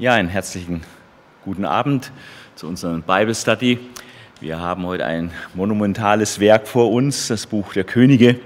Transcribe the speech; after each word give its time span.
Ja, 0.00 0.12
einen 0.12 0.28
herzlichen 0.28 0.82
guten 1.44 1.64
Abend 1.64 2.12
zu 2.54 2.68
unserem 2.68 3.02
Bible 3.02 3.34
Study. 3.34 3.80
Wir 4.40 4.60
haben 4.60 4.86
heute 4.86 5.04
ein 5.04 5.32
monumentales 5.54 6.38
Werk 6.38 6.68
vor 6.68 6.92
uns, 6.92 7.26
das 7.26 7.48
Buch 7.48 7.72
der 7.72 7.82
Könige. 7.82 8.38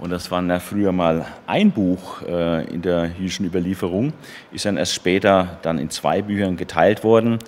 Und 0.00 0.10
das 0.10 0.32
war 0.32 0.42
ja 0.42 0.58
früher 0.58 0.90
mal 0.90 1.24
ein 1.46 1.70
Buch 1.70 2.22
äh, 2.22 2.64
in 2.64 2.82
der 2.82 3.12
jüdischen 3.16 3.46
Überlieferung, 3.46 4.12
ist 4.50 4.64
dann 4.64 4.76
erst 4.76 4.92
später 4.92 5.58
dann 5.62 5.78
in 5.78 5.88
zwei 5.88 6.20
Büchern 6.20 6.56
geteilt 6.56 7.04
worden. 7.04 7.38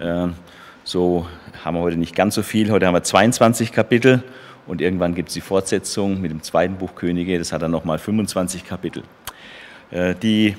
Äh, 0.00 0.26
so 0.82 1.28
haben 1.64 1.76
wir 1.76 1.82
heute 1.82 1.98
nicht 1.98 2.16
ganz 2.16 2.34
so 2.34 2.42
viel. 2.42 2.72
Heute 2.72 2.88
haben 2.88 2.94
wir 2.94 3.04
22 3.04 3.70
Kapitel 3.70 4.24
und 4.66 4.80
irgendwann 4.80 5.14
gibt 5.14 5.28
es 5.28 5.34
die 5.34 5.40
Fortsetzung 5.42 6.20
mit 6.20 6.32
dem 6.32 6.42
zweiten 6.42 6.74
Buch 6.74 6.96
Könige. 6.96 7.38
Das 7.38 7.52
hat 7.52 7.62
dann 7.62 7.70
nochmal 7.70 8.00
25 8.00 8.66
Kapitel. 8.66 9.04
Äh, 9.92 10.16
die 10.16 10.56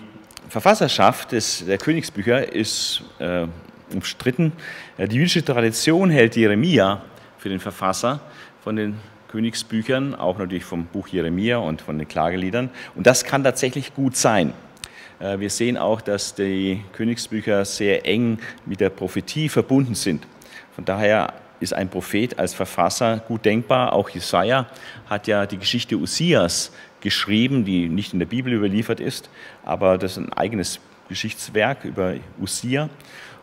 Verfasserschaft 0.49 1.33
des, 1.33 1.65
der 1.65 1.77
Königsbücher 1.77 2.53
ist 2.53 3.03
äh, 3.19 3.47
umstritten. 3.93 4.53
Äh, 4.97 5.07
die 5.07 5.17
jüdische 5.17 5.43
Tradition 5.43 6.09
hält 6.09 6.35
Jeremia 6.35 7.01
für 7.37 7.49
den 7.49 7.59
Verfasser 7.59 8.21
von 8.63 8.75
den 8.75 8.95
Königsbüchern, 9.29 10.15
auch 10.15 10.37
natürlich 10.37 10.63
vom 10.63 10.85
Buch 10.85 11.09
Jeremia 11.09 11.57
und 11.57 11.81
von 11.81 11.97
den 11.97 12.07
Klageliedern. 12.07 12.69
Und 12.95 13.07
das 13.07 13.25
kann 13.25 13.43
tatsächlich 13.43 13.93
gut 13.93 14.15
sein. 14.15 14.53
Äh, 15.19 15.39
wir 15.39 15.49
sehen 15.49 15.77
auch, 15.77 16.01
dass 16.01 16.35
die 16.35 16.83
Königsbücher 16.93 17.65
sehr 17.65 18.05
eng 18.05 18.39
mit 18.65 18.79
der 18.79 18.89
Prophetie 18.89 19.49
verbunden 19.49 19.95
sind. 19.95 20.25
Von 20.75 20.85
daher 20.85 21.33
ist 21.59 21.73
ein 21.73 21.89
Prophet 21.89 22.37
als 22.37 22.53
Verfasser 22.53 23.17
gut 23.27 23.43
denkbar. 23.45 23.93
Auch 23.93 24.09
Jesaja 24.09 24.67
hat 25.09 25.27
ja 25.27 25.45
die 25.45 25.57
Geschichte 25.57 25.95
Usias 25.95 26.71
geschrieben, 27.01 27.65
die 27.65 27.89
nicht 27.89 28.13
in 28.13 28.19
der 28.19 28.25
Bibel 28.25 28.53
überliefert 28.53 28.99
ist, 28.99 29.29
aber 29.63 29.97
das 29.97 30.13
ist 30.13 30.17
ein 30.17 30.33
eigenes 30.33 30.79
Geschichtswerk 31.09 31.85
über 31.85 32.15
Usia. 32.41 32.89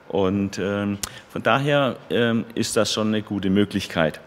Und 0.08 0.58
ähm, 0.58 0.98
von 1.30 1.42
daher 1.42 1.96
ähm, 2.10 2.44
ist 2.54 2.76
das 2.76 2.92
schon 2.92 3.08
eine 3.08 3.22
gute 3.22 3.50
Möglichkeit. 3.50 4.20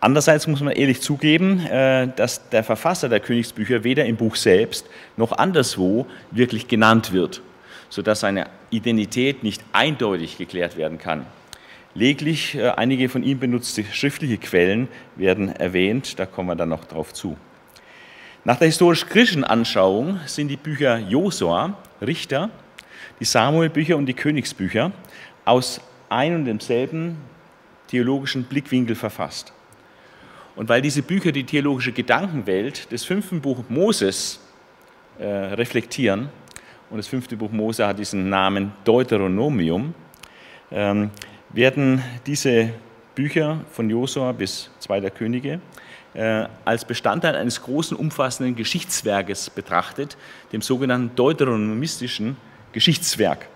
Andererseits 0.00 0.46
muss 0.46 0.60
man 0.60 0.72
ehrlich 0.72 1.00
zugeben, 1.00 1.64
äh, 1.66 2.08
dass 2.16 2.48
der 2.50 2.64
Verfasser 2.64 3.08
der 3.08 3.20
Königsbücher 3.20 3.84
weder 3.84 4.04
im 4.04 4.16
Buch 4.16 4.36
selbst 4.36 4.86
noch 5.16 5.32
anderswo 5.32 6.06
wirklich 6.30 6.66
genannt 6.66 7.12
wird, 7.12 7.40
sodass 7.88 8.20
seine 8.20 8.46
Identität 8.70 9.42
nicht 9.42 9.62
eindeutig 9.72 10.38
geklärt 10.38 10.76
werden 10.76 10.98
kann. 10.98 11.26
Lediglich 11.94 12.54
äh, 12.54 12.70
einige 12.70 13.08
von 13.08 13.22
ihm 13.22 13.38
benutzte 13.38 13.84
schriftliche 13.84 14.38
Quellen 14.38 14.88
werden 15.16 15.54
erwähnt, 15.54 16.18
da 16.18 16.26
kommen 16.26 16.48
wir 16.48 16.56
dann 16.56 16.70
noch 16.70 16.84
drauf 16.84 17.12
zu. 17.12 17.36
Nach 18.44 18.58
der 18.58 18.66
historisch-griechischen 18.66 19.44
Anschauung 19.44 20.18
sind 20.26 20.48
die 20.48 20.56
Bücher 20.56 20.98
Josua, 20.98 21.76
Richter, 22.00 22.50
die 23.20 23.24
Samuel-Bücher 23.24 23.96
und 23.96 24.06
die 24.06 24.14
Königsbücher 24.14 24.90
aus 25.44 25.80
ein 26.08 26.34
und 26.34 26.44
demselben 26.46 27.18
theologischen 27.86 28.42
Blickwinkel 28.42 28.96
verfasst. 28.96 29.52
Und 30.56 30.68
weil 30.68 30.82
diese 30.82 31.02
Bücher 31.02 31.30
die 31.30 31.44
theologische 31.44 31.92
Gedankenwelt 31.92 32.90
des 32.90 33.04
fünften 33.04 33.40
Buches 33.40 33.64
Moses 33.68 34.40
äh, 35.20 35.24
reflektieren, 35.24 36.28
und 36.90 36.96
das 36.98 37.06
fünfte 37.06 37.36
Buch 37.36 37.52
Mose 37.52 37.86
hat 37.86 38.00
diesen 38.00 38.28
Namen 38.28 38.72
Deuteronomium, 38.84 39.94
ähm, 40.72 41.10
werden 41.50 42.02
diese 42.26 42.70
Bücher 43.14 43.60
von 43.70 43.88
Josua 43.88 44.32
bis 44.32 44.68
Zweiter 44.80 45.10
Könige 45.10 45.60
als 46.14 46.84
Bestandteil 46.84 47.36
eines 47.36 47.62
großen, 47.62 47.96
umfassenden 47.96 48.54
Geschichtswerkes 48.54 49.48
betrachtet, 49.48 50.18
dem 50.52 50.60
sogenannten 50.60 51.16
deuteronomistischen 51.16 52.36
Geschichtswerk. 52.72 53.48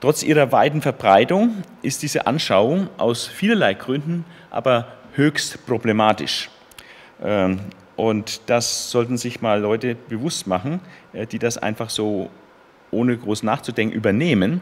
Trotz 0.00 0.22
ihrer 0.22 0.52
weiten 0.52 0.82
Verbreitung 0.82 1.62
ist 1.80 2.02
diese 2.02 2.26
Anschauung 2.26 2.90
aus 2.98 3.26
vielerlei 3.26 3.72
Gründen 3.72 4.26
aber 4.50 4.88
höchst 5.14 5.66
problematisch. 5.66 6.50
Ähm, 7.22 7.60
und 7.96 8.42
das 8.46 8.90
sollten 8.90 9.16
sich 9.16 9.40
mal 9.40 9.60
Leute 9.60 9.94
bewusst 9.94 10.46
machen, 10.46 10.80
äh, 11.12 11.26
die 11.26 11.38
das 11.38 11.56
einfach 11.56 11.90
so 11.90 12.30
ohne 12.90 13.16
groß 13.16 13.42
nachzudenken 13.42 13.94
übernehmen, 13.94 14.60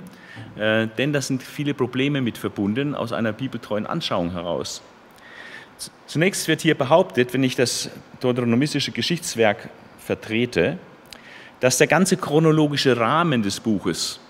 äh, 0.57 0.87
denn 0.87 1.13
da 1.13 1.21
sind 1.21 1.43
viele 1.43 1.75
Probleme 1.75 2.21
mit 2.21 2.39
verbunden 2.39 2.95
aus 2.95 3.13
einer 3.13 3.33
bibeltreuen 3.33 3.87
Anschauung 3.87 4.33
heraus. 4.33 4.83
Zunächst 6.07 6.49
wird 6.49 6.61
hier 6.61 6.77
behauptet, 6.77 7.35
wenn 7.35 7.43
ich 7.43 7.57
das 7.57 7.91
deuteronomistische 8.21 8.93
Geschichtswerk 8.93 9.69
vertrete, 9.99 10.79
dass 11.61 11.79
der 11.79 11.87
ganze 11.87 12.17
chronologische 12.17 12.97
Rahmen 12.97 13.43
des 13.43 13.61
Buches 13.61 14.21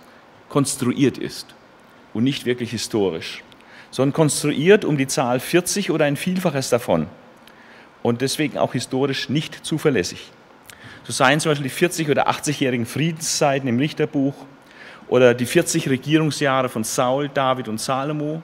konstruiert 0.48 1.18
ist 1.18 1.54
und 2.12 2.24
nicht 2.24 2.46
wirklich 2.46 2.70
historisch, 2.70 3.42
sondern 3.90 4.12
konstruiert 4.12 4.84
um 4.84 4.96
die 4.96 5.06
Zahl 5.06 5.40
40 5.40 5.90
oder 5.90 6.04
ein 6.04 6.16
Vielfaches 6.16 6.70
davon 6.70 7.08
und 8.02 8.20
deswegen 8.20 8.58
auch 8.58 8.72
historisch 8.72 9.28
nicht 9.28 9.66
zuverlässig. 9.66 10.30
So 11.02 11.12
seien 11.12 11.40
zum 11.40 11.50
Beispiel 11.50 11.64
die 11.64 11.74
40 11.74 12.08
oder 12.08 12.28
80-jährigen 12.28 12.86
Friedenszeiten 12.86 13.68
im 13.68 13.78
Richterbuch 13.78 14.34
oder 15.08 15.34
die 15.34 15.46
40 15.46 15.88
Regierungsjahre 15.88 16.68
von 16.68 16.84
Saul, 16.84 17.28
David 17.28 17.68
und 17.68 17.80
Salomo 17.80 18.42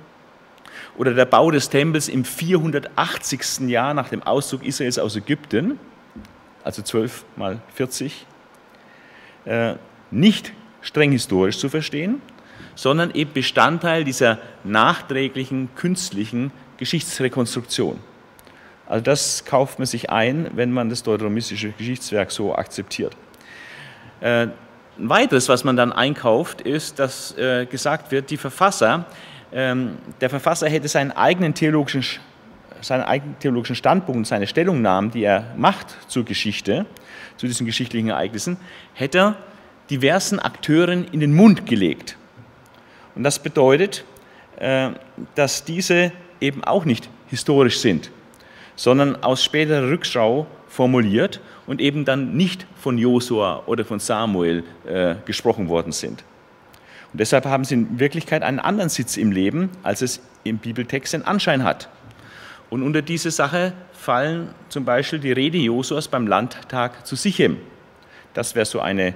oder 0.96 1.14
der 1.14 1.24
Bau 1.24 1.50
des 1.50 1.70
Tempels 1.70 2.08
im 2.08 2.24
480. 2.24 3.68
Jahr 3.68 3.94
nach 3.94 4.08
dem 4.08 4.22
Auszug 4.22 4.64
Israels 4.64 4.98
aus 4.98 5.16
Ägypten, 5.16 5.78
also 6.64 6.82
12 6.82 7.24
mal 7.36 7.60
40, 7.74 8.26
äh, 9.44 9.74
nicht 10.10 10.52
streng 10.82 11.12
historisch 11.12 11.58
zu 11.58 11.68
verstehen, 11.68 12.20
sondern 12.74 13.10
eben 13.12 13.32
Bestandteil 13.32 14.04
dieser 14.04 14.38
nachträglichen 14.64 15.74
künstlichen 15.74 16.52
Geschichtsrekonstruktion. 16.76 17.98
Also 18.86 19.04
das 19.04 19.44
kauft 19.44 19.78
man 19.78 19.86
sich 19.86 20.10
ein, 20.10 20.50
wenn 20.54 20.72
man 20.72 20.88
das 20.90 21.02
deuteronomistische 21.02 21.70
Geschichtswerk 21.70 22.32
so 22.32 22.54
akzeptiert. 22.54 23.16
Äh, 24.20 24.48
ein 24.98 25.08
weiteres, 25.08 25.48
was 25.48 25.64
man 25.64 25.76
dann 25.76 25.92
einkauft, 25.92 26.60
ist, 26.60 26.98
dass 26.98 27.36
äh, 27.38 27.66
gesagt 27.66 28.10
wird, 28.10 28.30
die 28.30 28.36
Verfasser 28.36 29.06
der 29.52 30.30
Verfasser 30.30 30.68
hätte 30.68 30.86
seinen 30.86 31.10
eigenen 31.10 31.54
theologischen, 31.54 32.04
seinen 32.80 33.02
eigenen 33.02 33.38
theologischen 33.40 33.74
Standpunkt 33.74 34.26
seine 34.26 34.46
Stellungnahmen, 34.46 35.10
die 35.10 35.24
er 35.24 35.54
macht 35.56 35.96
zur 36.08 36.24
Geschichte, 36.24 36.86
zu 37.36 37.46
diesen 37.46 37.66
geschichtlichen 37.66 38.10
Ereignissen, 38.10 38.58
hätte 38.94 39.18
er 39.18 39.36
diversen 39.90 40.38
Akteuren 40.38 41.04
in 41.10 41.20
den 41.20 41.34
Mund 41.34 41.66
gelegt. 41.66 42.16
Und 43.14 43.24
das 43.24 43.40
bedeutet, 43.40 44.04
äh, 44.58 44.90
dass 45.34 45.64
diese 45.64 46.12
eben 46.40 46.62
auch 46.64 46.84
nicht 46.84 47.08
historisch 47.28 47.80
sind, 47.80 48.10
sondern 48.76 49.22
aus 49.22 49.44
späterer 49.44 49.90
Rückschau 49.90 50.46
formuliert 50.68 51.40
und 51.66 51.80
eben 51.80 52.04
dann 52.04 52.36
nicht 52.36 52.66
von 52.76 52.98
Josua 52.98 53.64
oder 53.66 53.84
von 53.84 53.98
Samuel 53.98 54.64
äh, 54.86 55.16
gesprochen 55.26 55.68
worden 55.68 55.92
sind. 55.92 56.24
Und 57.12 57.20
deshalb 57.20 57.44
haben 57.44 57.64
sie 57.64 57.74
in 57.74 57.98
Wirklichkeit 57.98 58.42
einen 58.42 58.58
anderen 58.58 58.90
Sitz 58.90 59.16
im 59.16 59.32
Leben, 59.32 59.70
als 59.82 60.02
es 60.02 60.20
im 60.44 60.58
Bibeltext 60.58 61.12
den 61.12 61.24
Anschein 61.24 61.64
hat. 61.64 61.88
Und 62.70 62.82
unter 62.82 63.02
diese 63.02 63.30
Sache 63.30 63.72
fallen 63.92 64.54
zum 64.68 64.84
Beispiel 64.84 65.18
die 65.18 65.32
Rede 65.32 65.58
Josuas 65.58 66.08
beim 66.08 66.26
Landtag 66.26 67.06
zu 67.06 67.16
Sichem. 67.16 67.58
Das 68.32 68.54
wäre 68.54 68.64
so 68.64 68.80
eine 68.80 69.14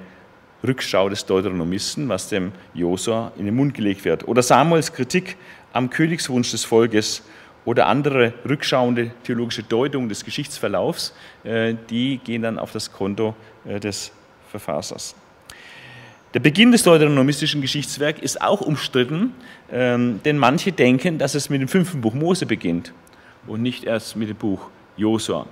Rückschau 0.66 1.08
des 1.08 1.24
Deuteronomisten, 1.26 2.08
was 2.08 2.28
dem 2.28 2.52
Josua 2.74 3.32
in 3.36 3.46
den 3.46 3.54
Mund 3.54 3.74
gelegt 3.74 4.04
wird. 4.04 4.26
Oder 4.26 4.42
Samuels 4.42 4.92
Kritik 4.92 5.36
am 5.72 5.90
Königswunsch 5.90 6.50
des 6.50 6.64
Volkes 6.64 7.22
oder 7.64 7.86
andere 7.86 8.34
rückschauende 8.48 9.10
theologische 9.22 9.62
Deutungen 9.62 10.08
des 10.08 10.24
Geschichtsverlaufs, 10.24 11.14
äh, 11.44 11.74
die 11.90 12.18
gehen 12.18 12.42
dann 12.42 12.58
auf 12.58 12.72
das 12.72 12.92
Konto 12.92 13.34
äh, 13.64 13.78
des 13.78 14.12
Verfassers. 14.50 15.14
Der 16.34 16.40
Beginn 16.40 16.72
des 16.72 16.82
deuteronomistischen 16.82 17.60
Geschichtswerks 17.60 18.20
ist 18.20 18.42
auch 18.42 18.60
umstritten, 18.60 19.32
ähm, 19.70 20.20
denn 20.24 20.36
manche 20.36 20.72
denken, 20.72 21.16
dass 21.16 21.36
es 21.36 21.48
mit 21.48 21.60
dem 21.60 21.68
fünften 21.68 22.00
Buch 22.00 22.12
Mose 22.12 22.44
beginnt 22.44 22.92
und 23.46 23.62
nicht 23.62 23.84
erst 23.84 24.16
mit 24.16 24.28
dem 24.28 24.36
Buch 24.36 24.68
Josua. 24.96 25.46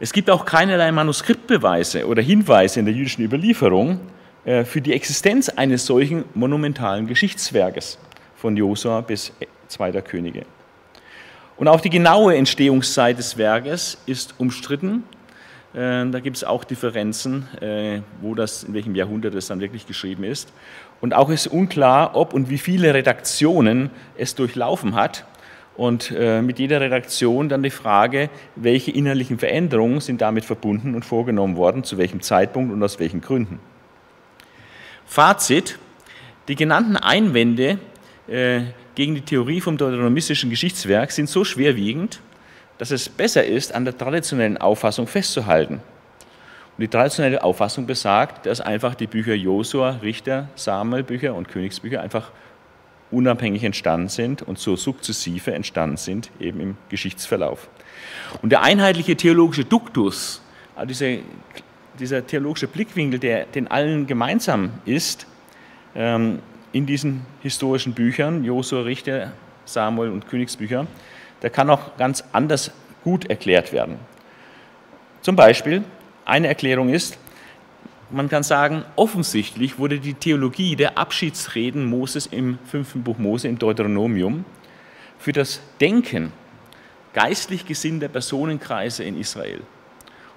Es 0.00 0.14
gibt 0.14 0.30
auch 0.30 0.46
keinerlei 0.46 0.90
Manuskriptbeweise 0.90 2.06
oder 2.06 2.22
Hinweise 2.22 2.80
in 2.80 2.86
der 2.86 2.94
jüdischen 2.94 3.22
Überlieferung 3.26 4.00
äh, 4.46 4.64
für 4.64 4.80
die 4.80 4.94
Existenz 4.94 5.50
eines 5.50 5.84
solchen 5.84 6.24
monumentalen 6.32 7.06
Geschichtswerkes 7.06 7.98
von 8.36 8.56
Josua 8.56 9.02
bis 9.02 9.34
Zweiter 9.68 10.00
Könige. 10.00 10.46
Und 11.58 11.68
auch 11.68 11.82
die 11.82 11.90
genaue 11.90 12.36
Entstehungszeit 12.36 13.18
des 13.18 13.36
Werkes 13.36 13.98
ist 14.06 14.34
umstritten 14.38 15.02
da 15.76 16.20
gibt 16.20 16.38
es 16.38 16.44
auch 16.44 16.64
Differenzen, 16.64 17.46
äh, 17.60 18.00
wo 18.22 18.34
das, 18.34 18.64
in 18.64 18.72
welchem 18.72 18.94
Jahrhundert 18.94 19.34
es 19.34 19.48
dann 19.48 19.60
wirklich 19.60 19.86
geschrieben 19.86 20.24
ist. 20.24 20.52
Und 21.00 21.12
auch 21.12 21.28
ist 21.28 21.46
unklar, 21.46 22.16
ob 22.16 22.32
und 22.32 22.48
wie 22.48 22.58
viele 22.58 22.94
Redaktionen 22.94 23.90
es 24.16 24.34
durchlaufen 24.34 24.94
hat. 24.94 25.26
Und 25.76 26.10
äh, 26.16 26.40
mit 26.40 26.58
jeder 26.58 26.80
Redaktion 26.80 27.50
dann 27.50 27.62
die 27.62 27.70
Frage, 27.70 28.30
welche 28.54 28.90
innerlichen 28.90 29.38
Veränderungen 29.38 30.00
sind 30.00 30.22
damit 30.22 30.46
verbunden 30.46 30.94
und 30.94 31.04
vorgenommen 31.04 31.56
worden, 31.56 31.84
zu 31.84 31.98
welchem 31.98 32.22
Zeitpunkt 32.22 32.72
und 32.72 32.82
aus 32.82 32.98
welchen 32.98 33.20
Gründen. 33.20 33.60
Fazit, 35.04 35.78
Die 36.48 36.54
genannten 36.54 36.96
Einwände 36.96 37.78
äh, 38.28 38.60
gegen 38.94 39.16
die 39.16 39.20
Theorie 39.22 39.60
vom 39.60 39.76
deuteronomistischen 39.76 40.48
Geschichtswerk 40.48 41.10
sind 41.10 41.28
so 41.28 41.44
schwerwiegend, 41.44 42.20
dass 42.78 42.90
es 42.90 43.08
besser 43.08 43.44
ist, 43.44 43.74
an 43.74 43.84
der 43.84 43.96
traditionellen 43.96 44.58
Auffassung 44.58 45.06
festzuhalten. 45.06 45.74
Und 45.74 46.82
die 46.82 46.88
traditionelle 46.88 47.42
Auffassung 47.42 47.86
besagt, 47.86 48.44
dass 48.46 48.60
einfach 48.60 48.94
die 48.94 49.06
Bücher 49.06 49.34
Josua, 49.34 49.98
Richter, 50.02 50.48
Samuel-Bücher 50.56 51.34
und 51.34 51.48
Königsbücher 51.48 52.02
einfach 52.02 52.30
unabhängig 53.10 53.64
entstanden 53.64 54.08
sind 54.08 54.42
und 54.42 54.58
so 54.58 54.76
sukzessive 54.76 55.54
entstanden 55.54 55.96
sind, 55.96 56.30
eben 56.40 56.60
im 56.60 56.76
Geschichtsverlauf. 56.90 57.68
Und 58.42 58.50
der 58.50 58.62
einheitliche 58.62 59.16
theologische 59.16 59.64
Duktus, 59.64 60.42
also 60.74 60.88
diese, 60.88 61.20
dieser 61.98 62.26
theologische 62.26 62.66
Blickwinkel, 62.66 63.20
der 63.20 63.46
den 63.46 63.68
allen 63.68 64.06
gemeinsam 64.06 64.72
ist, 64.84 65.26
ähm, 65.94 66.40
in 66.72 66.84
diesen 66.84 67.22
historischen 67.42 67.94
Büchern, 67.94 68.44
Josua, 68.44 68.82
Richter, 68.82 69.32
Samuel 69.64 70.10
und 70.10 70.28
Königsbücher, 70.28 70.86
der 71.42 71.50
kann 71.50 71.70
auch 71.70 71.96
ganz 71.96 72.24
anders 72.32 72.70
gut 73.04 73.26
erklärt 73.26 73.72
werden. 73.72 73.98
Zum 75.22 75.36
Beispiel, 75.36 75.84
eine 76.24 76.48
Erklärung 76.48 76.88
ist, 76.88 77.18
man 78.10 78.28
kann 78.28 78.42
sagen, 78.42 78.84
offensichtlich 78.94 79.78
wurde 79.78 79.98
die 79.98 80.14
Theologie 80.14 80.76
der 80.76 80.96
Abschiedsreden 80.96 81.84
Moses 81.86 82.26
im 82.26 82.58
fünften 82.64 83.02
Buch 83.02 83.18
Mose 83.18 83.48
im 83.48 83.58
Deuteronomium 83.58 84.44
für 85.18 85.32
das 85.32 85.60
Denken 85.80 86.32
geistlich 87.12 87.66
gesinnter 87.66 88.08
Personenkreise 88.08 89.02
in 89.02 89.18
Israel. 89.18 89.60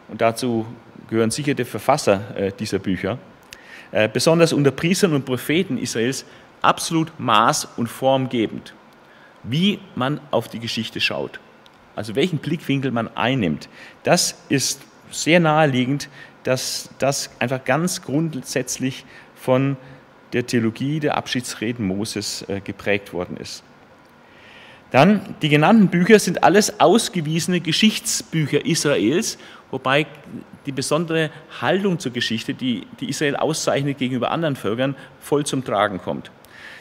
Und 0.07 0.21
dazu 0.21 0.65
gehören 1.09 1.29
sicher 1.29 1.53
die 1.53 1.65
Verfasser 1.65 2.35
äh, 2.35 2.51
dieser 2.57 2.79
Bücher, 2.79 3.19
äh, 3.91 4.07
besonders 4.07 4.53
unter 4.53 4.71
Priestern 4.71 5.13
und 5.13 5.25
Propheten 5.25 5.77
Israels 5.77 6.25
absolut 6.61 7.11
maß- 7.19 7.67
und 7.77 7.87
formgebend, 7.87 8.73
wie 9.43 9.79
man 9.95 10.19
auf 10.31 10.47
die 10.47 10.59
Geschichte 10.59 11.01
schaut. 11.01 11.39
Also 11.95 12.15
welchen 12.15 12.39
Blickwinkel 12.39 12.91
man 12.91 13.09
einnimmt. 13.15 13.69
Das 14.03 14.41
ist 14.49 14.81
sehr 15.11 15.39
naheliegend, 15.39 16.09
dass 16.43 16.89
das 16.99 17.29
einfach 17.39 17.63
ganz 17.65 18.01
grundsätzlich 18.01 19.05
von 19.35 19.77
der 20.33 20.45
Theologie 20.45 20.99
der 20.99 21.17
Abschiedsreden 21.17 21.85
Moses 21.85 22.45
äh, 22.47 22.61
geprägt 22.61 23.13
worden 23.13 23.37
ist. 23.37 23.63
Dann, 24.91 25.35
die 25.41 25.49
genannten 25.49 25.89
Bücher 25.89 26.17
sind 26.19 26.43
alles 26.43 26.79
ausgewiesene 26.79 27.59
Geschichtsbücher 27.61 28.65
Israels, 28.65 29.37
wobei 29.69 30.07
die 30.65 30.71
besondere 30.71 31.29
Haltung 31.61 31.99
zur 31.99 32.11
Geschichte, 32.11 32.53
die, 32.53 32.87
die 32.99 33.09
Israel 33.09 33.35
auszeichnet 33.35 33.97
gegenüber 33.97 34.31
anderen 34.31 34.55
Völkern, 34.55 34.95
voll 35.19 35.45
zum 35.45 35.63
Tragen 35.63 35.99
kommt. 35.99 36.31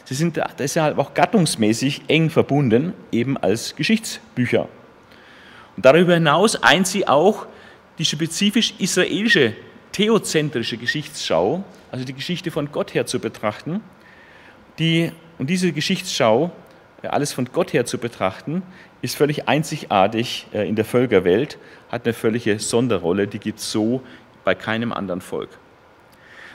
Sie 0.09 0.15
sind 0.15 0.41
deshalb 0.59 0.97
auch 0.97 1.13
gattungsmäßig 1.13 2.05
eng 2.09 2.31
verbunden, 2.31 2.95
eben 3.13 3.37
als 3.37 3.77
Geschichtsbücher. 3.77 4.67
Und 5.77 5.85
darüber 5.85 6.15
hinaus 6.15 6.63
eint 6.63 6.87
sie 6.87 7.07
auch 7.07 7.47
die 7.99 8.07
spezifisch 8.07 8.73
israelische 8.79 9.53
theozentrische 9.93 10.79
Geschichtsschau, 10.79 11.63
also 11.93 12.07
die 12.07 12.15
Geschichte 12.15 12.51
von 12.51 12.73
Gott 12.73 12.95
her 12.95 13.05
zu 13.05 13.19
betrachten. 13.19 13.83
Die, 14.79 15.13
und 15.37 15.51
diese 15.51 15.73
Geschichtsschau, 15.73 16.53
äh, 17.03 17.09
alles 17.09 17.35
von 17.35 17.51
Gott 17.53 17.75
her 17.75 17.85
zu 17.85 17.99
betrachten, 17.99 18.63
ist 19.03 19.15
völlig 19.15 19.47
einzigartig 19.47 20.47
äh, 20.55 20.67
in 20.67 20.75
der 20.75 20.87
Völkerwelt, 20.87 21.59
hat 21.91 22.07
eine 22.07 22.15
völlige 22.15 22.59
Sonderrolle, 22.61 23.27
die 23.27 23.41
gibt 23.41 23.59
es 23.59 23.71
so 23.71 24.03
bei 24.43 24.55
keinem 24.55 24.91
anderen 24.91 25.21
Volk. 25.21 25.51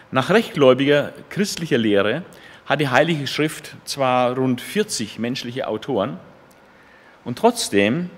Nach 0.09 0.31
rechtgläubiger 0.31 1.13
christlicher 1.29 1.77
Lehre 1.77 2.23
hat 2.65 2.79
die 2.79 2.89
Heilige 2.89 3.27
Schrift 3.27 3.75
zwar 3.85 4.35
rund 4.35 4.61
40 4.61 5.19
menschliche 5.19 5.67
Autoren, 5.67 6.19
und 7.25 7.39
trotzdem 7.39 8.09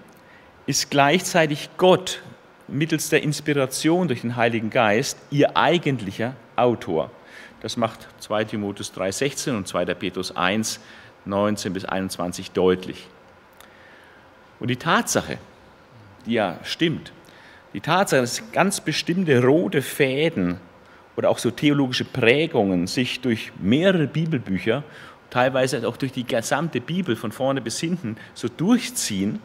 ist 0.66 0.90
gleichzeitig 0.90 1.70
Gott 1.78 2.24
mittels 2.68 3.10
der 3.10 3.22
Inspiration 3.22 4.08
durch 4.08 4.22
den 4.22 4.36
Heiligen 4.36 4.72
Geist 4.72 5.18
ihr 5.30 5.56
eigentlicher 5.56 6.34
Autor. 6.56 7.12
Das 7.62 7.78
macht 7.78 8.08
2 8.20 8.46
Timotheus 8.46 8.94
3,16 8.94 9.58
und 9.58 9.68
2. 9.68 9.86
Petrus 9.94 10.36
1, 10.36 10.80
19 11.26 11.74
bis 11.74 11.86
21 11.86 12.52
deutlich. 12.52 13.08
Und 14.60 14.70
die 14.70 14.78
Tatsache, 14.78 15.38
die 16.26 16.34
ja 16.34 16.58
stimmt, 16.64 17.12
die 17.74 17.82
Tatsache, 17.82 18.22
dass 18.22 18.52
ganz 18.52 18.82
bestimmte 18.82 19.44
rote 19.44 19.82
Fäden 19.82 20.60
oder 21.16 21.30
auch 21.30 21.38
so 21.38 21.52
theologische 21.52 22.06
Prägungen 22.06 22.88
sich 22.88 23.22
durch 23.22 23.52
mehrere 23.60 24.08
Bibelbücher, 24.08 24.84
teilweise 25.30 25.88
auch 25.88 25.98
durch 25.98 26.12
die 26.12 26.26
gesamte 26.26 26.82
Bibel 26.82 27.16
von 27.16 27.32
vorne 27.32 27.62
bis 27.62 27.80
hinten 27.80 28.18
so 28.34 28.48
durchziehen, 28.48 29.40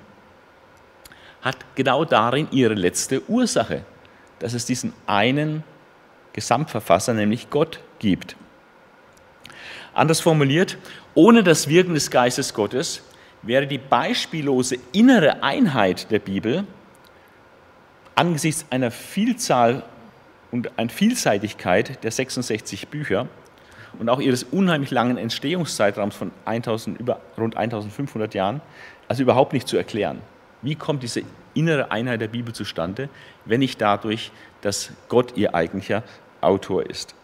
hat 1.43 1.57
genau 1.75 2.05
darin 2.05 2.49
ihre 2.51 2.75
letzte 2.75 3.29
Ursache, 3.29 3.85
dass 4.41 4.53
es 4.53 4.67
diesen 4.67 4.93
einen 5.07 5.65
Gesamtverfasser, 6.33 7.15
nämlich 7.15 7.51
Gott, 7.51 7.81
gibt. 7.99 8.37
Anders 9.95 10.21
formuliert, 10.21 10.79
ohne 11.15 11.43
das 11.43 11.69
Wirken 11.69 11.95
des 11.95 12.11
Geistes 12.11 12.55
Gottes 12.55 13.03
wäre 13.43 13.67
die 13.67 13.79
beispiellose 13.79 14.77
innere 14.93 15.43
Einheit 15.43 16.11
der 16.11 16.19
Bibel 16.19 16.65
angesichts 18.15 18.67
einer 18.71 18.91
Vielzahl 18.91 19.83
und 20.51 20.79
einer 20.79 20.91
Vielseitigkeit 20.91 22.03
der 22.03 22.11
66 22.11 22.89
Bücher 22.89 23.29
und 23.99 24.09
auch 24.09 24.21
ihres 24.21 24.45
unheimlich 24.45 24.91
langen 24.91 25.17
Entstehungszeitraums 25.17 26.15
von 26.15 26.31
1000, 26.45 26.99
über, 27.01 27.21
rund 27.37 27.57
1500 27.57 28.35
Jahren, 28.35 28.61
also 29.09 29.23
überhaupt 29.23 29.53
nicht 29.53 29.69
zu 29.69 29.77
erklären. 29.77 30.21
Wie 30.63 30.75
kommt 30.75 31.03
diese 31.03 31.23
innere 31.55 31.91
Einheit 31.91 32.21
der 32.21 32.29
Bibel 32.29 32.55
zustande, 32.55 33.09
wenn 33.45 33.61
nicht 33.61 33.81
dadurch, 33.81 34.31
dass 34.61 34.93
Gott 35.09 35.37
ihr 35.37 35.55
eigentlicher 35.55 36.03
Autor 36.41 36.89
ist? 36.89 37.15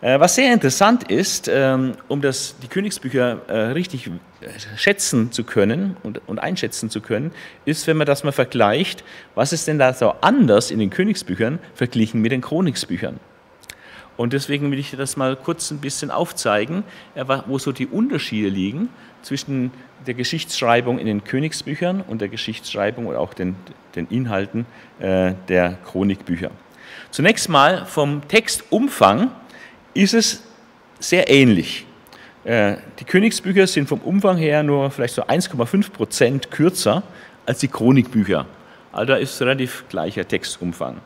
Äh, 0.00 0.20
was 0.20 0.34
sehr 0.34 0.52
interessant 0.52 1.10
ist, 1.10 1.48
ähm, 1.48 1.92
um 2.08 2.20
das, 2.20 2.56
die 2.62 2.68
Königsbücher 2.68 3.40
äh, 3.48 3.58
richtig 3.72 4.08
äh, 4.08 4.48
schätzen 4.76 5.32
zu 5.32 5.44
können 5.44 5.96
und, 6.02 6.20
und 6.26 6.38
einschätzen 6.40 6.90
zu 6.90 7.00
können, 7.00 7.32
ist, 7.64 7.86
wenn 7.86 7.96
man 7.96 8.06
das 8.06 8.24
mal 8.24 8.32
vergleicht, 8.32 9.04
was 9.34 9.52
ist 9.52 9.66
denn 9.66 9.78
da 9.78 9.92
so 9.92 10.14
anders 10.20 10.70
in 10.70 10.78
den 10.78 10.90
Königsbüchern 10.90 11.58
verglichen 11.74 12.20
mit 12.20 12.32
den 12.32 12.40
Chroniksbüchern? 12.40 13.18
Und 14.16 14.32
deswegen 14.32 14.70
will 14.70 14.78
ich 14.78 14.90
dir 14.90 14.96
das 14.96 15.16
mal 15.16 15.34
kurz 15.34 15.70
ein 15.72 15.78
bisschen 15.78 16.12
aufzeigen, 16.12 16.84
wo 17.46 17.58
so 17.58 17.72
die 17.72 17.88
Unterschiede 17.88 18.48
liegen 18.48 18.88
zwischen 19.22 19.72
der 20.06 20.14
Geschichtsschreibung 20.14 21.00
in 21.00 21.06
den 21.06 21.24
Königsbüchern 21.24 22.00
und 22.00 22.20
der 22.20 22.28
Geschichtsschreibung 22.28 23.06
oder 23.06 23.18
auch 23.18 23.34
den, 23.34 23.56
den 23.96 24.06
Inhalten 24.06 24.66
der 25.00 25.78
Chronikbücher. 25.84 26.52
Zunächst 27.10 27.48
mal 27.48 27.86
vom 27.86 28.28
Textumfang 28.28 29.32
ist 29.94 30.14
es 30.14 30.42
sehr 30.98 31.30
ähnlich. 31.30 31.86
Äh, 32.44 32.76
die 32.98 33.04
Königsbücher 33.04 33.66
sind 33.66 33.88
vom 33.88 34.00
Umfang 34.00 34.36
her 34.36 34.62
nur 34.62 34.90
vielleicht 34.90 35.14
so 35.14 35.22
1,5 35.22 35.90
Prozent 35.90 36.50
kürzer 36.50 37.02
als 37.46 37.58
die 37.60 37.68
Chronikbücher. 37.68 38.46
Also 38.92 39.06
da 39.06 39.16
ist 39.16 39.40
relativ 39.40 39.84
gleicher 39.88 40.26
Textumfang. 40.26 41.00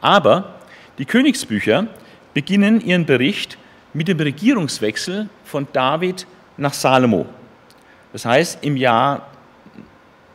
Aber 0.00 0.54
die 0.98 1.04
Königsbücher 1.04 1.86
beginnen 2.34 2.80
ihren 2.80 3.06
Bericht 3.06 3.58
mit 3.92 4.08
dem 4.08 4.20
Regierungswechsel 4.20 5.28
von 5.44 5.66
David 5.72 6.26
nach 6.56 6.74
Salomo. 6.74 7.26
Das 8.12 8.24
heißt 8.24 8.64
im 8.64 8.76
Jahr 8.76 9.28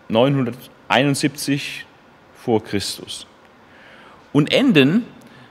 971 0.10 1.86
vor 2.44 2.64
Christus. 2.64 3.26
Und 4.34 4.54
enden 4.54 5.06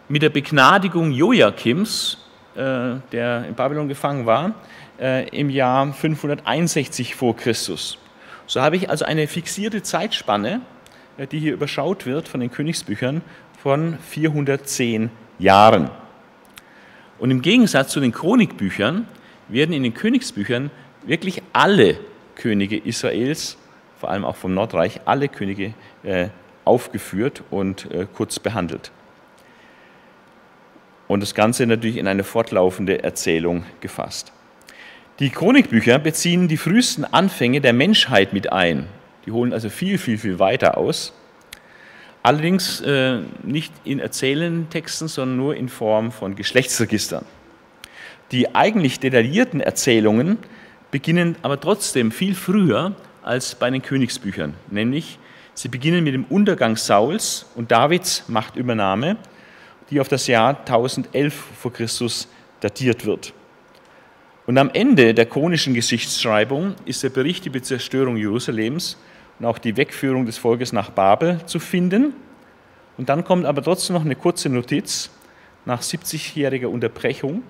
mit 0.08 0.22
der 0.22 0.30
Begnadigung 0.30 1.12
Joachims, 1.12 2.18
äh, 2.54 2.96
der 3.12 3.46
in 3.48 3.54
Babylon 3.54 3.88
gefangen 3.88 4.26
war, 4.26 4.54
äh, 5.00 5.28
im 5.30 5.50
Jahr 5.50 5.92
561 5.92 7.14
vor 7.14 7.36
Christus. 7.36 7.98
So 8.46 8.60
habe 8.60 8.76
ich 8.76 8.90
also 8.90 9.04
eine 9.04 9.26
fixierte 9.26 9.82
Zeitspanne, 9.82 10.60
äh, 11.16 11.26
die 11.26 11.38
hier 11.38 11.54
überschaut 11.54 12.04
wird 12.04 12.28
von 12.28 12.40
den 12.40 12.50
Königsbüchern, 12.50 13.22
von 13.62 13.98
410 13.98 15.10
Jahren. 15.38 15.90
Und 17.18 17.30
im 17.30 17.40
Gegensatz 17.40 17.90
zu 17.90 18.00
den 18.00 18.12
Chronikbüchern 18.12 19.08
werden 19.48 19.72
in 19.72 19.82
den 19.82 19.94
Königsbüchern 19.94 20.70
wirklich 21.06 21.42
alle 21.52 21.98
Könige 22.34 22.76
Israels, 22.76 23.56
vor 23.98 24.10
allem 24.10 24.24
auch 24.24 24.36
vom 24.36 24.52
Nordreich, 24.52 25.00
alle 25.04 25.28
Könige 25.28 25.72
aufgeführt 26.64 27.44
und 27.50 27.88
kurz 28.14 28.40
behandelt 28.40 28.90
und 31.08 31.20
das 31.20 31.34
Ganze 31.34 31.66
natürlich 31.66 31.96
in 31.96 32.06
eine 32.06 32.24
fortlaufende 32.24 33.02
Erzählung 33.02 33.64
gefasst. 33.80 34.32
Die 35.20 35.30
Chronikbücher 35.30 35.98
beziehen 35.98 36.48
die 36.48 36.56
frühesten 36.56 37.04
Anfänge 37.04 37.60
der 37.60 37.72
Menschheit 37.72 38.32
mit 38.32 38.52
ein. 38.52 38.88
Die 39.26 39.30
holen 39.30 39.52
also 39.52 39.70
viel, 39.70 39.98
viel, 39.98 40.18
viel 40.18 40.38
weiter 40.38 40.76
aus. 40.76 41.12
Allerdings 42.22 42.80
äh, 42.80 43.20
nicht 43.42 43.72
in 43.84 44.00
erzählenden 44.00 44.70
Texten, 44.70 45.08
sondern 45.08 45.36
nur 45.36 45.56
in 45.56 45.68
Form 45.68 46.10
von 46.10 46.34
Geschlechtsregistern. 46.34 47.24
Die 48.32 48.54
eigentlich 48.54 48.98
detaillierten 48.98 49.60
Erzählungen 49.60 50.38
beginnen 50.90 51.36
aber 51.42 51.60
trotzdem 51.60 52.10
viel 52.10 52.34
früher 52.34 52.96
als 53.22 53.54
bei 53.54 53.70
den 53.70 53.82
Königsbüchern, 53.82 54.54
nämlich 54.70 55.18
sie 55.54 55.68
beginnen 55.68 56.02
mit 56.02 56.14
dem 56.14 56.24
Untergang 56.24 56.76
Sauls 56.76 57.46
und 57.54 57.70
Davids 57.70 58.24
Machtübernahme, 58.28 59.16
die 59.90 60.00
auf 60.00 60.08
das 60.08 60.26
Jahr 60.26 60.58
1011 60.60 61.34
vor 61.34 61.72
Christus 61.72 62.28
datiert 62.60 63.04
wird. 63.04 63.32
Und 64.46 64.58
am 64.58 64.70
Ende 64.70 65.14
der 65.14 65.26
chronischen 65.26 65.74
Geschichtsschreibung 65.74 66.74
ist 66.84 67.02
der 67.02 67.10
Bericht 67.10 67.46
über 67.46 67.58
die 67.58 67.64
Zerstörung 67.64 68.16
Jerusalems 68.16 68.98
und 69.38 69.46
auch 69.46 69.58
die 69.58 69.76
Wegführung 69.76 70.26
des 70.26 70.36
Volkes 70.36 70.72
nach 70.72 70.90
Babel 70.90 71.40
zu 71.46 71.58
finden. 71.58 72.12
Und 72.98 73.08
dann 73.08 73.24
kommt 73.24 73.46
aber 73.46 73.62
trotzdem 73.62 73.94
noch 73.94 74.04
eine 74.04 74.16
kurze 74.16 74.48
Notiz. 74.48 75.10
Nach 75.64 75.80
70-jähriger 75.80 76.66
Unterbrechung 76.66 77.42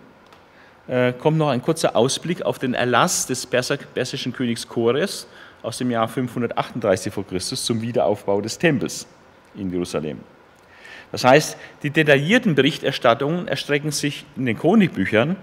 äh, 0.86 1.12
kommt 1.12 1.36
noch 1.36 1.48
ein 1.48 1.62
kurzer 1.62 1.96
Ausblick 1.96 2.42
auf 2.42 2.60
den 2.60 2.74
Erlass 2.74 3.26
des 3.26 3.44
persischen 3.46 4.32
Königs 4.32 4.68
Chores 4.68 5.26
aus 5.62 5.78
dem 5.78 5.90
Jahr 5.90 6.06
538 6.06 7.12
v. 7.12 7.22
Chr. 7.24 7.40
zum 7.40 7.82
Wiederaufbau 7.82 8.40
des 8.40 8.56
Tempels 8.56 9.06
in 9.56 9.70
Jerusalem. 9.70 10.20
Das 11.12 11.24
heißt, 11.24 11.56
die 11.82 11.90
detaillierten 11.90 12.54
Berichterstattungen 12.54 13.48
erstrecken 13.48 13.90
sich 13.90 14.24
in 14.36 14.46
den 14.46 14.58
Chronikbüchern 14.58 15.36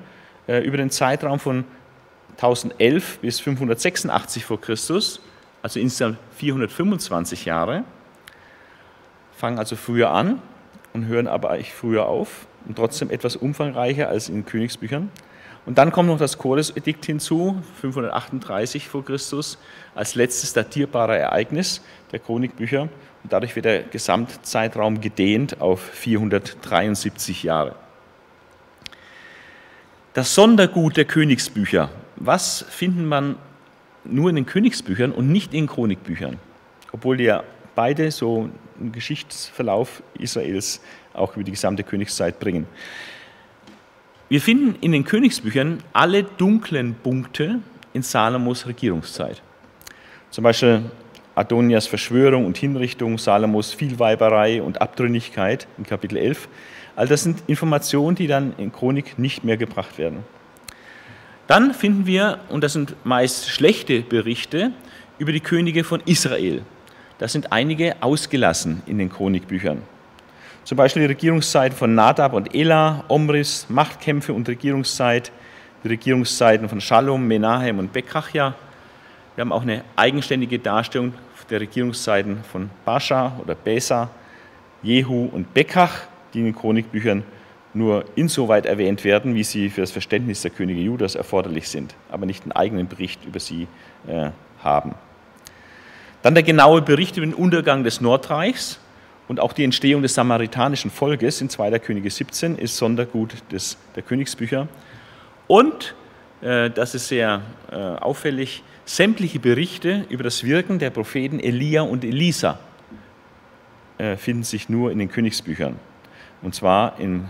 äh, 0.48 0.60
über 0.60 0.77
den 0.77 0.89
Zeitraum 0.89 1.39
von 1.39 1.65
1011 2.32 3.20
bis 3.20 3.39
586 3.39 4.46
v. 4.46 4.58
Chr., 4.58 4.75
also 5.63 5.80
insgesamt 5.80 6.18
425 6.38 7.46
Jahre, 7.46 7.84
fangen 9.38 9.60
also 9.60 9.75
früher 9.75 10.12
an 10.12 10.41
und 10.94 11.06
hören 11.06 11.27
aber 11.27 11.51
eigentlich 11.51 11.74
früher 11.74 12.06
auf 12.08 12.48
und 12.68 12.75
trotzdem 12.75 13.10
etwas 13.10 13.36
umfangreicher 13.36 14.10
als 14.10 14.30
in 14.30 14.46
Königsbüchern. 14.46 15.10
Und 15.65 15.77
dann 15.77 15.91
kommt 15.91 16.10
noch 16.10 16.18
das 16.18 16.38
Choresedikt 16.38 17.06
hinzu, 17.06 17.62
538 17.82 18.89
vor 18.89 19.06
Christus, 19.06 19.60
als 19.94 20.15
letztes 20.15 20.53
datierbare 20.53 21.18
Ereignis 21.18 21.82
der 22.12 22.20
Chronikbücher. 22.20 22.89
Dadurch 23.24 23.56
wird 23.56 23.66
der 23.66 23.84
Gesamtzeitraum 23.84 25.01
gedehnt 25.01 25.62
auf 25.62 25.82
473 25.82 27.44
Jahre. 27.44 27.75
Das 30.13 30.36
Sondergut 30.36 30.98
der 30.98 31.06
Königsbücher. 31.06 31.90
Was 32.18 32.66
findet 32.70 33.06
man 33.06 33.36
nur 34.04 34.30
in 34.30 34.36
den 34.36 34.46
Königsbüchern 34.46 35.12
und 35.12 35.32
nicht 35.32 35.54
in 35.54 35.68
Chronikbüchern? 35.68 36.38
Obwohl 36.92 37.18
die 37.18 37.25
ja 37.25 37.44
beide 37.75 38.12
so 38.12 38.50
einen 38.80 38.92
Geschichtsverlauf 38.92 40.04
Israels 40.20 40.82
auch 41.13 41.36
über 41.36 41.44
die 41.44 41.51
gesamte 41.51 41.84
Königszeit 41.84 42.40
bringen. 42.40 42.68
Wir 44.30 44.42
finden 44.42 44.75
in 44.82 44.92
den 44.92 45.04
Königsbüchern 45.04 45.84
alle 45.94 46.24
dunklen 46.24 46.96
Punkte 46.96 47.60
in 47.94 48.01
Salomos 48.01 48.66
Regierungszeit. 48.66 49.42
Zum 50.30 50.44
Beispiel 50.44 50.90
Adonias 51.35 51.88
Verschwörung 51.88 52.45
und 52.45 52.57
Hinrichtung, 52.57 53.17
Salomos 53.17 53.73
Vielweiberei 53.73 54.61
und 54.61 54.81
Abtrünnigkeit 54.81 55.67
in 55.77 55.85
Kapitel 55.85 56.17
11. 56.17 56.50
All 56.95 57.07
das 57.07 57.23
sind 57.23 57.43
Informationen, 57.47 58.15
die 58.15 58.27
dann 58.27 58.53
in 58.57 58.71
Chronik 58.71 59.17
nicht 59.17 59.43
mehr 59.43 59.57
gebracht 59.57 59.97
werden. 59.97 60.19
Dann 61.47 61.73
finden 61.73 62.05
wir, 62.05 62.39
und 62.50 62.63
das 62.63 62.73
sind 62.73 62.95
meist 63.03 63.50
schlechte 63.50 64.01
Berichte, 64.01 64.71
über 65.19 65.31
die 65.31 65.39
Könige 65.39 65.83
von 65.83 66.01
Israel. 66.05 66.63
Da 67.17 67.27
sind 67.27 67.51
einige 67.51 68.01
ausgelassen 68.01 68.81
in 68.85 68.97
den 68.97 69.09
Chronikbüchern. 69.09 69.83
Zum 70.63 70.77
Beispiel 70.77 71.03
die 71.03 71.07
Regierungszeiten 71.07 71.77
von 71.77 71.95
Nadab 71.95 72.33
und 72.33 72.53
Ela, 72.53 73.03
Omris, 73.07 73.65
Machtkämpfe 73.69 74.33
und 74.33 74.47
Regierungszeit, 74.47 75.31
die 75.83 75.88
Regierungszeiten 75.88 76.69
von 76.69 76.81
Shalom, 76.81 77.27
Menahem 77.27 77.79
und 77.79 77.93
Bekachja. 77.93 78.55
Wir 79.35 79.41
haben 79.41 79.51
auch 79.51 79.61
eine 79.61 79.83
eigenständige 79.95 80.59
Darstellung 80.59 81.13
der 81.50 81.61
Regierungszeiten 81.61 82.43
von 82.43 82.69
Bascha 82.85 83.33
oder 83.41 83.55
Besa, 83.55 84.09
Jehu 84.83 85.29
und 85.31 85.53
Bekach, 85.53 86.07
die 86.33 86.39
in 86.39 86.45
den 86.45 86.55
Chronikbüchern 86.55 87.23
nur 87.73 88.05
insoweit 88.15 88.65
erwähnt 88.65 89.03
werden, 89.03 89.35
wie 89.35 89.43
sie 89.43 89.69
für 89.69 89.81
das 89.81 89.91
Verständnis 89.91 90.41
der 90.41 90.51
Könige 90.51 90.81
Judas 90.81 91.15
erforderlich 91.15 91.69
sind, 91.69 91.95
aber 92.09 92.25
nicht 92.25 92.43
einen 92.43 92.51
eigenen 92.51 92.88
Bericht 92.88 93.23
über 93.25 93.39
sie 93.39 93.67
äh, 94.07 94.31
haben. 94.63 94.95
Dann 96.21 96.33
der 96.33 96.43
genaue 96.43 96.81
Bericht 96.81 97.17
über 97.17 97.25
den 97.25 97.33
Untergang 97.33 97.83
des 97.83 98.01
Nordreichs, 98.01 98.79
und 99.31 99.39
auch 99.39 99.53
die 99.53 99.63
Entstehung 99.63 100.01
des 100.01 100.13
samaritanischen 100.13 100.91
Volkes 100.91 101.39
in 101.39 101.47
2. 101.47 101.79
Könige 101.79 102.09
17 102.09 102.57
ist 102.57 102.75
Sondergut 102.75 103.33
des, 103.50 103.77
der 103.95 104.03
Königsbücher. 104.03 104.67
Und, 105.47 105.95
das 106.41 106.95
ist 106.95 107.07
sehr 107.07 107.41
äh, 107.71 107.75
auffällig, 107.75 108.63
sämtliche 108.86 109.39
Berichte 109.39 110.05
über 110.10 110.24
das 110.24 110.43
Wirken 110.43 110.79
der 110.79 110.89
Propheten 110.89 111.39
Elia 111.39 111.83
und 111.83 112.03
Elisa 112.03 112.60
äh, 114.00 114.17
finden 114.17 114.43
sich 114.43 114.67
nur 114.67 114.91
in 114.91 115.00
den 115.00 115.10
Königsbüchern. 115.10 115.77
Und 116.41 116.55
zwar 116.55 117.00
in 117.00 117.25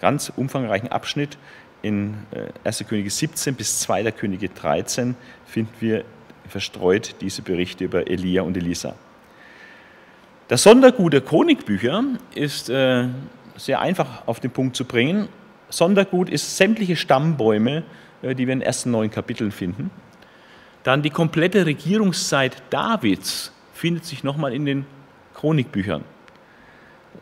ganz 0.00 0.32
umfangreichen 0.34 0.90
Abschnitt 0.90 1.36
in 1.82 2.14
1. 2.64 2.80
Äh, 2.80 2.84
Könige 2.84 3.10
17 3.10 3.54
bis 3.54 3.80
2. 3.80 4.10
Könige 4.12 4.48
13 4.48 5.14
finden 5.46 5.72
wir 5.80 6.04
verstreut 6.48 7.16
diese 7.20 7.42
Berichte 7.42 7.84
über 7.84 8.08
Elia 8.08 8.42
und 8.42 8.56
Elisa. 8.56 8.94
Das 10.48 10.62
Sondergut 10.62 11.12
der 11.12 11.20
Chronikbücher 11.20 12.02
ist 12.34 12.70
äh, 12.70 13.08
sehr 13.56 13.80
einfach 13.80 14.26
auf 14.26 14.40
den 14.40 14.50
Punkt 14.50 14.74
zu 14.76 14.86
bringen. 14.86 15.28
Sondergut 15.68 16.30
ist 16.30 16.56
sämtliche 16.56 16.96
Stammbäume, 16.96 17.78
äh, 17.78 17.82
die 18.22 18.46
wir 18.46 18.52
in 18.52 18.60
den 18.60 18.62
ersten 18.62 18.90
neun 18.90 19.10
Kapiteln 19.10 19.52
finden. 19.52 19.90
Dann 20.82 21.02
die 21.02 21.10
komplette 21.10 21.66
Regierungszeit 21.66 22.62
Davids 22.70 23.52
findet 23.74 24.04
sich 24.04 24.24
nochmal 24.24 24.54
in 24.54 24.64
den 24.64 24.86
Chronikbüchern. 25.34 26.04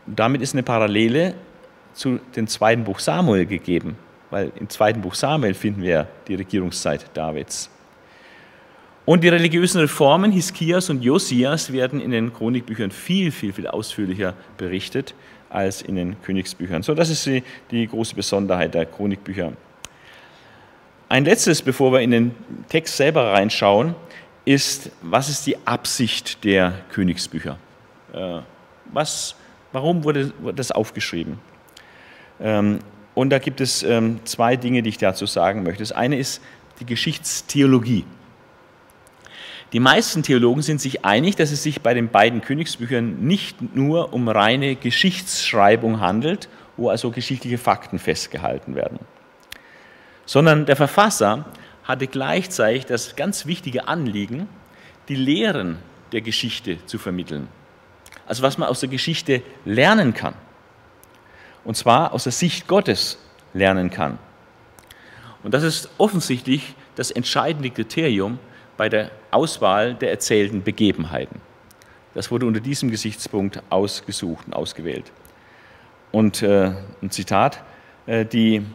Damit 0.05 0.41
ist 0.41 0.53
eine 0.53 0.63
Parallele 0.63 1.35
zu 1.93 2.19
dem 2.35 2.47
zweiten 2.47 2.83
Buch 2.83 2.99
Samuel 2.99 3.45
gegeben, 3.45 3.97
weil 4.29 4.51
im 4.59 4.69
zweiten 4.69 5.01
Buch 5.01 5.15
Samuel 5.15 5.53
finden 5.53 5.81
wir 5.81 6.07
die 6.27 6.35
Regierungszeit 6.35 7.05
Davids. 7.13 7.69
Und 9.05 9.23
die 9.23 9.29
religiösen 9.29 9.79
Reformen 9.79 10.31
Hiskias 10.31 10.89
und 10.89 11.01
Josias 11.01 11.71
werden 11.71 12.01
in 12.01 12.11
den 12.11 12.33
Chronikbüchern 12.33 12.91
viel, 12.91 13.31
viel, 13.31 13.53
viel 13.53 13.67
ausführlicher 13.67 14.33
berichtet 14.57 15.15
als 15.49 15.81
in 15.81 15.95
den 15.95 16.21
Königsbüchern. 16.23 16.83
So, 16.83 16.93
das 16.93 17.09
ist 17.09 17.25
die, 17.25 17.41
die 17.71 17.87
große 17.87 18.15
Besonderheit 18.15 18.73
der 18.73 18.85
Chronikbücher. 18.85 19.53
Ein 21.09 21.23
letztes, 21.23 21.61
bevor 21.61 21.93
wir 21.93 22.01
in 22.01 22.11
den 22.11 22.35
Text 22.67 22.97
selber 22.97 23.31
reinschauen, 23.31 23.95
ist, 24.43 24.91
was 25.01 25.29
ist 25.29 25.47
die 25.47 25.57
Absicht 25.65 26.43
der 26.43 26.73
Königsbücher? 26.91 27.57
Äh, 28.13 28.39
was, 28.91 29.35
warum 29.71 30.03
wurde 30.03 30.33
das 30.55 30.71
aufgeschrieben? 30.71 31.39
Ähm, 32.41 32.79
und 33.15 33.29
da 33.29 33.39
gibt 33.39 33.61
es 33.61 33.83
ähm, 33.83 34.19
zwei 34.25 34.57
Dinge, 34.57 34.83
die 34.83 34.89
ich 34.89 34.97
dazu 34.97 35.25
sagen 35.25 35.63
möchte. 35.63 35.81
Das 35.81 35.93
eine 35.93 36.17
ist 36.17 36.41
die 36.79 36.85
Geschichtstheologie. 36.85 38.05
Die 39.73 39.79
meisten 39.79 40.23
Theologen 40.23 40.61
sind 40.61 40.79
sich 40.79 41.03
einig, 41.03 41.35
dass 41.35 41.51
es 41.51 41.63
sich 41.63 41.81
bei 41.81 41.93
den 41.93 42.09
beiden 42.09 42.41
Königsbüchern 42.41 43.25
nicht 43.25 43.75
nur 43.75 44.13
um 44.13 44.27
reine 44.27 44.75
Geschichtsschreibung 44.75 45.99
handelt, 45.99 46.47
wo 46.77 46.89
also 46.89 47.11
geschichtliche 47.11 47.57
Fakten 47.57 47.97
festgehalten 47.97 48.75
werden, 48.75 48.99
sondern 50.27 50.67
der 50.67 50.75
Verfasser 50.75 51.45
hatte 51.83 52.05
gleichzeitig 52.05 52.85
das 52.85 53.15
ganz 53.15 53.47
wichtige 53.47 53.87
Anliegen, 53.87 54.47
die 55.07 55.15
Lehren 55.15 55.79
der 56.11 56.21
Geschichte 56.21 56.85
zu 56.85 56.99
vermitteln. 56.99 57.47
Also 58.27 58.43
was 58.43 58.57
man 58.57 58.67
aus 58.69 58.81
der 58.81 58.89
Geschichte 58.89 59.41
lernen 59.65 60.13
kann. 60.13 60.35
Und 61.63 61.75
zwar 61.75 62.13
aus 62.13 62.23
der 62.23 62.33
Sicht 62.33 62.67
Gottes 62.67 63.17
lernen 63.53 63.89
kann. 63.89 64.19
Und 65.43 65.53
das 65.53 65.63
ist 65.63 65.89
offensichtlich 65.97 66.75
das 66.95 67.09
entscheidende 67.09 67.69
Kriterium 67.69 68.37
bei 68.75 68.89
der 68.89 69.11
Auswahl 69.31 69.95
der 69.95 70.11
erzählten 70.11 70.61
Begebenheiten. 70.61 71.39
Das 72.13 72.31
wurde 72.31 72.45
unter 72.45 72.59
diesem 72.59 72.91
Gesichtspunkt 72.91 73.61
ausgesucht 73.69 74.45
und 74.47 74.53
ausgewählt. 74.53 75.11
Und 76.11 76.41
äh, 76.41 76.73
ein 77.01 77.11
Zitat, 77.11 77.63
äh, 78.07 78.25
die 78.25 78.65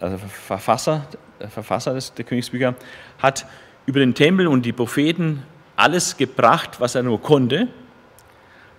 also 0.00 0.18
Verfasser, 0.18 1.06
der 1.40 1.48
Verfasser 1.48 1.94
des, 1.94 2.14
der 2.14 2.24
Königsbücher 2.24 2.74
hat 3.18 3.46
über 3.86 4.00
den 4.00 4.14
Tempel 4.14 4.46
und 4.46 4.66
die 4.66 4.72
Propheten 4.72 5.42
alles 5.76 6.16
gebracht, 6.16 6.80
was 6.80 6.94
er 6.94 7.02
nur 7.02 7.20
konnte. 7.20 7.68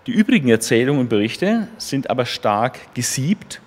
Die 0.08 0.12
übrigen 0.12 0.50
Erzählungen 0.50 1.02
und 1.02 1.10
Berichte 1.10 1.68
sind 1.78 2.10
aber 2.10 2.26
stark 2.26 2.94
gesiebt 2.94 3.62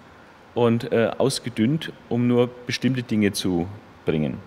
und 0.54 0.92
äh, 0.92 1.11
ausgedünnt, 1.16 1.92
um 2.09 2.26
nur 2.26 2.49
bestimmte 2.66 3.02
Dinge 3.02 3.32
zu 3.32 3.66
bringen. 4.04 4.38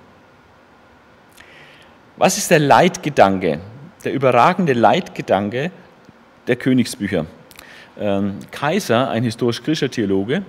Was 2.18 2.38
ist 2.38 2.52
der 2.52 2.60
Leitgedanke, 2.60 3.60
der 4.04 4.14
überragende 4.14 4.74
Leitgedanke 4.74 5.72
der 6.48 6.56
Königsbücher? 6.56 7.26
Ähm, 7.98 8.40
Kaiser, 8.52 9.10
ein 9.10 9.24
historisch-griechischer 9.24 9.90
Theologe, 9.90 10.38
äh, 10.38 10.42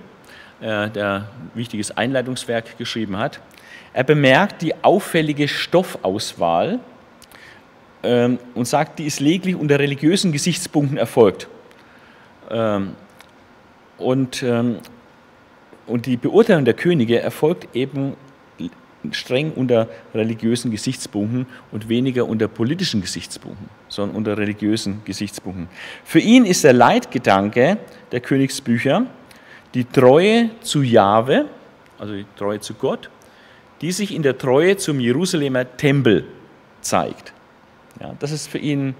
der 0.61 1.27
ein 1.29 1.51
wichtiges 1.53 1.95
Einleitungswerk 1.95 2.77
geschrieben 2.77 3.17
hat. 3.17 3.39
Er 3.93 4.03
bemerkt 4.03 4.61
die 4.61 4.73
auffällige 4.83 5.47
Stoffauswahl 5.47 6.79
ähm, 8.03 8.39
und 8.55 8.67
sagt, 8.67 8.99
die 8.99 9.05
ist 9.05 9.19
lediglich 9.19 9.55
unter 9.55 9.79
religiösen 9.79 10.31
Gesichtspunkten 10.31 10.97
erfolgt. 10.97 11.47
Ähm, 12.49 12.93
und, 13.97 14.43
ähm, 14.43 14.77
und 15.87 16.05
die 16.05 16.17
Beurteilung 16.17 16.65
der 16.65 16.73
Könige 16.73 17.19
erfolgt 17.19 17.75
eben 17.75 18.15
streng 19.11 19.51
unter 19.53 19.87
religiösen 20.13 20.71
Gesichtspunkten 20.71 21.45
und 21.71 21.89
weniger 21.89 22.27
unter 22.27 22.47
politischen 22.47 23.01
Gesichtspunkten, 23.01 23.69
sondern 23.87 24.17
unter 24.17 24.37
religiösen 24.37 25.01
Gesichtspunkten. 25.05 25.69
Für 26.03 26.19
ihn 26.19 26.45
ist 26.45 26.63
der 26.63 26.73
Leitgedanke 26.73 27.77
der 28.11 28.19
Königsbücher 28.19 29.05
die 29.77 29.85
Treue 29.85 30.49
zu 30.61 30.81
Jahwe, 30.81 31.45
also 31.99 32.15
die 32.15 32.25
Treue 32.35 32.59
zu 32.59 32.73
Gott, 32.73 33.11
die 33.79 33.91
sich 33.91 34.11
in 34.11 34.23
der 34.23 34.35
Treue 34.35 34.75
zum 34.75 34.99
Jerusalemer 34.99 35.77
Tempel 35.77 36.25
zeigt. 36.81 37.31
Ja, 38.01 38.15
das 38.17 38.31
ist 38.31 38.47
für 38.47 38.57
ihn 38.57 38.95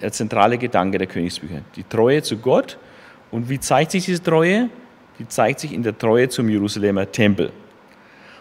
der 0.00 0.12
zentrale 0.12 0.58
Gedanke 0.58 0.98
der 0.98 1.08
Königsbücher. 1.08 1.62
Die 1.74 1.82
Treue 1.82 2.22
zu 2.22 2.36
Gott. 2.36 2.78
Und 3.32 3.48
wie 3.48 3.58
zeigt 3.58 3.90
sich 3.90 4.04
diese 4.04 4.22
Treue? 4.22 4.68
Die 5.18 5.26
zeigt 5.26 5.58
sich 5.58 5.72
in 5.72 5.82
der 5.82 5.98
Treue 5.98 6.28
zum 6.28 6.48
Jerusalemer 6.48 7.10
Tempel. 7.10 7.50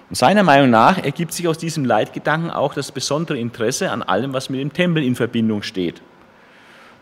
Und 0.08 0.16
seiner 0.16 0.44
Meinung 0.44 0.70
nach 0.70 1.04
ergibt 1.04 1.34
sich 1.34 1.48
aus 1.48 1.58
diesem 1.58 1.84
Leitgedanken 1.84 2.52
auch 2.52 2.76
das 2.76 2.92
besondere 2.92 3.40
Interesse 3.40 3.90
an 3.90 4.04
allem, 4.04 4.34
was 4.34 4.52
mit 4.52 4.60
dem 4.60 4.72
Tempel 4.72 5.04
in 5.04 5.16
Verbindung 5.16 5.64
steht. 5.64 6.00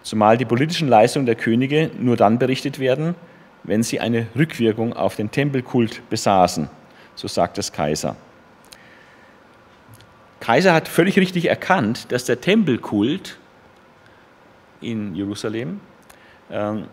Zumal 0.03 0.38
die 0.38 0.46
politischen 0.46 0.88
Leistungen 0.88 1.25
der 1.25 1.36
Könige 1.36 1.91
nur 2.00 2.15
dann 2.15 2.39
berichtet 2.39 2.79
werden, 2.79 3.15
wenn 3.63 3.84
sie 3.84 4.00
eine 4.00 4.27
Rückwirkung 4.36 4.93
auf 4.93 5.15
den 5.15 5.32
Tempelkult 5.32 6.08
besaßen, 6.10 6.70
so 7.15 7.27
sagt 7.27 7.58
das 7.58 7.72
Kaiser. 7.72 8.15
Kaiser 10.39 10.74
hat 10.74 10.88
völlig 10.88 11.17
richtig 11.17 11.46
erkannt, 11.46 12.12
dass 12.12 12.25
der 12.25 12.41
Tempelkult 12.41 13.38
in 14.82 15.15
Jerusalem 15.15 15.79
ähm, 16.51 16.88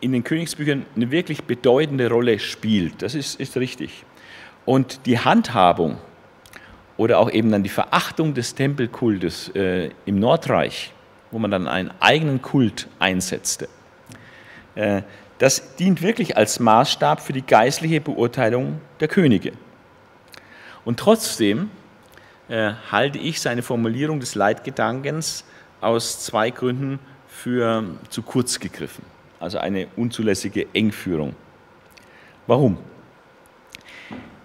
in 0.00 0.12
den 0.12 0.24
Königsbüchern 0.24 0.84
eine 0.94 1.10
wirklich 1.10 1.44
bedeutende 1.44 2.10
Rolle 2.10 2.38
spielt. 2.38 3.00
Das 3.02 3.14
ist, 3.14 3.40
ist 3.40 3.56
richtig. 3.56 4.04
Und 4.66 5.06
die 5.06 5.18
Handhabung 5.18 5.96
oder 6.96 7.18
auch 7.18 7.30
eben 7.30 7.50
dann 7.50 7.62
die 7.62 7.68
Verachtung 7.68 8.34
des 8.34 8.54
Tempelkultes 8.54 9.48
äh, 9.54 9.90
im 10.04 10.18
Nordreich, 10.18 10.92
wo 11.30 11.38
man 11.38 11.50
dann 11.50 11.66
einen 11.66 11.90
eigenen 12.00 12.42
Kult 12.42 12.88
einsetzte, 12.98 13.68
das 15.38 15.76
dient 15.76 16.02
wirklich 16.02 16.36
als 16.36 16.60
Maßstab 16.60 17.20
für 17.20 17.32
die 17.32 17.42
geistliche 17.42 18.00
Beurteilung 18.00 18.80
der 19.00 19.08
Könige. 19.08 19.52
Und 20.84 20.98
trotzdem 20.98 21.70
äh, 22.48 22.72
halte 22.90 23.18
ich 23.18 23.40
seine 23.40 23.62
Formulierung 23.62 24.20
des 24.20 24.34
Leitgedankens 24.34 25.44
aus 25.80 26.24
zwei 26.24 26.50
Gründen 26.50 26.98
für 27.28 27.84
zu 28.08 28.22
kurz 28.22 28.60
gegriffen, 28.60 29.04
also 29.40 29.58
eine 29.58 29.88
unzulässige 29.96 30.66
Engführung. 30.74 31.34
Warum? 32.46 32.78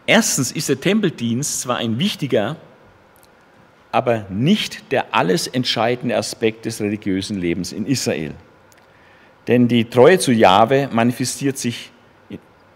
Erstens 0.05 0.51
ist 0.51 0.69
der 0.69 0.79
Tempeldienst 0.79 1.61
zwar 1.61 1.77
ein 1.77 1.99
wichtiger, 1.99 2.55
aber 3.91 4.25
nicht 4.29 4.91
der 4.91 5.13
alles 5.13 5.47
entscheidende 5.47 6.15
Aspekt 6.15 6.65
des 6.65 6.79
religiösen 6.81 7.37
Lebens 7.37 7.71
in 7.71 7.85
Israel. 7.85 8.33
Denn 9.47 9.67
die 9.67 9.85
Treue 9.85 10.19
zu 10.19 10.31
Jahwe 10.31 10.89
manifestiert 10.91 11.57
sich 11.57 11.91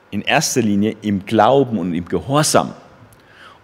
in 0.10 0.22
erster 0.22 0.62
Linie 0.62 0.96
im 1.02 1.26
Glauben 1.26 1.78
und 1.78 1.94
im 1.94 2.06
Gehorsam 2.06 2.74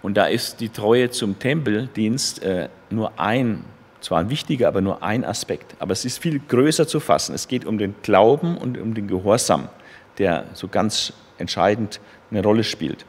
und 0.02 0.16
da 0.16 0.28
ist 0.28 0.62
die 0.62 0.70
Treue 0.70 1.10
zum 1.10 1.38
Tempeldienst 1.40 2.42
äh, 2.42 2.70
nur 2.90 3.20
ein, 3.20 3.66
zwar 4.00 4.20
ein 4.20 4.30
wichtiger, 4.30 4.68
aber 4.68 4.80
nur 4.80 5.04
ein 5.04 5.26
Aspekt. 5.26 5.76
Aber 5.80 5.92
es 5.92 6.06
ist 6.06 6.20
viel 6.20 6.40
größer 6.40 6.88
zu 6.88 7.00
fassen. 7.00 7.36
Es 7.36 7.50
geht 7.50 7.66
um 7.66 7.78
den 7.78 7.96
Glauben 8.04 8.58
und 8.58 8.78
um 8.78 8.94
den 8.94 9.08
Gehorsam, 9.08 9.70
der 10.18 10.46
so 10.54 10.68
ganz 10.68 11.12
entscheidend 11.38 12.00
eine 12.32 12.42
Rolle 12.42 12.64
spielt. 12.64 13.06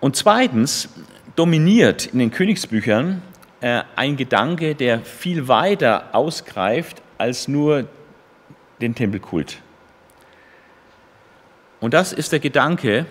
Und 0.00 0.16
zweitens 0.16 0.88
dominiert 1.36 2.06
in 2.06 2.18
den 2.18 2.30
Königsbüchern 2.30 3.22
äh, 3.60 3.84
ein 3.96 4.16
Gedanke, 4.16 4.74
der 4.74 5.00
viel 5.00 5.48
weiter 5.48 6.10
ausgreift 6.12 7.00
als 7.20 7.48
nur 7.48 7.86
den 8.80 8.94
Tempelkult. 8.94 9.60
Und 11.80 11.94
das 11.94 12.12
ist 12.12 12.32
der 12.32 12.40
Gedanke, 12.40 13.06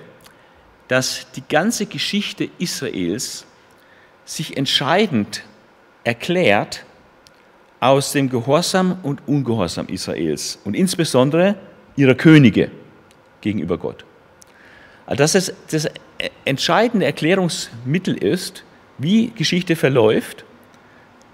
dass 0.88 1.32
die 1.36 1.44
ganze 1.48 1.86
Geschichte 1.86 2.50
Israels 2.58 3.46
sich 4.26 4.58
entscheidend 4.58 5.44
erklärt 6.04 6.86
aus 7.80 8.12
dem 8.12 8.30
Gehorsam 8.30 8.98
und 9.04 9.22
Ungehorsam 9.28 9.88
Israels 9.88 10.60
und 10.66 10.76
insbesondere 10.76 11.56
ihrer 11.96 12.16
Könige 12.16 12.72
gegenüber 13.42 13.78
Gott. 13.78 14.06
Also 15.06 15.24
dass 15.24 15.36
es 15.36 15.54
das 15.70 15.88
entscheidende 16.46 17.06
Erklärungsmittel 17.06 18.18
ist, 18.18 18.64
wie 18.98 19.32
Geschichte 19.32 19.76
verläuft, 19.76 20.46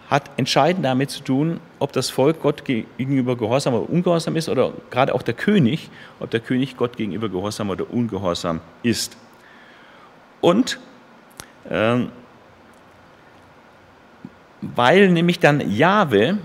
hat 0.09 0.29
entscheidend 0.37 0.85
damit 0.85 1.09
zu 1.09 1.23
tun, 1.23 1.59
ob 1.79 1.91
das 1.91 2.09
Volk 2.09 2.41
Gott 2.41 2.63
gegenüber 2.65 3.35
gehorsam 3.35 3.73
oder 3.73 3.89
ungehorsam 3.89 4.35
ist 4.35 4.49
oder 4.49 4.73
gerade 4.91 5.15
auch 5.15 5.23
der 5.23 5.33
König, 5.33 5.89
ob 6.19 6.29
der 6.29 6.39
König 6.39 6.77
Gott 6.77 6.95
gegenüber 6.95 7.29
gehorsam 7.29 7.71
oder 7.71 7.89
ungehorsam 7.91 8.61
ist. 8.83 9.17
Und 10.41 10.79
ähm, 11.69 12.11
weil 14.61 15.09
nämlich 15.09 15.39
dann 15.39 15.71
Jahwe 15.71 16.37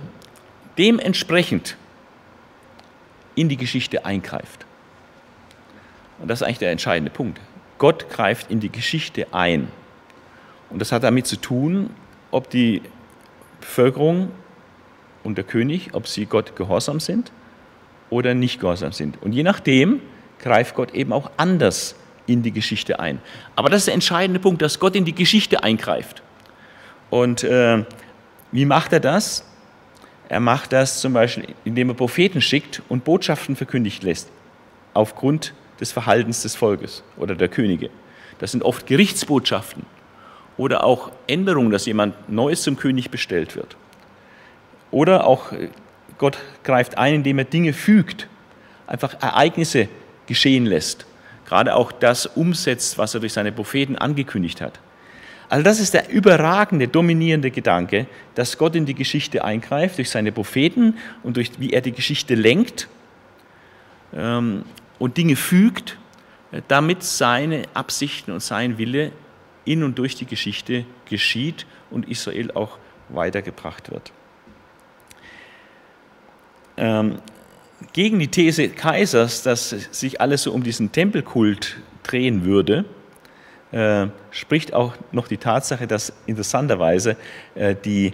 dementsprechend 0.79 1.77
in 3.35 3.49
die 3.49 3.57
Geschichte 3.57 4.05
eingreift. 4.05 4.67
Und 6.19 6.29
das 6.29 6.41
ist 6.41 6.47
eigentlich 6.47 6.59
der 6.59 6.71
entscheidende 6.71 7.11
Punkt. 7.11 7.41
Gott 7.79 8.11
greift 8.11 8.51
in 8.51 8.61
die 8.61 8.71
Geschichte 8.71 9.27
ein. 9.33 9.69
Und 10.69 10.81
das 10.81 10.93
hat 10.93 11.03
damit 11.03 11.27
zu 11.27 11.37
tun, 11.37 11.91
ob 12.31 12.51
die 12.51 12.83
Bevölkerung 13.71 14.31
und 15.23 15.39
der 15.39 15.45
König, 15.45 15.91
ob 15.93 16.09
sie 16.09 16.27
Gott 16.27 16.57
gehorsam 16.57 16.99
sind 16.99 17.31
oder 18.11 18.35
nicht 18.35 18.61
gehorsam 18.61 18.93
sind. 18.93 19.23
Und 19.23 19.33
je 19.33 19.45
nachdem 19.45 20.01
greift 20.41 20.75
Gott 20.75 20.93
eben 20.93 21.13
auch 21.13 21.31
anders 21.37 21.95
in 22.27 22.43
die 22.43 22.51
Geschichte 22.51 22.99
ein. 22.99 23.21
Aber 23.55 23.69
das 23.69 23.83
ist 23.83 23.87
der 23.87 23.95
entscheidende 23.95 24.41
Punkt, 24.41 24.61
dass 24.61 24.81
Gott 24.81 24.97
in 24.97 25.05
die 25.05 25.15
Geschichte 25.15 25.63
eingreift. 25.63 26.23
Und 27.11 27.45
äh, 27.45 27.85
wie 28.51 28.65
macht 28.65 28.93
er 28.93 29.01
das? 29.01 29.45
Er 30.29 30.41
macht 30.41 30.73
das 30.73 31.01
zum 31.01 31.13
Beispiel, 31.13 31.55
indem 31.65 31.91
er 31.91 31.95
Propheten 31.95 32.41
schickt 32.41 32.83
und 32.89 33.05
Botschaften 33.05 33.55
verkündigt 33.55 34.03
lässt, 34.03 34.31
aufgrund 34.95 35.55
des 35.81 35.93
Verhaltens 35.93 36.43
des 36.43 36.57
Volkes 36.57 37.05
oder 37.17 37.37
der 37.37 37.49
Könige. 37.49 37.91
Das 38.39 38.51
sind 38.51 38.65
oft 38.65 38.87
Gerichtsbotschaften 38.87 39.85
oder 40.61 40.85
auch 40.85 41.11
Änderungen, 41.27 41.71
dass 41.71 41.87
jemand 41.87 42.29
Neues 42.29 42.63
zum 42.63 42.77
König 42.77 43.11
bestellt 43.11 43.57
wird. 43.57 43.77
Oder 44.91 45.27
auch 45.27 45.53
äh, 45.53 45.69
Gott 46.19 46.39
greift 46.65 46.99
ein, 46.99 47.15
indem 47.15 47.39
er 47.39 47.45
Dinge 47.45 47.73
fügt, 47.73 48.29
einfach 48.87 49.15
Ereignisse 49.23 49.89
geschehen 50.27 50.67
lässt 50.67 51.07
gerade 51.51 51.75
auch 51.75 51.91
das 51.91 52.27
umsetzt, 52.27 52.97
was 52.97 53.13
er 53.13 53.19
durch 53.19 53.33
seine 53.33 53.51
Propheten 53.51 53.97
angekündigt 53.97 54.61
hat. 54.61 54.79
Also 55.49 55.65
das 55.65 55.81
ist 55.81 55.95
der 55.95 56.09
überragende, 56.09 56.87
dominierende 56.87 57.51
Gedanke, 57.51 58.07
dass 58.37 58.57
Gott 58.57 58.77
in 58.77 58.87
die 58.87 58.95
Geschichte 58.95 59.45
eingreift 59.45 59.99
durch 59.99 60.11
seine 60.11 60.31
Propheten 60.31 60.97
und 61.25 61.37
durch 61.37 61.51
wie 61.59 61.73
er 61.73 61.81
die 61.81 61.91
Geschichte 61.91 62.37
lenkt 62.37 62.87
ähm, 64.15 64.63
und 65.01 65.17
Dinge 65.17 65.35
fügt, 65.35 65.99
äh, 66.53 66.63
damit 66.69 67.03
seine 67.03 67.63
Absichten 67.75 68.31
und 68.31 68.45
sein 68.45 68.79
Wille 68.79 69.11
in 69.71 69.85
und 69.85 69.99
durch 69.99 70.17
die 70.17 70.27
Geschichte 70.27 70.85
geschieht 71.09 71.65
und 71.91 72.09
Israel 72.09 72.51
auch 72.53 72.79
weitergebracht 73.09 73.91
wird. 73.91 74.13
Ähm, 76.77 77.21
gegen 77.93 78.19
die 78.19 78.29
These 78.29 78.69
Kaisers, 78.71 79.45
dass 79.45 79.71
sich 79.71 80.21
alles 80.21 80.43
so 80.43 80.53
um 80.53 80.65
diesen 80.65 80.91
Tempelkult 80.91 81.77
drehen 82.03 82.45
würde, 82.45 82.85
äh, 83.71 84.09
spricht 84.33 84.75
auch 84.75 84.95
noch 85.13 85.29
die 85.29 85.37
Tatsache, 85.37 85.87
dass 85.87 86.13
interessanterweise 86.27 87.17
äh, 87.55 87.77
die 87.77 88.13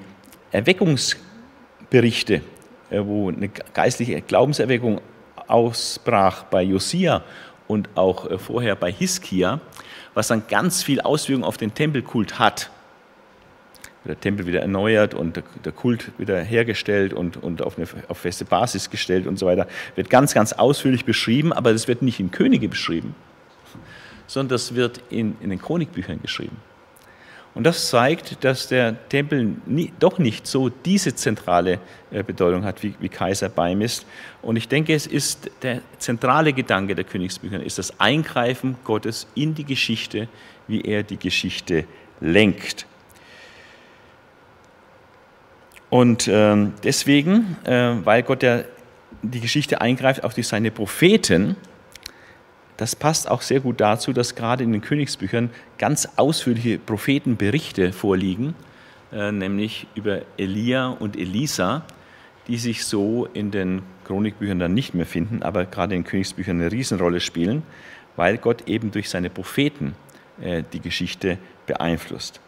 Erweckungsberichte, 0.53 2.42
äh, 2.90 3.01
wo 3.03 3.31
eine 3.31 3.49
geistliche 3.49 4.21
Glaubenserweckung 4.21 5.01
ausbrach 5.47 6.45
bei 6.45 6.62
Josia 6.62 7.23
und 7.66 7.88
auch 7.95 8.31
äh, 8.31 8.38
vorher 8.38 8.77
bei 8.77 8.92
Hiskia, 8.92 9.61
was 10.16 10.29
dann 10.29 10.44
ganz 10.48 10.83
viel 10.83 11.02
Auswirkungen 11.02 11.44
auf 11.44 11.59
den 11.59 11.74
Tempelkult 11.74 12.38
hat. 12.38 12.70
der 14.07 14.18
Tempel 14.18 14.46
wieder 14.46 14.61
erneuert 14.62 15.14
und 15.14 15.42
der, 15.64 15.72
Kult 15.72 16.12
wieder 16.16 16.40
hergestellt 16.40 17.12
und, 17.12 17.37
und 17.37 17.61
auf 17.61 17.76
eine 17.76 17.87
auf 18.09 18.18
feste 18.18 18.44
Basis 18.44 18.88
gestellt 18.88 19.26
und 19.26 19.37
so 19.37 19.46
weiter. 19.46 19.66
Wird 19.94 20.09
ganz, 20.09 20.33
ganz 20.33 20.52
ausführlich 20.55 21.05
beschrieben, 21.05 21.52
aber 21.52 21.72
das 21.72 21.87
wird 21.87 22.02
nicht 22.02 22.18
in 22.18 22.31
Könige 22.31 22.68
beschrieben, 22.68 23.14
sondern 24.26 24.50
das 24.50 24.74
wird 24.74 25.02
in, 25.11 25.37
in 25.40 25.50
den 25.50 25.61
Chronikbüchern 25.61 26.22
geschrieben. 26.22 26.57
Und 27.57 27.64
das 27.64 27.88
zeigt, 27.88 28.45
dass 28.45 28.69
der 28.69 29.09
Tempel 29.09 29.57
nie, 29.64 29.90
doch 29.99 30.19
nicht 30.19 30.47
so 30.47 30.69
diese 30.69 31.14
zentrale 31.14 31.81
äh, 32.11 32.23
Bedeutung 32.23 32.66
hat, 32.66 32.83
wie, 32.83 32.95
wie 33.01 33.09
Kaiser 33.09 33.49
beimisst. 33.49 34.05
Und 34.42 34.57
ich 34.57 34.69
denke, 34.69 34.95
es 34.95 35.07
ist 35.07 35.51
der 35.62 35.81
zentrale 35.99 36.53
Gedanke 36.53 36.95
der 36.95 37.05
Königsbücher, 37.05 37.62
ist 37.62 37.79
das 37.79 37.99
Eingreifen 37.99 38.77
Gottes 38.85 39.27
in 39.35 39.55
die 39.55 39.64
Geschichte, 39.64 40.29
wie 40.69 40.83
er 40.83 41.03
die 41.03 41.16
Geschichte 41.16 41.87
lenkt. 42.21 42.85
Und 45.88 46.29
ähm, 46.29 46.75
deswegen, 46.85 47.57
äh, 47.64 47.95
weil 48.05 48.23
Gott 48.23 48.42
ja 48.42 48.64
die 49.23 49.40
Geschichte 49.40 49.81
eingreift, 49.81 50.25
auch 50.25 50.35
durch 50.35 50.47
seine 50.47 50.71
Propheten, 50.71 51.57
das 52.77 52.95
passt 52.95 53.31
auch 53.31 53.43
sehr 53.43 53.61
gut 53.61 53.81
dazu, 53.81 54.12
dass 54.12 54.35
gerade 54.35 54.65
in 54.65 54.73
den 54.73 54.83
Königsbüchern 54.83 55.51
ganz 55.79 56.09
ausführliche 56.17 56.79
Prophetenberichte 56.79 57.93
vorliegen, 57.93 58.55
äh, 59.12 59.33
nämlich 59.33 59.87
über 59.95 60.23
Elia 60.37 60.89
und 60.89 61.17
Elisa, 61.17 61.85
die 62.49 62.59
sich 62.59 62.85
so 62.85 63.27
in 63.33 63.51
den 63.51 63.83
Chronikbüchern 64.05 64.59
dann 64.59 64.75
nicht 64.75 64.95
mehr 64.95 65.07
finden, 65.07 65.43
aber 65.43 65.65
gerade 65.65 65.95
in 65.95 66.03
den 66.03 66.09
Königsbüchern 66.09 66.61
eine 66.61 66.71
Riesenrolle 66.71 67.21
spielen, 67.21 67.62
weil 68.15 68.39
Gott 68.39 68.69
eben 68.69 68.91
durch 68.91 69.11
seine 69.11 69.31
Propheten 69.31 69.95
äh, 70.41 70.62
die 70.73 70.81
Geschichte 70.81 71.39
beeinflusst. 71.67 72.41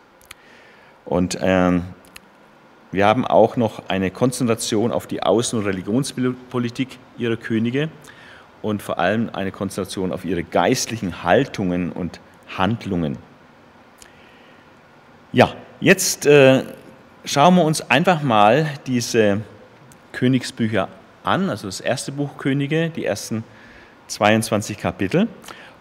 Und 1.04 1.38
ähm, 1.40 1.82
wir 2.92 3.06
haben 3.06 3.26
auch 3.26 3.56
noch 3.56 3.88
eine 3.88 4.10
Konzentration 4.10 4.92
auf 4.92 5.06
die 5.06 5.22
Außen- 5.22 5.56
und 5.56 5.66
Religionspolitik 5.66 6.98
ihrer 7.16 7.36
Könige 7.36 7.90
und 8.62 8.82
vor 8.82 8.98
allem 8.98 9.30
eine 9.32 9.52
Konzentration 9.52 10.12
auf 10.12 10.24
ihre 10.24 10.42
geistlichen 10.42 11.22
Haltungen 11.22 11.92
und 11.92 12.20
Handlungen. 12.56 13.18
Ja, 15.32 15.52
jetzt 15.80 16.26
äh, 16.26 16.62
schauen 17.24 17.56
wir 17.56 17.64
uns 17.64 17.90
einfach 17.90 18.22
mal 18.22 18.66
diese 18.86 19.42
Königsbücher 20.12 20.88
an, 21.22 21.50
also 21.50 21.68
das 21.68 21.80
erste 21.80 22.12
Buch 22.12 22.38
Könige, 22.38 22.90
die 22.90 23.04
ersten 23.04 23.44
22 24.08 24.78
Kapitel. 24.78 25.28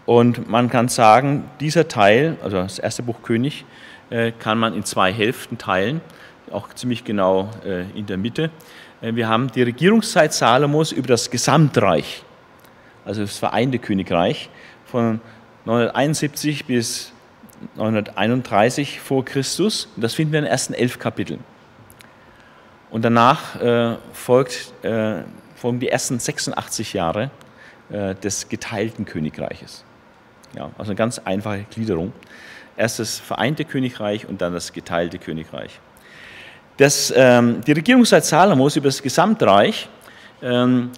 Und 0.05 0.49
man 0.49 0.69
kann 0.69 0.89
sagen, 0.89 1.49
dieser 1.59 1.87
Teil, 1.87 2.37
also 2.43 2.57
das 2.57 2.79
erste 2.79 3.03
Buch 3.03 3.21
König, 3.23 3.65
äh, 4.09 4.31
kann 4.31 4.57
man 4.57 4.73
in 4.73 4.83
zwei 4.83 5.11
Hälften 5.11 5.57
teilen, 5.57 6.01
auch 6.51 6.73
ziemlich 6.73 7.03
genau 7.03 7.49
äh, 7.65 7.89
in 7.97 8.05
der 8.05 8.17
Mitte. 8.17 8.49
Äh, 9.01 9.15
wir 9.15 9.27
haben 9.27 9.51
die 9.51 9.63
Regierungszeit 9.63 10.33
Salomos 10.33 10.91
über 10.91 11.07
das 11.07 11.29
Gesamtreich 11.29 12.23
also 13.07 13.21
das 13.21 13.37
Vereinte 13.37 13.79
Königreich, 13.79 14.49
von 14.85 15.21
971 15.65 16.65
bis 16.65 17.13
931 17.75 18.99
vor 18.99 19.23
Christus. 19.23 19.87
das 19.95 20.13
finden 20.13 20.33
wir 20.33 20.39
in 20.39 20.45
den 20.45 20.51
ersten 20.51 20.73
elf 20.73 20.99
Kapiteln. 20.99 21.39
Und 22.91 23.03
danach 23.03 23.59
äh, 23.61 23.95
folgt, 24.13 24.73
äh, 24.83 25.23
folgen 25.55 25.79
die 25.79 25.87
ersten 25.87 26.19
86 26.19 26.93
Jahre 26.93 27.31
äh, 27.89 28.13
des 28.15 28.49
geteilten 28.49 29.05
Königreiches. 29.05 29.83
Ja, 30.55 30.69
also 30.77 30.91
eine 30.91 30.95
ganz 30.95 31.19
einfache 31.19 31.65
Gliederung. 31.71 32.13
Erst 32.75 32.99
das 32.99 33.19
vereinte 33.19 33.65
Königreich 33.65 34.27
und 34.27 34.41
dann 34.41 34.53
das 34.53 34.73
geteilte 34.73 35.17
Königreich. 35.17 35.79
Das, 36.75 37.11
ähm, 37.15 37.61
die 37.65 37.71
Regierungszeit 37.71 38.23
Salomos 38.23 38.75
über 38.75 38.87
das 38.87 39.01
Gesamtreich 39.01 39.89
ähm, 40.41 40.91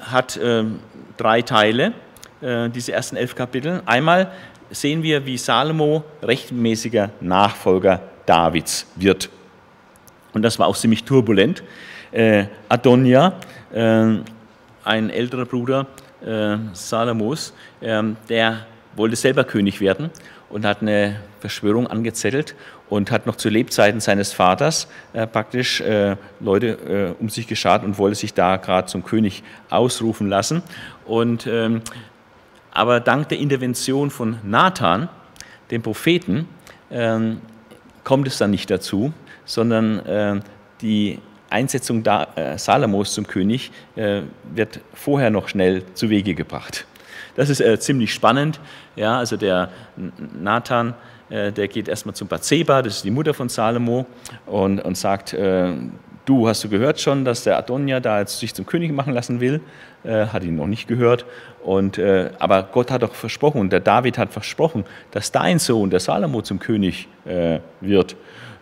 hat 0.00 0.38
ähm, 0.42 0.80
drei 1.16 1.42
Teile, 1.42 1.92
äh, 2.40 2.68
diese 2.68 2.92
ersten 2.92 3.16
elf 3.16 3.34
Kapitel. 3.34 3.82
Einmal 3.86 4.32
sehen 4.70 5.02
wir, 5.02 5.24
wie 5.26 5.36
Salomo 5.36 6.04
rechtmäßiger 6.22 7.10
Nachfolger 7.20 8.00
Davids 8.26 8.86
wird. 8.96 9.30
Und 10.32 10.42
das 10.42 10.58
war 10.58 10.66
auch 10.66 10.76
ziemlich 10.76 11.04
turbulent. 11.04 11.62
Äh, 12.10 12.46
Adonja, 12.68 13.34
äh, 13.72 14.16
ein 14.84 15.10
älterer 15.10 15.44
Bruder 15.44 15.86
Salomos, 16.72 17.52
der 17.80 18.66
wollte 18.94 19.16
selber 19.16 19.42
König 19.42 19.80
werden 19.80 20.08
und 20.50 20.64
hat 20.64 20.80
eine 20.80 21.16
Verschwörung 21.40 21.88
angezettelt 21.88 22.54
und 22.92 23.10
hat 23.10 23.24
noch 23.24 23.36
zu 23.36 23.48
Lebzeiten 23.48 24.00
seines 24.00 24.34
Vaters 24.34 24.86
äh, 25.14 25.26
praktisch 25.26 25.80
äh, 25.80 26.16
Leute 26.40 27.14
äh, 27.18 27.22
um 27.22 27.30
sich 27.30 27.46
geschart 27.46 27.84
und 27.84 27.96
wollte 27.96 28.16
sich 28.16 28.34
da 28.34 28.58
gerade 28.58 28.86
zum 28.86 29.02
König 29.02 29.42
ausrufen 29.70 30.28
lassen. 30.28 30.62
Und, 31.06 31.46
ähm, 31.46 31.80
aber 32.70 33.00
dank 33.00 33.30
der 33.30 33.38
Intervention 33.38 34.10
von 34.10 34.36
Nathan, 34.42 35.08
dem 35.70 35.80
Propheten, 35.80 36.46
ähm, 36.90 37.40
kommt 38.04 38.26
es 38.26 38.36
dann 38.36 38.50
nicht 38.50 38.70
dazu, 38.70 39.14
sondern 39.46 40.00
äh, 40.00 40.40
die 40.82 41.18
Einsetzung 41.48 42.02
da, 42.02 42.28
äh, 42.34 42.58
Salomos 42.58 43.14
zum 43.14 43.26
König 43.26 43.70
äh, 43.96 44.20
wird 44.52 44.80
vorher 44.92 45.30
noch 45.30 45.48
schnell 45.48 45.82
zu 45.94 46.10
Wege 46.10 46.34
gebracht. 46.34 46.84
Das 47.36 47.48
ist 47.48 47.82
ziemlich 47.82 48.12
spannend. 48.12 48.60
Ja, 48.94 49.16
also 49.16 49.38
der 49.38 49.70
Nathan 50.38 50.90
äh, 50.90 50.92
der 51.32 51.68
geht 51.68 51.88
erstmal 51.88 52.14
zum 52.14 52.28
Bathseba, 52.28 52.82
das 52.82 52.96
ist 52.96 53.04
die 53.04 53.10
Mutter 53.10 53.32
von 53.32 53.48
Salomo, 53.48 54.06
und, 54.46 54.80
und 54.80 54.96
sagt, 54.96 55.32
äh, 55.32 55.72
du 56.24 56.48
hast 56.48 56.62
du 56.64 56.68
gehört 56.68 57.00
schon, 57.00 57.24
dass 57.24 57.44
der 57.44 57.56
Adonja 57.56 58.00
da 58.00 58.20
jetzt 58.20 58.38
sich 58.38 58.54
zum 58.54 58.66
König 58.66 58.92
machen 58.92 59.14
lassen 59.14 59.40
will, 59.40 59.60
äh, 60.04 60.26
hat 60.26 60.44
ihn 60.44 60.56
noch 60.56 60.66
nicht 60.66 60.88
gehört, 60.88 61.24
und, 61.64 61.96
äh, 61.96 62.30
aber 62.38 62.64
Gott 62.64 62.90
hat 62.90 63.02
doch 63.02 63.14
versprochen, 63.14 63.70
der 63.70 63.80
David 63.80 64.18
hat 64.18 64.32
versprochen, 64.32 64.84
dass 65.10 65.32
dein 65.32 65.58
Sohn, 65.58 65.90
der 65.90 66.00
Salomo, 66.00 66.42
zum 66.42 66.58
König 66.58 67.08
äh, 67.24 67.60
wird, 67.80 68.16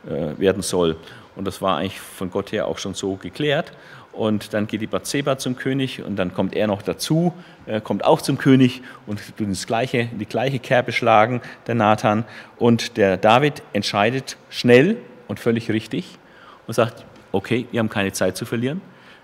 äh, 0.07 0.39
werden 0.39 0.63
soll. 0.63 0.97
Und 1.37 1.47
das 1.47 1.63
war 1.63 1.79
eigentlich 1.79 2.01
von 2.01 2.31
Gott 2.31 2.53
her 2.53 2.67
auch 2.67 2.79
schon 2.79 2.95
so 2.95 3.17
geklärt 3.17 3.73
und 4.21 4.53
dann 4.53 4.67
geht 4.67 4.83
die 4.83 4.87
Bathseba 4.87 5.39
zum 5.39 5.57
König 5.57 6.03
und 6.03 6.17
dann 6.17 6.35
kommt 6.35 6.55
er 6.55 6.67
noch 6.67 6.83
dazu, 6.83 7.33
äh, 7.65 7.81
kommt 7.81 8.05
auch 8.05 8.21
zum 8.21 8.37
König 8.37 8.83
und 9.07 9.19
tut 9.39 9.47
ins 9.47 9.67
gleiche, 9.67 10.11
die 10.13 10.27
gleiche 10.27 10.59
Kerbe 10.59 10.93
schlagen, 10.93 11.41
der 11.67 11.75
Nathan. 11.75 12.27
Und 12.59 12.99
der 12.99 13.17
David 13.17 13.63
entscheidet 13.73 14.37
schnell 14.51 14.99
und 15.27 15.41
völlig 15.41 15.71
richtig 15.71 16.19
und 16.67 16.75
sagt, 16.75 17.07
okay, 17.33 17.67
wir 17.71 17.79
haben 17.81 17.89
keine 17.89 18.13
Zeit 18.13 18.37
zu 18.37 18.45
verlieren, 18.45 18.83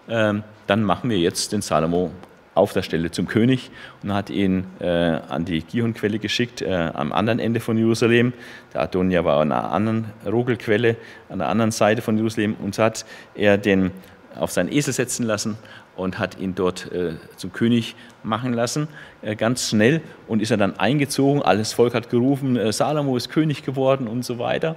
ähm, 0.08 0.42
dann 0.66 0.82
machen 0.82 1.10
wir 1.10 1.18
jetzt 1.18 1.52
den 1.52 1.60
Salomo 1.60 2.10
auf 2.54 2.72
der 2.72 2.80
Stelle 2.80 3.10
zum 3.10 3.28
König 3.28 3.70
und 4.02 4.14
hat 4.14 4.30
ihn 4.30 4.64
äh, 4.80 4.86
an 4.86 5.44
die 5.44 5.60
Gihonquelle 5.60 6.18
geschickt, 6.18 6.62
äh, 6.62 6.90
am 6.94 7.12
anderen 7.12 7.38
Ende 7.38 7.60
von 7.60 7.76
Jerusalem. 7.76 8.32
Der 8.72 8.80
Adonia 8.80 9.26
war 9.26 9.42
an 9.42 9.52
einer 9.52 9.70
anderen 9.72 10.06
Rogelquelle, 10.24 10.96
an 11.28 11.40
der 11.40 11.48
anderen 11.48 11.70
Seite 11.70 12.00
von 12.00 12.16
Jerusalem 12.16 12.56
und 12.62 12.74
so 12.74 12.82
hat 12.82 13.04
er 13.34 13.58
den 13.58 13.90
auf 14.38 14.50
seinen 14.50 14.72
Esel 14.72 14.92
setzen 14.92 15.24
lassen 15.24 15.56
und 15.96 16.18
hat 16.18 16.38
ihn 16.38 16.54
dort 16.54 16.90
äh, 16.92 17.14
zum 17.36 17.52
König 17.52 17.96
machen 18.22 18.52
lassen, 18.52 18.88
äh, 19.22 19.36
ganz 19.36 19.68
schnell. 19.68 20.00
Und 20.28 20.42
ist 20.42 20.50
er 20.50 20.56
dann 20.56 20.78
eingezogen, 20.78 21.42
alles 21.42 21.72
Volk 21.72 21.94
hat 21.94 22.10
gerufen, 22.10 22.56
äh, 22.56 22.72
Salomo 22.72 23.16
ist 23.16 23.30
König 23.30 23.64
geworden 23.64 24.08
und 24.08 24.24
so 24.24 24.38
weiter. 24.38 24.76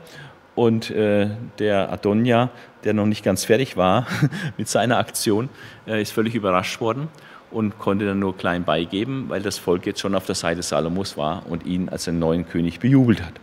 Und 0.56 0.92
äh, 0.92 1.30
der 1.58 1.92
Adonja, 1.92 2.50
der 2.84 2.94
noch 2.94 3.06
nicht 3.06 3.24
ganz 3.24 3.46
fertig 3.46 3.78
war 3.78 4.08
mit 4.58 4.68
seiner 4.68 4.98
Aktion, 4.98 5.50
äh, 5.88 6.02
ist 6.02 6.12
völlig 6.12 6.36
überrascht 6.36 6.82
worden 6.82 7.08
und 7.52 7.80
konnte 7.80 8.06
dann 8.06 8.20
nur 8.20 8.38
klein 8.38 8.64
beigeben, 8.64 9.26
weil 9.30 9.42
das 9.42 9.58
Volk 9.58 9.86
jetzt 9.86 10.00
schon 10.00 10.16
auf 10.16 10.26
der 10.26 10.36
Seite 10.36 10.62
Salomos 10.62 11.18
war 11.18 11.44
und 11.48 11.66
ihn 11.66 11.90
als 11.90 12.06
den 12.06 12.20
neuen 12.20 12.48
König 12.48 12.80
bejubelt 12.80 13.22
hat. 13.22 13.34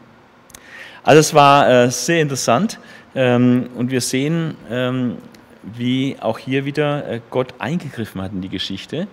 Also 1.02 1.20
es 1.20 1.34
war 1.34 1.68
äh, 1.68 1.90
sehr 1.90 2.20
interessant 2.20 2.78
ähm, 3.14 3.68
und 3.76 3.90
wir 3.90 4.00
sehen, 4.00 4.56
ähm, 4.70 5.18
wie 5.74 6.16
auch 6.20 6.38
hier 6.38 6.64
wieder 6.64 7.08
äh, 7.08 7.20
Gott 7.30 7.54
eingegriffen 7.58 8.22
hat 8.22 8.32
in 8.32 8.40
die 8.40 8.48
Geschichte. 8.48 9.08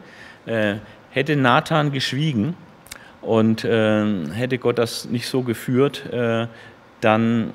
Äh, 0.45 0.75
hätte 1.11 1.35
Nathan 1.35 1.91
geschwiegen 1.91 2.55
und 3.21 3.63
äh, 3.63 4.27
hätte 4.33 4.57
Gott 4.57 4.77
das 4.77 5.05
nicht 5.05 5.27
so 5.27 5.41
geführt, 5.41 6.03
dann 7.01 7.51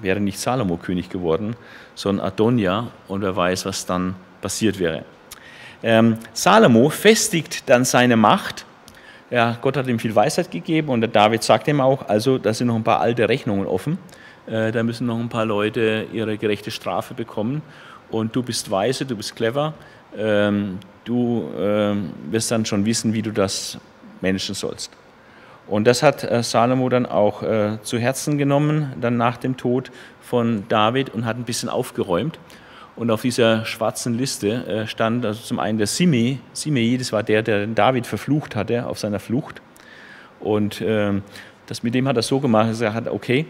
wäre 0.00 0.20
nicht 0.20 0.38
Salomo 0.38 0.76
König 0.76 1.10
geworden, 1.10 1.56
sondern 1.94 2.26
Adonja 2.26 2.88
und 3.08 3.22
wer 3.22 3.34
weiß, 3.34 3.66
was 3.66 3.84
dann 3.84 4.14
passiert 4.40 4.78
wäre. 4.78 5.04
Ähm, 5.82 6.16
Salomo 6.32 6.88
festigt 6.88 7.68
dann 7.68 7.84
seine 7.84 8.16
Macht. 8.16 8.64
Ja, 9.30 9.58
Gott 9.60 9.76
hat 9.76 9.88
ihm 9.88 9.98
viel 9.98 10.14
Weisheit 10.14 10.50
gegeben 10.50 10.88
und 10.88 11.00
der 11.00 11.10
David 11.10 11.42
sagt 11.42 11.68
ihm 11.68 11.80
auch, 11.80 12.08
also 12.08 12.38
da 12.38 12.54
sind 12.54 12.68
noch 12.68 12.76
ein 12.76 12.84
paar 12.84 13.00
alte 13.00 13.28
Rechnungen 13.28 13.66
offen. 13.66 13.98
da 14.46 14.82
müssen 14.82 15.06
noch 15.06 15.18
ein 15.18 15.28
paar 15.28 15.44
Leute 15.44 16.06
ihre 16.12 16.38
gerechte 16.38 16.70
Strafe 16.70 17.14
bekommen 17.14 17.62
und 18.10 18.34
du 18.34 18.42
bist 18.42 18.70
weise, 18.70 19.04
du 19.04 19.16
bist 19.16 19.36
clever, 19.36 19.74
ähm, 20.16 20.78
du 21.04 21.50
ähm, 21.58 22.10
wirst 22.30 22.50
dann 22.50 22.64
schon 22.64 22.84
wissen, 22.84 23.12
wie 23.12 23.22
du 23.22 23.32
das 23.32 23.78
managen 24.20 24.54
sollst. 24.54 24.90
Und 25.66 25.86
das 25.86 26.02
hat 26.02 26.24
äh, 26.24 26.42
Salomo 26.42 26.88
dann 26.88 27.06
auch 27.06 27.42
äh, 27.42 27.78
zu 27.82 27.98
Herzen 27.98 28.38
genommen, 28.38 28.92
dann 29.00 29.16
nach 29.16 29.36
dem 29.36 29.56
Tod 29.56 29.92
von 30.20 30.64
David 30.68 31.10
und 31.10 31.24
hat 31.24 31.36
ein 31.36 31.44
bisschen 31.44 31.68
aufgeräumt. 31.68 32.38
Und 32.96 33.10
auf 33.10 33.22
dieser 33.22 33.64
schwarzen 33.64 34.14
Liste 34.18 34.66
äh, 34.66 34.86
stand 34.86 35.24
also 35.24 35.40
zum 35.40 35.60
einen 35.60 35.78
der 35.78 35.86
Simei. 35.86 36.38
Simei, 36.52 36.96
das 36.98 37.12
war 37.12 37.22
der, 37.22 37.42
der 37.42 37.66
David 37.68 38.06
verflucht 38.06 38.56
hatte 38.56 38.86
auf 38.86 38.98
seiner 38.98 39.20
Flucht. 39.20 39.62
Und 40.40 40.82
ähm, 40.84 41.22
das 41.66 41.84
mit 41.84 41.94
dem 41.94 42.08
hat 42.08 42.16
er 42.16 42.22
so 42.22 42.40
gemacht, 42.40 42.70
dass 42.70 42.80
er 42.80 42.92
hat, 42.92 43.06
okay, 43.06 43.46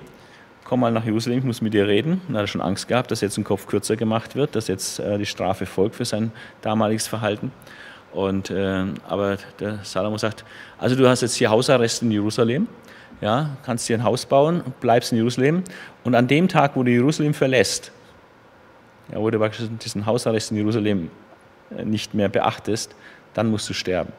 komm 0.70 0.78
mal 0.78 0.92
nach 0.92 1.04
Jerusalem, 1.04 1.40
ich 1.40 1.44
muss 1.44 1.60
mit 1.62 1.74
dir 1.74 1.88
reden. 1.88 2.22
Hat 2.28 2.36
er 2.36 2.46
schon 2.46 2.60
Angst 2.60 2.86
gehabt, 2.86 3.10
dass 3.10 3.20
jetzt 3.20 3.36
ein 3.36 3.42
Kopf 3.42 3.66
kürzer 3.66 3.96
gemacht 3.96 4.36
wird, 4.36 4.54
dass 4.54 4.68
jetzt 4.68 5.00
äh, 5.00 5.18
die 5.18 5.26
Strafe 5.26 5.66
folgt 5.66 5.96
für 5.96 6.04
sein 6.04 6.30
damaliges 6.62 7.08
Verhalten. 7.08 7.50
Und, 8.12 8.50
äh, 8.50 8.84
aber 9.08 9.38
der 9.58 9.80
Salomo 9.82 10.16
sagt, 10.16 10.44
also 10.78 10.94
du 10.94 11.08
hast 11.08 11.22
jetzt 11.22 11.34
hier 11.34 11.50
Hausarrest 11.50 12.02
in 12.02 12.12
Jerusalem, 12.12 12.68
ja, 13.20 13.56
kannst 13.64 13.88
dir 13.88 13.98
ein 13.98 14.04
Haus 14.04 14.24
bauen, 14.26 14.62
bleibst 14.80 15.10
in 15.10 15.18
Jerusalem 15.18 15.64
und 16.04 16.14
an 16.14 16.28
dem 16.28 16.46
Tag, 16.46 16.76
wo 16.76 16.84
du 16.84 16.92
Jerusalem 16.92 17.34
verlässt, 17.34 17.90
ja, 19.10 19.18
wo 19.18 19.28
du 19.28 19.50
diesen 19.82 20.06
Hausarrest 20.06 20.52
in 20.52 20.58
Jerusalem 20.58 21.10
äh, 21.76 21.84
nicht 21.84 22.14
mehr 22.14 22.28
beachtest, 22.28 22.94
dann 23.34 23.50
musst 23.50 23.68
du 23.68 23.72
sterben. 23.72 24.12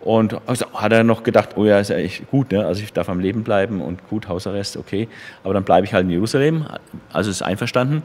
Und 0.00 0.40
also 0.46 0.66
hat 0.74 0.92
er 0.92 1.02
noch 1.02 1.24
gedacht, 1.24 1.50
oh 1.56 1.64
ja, 1.64 1.80
ist 1.80 1.90
ja 1.90 1.96
echt 1.96 2.30
gut, 2.30 2.52
ne? 2.52 2.64
also 2.64 2.82
ich 2.82 2.92
darf 2.92 3.08
am 3.08 3.18
Leben 3.18 3.42
bleiben 3.42 3.80
und 3.80 4.08
gut, 4.08 4.28
Hausarrest, 4.28 4.76
okay, 4.76 5.08
aber 5.42 5.54
dann 5.54 5.64
bleibe 5.64 5.86
ich 5.86 5.92
halt 5.92 6.04
in 6.04 6.10
Jerusalem, 6.10 6.66
also 7.12 7.30
ist 7.30 7.42
einverstanden, 7.42 8.02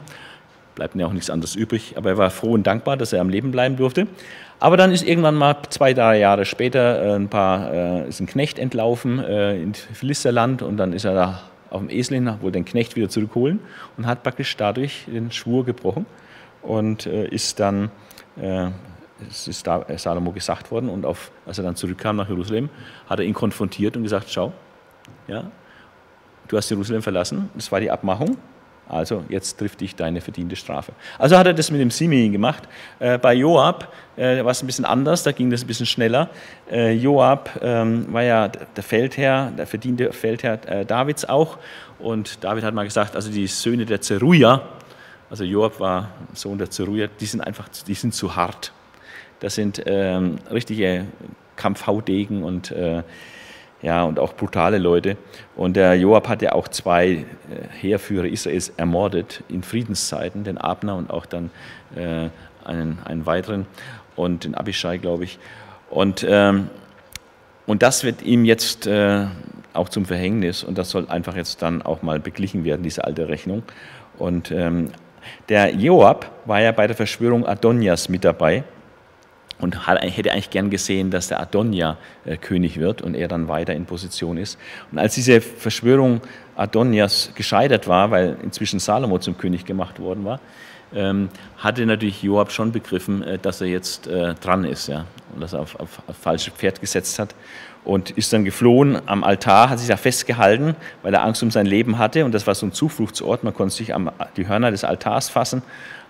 bleibt 0.74 0.96
mir 0.96 1.06
auch 1.06 1.12
nichts 1.12 1.30
anderes 1.30 1.54
übrig, 1.54 1.94
aber 1.96 2.10
er 2.10 2.18
war 2.18 2.30
froh 2.30 2.52
und 2.52 2.66
dankbar, 2.66 2.96
dass 2.96 3.12
er 3.12 3.20
am 3.20 3.28
Leben 3.28 3.52
bleiben 3.52 3.76
durfte. 3.76 4.08
Aber 4.58 4.76
dann 4.76 4.92
ist 4.92 5.06
irgendwann 5.06 5.36
mal 5.36 5.56
zwei, 5.70 5.94
drei 5.94 6.18
Jahre 6.18 6.44
später 6.44 7.02
äh, 7.02 7.14
ein 7.14 7.28
paar, 7.28 7.72
äh, 7.72 8.08
ist 8.08 8.20
ein 8.20 8.26
Knecht 8.26 8.58
entlaufen 8.58 9.18
äh, 9.18 9.56
in 9.60 9.74
Philisterland 9.74 10.62
und 10.62 10.76
dann 10.76 10.92
ist 10.92 11.04
er 11.04 11.14
da 11.14 11.40
auf 11.70 11.80
dem 11.80 11.90
Esel 11.90 12.16
hin, 12.16 12.26
wollte 12.40 12.58
den 12.58 12.64
Knecht 12.64 12.96
wieder 12.96 13.08
zurückholen 13.08 13.60
und 13.96 14.06
hat 14.06 14.22
praktisch 14.22 14.56
dadurch 14.56 15.04
den 15.06 15.30
Schwur 15.30 15.64
gebrochen 15.64 16.06
und 16.62 17.06
äh, 17.06 17.26
ist 17.28 17.60
dann 17.60 17.90
es 19.28 19.48
ist 19.48 19.66
da 19.66 19.82
äh, 19.82 19.98
Salomo 19.98 20.32
gesagt 20.32 20.70
worden 20.70 20.88
und 20.88 21.04
auf, 21.04 21.30
als 21.46 21.58
er 21.58 21.64
dann 21.64 21.76
zurückkam 21.76 22.16
nach 22.16 22.28
Jerusalem, 22.28 22.68
hat 23.08 23.20
er 23.20 23.24
ihn 23.24 23.34
konfrontiert 23.34 23.96
und 23.96 24.02
gesagt, 24.02 24.30
schau, 24.30 24.52
ja, 25.28 25.44
du 26.48 26.56
hast 26.56 26.70
Jerusalem 26.70 27.02
verlassen, 27.02 27.50
das 27.54 27.70
war 27.70 27.80
die 27.80 27.90
Abmachung, 27.90 28.36
also 28.88 29.24
jetzt 29.28 29.58
trifft 29.58 29.80
dich 29.80 29.96
deine 29.96 30.20
verdiente 30.20 30.56
Strafe. 30.56 30.92
Also 31.18 31.38
hat 31.38 31.46
er 31.46 31.54
das 31.54 31.70
mit 31.70 31.80
dem 31.80 31.90
Simeon 31.90 32.32
gemacht. 32.32 32.64
Äh, 32.98 33.16
bei 33.16 33.34
Joab 33.34 33.90
äh, 34.16 34.44
war 34.44 34.50
es 34.50 34.62
ein 34.62 34.66
bisschen 34.66 34.84
anders, 34.84 35.22
da 35.22 35.32
ging 35.32 35.50
das 35.50 35.64
ein 35.64 35.66
bisschen 35.66 35.86
schneller. 35.86 36.28
Äh, 36.70 36.92
Joab 36.92 37.50
ähm, 37.62 38.12
war 38.12 38.22
ja 38.22 38.48
der 38.48 38.82
Feldherr, 38.82 39.52
der 39.56 39.66
verdiente 39.66 40.12
Feldherr 40.12 40.58
äh, 40.66 40.84
Davids 40.84 41.24
auch. 41.24 41.58
Und 41.98 42.44
David 42.44 42.64
hat 42.64 42.74
mal 42.74 42.84
gesagt, 42.84 43.16
also 43.16 43.30
die 43.30 43.46
Söhne 43.46 43.86
der 43.86 44.02
Zeruja, 44.02 44.60
also 45.30 45.44
Joab 45.44 45.80
war 45.80 46.10
Sohn 46.34 46.58
der 46.58 46.70
Zeruja, 46.70 47.06
die 47.06 47.26
sind 47.26 47.40
einfach, 47.40 47.68
die 47.86 47.94
sind 47.94 48.14
zu 48.14 48.36
hart. 48.36 48.72
Das 49.40 49.54
sind 49.54 49.82
ähm, 49.86 50.36
richtige 50.50 51.06
Kampfhaudegen 51.56 52.42
und, 52.42 52.70
äh, 52.70 53.02
ja, 53.82 54.04
und 54.04 54.18
auch 54.18 54.34
brutale 54.34 54.78
Leute. 54.78 55.16
Und 55.56 55.76
der 55.76 55.94
Joab 55.94 56.28
hat 56.28 56.42
ja 56.42 56.52
auch 56.52 56.68
zwei 56.68 57.06
äh, 57.08 57.24
Heerführer 57.80 58.26
Israels 58.26 58.72
ermordet 58.76 59.42
in 59.48 59.62
Friedenszeiten, 59.62 60.44
den 60.44 60.58
Abner 60.58 60.96
und 60.96 61.10
auch 61.10 61.26
dann 61.26 61.50
äh, 61.94 62.28
einen, 62.64 62.98
einen 63.04 63.26
weiteren 63.26 63.66
und 64.16 64.44
den 64.44 64.54
Abishai, 64.54 64.98
glaube 64.98 65.24
ich. 65.24 65.38
Und, 65.90 66.26
ähm, 66.28 66.70
und 67.66 67.82
das 67.82 68.04
wird 68.04 68.22
ihm 68.22 68.44
jetzt 68.44 68.86
äh, 68.86 69.26
auch 69.74 69.88
zum 69.88 70.06
Verhängnis 70.06 70.64
und 70.64 70.78
das 70.78 70.90
soll 70.90 71.08
einfach 71.08 71.36
jetzt 71.36 71.60
dann 71.62 71.82
auch 71.82 72.02
mal 72.02 72.20
beglichen 72.20 72.64
werden, 72.64 72.82
diese 72.82 73.04
alte 73.04 73.28
Rechnung. 73.28 73.62
Und 74.18 74.50
ähm, 74.50 74.90
der 75.48 75.74
Joab 75.74 76.30
war 76.44 76.60
ja 76.60 76.72
bei 76.72 76.86
der 76.86 76.96
Verschwörung 76.96 77.46
Adonias 77.46 78.08
mit 78.08 78.24
dabei 78.24 78.64
und 79.64 79.88
hätte 79.88 80.30
eigentlich 80.30 80.50
gern 80.50 80.70
gesehen, 80.70 81.10
dass 81.10 81.28
der 81.28 81.40
Adonia 81.40 81.96
äh, 82.24 82.36
König 82.36 82.78
wird 82.78 83.02
und 83.02 83.14
er 83.14 83.26
dann 83.26 83.48
weiter 83.48 83.74
in 83.74 83.86
Position 83.86 84.36
ist. 84.36 84.58
Und 84.92 84.98
als 84.98 85.14
diese 85.14 85.40
Verschwörung 85.40 86.20
Adonias 86.54 87.32
gescheitert 87.34 87.88
war, 87.88 88.10
weil 88.10 88.36
inzwischen 88.42 88.78
Salomo 88.78 89.18
zum 89.18 89.36
König 89.36 89.64
gemacht 89.64 89.98
worden 89.98 90.24
war, 90.24 90.38
ähm, 90.94 91.28
hatte 91.58 91.84
natürlich 91.86 92.22
Joab 92.22 92.52
schon 92.52 92.70
begriffen, 92.70 93.22
äh, 93.22 93.38
dass 93.38 93.60
er 93.60 93.66
jetzt 93.66 94.06
äh, 94.06 94.34
dran 94.34 94.64
ist 94.64 94.86
ja, 94.86 95.06
und 95.34 95.40
dass 95.40 95.52
er 95.52 95.60
auf, 95.60 95.78
auf, 95.80 96.02
auf 96.06 96.16
falsches 96.16 96.52
Pferd 96.54 96.80
gesetzt 96.80 97.18
hat 97.18 97.34
und 97.84 98.10
ist 98.12 98.32
dann 98.32 98.44
geflohen 98.44 99.00
am 99.06 99.24
Altar, 99.24 99.70
hat 99.70 99.78
sich 99.78 99.88
da 99.88 99.96
festgehalten, 99.96 100.76
weil 101.02 101.14
er 101.14 101.24
Angst 101.24 101.42
um 101.42 101.50
sein 101.50 101.66
Leben 101.66 101.98
hatte 101.98 102.24
und 102.24 102.32
das 102.32 102.46
war 102.46 102.54
so 102.54 102.66
ein 102.66 102.72
Zufluchtsort, 102.72 103.44
man 103.44 103.54
konnte 103.54 103.74
sich 103.74 103.94
am 103.94 104.10
die 104.36 104.46
Hörner 104.46 104.70
des 104.70 104.84
Altars 104.84 105.28
fassen 105.28 105.62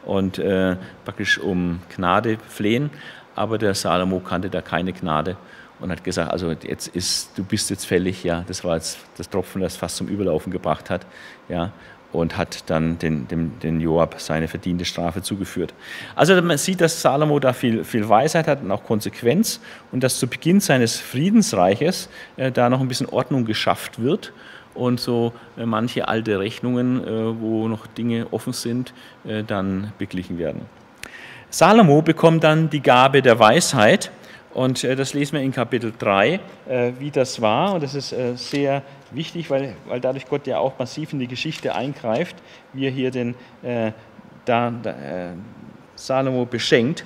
und 0.04 0.38
äh, 0.38 0.76
praktisch 1.04 1.38
um 1.38 1.80
Gnade 1.94 2.38
flehen 2.48 2.90
aber 3.34 3.58
der 3.58 3.74
Salomo 3.74 4.20
kannte 4.20 4.50
da 4.50 4.60
keine 4.60 4.92
Gnade 4.92 5.36
und 5.80 5.90
hat 5.90 6.04
gesagt, 6.04 6.30
also 6.30 6.52
jetzt 6.52 6.88
ist, 6.88 7.36
du 7.36 7.44
bist 7.44 7.70
jetzt 7.70 7.84
fällig, 7.84 8.24
ja, 8.24 8.44
das 8.46 8.64
war 8.64 8.76
jetzt 8.76 8.98
das 9.16 9.28
Tropfen, 9.28 9.60
das 9.60 9.76
fast 9.76 9.96
zum 9.96 10.08
Überlaufen 10.08 10.52
gebracht 10.52 10.90
hat, 10.90 11.06
ja, 11.48 11.72
und 12.12 12.36
hat 12.36 12.70
dann 12.70 12.98
den, 12.98 13.26
dem, 13.26 13.58
den 13.58 13.80
Joab 13.80 14.16
seine 14.18 14.46
verdiente 14.46 14.84
Strafe 14.84 15.20
zugeführt. 15.20 15.74
Also 16.14 16.40
man 16.40 16.58
sieht, 16.58 16.80
dass 16.80 17.02
Salomo 17.02 17.40
da 17.40 17.52
viel, 17.52 17.82
viel 17.82 18.08
Weisheit 18.08 18.46
hat 18.46 18.62
und 18.62 18.70
auch 18.70 18.84
Konsequenz 18.84 19.60
und 19.90 20.04
dass 20.04 20.18
zu 20.18 20.28
Beginn 20.28 20.60
seines 20.60 20.96
Friedensreiches 20.96 22.08
äh, 22.36 22.52
da 22.52 22.70
noch 22.70 22.80
ein 22.80 22.88
bisschen 22.88 23.08
Ordnung 23.08 23.44
geschafft 23.44 24.00
wird 24.00 24.32
und 24.74 25.00
so 25.00 25.32
äh, 25.56 25.66
manche 25.66 26.06
alte 26.06 26.38
Rechnungen, 26.38 27.04
äh, 27.04 27.40
wo 27.40 27.66
noch 27.68 27.86
Dinge 27.88 28.28
offen 28.30 28.52
sind, 28.52 28.94
äh, 29.24 29.42
dann 29.42 29.92
beglichen 29.98 30.38
werden. 30.38 30.62
Salomo 31.54 32.02
bekommt 32.02 32.42
dann 32.42 32.68
die 32.68 32.80
Gabe 32.80 33.22
der 33.22 33.38
Weisheit 33.38 34.10
und 34.54 34.82
äh, 34.82 34.96
das 34.96 35.14
lesen 35.14 35.34
wir 35.34 35.40
in 35.40 35.52
Kapitel 35.52 35.92
3, 35.96 36.40
äh, 36.68 36.92
wie 36.98 37.12
das 37.12 37.40
war. 37.40 37.74
Und 37.74 37.84
das 37.84 37.94
ist 37.94 38.12
äh, 38.12 38.34
sehr 38.34 38.82
wichtig, 39.12 39.50
weil, 39.50 39.76
weil 39.86 40.00
dadurch 40.00 40.26
Gott 40.26 40.48
ja 40.48 40.58
auch 40.58 40.76
massiv 40.80 41.12
in 41.12 41.20
die 41.20 41.28
Geschichte 41.28 41.72
eingreift, 41.72 42.34
wie 42.72 42.86
er 42.86 42.90
hier 42.90 43.12
den 43.12 43.36
da, 43.62 44.72
da, 44.82 44.94
Salomo 45.94 46.44
beschenkt. 46.44 47.04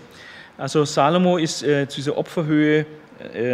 Also 0.57 0.87
Salomo 0.87 1.37
ist 1.37 1.59
zu 1.59 1.87
dieser 1.95 2.17
Opferhöhe 2.17 2.87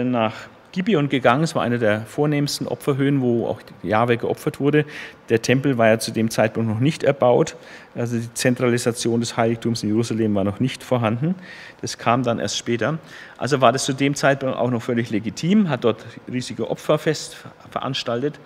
nach 0.05 0.35
Gibeon 0.75 1.09
gegangen. 1.09 1.45
Es 1.45 1.55
war 1.55 1.63
eine 1.63 1.79
der 1.79 2.01
vornehmsten 2.01 2.67
Opferhöhen, 2.67 3.21
wo 3.21 3.47
auch 3.47 3.61
Jahwe 3.85 4.17
geopfert 4.17 4.59
wurde. 4.59 4.85
Der 5.29 5.41
Tempel 5.41 5.79
war 5.79 5.87
ja 5.87 6.01
zu 6.01 6.11
dem 6.11 6.31
Zeitpunkt 6.31 6.69
noch 6.69 6.81
nicht 6.81 7.05
erbaut. 7.05 7.55
Also 7.95 8.19
die 8.19 8.35
Zentralisation 8.35 9.21
des 9.21 9.37
Heiligtums 9.37 9.85
in 9.85 9.91
Jerusalem 9.91 10.35
war 10.35 10.43
noch 10.43 10.59
nicht 10.59 10.83
vorhanden. 10.83 11.37
Das 11.81 11.97
kam 11.97 12.25
dann 12.25 12.41
erst 12.41 12.59
später. 12.59 12.99
Also 13.39 13.61
war 13.61 13.71
das 13.71 13.85
zu 13.85 13.93
dem 13.93 14.17
Zeitpunkt 14.17 14.57
auch 14.57 14.69
noch 14.69 14.83
völlig 14.83 15.11
legitim, 15.11 15.69
hat 15.69 15.85
dort 15.85 16.05
riesige 16.29 16.69
Opferfest 16.69 17.37
veranstaltet. 17.71 18.41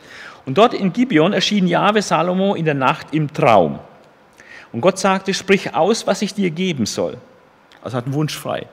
Und 0.45 0.59
dort 0.59 0.75
in 0.75 0.93
Gibeon 0.93 1.33
erschien 1.33 1.67
Jahwe 1.67 2.03
Salomo 2.03 2.55
in 2.55 2.67
der 2.67 2.75
Nacht 2.75 3.07
im 3.13 3.33
Traum. 3.33 3.79
Und 4.71 4.83
Gott 4.83 4.99
sagte, 4.99 5.33
sprich 5.33 5.75
aus, 5.75 6.07
was 6.07 6.21
ich 6.21 6.35
dir 6.35 6.51
geben 6.51 6.85
soll. 6.85 7.17
Also 7.83 7.97
hat 7.97 8.05
einen 8.05 8.13
Wunsch 8.13 8.37
frei. 8.37 8.67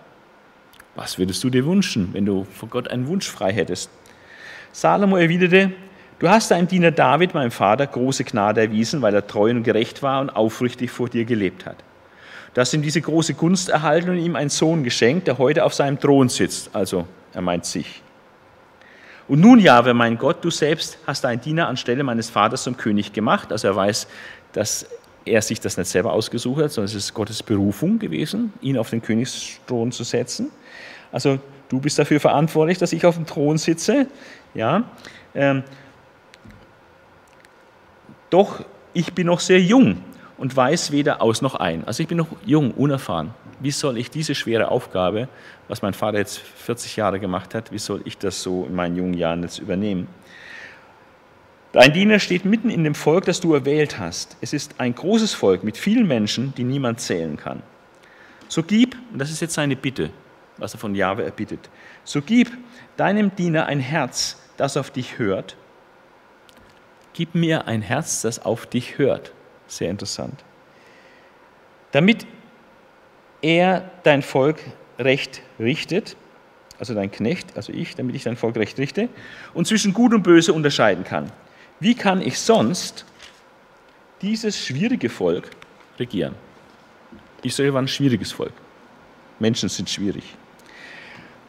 Was 0.96 1.20
würdest 1.20 1.44
du 1.44 1.50
dir 1.50 1.66
wünschen, 1.66 2.10
wenn 2.14 2.26
du 2.26 2.46
vor 2.46 2.70
Gott 2.70 2.88
einen 2.88 3.08
Wunsch 3.08 3.30
frei 3.30 3.52
hättest? 3.52 3.90
Salomo 4.72 5.18
erwiderte, 5.18 5.72
Du 6.18 6.30
hast 6.30 6.50
deinem 6.50 6.68
Diener 6.68 6.92
David, 6.92 7.34
meinem 7.34 7.52
Vater, 7.52 7.86
große 7.86 8.24
Gnade 8.24 8.62
erwiesen, 8.62 9.02
weil 9.02 9.14
er 9.14 9.28
treu 9.28 9.52
und 9.52 9.64
gerecht 9.64 10.02
war 10.02 10.22
und 10.22 10.30
aufrichtig 10.30 10.90
vor 10.90 11.10
dir 11.10 11.26
gelebt 11.26 11.66
hat. 11.66 11.76
Du 12.54 12.62
hast 12.62 12.74
ihm 12.74 12.82
diese 12.82 13.02
große 13.02 13.34
Gunst 13.34 13.68
erhalten 13.68 14.10
und 14.10 14.18
ihm 14.20 14.38
einen 14.38 14.50
Sohn 14.50 14.86
geschenkt, 14.86 15.28
der 15.28 15.38
heute 15.38 15.66
auf 15.66 15.74
seinem 15.74 16.00
Thron 16.00 16.30
sitzt. 16.30 16.70
Also, 16.74 17.06
er 17.34 17.42
meint 17.42 17.66
sich. 17.66 18.02
Und 19.28 19.42
nun, 19.42 19.60
Jahwe, 19.60 19.94
mein 19.94 20.18
Gott, 20.18 20.38
du 20.42 20.50
selbst 20.50 20.98
hast 21.06 21.26
deinen 21.26 21.42
Diener 21.42 21.68
anstelle 21.68 22.04
meines 22.04 22.30
Vaters 22.30 22.64
zum 22.64 22.78
König 22.78 23.12
gemacht. 23.12 23.52
Also 23.52 23.68
er 23.68 23.76
weiß, 23.76 24.08
dass 24.54 24.88
er 25.26 25.42
sich 25.42 25.60
das 25.60 25.78
nicht 25.78 25.90
selber 25.90 26.14
ausgesucht 26.14 26.62
hat, 26.62 26.72
sondern 26.72 26.86
es 26.86 26.96
ist 26.96 27.14
Gottes 27.14 27.44
Berufung 27.44 28.00
gewesen, 28.00 28.54
ihn 28.62 28.78
auf 28.78 28.92
den 28.92 29.02
Königsthron 29.02 29.92
zu 29.92 30.04
setzen. 30.04 30.52
Also 31.12 31.40
du 31.70 31.80
bist 31.80 31.98
dafür 32.00 32.20
verantwortlich, 32.20 32.78
dass 32.78 32.94
ich 32.94 33.06
auf 33.06 33.16
dem 33.16 33.26
Thron 33.26 33.58
sitze. 33.58 34.08
Ja. 34.54 34.84
Ähm, 35.34 35.64
doch 38.30 38.64
ich 38.94 39.14
bin 39.14 39.28
noch 39.28 39.40
sehr 39.40 39.62
jung 39.62 40.02
und 40.38 40.56
weiß 40.56 40.92
weder 40.92 41.22
aus 41.22 41.42
noch 41.42 41.56
ein. 41.56 41.86
Also 41.86 42.02
ich 42.02 42.10
bin 42.10 42.18
noch 42.18 42.28
jung, 42.46 42.72
unerfahren. 42.72 43.34
Wie 43.60 43.72
soll 43.72 43.98
ich 43.98 44.10
diese 44.10 44.36
schwere 44.36 44.70
Aufgabe, 44.70 45.30
was 45.68 45.82
mein 45.82 45.94
Vater 45.94 46.18
jetzt 46.18 46.40
40 46.40 46.96
Jahre 46.98 47.20
gemacht 47.20 47.56
hat, 47.56 47.72
wie 47.72 47.80
soll 47.80 48.02
ich 48.06 48.18
das 48.18 48.42
so 48.42 48.66
in 48.66 48.76
meinen 48.76 48.96
jungen 48.96 49.14
Jahren 49.14 49.44
jetzt 49.44 49.60
übernehmen? 49.60 50.08
Dein 51.72 51.92
Diener 51.92 52.20
steht 52.20 52.46
mitten 52.46 52.70
in 52.70 52.86
dem 52.86 52.96
Volk, 52.96 53.26
das 53.26 53.42
du 53.42 53.54
erwählt 53.54 54.00
hast. 54.00 54.38
Es 54.40 54.54
ist 54.54 54.76
ein 54.78 54.96
großes 54.96 55.34
Volk 55.34 55.64
mit 55.64 55.78
vielen 55.78 56.08
Menschen, 56.08 56.54
die 56.56 56.64
niemand 56.64 57.02
zählen 57.02 57.36
kann. 57.36 57.62
So 58.48 58.64
gib, 58.64 58.96
und 59.12 59.20
das 59.20 59.30
ist 59.30 59.42
jetzt 59.42 59.56
seine 59.56 59.76
Bitte, 59.76 60.10
was 60.58 60.74
er 60.74 60.80
von 60.80 60.96
Jahwe 60.96 61.24
erbittet, 61.24 61.70
so 62.04 62.22
gib 62.22 62.52
deinem 62.98 63.36
Diener 63.36 63.66
ein 63.66 63.80
Herz, 63.80 64.38
das 64.58 64.78
auf 64.78 64.92
dich 64.92 65.18
hört. 65.18 65.58
Gib 67.14 67.36
mir 67.36 67.68
ein 67.68 67.82
Herz, 67.82 68.22
das 68.22 68.44
auf 68.44 68.66
dich 68.66 68.98
hört. 68.98 69.32
Sehr 69.68 69.90
interessant. 69.90 70.44
Damit 71.92 72.26
er 73.42 73.90
dein 74.04 74.22
Volk 74.22 74.60
recht 75.00 75.42
richtet, 75.60 76.18
also 76.78 76.94
dein 76.94 77.12
Knecht, 77.12 77.56
also 77.56 77.72
ich, 77.72 77.96
damit 77.96 78.16
ich 78.16 78.24
dein 78.24 78.36
Volk 78.36 78.58
recht 78.58 78.78
richte, 78.78 79.10
und 79.54 79.66
zwischen 79.66 79.94
Gut 79.94 80.14
und 80.14 80.24
Böse 80.24 80.52
unterscheiden 80.52 81.04
kann. 81.04 81.32
Wie 81.80 81.96
kann 81.96 82.22
ich 82.22 82.40
sonst 82.40 83.06
dieses 84.22 84.58
schwierige 84.58 85.10
Volk 85.10 85.50
regieren? 86.00 86.36
Israel 87.44 87.74
war 87.74 87.82
ein 87.82 87.88
schwieriges 87.88 88.32
Volk. 88.32 88.54
Menschen 89.40 89.70
sind 89.70 89.90
schwierig. 89.90 90.36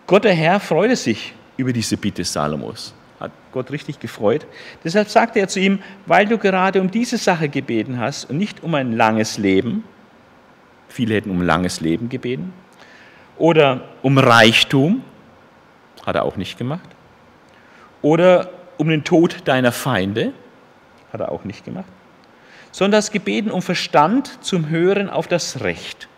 Gott 0.07 0.23
der 0.25 0.35
Herr 0.35 0.61
freute 0.61 0.95
sich 0.95 1.35
über 1.57 1.73
diese 1.73 1.97
Bitte 1.97 2.25
Salomos. 2.25 2.95
Hat 3.19 3.33
Gott 3.51 3.73
richtig 3.73 3.99
gefreut. 3.99 4.47
Deshalb 4.85 5.09
sagte 5.09 5.40
er 5.40 5.49
zu 5.49 5.59
ihm, 5.59 5.81
weil 6.07 6.27
du 6.27 6.38
gerade 6.38 6.81
um 6.81 6.90
diese 6.90 7.19
Sache 7.19 7.49
gebeten 7.49 7.99
hast 7.99 8.31
und 8.31 8.38
nicht 8.38 8.62
um 8.62 8.75
ein 8.75 8.92
langes 8.92 9.38
Leben, 9.38 9.83
viele 10.88 11.14
hätten 11.14 11.31
um 11.31 11.42
langes 11.42 11.81
Leben 11.81 12.09
gebeten, 12.09 12.53
oder 13.37 13.88
um 14.03 14.19
Reichtum, 14.19 15.03
hat 16.05 16.14
er 16.14 16.25
auch 16.25 16.37
nicht 16.37 16.57
gemacht, 16.57 16.88
oder 18.01 18.51
um 18.77 18.88
den 18.88 19.03
Tod 19.03 19.42
deiner 19.47 19.73
Feinde, 19.73 20.33
hat 21.12 21.21
er 21.21 21.33
auch 21.33 21.45
nicht 21.45 21.64
gemacht, 21.64 21.88
sondern 22.71 22.99
das 22.99 23.11
Gebeten 23.11 23.51
um 23.51 23.62
Verstand 23.62 24.45
zum 24.45 24.69
Hören 24.69 25.11
auf 25.11 25.27
das 25.27 25.62
Recht. 25.62 26.09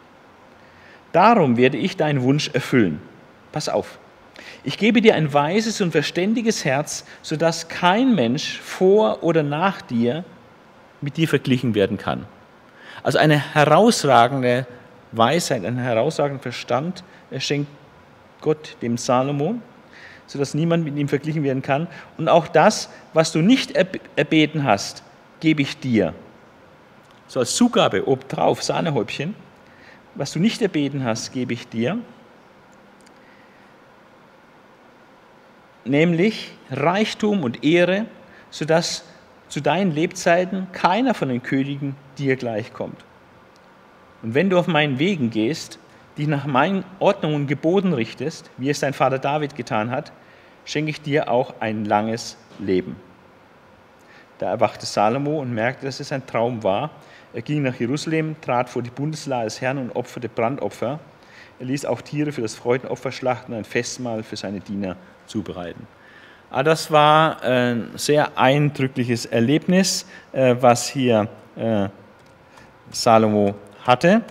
Darum 1.13 1.57
werde 1.57 1.79
ich 1.79 1.97
deinen 1.97 2.23
Wunsch 2.23 2.51
erfüllen. 2.53 3.01
Pass 3.59 3.69
auf. 3.69 3.99
Ich 4.63 4.79
gebe 4.79 5.03
dir 5.03 5.17
ein 5.17 5.35
weises 5.35 5.81
und 5.81 5.91
verständiges 5.91 6.65
Herz, 6.65 7.05
sodass 7.23 7.67
kein 7.67 8.15
Mensch 8.15 8.61
vor 8.61 9.25
oder 9.25 9.43
nach 9.43 9.83
dir 9.83 10.25
mit 11.01 11.17
dir 11.17 11.27
verglichen 11.27 11.75
werden 11.75 11.99
kann. 11.99 12.25
Also 13.03 13.19
eine 13.19 13.37
herausragende 13.37 14.65
Weisheit, 15.11 15.65
einen 15.65 15.79
herausragenden 15.79 16.41
Verstand 16.41 17.03
schenkt 17.39 17.69
Gott 18.41 18.77
dem 18.81 18.97
Salomon, 18.97 19.61
sodass 20.29 20.55
niemand 20.55 20.85
mit 20.85 20.97
ihm 20.97 21.09
verglichen 21.09 21.43
werden 21.43 21.63
kann. 21.63 21.89
Und 22.17 22.29
auch 22.29 22.47
das, 22.47 22.91
was 23.13 23.33
du 23.33 23.41
nicht 23.41 23.73
erbeten 23.73 24.63
hast, 24.63 25.03
gebe 25.41 25.63
ich 25.63 25.81
dir. 25.81 26.15
So 27.27 27.41
als 27.41 27.57
Zugabe 27.57 28.07
obendrauf, 28.07 28.63
Sahnehäubchen. 28.63 29.35
Was 30.15 30.31
du 30.31 30.39
nicht 30.39 30.63
erbeten 30.63 31.03
hast, 31.03 31.33
gebe 31.33 31.55
ich 31.55 31.67
dir. 31.67 31.99
Nämlich 35.85 36.53
Reichtum 36.71 37.43
und 37.43 37.65
Ehre, 37.65 38.07
sodass 38.51 39.05
zu 39.49 39.61
deinen 39.61 39.93
Lebzeiten 39.93 40.67
keiner 40.73 41.15
von 41.15 41.29
den 41.29 41.43
Königen 41.43 41.97
dir 42.19 42.37
gleichkommt. 42.37 43.05
Und 44.23 44.35
wenn 44.35 44.51
du 44.51 44.59
auf 44.59 44.67
meinen 44.67 44.99
Wegen 44.99 45.31
gehst, 45.31 45.79
dich 46.19 46.27
nach 46.27 46.47
meinen 46.47 46.85
Ordnungen 46.99 47.37
und 47.37 47.47
Geboten 47.47 47.93
richtest, 47.93 48.51
wie 48.57 48.69
es 48.69 48.81
dein 48.81 48.93
Vater 48.93 49.19
David 49.19 49.55
getan 49.55 49.91
hat, 49.91 50.13
schenke 50.65 50.91
ich 50.91 51.01
dir 51.01 51.31
auch 51.31 51.55
ein 51.61 51.85
langes 51.85 52.37
Leben. 52.59 52.97
Da 54.39 54.51
erwachte 54.51 54.87
Salomo 54.87 55.41
und 55.41 55.53
merkte, 55.53 55.87
dass 55.87 56.01
es 56.01 56.13
ein 56.13 56.27
Traum 56.27 56.63
war. 56.63 56.91
Er 57.33 57.43
ging 57.43 57.63
nach 57.63 57.75
Jerusalem, 57.75 58.37
trat 58.41 58.69
vor 58.69 58.83
die 58.83 58.91
Bundeslade 58.91 59.45
des 59.45 59.61
Herrn 59.61 59.79
und 59.79 59.97
opferte 59.97 60.29
Brandopfer. 60.29 60.99
Er 61.59 61.67
ließ 61.67 61.87
auch 61.87 62.01
Tiere 62.03 62.33
für 62.33 62.43
das 62.43 62.55
Freudenopfer 62.55 63.13
schlachten 63.13 63.53
und 63.53 63.59
ein 63.59 63.65
Festmahl 63.65 64.23
für 64.23 64.37
seine 64.37 64.61
Diener 64.61 64.97
zubereiten. 65.29 65.87
Aber 66.51 66.61
ah, 66.61 66.63
das 66.63 66.91
war 66.91 67.43
ein 67.43 67.91
sehr 67.97 68.39
eindrückliches 68.39 69.27
Erlebnis, 69.27 70.07
äh, 70.33 70.57
was 70.59 70.89
hier 70.89 71.29
äh, 71.57 71.89
Salomo 72.91 73.55
hatte, 73.85 74.23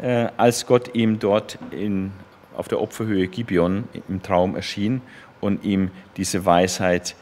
äh, 0.00 0.28
als 0.36 0.64
Gott 0.66 0.94
ihm 0.94 1.18
dort 1.18 1.58
in, 1.72 2.12
auf 2.56 2.68
der 2.68 2.80
Opferhöhe 2.80 3.26
Gibeon 3.26 3.88
im 4.08 4.22
Traum 4.22 4.54
erschien 4.54 5.02
und 5.40 5.64
ihm 5.64 5.90
diese 6.16 6.44
Weisheit 6.46 7.16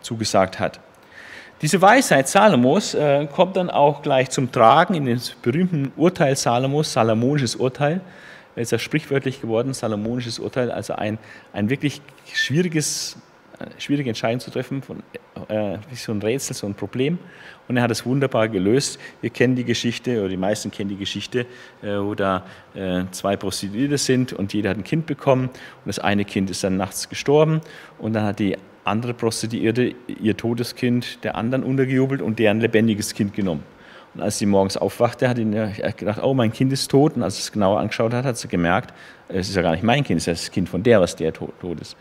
zugesagt 0.00 0.58
hat. 0.58 0.80
Diese 1.60 1.82
Weisheit 1.82 2.26
Salomos 2.26 2.96
kommt 3.36 3.56
dann 3.56 3.68
auch 3.68 4.00
gleich 4.00 4.30
zum 4.30 4.50
Tragen 4.50 4.94
in 4.94 5.04
dem 5.04 5.20
berühmten 5.42 5.92
Urteil 5.94 6.36
Salomos, 6.36 6.90
Salomonisches 6.94 7.56
Urteil, 7.56 8.00
ist 8.56 8.72
ja 8.72 8.78
sprichwörtlich 8.78 9.40
geworden, 9.40 9.72
salomonisches 9.74 10.38
Urteil, 10.38 10.70
also 10.70 10.94
ein, 10.94 11.18
ein 11.52 11.70
wirklich 11.70 12.02
schwieriges, 12.32 13.16
schwierige 13.78 14.10
Entscheidung 14.10 14.40
zu 14.40 14.50
treffen, 14.50 14.82
von, 14.82 15.02
äh, 15.48 15.78
so 15.94 16.12
ein 16.12 16.20
Rätsel, 16.20 16.54
so 16.54 16.66
ein 16.66 16.74
Problem. 16.74 17.18
Und 17.68 17.76
er 17.76 17.84
hat 17.84 17.90
es 17.90 18.04
wunderbar 18.04 18.48
gelöst. 18.48 18.98
Wir 19.20 19.30
kennen 19.30 19.54
die 19.54 19.64
Geschichte, 19.64 20.20
oder 20.20 20.28
die 20.28 20.36
meisten 20.36 20.70
kennen 20.70 20.90
die 20.90 20.96
Geschichte, 20.96 21.46
äh, 21.82 21.96
wo 21.98 22.14
da 22.14 22.44
äh, 22.74 23.04
zwei 23.12 23.36
Prostituierte 23.36 23.98
sind 23.98 24.32
und 24.32 24.52
jeder 24.52 24.70
hat 24.70 24.78
ein 24.78 24.84
Kind 24.84 25.06
bekommen 25.06 25.44
und 25.44 25.86
das 25.86 25.98
eine 25.98 26.24
Kind 26.24 26.50
ist 26.50 26.64
dann 26.64 26.76
nachts 26.76 27.08
gestorben 27.08 27.60
und 27.98 28.12
dann 28.12 28.24
hat 28.24 28.38
die 28.38 28.56
andere 28.84 29.14
Prostituierte 29.14 29.94
ihr 30.08 30.36
Todeskind 30.36 31.22
der 31.24 31.36
anderen 31.36 31.62
untergejubelt 31.62 32.20
und 32.20 32.38
deren 32.38 32.60
lebendiges 32.60 33.14
Kind 33.14 33.32
genommen. 33.34 33.62
Und 34.14 34.20
als 34.20 34.38
sie 34.38 34.46
morgens 34.46 34.76
aufwachte, 34.76 35.28
hat 35.28 35.38
sie 35.38 35.44
gedacht, 35.96 36.22
oh, 36.22 36.34
mein 36.34 36.52
Kind 36.52 36.72
ist 36.72 36.90
tot. 36.90 37.16
Und 37.16 37.22
als 37.22 37.36
sie 37.36 37.42
es 37.42 37.52
genauer 37.52 37.80
angeschaut 37.80 38.12
hat, 38.12 38.24
hat 38.24 38.36
sie 38.36 38.48
gemerkt, 38.48 38.92
es 39.28 39.48
ist 39.48 39.56
ja 39.56 39.62
gar 39.62 39.72
nicht 39.72 39.82
mein 39.82 40.04
Kind, 40.04 40.20
es 40.20 40.28
ist 40.28 40.44
das 40.44 40.50
Kind 40.50 40.68
von 40.68 40.82
der, 40.82 41.00
was 41.00 41.16
der 41.16 41.32
tot, 41.32 41.58
tot 41.60 41.80
ist. 41.80 41.96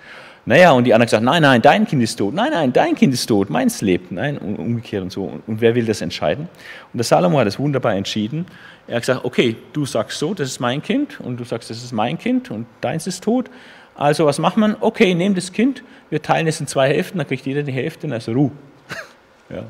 Naja, 0.46 0.72
und 0.72 0.86
die 0.86 0.94
andere 0.94 1.06
gesagt, 1.06 1.24
nein, 1.24 1.44
nein, 1.44 1.62
dein 1.62 1.86
Kind 1.86 2.02
ist 2.02 2.16
tot. 2.16 2.34
Nein, 2.34 2.52
nein, 2.52 2.74
dein 2.74 2.96
Kind 2.96 3.14
ist 3.14 3.28
tot, 3.28 3.50
meins 3.50 3.82
lebt. 3.82 4.12
Nein, 4.12 4.38
umgekehrt 4.40 5.04
und 5.04 5.12
so. 5.12 5.40
Und 5.46 5.62
wer 5.62 5.76
will 5.76 5.86
das 5.86 6.02
entscheiden? 6.02 6.50
Und 6.92 6.98
der 6.98 7.04
Salomo 7.04 7.40
hat 7.40 7.48
das 7.48 7.60
wunderbar 7.60 7.94
entschieden. 7.94 8.48
Er 8.88 8.96
hat 8.96 9.04
gesagt, 9.04 9.24
okay, 9.24 9.56
du 9.72 9.86
sagst 9.86 10.18
so, 10.18 10.34
das 10.34 10.50
ist 10.50 10.60
mein 10.60 10.82
Kind. 10.82 11.20
Und 11.22 11.40
du 11.40 11.44
sagst, 11.44 11.70
das 11.70 11.84
ist 11.84 11.92
mein 11.92 12.18
Kind 12.18 12.50
und 12.50 12.66
deins 12.82 13.06
ist 13.06 13.24
tot. 13.24 13.50
Also 13.96 14.26
was 14.26 14.40
macht 14.40 14.58
man? 14.58 14.76
Okay, 14.80 15.14
nehmt 15.14 15.38
das 15.38 15.52
Kind, 15.52 15.84
wir 16.10 16.22
teilen 16.22 16.48
es 16.48 16.60
in 16.60 16.66
zwei 16.66 16.88
Hälften, 16.90 17.20
dann 17.20 17.28
kriegt 17.28 17.46
jeder 17.46 17.62
die 17.62 17.72
Hälfte 17.72 18.08
und 18.08 18.14
also 18.14 18.32
Ruhe. 18.32 18.52
ja. 19.50 19.64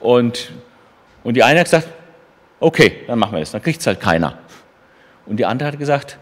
Und 0.00 0.50
und 1.28 1.34
die 1.34 1.42
eine 1.42 1.60
hat 1.60 1.66
gesagt, 1.66 1.88
okay, 2.58 3.02
dann 3.06 3.18
machen 3.18 3.32
wir 3.32 3.40
das, 3.40 3.50
dann 3.50 3.62
kriegt 3.62 3.80
es 3.80 3.86
halt 3.86 4.00
keiner. 4.00 4.38
Und 5.26 5.36
die 5.36 5.44
andere 5.44 5.68
hat 5.68 5.78
gesagt, 5.78 6.16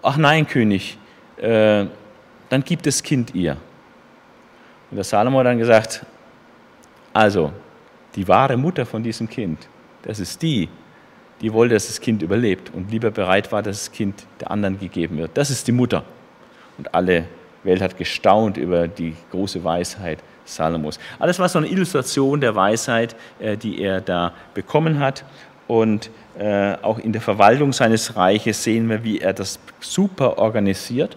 ach 0.00 0.16
nein, 0.16 0.46
König, 0.46 0.96
äh, 1.36 1.84
dann 2.48 2.64
gibt 2.64 2.86
das 2.86 3.02
Kind 3.02 3.34
ihr. 3.34 3.58
Und 4.90 4.96
der 4.96 5.04
Salomo 5.04 5.40
hat 5.40 5.48
dann 5.48 5.58
gesagt, 5.58 6.06
also 7.12 7.52
die 8.14 8.26
wahre 8.26 8.56
Mutter 8.56 8.86
von 8.86 9.02
diesem 9.02 9.28
Kind, 9.28 9.68
das 10.00 10.18
ist 10.18 10.40
die, 10.40 10.70
die 11.42 11.52
wollte, 11.52 11.74
dass 11.74 11.88
das 11.88 12.00
Kind 12.00 12.22
überlebt 12.22 12.72
und 12.72 12.90
lieber 12.90 13.10
bereit 13.10 13.52
war, 13.52 13.62
dass 13.62 13.80
das 13.84 13.92
Kind 13.92 14.24
der 14.40 14.50
anderen 14.50 14.80
gegeben 14.80 15.18
wird. 15.18 15.32
Das 15.34 15.50
ist 15.50 15.68
die 15.68 15.72
Mutter. 15.72 16.04
Und 16.78 16.94
alle 16.94 17.26
Welt 17.64 17.82
hat 17.82 17.98
gestaunt 17.98 18.56
über 18.56 18.88
die 18.88 19.14
große 19.30 19.62
Weisheit 19.62 20.20
Salomos. 20.48 20.98
Alles 21.18 21.38
war 21.38 21.48
so 21.48 21.58
eine 21.58 21.68
Illustration 21.68 22.40
der 22.40 22.54
Weisheit, 22.54 23.14
äh, 23.38 23.56
die 23.56 23.80
er 23.80 24.00
da 24.00 24.32
bekommen 24.54 24.98
hat. 24.98 25.24
Und 25.66 26.10
äh, 26.38 26.74
auch 26.82 26.98
in 26.98 27.12
der 27.12 27.20
Verwaltung 27.20 27.72
seines 27.72 28.16
Reiches 28.16 28.64
sehen 28.64 28.88
wir, 28.88 29.04
wie 29.04 29.20
er 29.20 29.34
das 29.34 29.58
super 29.80 30.38
organisiert. 30.38 31.16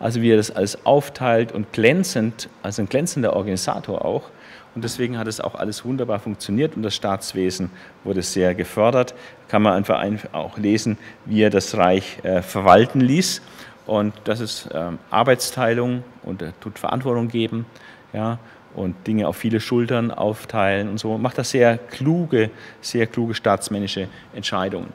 Also 0.00 0.22
wie 0.22 0.32
er 0.32 0.36
das 0.36 0.50
alles 0.50 0.86
aufteilt 0.86 1.52
und 1.52 1.72
glänzend, 1.72 2.48
also 2.62 2.82
ein 2.82 2.88
glänzender 2.88 3.34
Organisator 3.34 4.04
auch. 4.04 4.30
Und 4.74 4.84
deswegen 4.84 5.18
hat 5.18 5.26
es 5.26 5.40
auch 5.40 5.56
alles 5.56 5.84
wunderbar 5.84 6.20
funktioniert 6.20 6.76
und 6.76 6.82
das 6.82 6.94
Staatswesen 6.94 7.70
wurde 8.04 8.22
sehr 8.22 8.54
gefördert. 8.54 9.14
Kann 9.48 9.62
man 9.62 9.72
einfach 9.72 10.00
auch 10.32 10.56
lesen, 10.56 10.98
wie 11.24 11.42
er 11.42 11.50
das 11.50 11.76
Reich 11.76 12.18
äh, 12.22 12.42
verwalten 12.42 13.00
ließ. 13.00 13.42
Und 13.86 14.14
das 14.24 14.40
ist 14.40 14.68
ähm, 14.72 14.98
Arbeitsteilung 15.10 16.04
und 16.22 16.42
er 16.42 16.52
tut 16.60 16.78
Verantwortung 16.78 17.28
geben 17.28 17.66
ja, 18.12 18.38
und 18.74 19.06
Dinge 19.06 19.26
auf 19.26 19.36
viele 19.36 19.60
Schultern 19.60 20.10
aufteilen 20.10 20.88
und 20.88 20.98
so, 20.98 21.18
macht 21.18 21.38
das 21.38 21.50
sehr 21.50 21.78
kluge, 21.78 22.50
sehr 22.80 23.06
kluge 23.06 23.34
staatsmännische 23.34 24.08
Entscheidungen. 24.34 24.92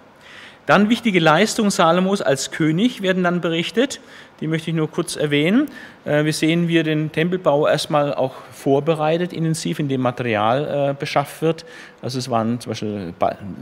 Dann 0.65 0.89
wichtige 0.89 1.19
Leistungen 1.19 1.71
Salomos 1.71 2.21
als 2.21 2.51
König 2.51 3.01
werden 3.01 3.23
dann 3.23 3.41
berichtet. 3.41 3.99
Die 4.39 4.47
möchte 4.47 4.69
ich 4.69 4.75
nur 4.77 4.89
kurz 4.89 5.17
erwähnen. 5.17 5.69
Äh, 6.05 6.23
wir 6.23 6.31
sehen, 6.31 6.69
wie 6.69 6.77
er 6.77 6.83
den 6.83 7.11
Tempelbau 7.11 7.67
erstmal 7.67 8.13
auch 8.13 8.35
vorbereitet, 8.51 9.33
intensiv, 9.33 9.79
indem 9.79 9.99
Material 9.99 10.91
äh, 10.91 10.93
beschafft 10.97 11.41
wird. 11.41 11.65
Also 12.01 12.17
es 12.17 12.29
waren 12.29 12.61
zum 12.61 12.71
Beispiel 12.71 13.13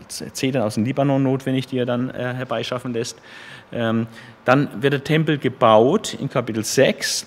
Zedern 0.08 0.62
aus 0.62 0.76
dem 0.76 0.86
Libanon 0.86 1.24
notwendig, 1.24 1.66
die 1.66 1.80
er 1.80 1.88
dann 1.88 2.12
äh, 2.12 2.36
herbeischaffen 2.36 2.93
lässt. 2.93 3.18
Ähm, 3.72 4.06
dann 4.45 4.70
wird 4.84 4.93
der 4.93 5.04
Tempel 5.04 5.39
gebaut 5.39 6.14
in 6.14 6.30
Kapitel 6.30 6.64
6 6.64 7.26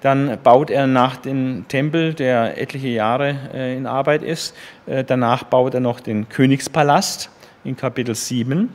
dann 0.00 0.38
baut 0.42 0.70
er 0.70 0.86
nach 0.86 1.16
dem 1.16 1.66
Tempel, 1.68 2.14
der 2.14 2.60
etliche 2.60 2.88
Jahre 2.88 3.36
äh, 3.54 3.76
in 3.76 3.86
Arbeit 3.86 4.22
ist. 4.22 4.54
Äh, 4.86 5.04
danach 5.04 5.44
baut 5.44 5.74
er 5.74 5.80
noch 5.80 6.00
den 6.00 6.28
Königspalast 6.28 7.30
in 7.64 7.76
Kapitel 7.76 8.14
7. 8.14 8.68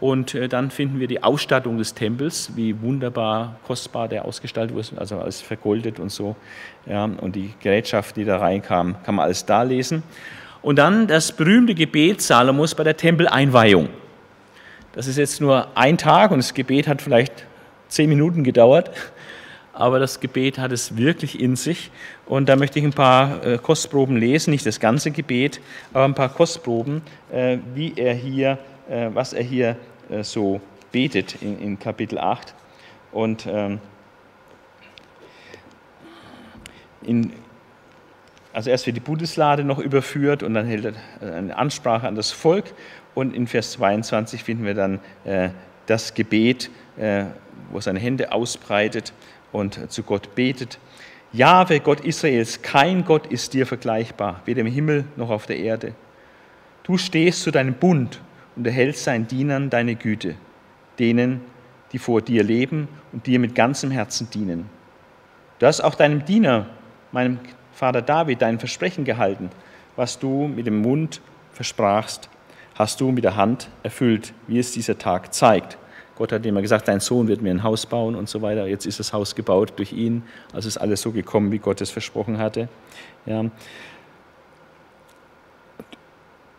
Und 0.00 0.34
äh, 0.34 0.48
dann 0.48 0.70
finden 0.70 1.00
wir 1.00 1.06
die 1.06 1.22
Ausstattung 1.22 1.78
des 1.78 1.94
Tempels, 1.94 2.50
wie 2.56 2.80
wunderbar 2.82 3.56
kostbar 3.66 4.08
der 4.08 4.24
ausgestaltet 4.24 4.76
wurde, 4.76 5.00
also 5.00 5.18
alles 5.18 5.40
vergoldet 5.40 6.00
und 6.00 6.10
so. 6.10 6.36
Ja, 6.86 7.04
und 7.04 7.36
die 7.36 7.54
Gerätschaft, 7.60 8.16
die 8.16 8.24
da 8.24 8.38
reinkam, 8.38 8.96
kann 9.04 9.14
man 9.14 9.24
alles 9.24 9.46
da 9.46 9.62
lesen. 9.62 10.02
Und 10.60 10.76
dann 10.76 11.06
das 11.06 11.32
berühmte 11.32 11.74
Gebet 11.74 12.20
Salomos 12.20 12.74
bei 12.74 12.84
der 12.84 12.96
Tempeleinweihung. 12.96 13.88
Das 14.92 15.06
ist 15.06 15.18
jetzt 15.18 15.40
nur 15.40 15.68
ein 15.76 15.98
Tag 15.98 16.30
und 16.30 16.38
das 16.38 16.54
Gebet 16.54 16.88
hat 16.88 17.02
vielleicht 17.02 17.46
zehn 17.88 18.08
Minuten 18.08 18.44
gedauert, 18.44 18.90
aber 19.74 19.98
das 19.98 20.20
Gebet 20.20 20.58
hat 20.58 20.72
es 20.72 20.96
wirklich 20.96 21.40
in 21.40 21.56
sich. 21.56 21.90
Und 22.26 22.48
da 22.48 22.56
möchte 22.56 22.78
ich 22.78 22.84
ein 22.84 22.92
paar 22.92 23.44
äh, 23.44 23.58
Kostproben 23.58 24.16
lesen, 24.16 24.52
nicht 24.52 24.64
das 24.64 24.80
ganze 24.80 25.10
Gebet, 25.10 25.60
aber 25.92 26.04
ein 26.04 26.14
paar 26.14 26.28
Kostproben, 26.28 27.02
äh, 27.32 27.58
wie 27.74 27.92
er 27.96 28.14
hier, 28.14 28.58
äh, 28.88 29.10
was 29.12 29.32
er 29.32 29.42
hier 29.42 29.76
so 30.20 30.60
betet 30.92 31.40
in, 31.40 31.78
Kapitel 31.78 32.18
8. 32.18 32.54
Und 33.10 33.46
ähm, 33.46 33.80
in, 37.02 37.32
also 38.52 38.68
erst 38.68 38.84
wird 38.84 38.98
die 38.98 39.00
Bundeslade 39.00 39.64
noch 39.64 39.78
überführt 39.78 40.42
und 40.42 40.52
dann 40.52 40.66
hält 40.66 40.84
er 40.84 41.34
eine 41.34 41.56
Ansprache 41.56 42.06
an 42.06 42.16
das 42.16 42.32
Volk 42.32 42.74
und 43.14 43.34
in 43.34 43.46
Vers 43.46 43.72
22 43.72 44.44
finden 44.44 44.66
wir 44.66 44.74
dann 44.74 45.00
das 45.86 46.12
Gebet, 46.12 46.70
wo 46.96 47.78
er 47.78 47.80
seine 47.80 47.98
Hände 47.98 48.30
ausbreitet 48.32 49.14
und 49.54 49.90
zu 49.90 50.02
Gott 50.02 50.34
betet. 50.34 50.78
Jahwe, 51.32 51.80
Gott 51.80 52.00
Israels, 52.00 52.62
kein 52.62 53.04
Gott 53.04 53.26
ist 53.26 53.54
dir 53.54 53.66
vergleichbar, 53.66 54.42
weder 54.44 54.60
im 54.60 54.66
Himmel 54.66 55.04
noch 55.16 55.30
auf 55.30 55.46
der 55.46 55.58
Erde. 55.58 55.94
Du 56.82 56.98
stehst 56.98 57.42
zu 57.42 57.50
deinem 57.50 57.74
Bund 57.74 58.20
und 58.56 58.66
erhältst 58.66 59.04
seinen 59.04 59.26
Dienern 59.26 59.70
deine 59.70 59.94
Güte, 59.96 60.36
denen, 60.98 61.40
die 61.92 61.98
vor 61.98 62.20
dir 62.20 62.44
leben 62.44 62.88
und 63.12 63.26
dir 63.26 63.38
mit 63.38 63.54
ganzem 63.54 63.90
Herzen 63.90 64.28
dienen. 64.30 64.68
Du 65.58 65.66
hast 65.66 65.80
auch 65.80 65.94
deinem 65.94 66.24
Diener, 66.24 66.66
meinem 67.12 67.38
Vater 67.72 68.02
David, 68.02 68.42
dein 68.42 68.58
Versprechen 68.58 69.04
gehalten, 69.04 69.50
was 69.96 70.18
du 70.18 70.46
mit 70.46 70.66
dem 70.66 70.82
Mund 70.82 71.20
versprachst 71.52 72.28
hast 72.74 73.00
du 73.00 73.10
mit 73.10 73.24
der 73.24 73.36
Hand 73.36 73.68
erfüllt, 73.82 74.32
wie 74.46 74.58
es 74.58 74.72
dieser 74.72 74.98
Tag 74.98 75.32
zeigt. 75.32 75.78
Gott 76.16 76.32
hat 76.32 76.46
immer 76.46 76.62
gesagt, 76.62 76.86
dein 76.86 77.00
Sohn 77.00 77.26
wird 77.26 77.42
mir 77.42 77.50
ein 77.50 77.62
Haus 77.62 77.86
bauen 77.86 78.14
und 78.14 78.28
so 78.28 78.40
weiter. 78.40 78.66
Jetzt 78.66 78.86
ist 78.86 79.00
das 79.00 79.12
Haus 79.12 79.34
gebaut 79.34 79.72
durch 79.76 79.92
ihn. 79.92 80.22
Also 80.52 80.68
ist 80.68 80.76
alles 80.76 81.02
so 81.02 81.10
gekommen, 81.10 81.50
wie 81.50 81.58
Gott 81.58 81.80
es 81.80 81.90
versprochen 81.90 82.38
hatte. 82.38 82.68
Ja. 83.26 83.44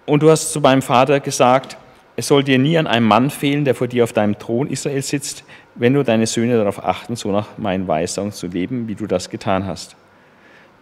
Und 0.06 0.22
du 0.22 0.30
hast 0.30 0.52
zu 0.52 0.60
meinem 0.60 0.82
Vater 0.82 1.20
gesagt, 1.20 1.78
es 2.18 2.28
soll 2.28 2.44
dir 2.44 2.58
nie 2.58 2.78
an 2.78 2.88
einem 2.88 3.08
Mann 3.08 3.30
fehlen, 3.30 3.66
der 3.66 3.76
vor 3.76 3.88
dir 3.88 4.04
auf 4.04 4.14
deinem 4.14 4.38
Thron 4.38 4.68
Israel 4.68 5.02
sitzt, 5.02 5.44
wenn 5.76 5.94
du 5.94 6.04
deine 6.04 6.28
Söhne 6.28 6.58
darauf 6.58 6.84
achten, 6.84 7.16
so 7.16 7.32
nach 7.32 7.58
meinen 7.58 7.88
Weisungen 7.88 8.32
zu 8.32 8.48
leben, 8.48 8.88
wie 8.88 8.96
du 8.96 9.08
das 9.08 9.30
getan 9.30 9.66
hast. 9.66 9.96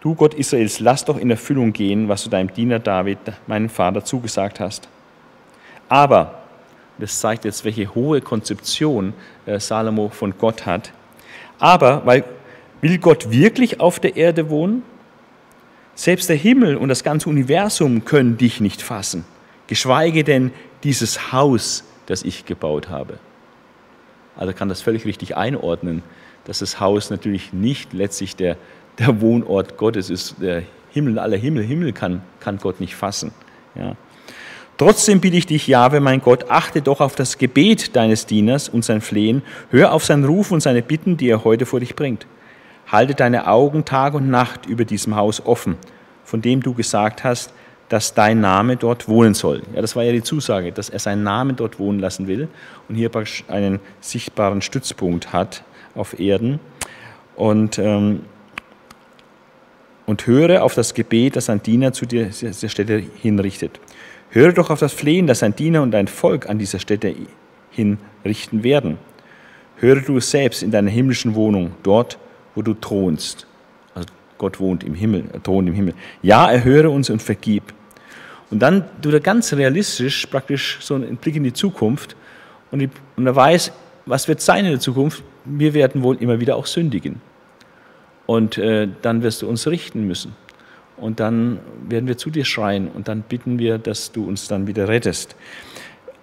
Du 0.02 0.16
Gott 0.16 0.34
Israels, 0.34 0.80
lass 0.80 1.06
doch 1.06 1.18
in 1.18 1.32
Erfüllung 1.32 1.74
gehen, 1.74 2.10
was 2.10 2.24
du 2.24 2.30
deinem 2.30 2.54
Diener 2.54 2.80
David, 2.80 3.18
meinem 3.48 3.70
Vater, 3.70 4.04
zugesagt 4.04 4.60
hast. 4.60 4.90
Aber, 5.90 6.43
das 6.98 7.20
zeigt 7.20 7.46
jetzt, 7.46 7.66
welche 7.66 7.94
hohe 7.96 8.22
Konzeption 8.22 9.14
äh, 9.46 9.60
Salomo 9.60 10.10
von 10.10 10.34
Gott 10.38 10.66
hat, 10.66 10.92
aber, 11.60 12.06
weil, 12.06 12.24
will 12.82 12.98
Gott 12.98 13.32
wirklich 13.32 13.80
auf 13.80 14.00
der 14.00 14.18
Erde 14.18 14.50
wohnen? 14.50 14.84
Selbst 15.96 16.28
der 16.28 16.36
Himmel 16.36 16.76
und 16.76 16.90
das 16.90 17.04
ganze 17.04 17.30
Universum 17.30 18.04
können 18.04 18.38
dich 18.38 18.60
nicht 18.60 18.82
fassen, 18.82 19.26
geschweige 19.68 20.24
denn 20.24 20.52
dieses 20.84 21.32
Haus, 21.32 21.84
das 22.08 22.24
ich 22.24 22.46
gebaut 22.46 22.90
habe. 22.90 23.20
Also 24.36 24.54
kann 24.54 24.70
das 24.70 24.82
völlig 24.82 25.06
richtig 25.06 25.38
einordnen, 25.38 26.02
dass 26.46 26.60
das 26.60 26.80
Haus 26.80 27.10
natürlich 27.10 27.54
nicht 27.54 27.94
letztlich 27.94 28.36
der, 28.36 28.58
der 29.00 29.22
Wohnort 29.22 29.78
Gottes 29.78 30.10
ist. 30.10 30.36
Der 30.42 30.64
Himmel 30.92 31.20
aller 31.20 31.38
Himmel, 31.38 31.64
Himmel 31.64 31.94
kann, 31.94 32.22
kann 32.40 32.58
Gott 32.58 32.80
nicht 32.80 32.96
fassen. 32.96 33.32
Ja. 33.76 33.96
Trotzdem 34.78 35.22
bitte 35.22 35.38
ich 35.38 35.46
dich, 35.46 35.68
Jahwe, 35.68 36.00
mein 36.00 36.22
Gott, 36.22 36.50
achte 36.50 36.82
doch 36.82 37.00
auf 37.00 37.16
das 37.16 37.38
Gebet 37.38 37.96
deines 37.96 38.26
Dieners 38.26 38.70
und 38.70 38.84
sein 38.84 39.02
Flehen, 39.02 39.44
hör 39.70 39.94
auf 39.94 40.04
seinen 40.04 40.26
Ruf 40.26 40.52
und 40.52 40.62
seine 40.62 40.82
Bitten, 40.82 41.16
die 41.16 41.30
er 41.30 41.44
heute 41.44 41.66
vor 41.66 41.80
dich 41.80 41.96
bringt. 41.96 42.26
Halte 42.88 43.14
deine 43.14 43.48
Augen 43.48 43.86
Tag 43.86 44.14
und 44.14 44.30
Nacht 44.30 44.66
über 44.66 44.84
diesem 44.84 45.16
Haus 45.16 45.46
offen, 45.46 45.78
von 46.24 46.42
dem 46.42 46.62
du 46.62 46.74
gesagt 46.74 47.24
hast, 47.24 47.54
dass 47.90 48.16
dein 48.16 48.42
Name 48.42 48.76
dort 48.76 49.08
wohnen 49.08 49.36
soll. 49.36 49.62
Ja, 49.76 49.82
das 49.82 49.96
war 49.96 50.04
ja 50.04 50.12
die 50.12 50.24
Zusage, 50.24 50.72
dass 50.72 50.90
er 50.90 50.98
seinen 50.98 51.22
Namen 51.22 51.56
dort 51.56 51.78
wohnen 51.78 52.00
lassen 52.00 52.28
will 52.28 52.48
und 52.90 52.96
hier 52.96 53.12
einen 53.50 53.80
sichtbaren 54.02 54.64
Stützpunkt 54.64 55.32
hat 55.32 55.64
auf 55.94 56.20
Erden. 56.20 56.60
Und, 57.36 57.78
ähm, 57.78 58.22
und 60.06 60.26
höre 60.28 60.64
auf 60.64 60.74
das 60.74 60.94
Gebet, 60.96 61.36
das 61.36 61.50
ein 61.50 61.62
Diener 61.62 61.94
zu 61.94 62.06
dieser 62.06 62.70
Stätte 62.70 63.04
hinrichtet. 63.22 63.80
Höre 64.34 64.52
doch 64.52 64.72
auf 64.72 64.80
das 64.80 64.94
Flehen, 64.94 65.28
das 65.28 65.44
ein 65.44 65.56
Diener 65.56 65.84
und 65.84 65.92
dein 65.92 66.08
Volk 66.08 66.50
an 66.50 66.58
dieser 66.58 66.80
Stätte 66.80 67.14
hinrichten 67.70 68.64
werden. 68.64 68.98
Höre 69.78 70.02
du 70.02 70.18
es 70.18 70.32
selbst 70.32 70.64
in 70.64 70.72
deiner 70.72 70.90
himmlischen 70.90 71.36
Wohnung, 71.36 71.74
dort, 71.84 72.18
wo 72.56 72.64
du 72.64 72.74
thronst. 72.74 73.46
Also 73.94 74.08
Gott 74.40 74.60
wohnt 74.60 74.84
im 74.84 74.96
Himmel, 74.96 75.26
er 75.32 75.44
thront 75.44 75.70
im 75.70 75.76
Himmel. 75.76 75.94
Ja, 76.24 76.52
erhöre 76.52 76.90
uns 76.90 77.12
und 77.12 77.22
vergib. 77.22 77.76
Und 78.50 78.58
dann 78.58 78.86
tut 79.04 79.14
er 79.14 79.20
ganz 79.20 79.54
realistisch 79.54 80.26
praktisch 80.26 80.80
so 80.82 80.96
einen 80.96 81.18
Blick 81.18 81.36
in 81.36 81.44
die 81.44 81.54
Zukunft 81.54 82.16
und, 82.72 82.80
die, 82.80 82.90
und 83.16 83.28
er 83.28 83.36
weiß, 83.36 83.72
was 84.08 84.28
wird 84.28 84.42
sein 84.42 84.66
in 84.66 84.72
der 84.72 84.80
Zukunft? 84.80 85.22
Wir 85.46 85.76
werden 85.76 86.02
wohl 86.02 86.16
immer 86.16 86.40
wieder 86.40 86.56
auch 86.56 86.66
sündigen. 86.66 87.22
Und 88.26 88.58
äh, 88.58 88.88
dann 89.04 89.22
wirst 89.22 89.44
du 89.44 89.48
uns 89.48 89.68
richten 89.68 90.08
müssen 90.08 90.36
und 90.98 91.20
dann 91.20 91.60
werden 91.88 92.08
wir 92.08 92.18
zu 92.18 92.30
dir 92.30 92.46
schreien 92.46 92.88
und 92.88 93.08
dann 93.08 93.22
bitten 93.22 93.60
wir, 93.60 93.78
dass 93.78 94.12
du 94.12 94.28
uns 94.28 94.48
dann 94.48 94.68
wieder 94.68 94.88
rettest. 94.88 95.36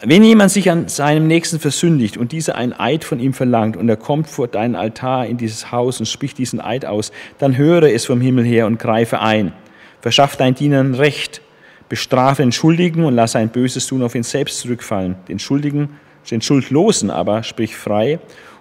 Wenn 0.02 0.24
jemand 0.24 0.50
sich 0.50 0.70
an 0.70 0.88
seinem 0.88 1.26
Nächsten 1.26 1.60
versündigt 1.60 2.16
und 2.16 2.32
dieser 2.32 2.54
einen 2.54 2.72
Eid 2.72 3.04
von 3.04 3.20
ihm 3.20 3.34
verlangt 3.34 3.76
und 3.76 3.86
er 3.86 3.98
kommt 3.98 4.28
vor 4.28 4.48
deinen 4.48 4.74
Altar 4.74 5.26
in 5.26 5.36
dieses 5.36 5.72
Haus 5.72 6.00
und 6.00 6.06
spricht 6.06 6.38
diesen 6.38 6.58
Eid 6.58 6.86
aus, 6.86 7.12
dann 7.38 7.58
höre 7.58 7.92
es 7.92 8.06
vom 8.06 8.22
Himmel 8.22 8.46
her 8.46 8.66
und 8.66 8.78
greife 8.78 9.20
ein. 9.20 9.52
Verschaff 10.00 10.36
deinen 10.36 10.54
Dienern 10.54 10.94
Recht, 10.94 11.42
bestrafe 11.90 12.40
den 12.40 12.52
Schuldigen 12.52 13.04
und 13.04 13.14
lass 13.14 13.36
ein 13.36 13.50
böses 13.50 13.86
Tun 13.86 14.02
auf 14.02 14.14
ihn 14.14 14.22
selbst 14.22 14.60
zurückfallen. 14.60 15.16
Den 15.28 15.38
Schuldigen, 15.38 15.90
den 16.30 16.40
Schuldlosen 16.40 17.10
aber 17.10 17.42
sprich 17.42 17.76
frei 17.76 18.20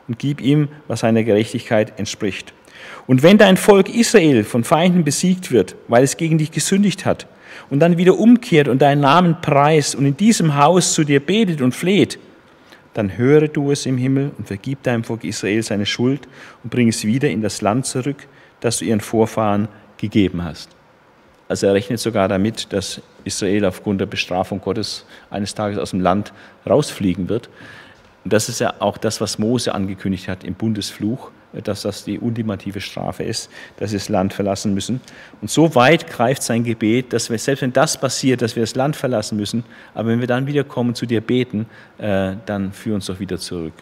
und 0.09 0.19
gib 0.19 0.41
ihm, 0.41 0.67
was 0.89 1.01
seiner 1.01 1.23
Gerechtigkeit 1.23 1.97
entspricht. 1.97 2.53
Und 3.09 3.23
wenn 3.23 3.39
dein 3.39 3.57
Volk 3.57 3.89
Israel 3.89 4.43
von 4.43 4.63
Feinden 4.63 5.03
besiegt 5.03 5.49
wird, 5.49 5.75
weil 5.87 6.03
es 6.03 6.15
gegen 6.15 6.37
dich 6.37 6.51
gesündigt 6.51 7.07
hat, 7.07 7.25
und 7.71 7.79
dann 7.79 7.97
wieder 7.97 8.19
umkehrt 8.19 8.67
und 8.67 8.83
deinen 8.83 9.01
Namen 9.01 9.41
preist 9.41 9.95
und 9.95 10.05
in 10.05 10.15
diesem 10.15 10.55
Haus 10.55 10.93
zu 10.93 11.03
dir 11.03 11.19
betet 11.19 11.59
und 11.61 11.73
fleht, 11.73 12.19
dann 12.93 13.17
höre 13.17 13.47
du 13.47 13.71
es 13.71 13.87
im 13.87 13.97
Himmel 13.97 14.29
und 14.37 14.45
vergib 14.45 14.83
deinem 14.83 15.03
Volk 15.03 15.23
Israel 15.23 15.63
seine 15.63 15.87
Schuld 15.87 16.27
und 16.63 16.69
bring 16.69 16.87
es 16.89 17.03
wieder 17.03 17.31
in 17.31 17.41
das 17.41 17.63
Land 17.63 17.87
zurück, 17.87 18.27
das 18.59 18.77
du 18.77 18.85
ihren 18.85 19.01
Vorfahren 19.01 19.69
gegeben 19.97 20.43
hast. 20.43 20.69
Also 21.47 21.65
er 21.65 21.73
rechnet 21.73 21.99
sogar 21.99 22.27
damit, 22.27 22.71
dass 22.71 23.01
Israel 23.23 23.65
aufgrund 23.65 24.01
der 24.01 24.05
Bestrafung 24.05 24.61
Gottes 24.61 25.03
eines 25.31 25.55
Tages 25.55 25.79
aus 25.79 25.89
dem 25.89 26.01
Land 26.01 26.31
rausfliegen 26.69 27.27
wird. 27.27 27.49
Und 28.23 28.33
das 28.33 28.49
ist 28.49 28.59
ja 28.59 28.75
auch 28.77 28.99
das, 28.99 29.19
was 29.19 29.39
Mose 29.39 29.73
angekündigt 29.73 30.27
hat 30.27 30.43
im 30.43 30.53
Bundesfluch 30.53 31.31
dass 31.53 31.81
das 31.81 32.03
die 32.03 32.19
ultimative 32.19 32.81
Strafe 32.81 33.23
ist, 33.23 33.49
dass 33.77 33.91
sie 33.91 33.97
das 33.97 34.09
Land 34.09 34.33
verlassen 34.33 34.73
müssen. 34.73 35.01
Und 35.41 35.49
so 35.49 35.73
weit 35.75 36.07
greift 36.07 36.43
sein 36.43 36.63
Gebet, 36.63 37.11
dass 37.13 37.29
wir, 37.29 37.37
selbst 37.39 37.61
wenn 37.61 37.73
das 37.73 37.99
passiert, 37.99 38.41
dass 38.41 38.55
wir 38.55 38.63
das 38.63 38.75
Land 38.75 38.95
verlassen 38.95 39.37
müssen, 39.37 39.63
aber 39.93 40.09
wenn 40.09 40.19
wir 40.19 40.27
dann 40.27 40.47
wiederkommen 40.47 40.95
zu 40.95 41.05
dir 41.05 41.21
beten, 41.21 41.65
äh, 41.97 42.33
dann 42.45 42.71
führ 42.71 42.95
uns 42.95 43.07
doch 43.07 43.19
wieder 43.19 43.37
zurück. 43.37 43.73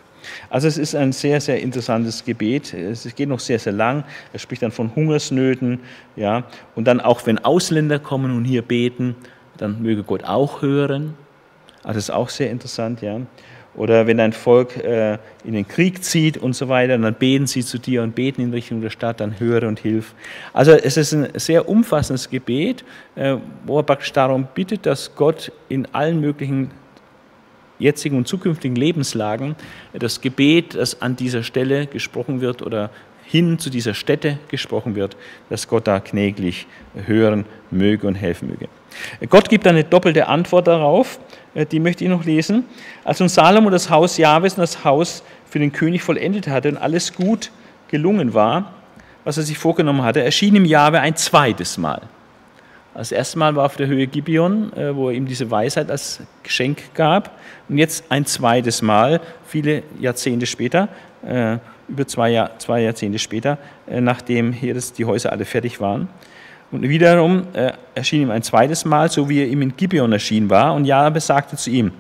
Also 0.50 0.68
es 0.68 0.78
ist 0.78 0.96
ein 0.96 1.12
sehr, 1.12 1.42
sehr 1.42 1.62
interessantes 1.62 2.24
Gebet. 2.24 2.74
Es 2.74 3.14
geht 3.16 3.30
noch 3.30 3.40
sehr, 3.40 3.60
sehr 3.60 3.74
lang. 3.74 4.04
Er 4.34 4.40
spricht 4.40 4.62
dann 4.62 4.72
von 4.72 4.96
Hungersnöten. 4.96 5.80
Ja. 6.16 6.44
Und 6.76 6.86
dann 6.86 7.00
auch, 7.00 7.26
wenn 7.26 7.40
Ausländer 7.40 8.00
kommen 8.00 8.36
und 8.36 8.46
hier 8.46 8.62
beten, 8.62 9.16
dann 9.58 9.82
möge 9.82 10.04
Gott 10.04 10.24
auch 10.24 10.62
hören. 10.62 11.16
Also 11.84 11.96
das 11.98 12.04
ist 12.06 12.12
auch 12.12 12.30
sehr 12.30 12.52
interessant. 12.52 13.02
Ja. 13.02 13.22
Oder 13.78 14.08
wenn 14.08 14.20
ein 14.20 14.34
Volk 14.34 14.76
äh, 14.78 15.20
in 15.46 15.54
den 15.54 15.68
Krieg 15.68 16.04
zieht 16.04 16.38
und 16.38 16.54
so 16.54 16.68
weiter, 16.68 16.98
dann 16.98 17.14
beten 17.14 17.46
sie 17.46 17.64
zu 17.64 17.78
dir 17.78 18.02
und 18.02 18.16
beten 18.16 18.42
in 18.42 18.52
Richtung 18.52 18.82
der 18.82 18.90
Stadt, 18.90 19.20
dann 19.20 19.40
höre 19.40 19.68
und 19.68 19.80
hilf. 19.80 20.16
Also 20.52 20.72
es 20.72 20.98
ist 20.98 21.14
ein 21.14 21.28
sehr 21.36 21.70
umfassendes 21.70 22.30
Gebet, 22.30 22.84
äh, 23.16 23.38
wo 23.66 23.78
er 23.78 23.84
praktisch 23.84 24.12
darum 24.12 24.48
bittet, 24.54 24.88
dass 24.88 25.16
Gott 25.16 25.52
in 25.70 25.88
allen 25.94 26.20
möglichen 26.20 26.72
jetzigen 27.78 28.18
und 28.18 28.28
zukünftigen 28.28 28.76
Lebenslagen 28.76 29.56
das 29.94 30.22
Gebet, 30.22 30.74
das 30.74 31.02
an 31.04 31.16
dieser 31.16 31.44
Stelle 31.44 31.86
gesprochen 31.86 32.42
wird 32.42 32.64
oder 32.64 32.90
hin 33.24 33.60
zu 33.60 33.70
dieser 33.70 33.94
Stätte 33.94 34.40
gesprochen 34.48 34.96
wird, 34.96 35.16
dass 35.50 35.68
Gott 35.68 35.86
da 35.86 36.00
knäglich 36.00 36.66
hören 37.06 37.46
möge 37.70 38.08
und 38.08 38.16
helfen 38.16 38.48
möge. 38.48 38.68
Gott 39.30 39.50
gibt 39.50 39.68
eine 39.68 39.84
doppelte 39.84 40.28
Antwort 40.28 40.68
darauf, 40.68 41.20
äh, 41.54 41.66
die 41.66 41.80
möchte 41.80 42.04
ich 42.04 42.10
noch 42.10 42.24
lesen. 42.24 42.66
Als 43.04 43.20
nun 43.20 43.30
Salomo 43.30 43.70
das 43.70 43.90
Haus 43.90 44.18
Jahwes 44.18 44.54
und 44.54 44.62
das 44.62 44.84
Haus 44.84 45.24
für 45.50 45.60
den 45.60 45.72
König 45.72 46.04
vollendet 46.04 46.48
hatte 46.48 46.70
und 46.70 46.78
alles 46.78 47.14
gut 47.14 47.52
gelungen 47.88 48.34
war, 48.34 48.74
was 49.24 49.38
er 49.38 49.44
sich 49.44 49.58
vorgenommen 49.58 50.04
hatte, 50.04 50.24
erschien 50.24 50.56
ihm 50.56 50.66
Jahwe 50.66 51.00
ein 51.00 51.16
zweites 51.16 51.78
Mal. 51.78 52.02
Das 52.94 53.12
erste 53.12 53.38
Mal 53.38 53.56
war 53.56 53.66
auf 53.66 53.76
der 53.76 53.88
Höhe 53.88 54.08
Gibeon, 54.08 54.74
äh, 54.74 54.96
wo 54.96 55.10
er 55.10 55.16
ihm 55.16 55.28
diese 55.28 55.52
Weisheit 55.52 55.92
als 55.92 56.22
Geschenk 56.44 56.94
gab. 56.96 57.38
Und 57.70 57.78
jetzt 57.78 58.06
ein 58.10 58.26
zweites 58.26 58.82
Mal, 58.82 59.22
viele 59.46 59.84
Jahrzehnte 60.00 60.48
später, 60.48 60.90
äh, 61.24 61.58
über 61.88 62.08
zwei, 62.08 62.32
Jahr, 62.32 62.58
zwei 62.60 62.82
Jahrzehnte 62.82 63.18
später, 63.18 63.58
nachdem 63.88 64.52
hier 64.52 64.74
die 64.74 65.06
Häuser 65.06 65.32
alle 65.32 65.46
fertig 65.46 65.80
waren. 65.80 66.10
Und 66.72 66.82
wiederum 66.82 67.48
äh, 67.54 67.72
erschien 67.96 68.24
ihm 68.24 68.32
ein 68.32 68.44
zweites 68.44 68.84
Mal, 68.84 69.10
so 69.10 69.30
wie 69.30 69.40
er 69.40 69.48
ihm 69.48 69.62
in 69.62 69.76
Gibeon 69.76 70.12
erschienen 70.12 70.50
war. 70.50 70.74
Und 70.74 70.86
Jahwe 70.86 71.20
sagte 71.20 71.56
zu 71.56 71.70
ihm, 71.70 71.92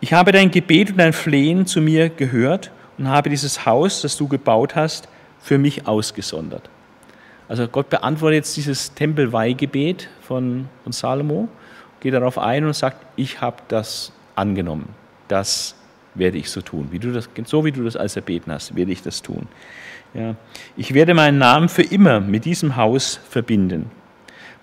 ich 0.00 0.12
habe 0.12 0.32
dein 0.32 0.50
Gebet 0.50 0.90
und 0.90 0.98
dein 0.98 1.12
Flehen 1.12 1.66
zu 1.66 1.80
mir 1.80 2.08
gehört 2.08 2.70
und 2.96 3.08
habe 3.08 3.28
dieses 3.28 3.66
Haus, 3.66 4.00
das 4.00 4.16
du 4.16 4.28
gebaut 4.28 4.74
hast, 4.74 5.08
für 5.40 5.58
mich 5.58 5.86
ausgesondert. 5.86 6.70
Also 7.48 7.66
Gott 7.66 7.90
beantwortet 7.90 8.36
jetzt 8.36 8.56
dieses 8.56 8.94
Tempelweihgebet 8.94 10.08
von, 10.22 10.68
von 10.84 10.92
Salomo, 10.92 11.48
geht 12.00 12.14
darauf 12.14 12.38
ein 12.38 12.64
und 12.64 12.74
sagt, 12.74 13.04
ich 13.16 13.40
habe 13.40 13.56
das 13.68 14.12
angenommen. 14.36 14.88
Das 15.28 15.74
werde 16.14 16.38
ich 16.38 16.50
so 16.50 16.60
tun. 16.60 16.88
Wie 16.90 16.98
du 16.98 17.12
das, 17.12 17.28
so 17.44 17.64
wie 17.64 17.72
du 17.72 17.84
das 17.84 17.96
als 17.96 18.16
erbeten 18.16 18.52
hast, 18.52 18.74
werde 18.74 18.92
ich 18.92 19.02
das 19.02 19.22
tun. 19.22 19.46
Ja. 20.14 20.34
Ich 20.76 20.94
werde 20.94 21.14
meinen 21.14 21.38
Namen 21.38 21.68
für 21.68 21.82
immer 21.82 22.20
mit 22.20 22.44
diesem 22.44 22.76
Haus 22.76 23.20
verbinden. 23.28 23.90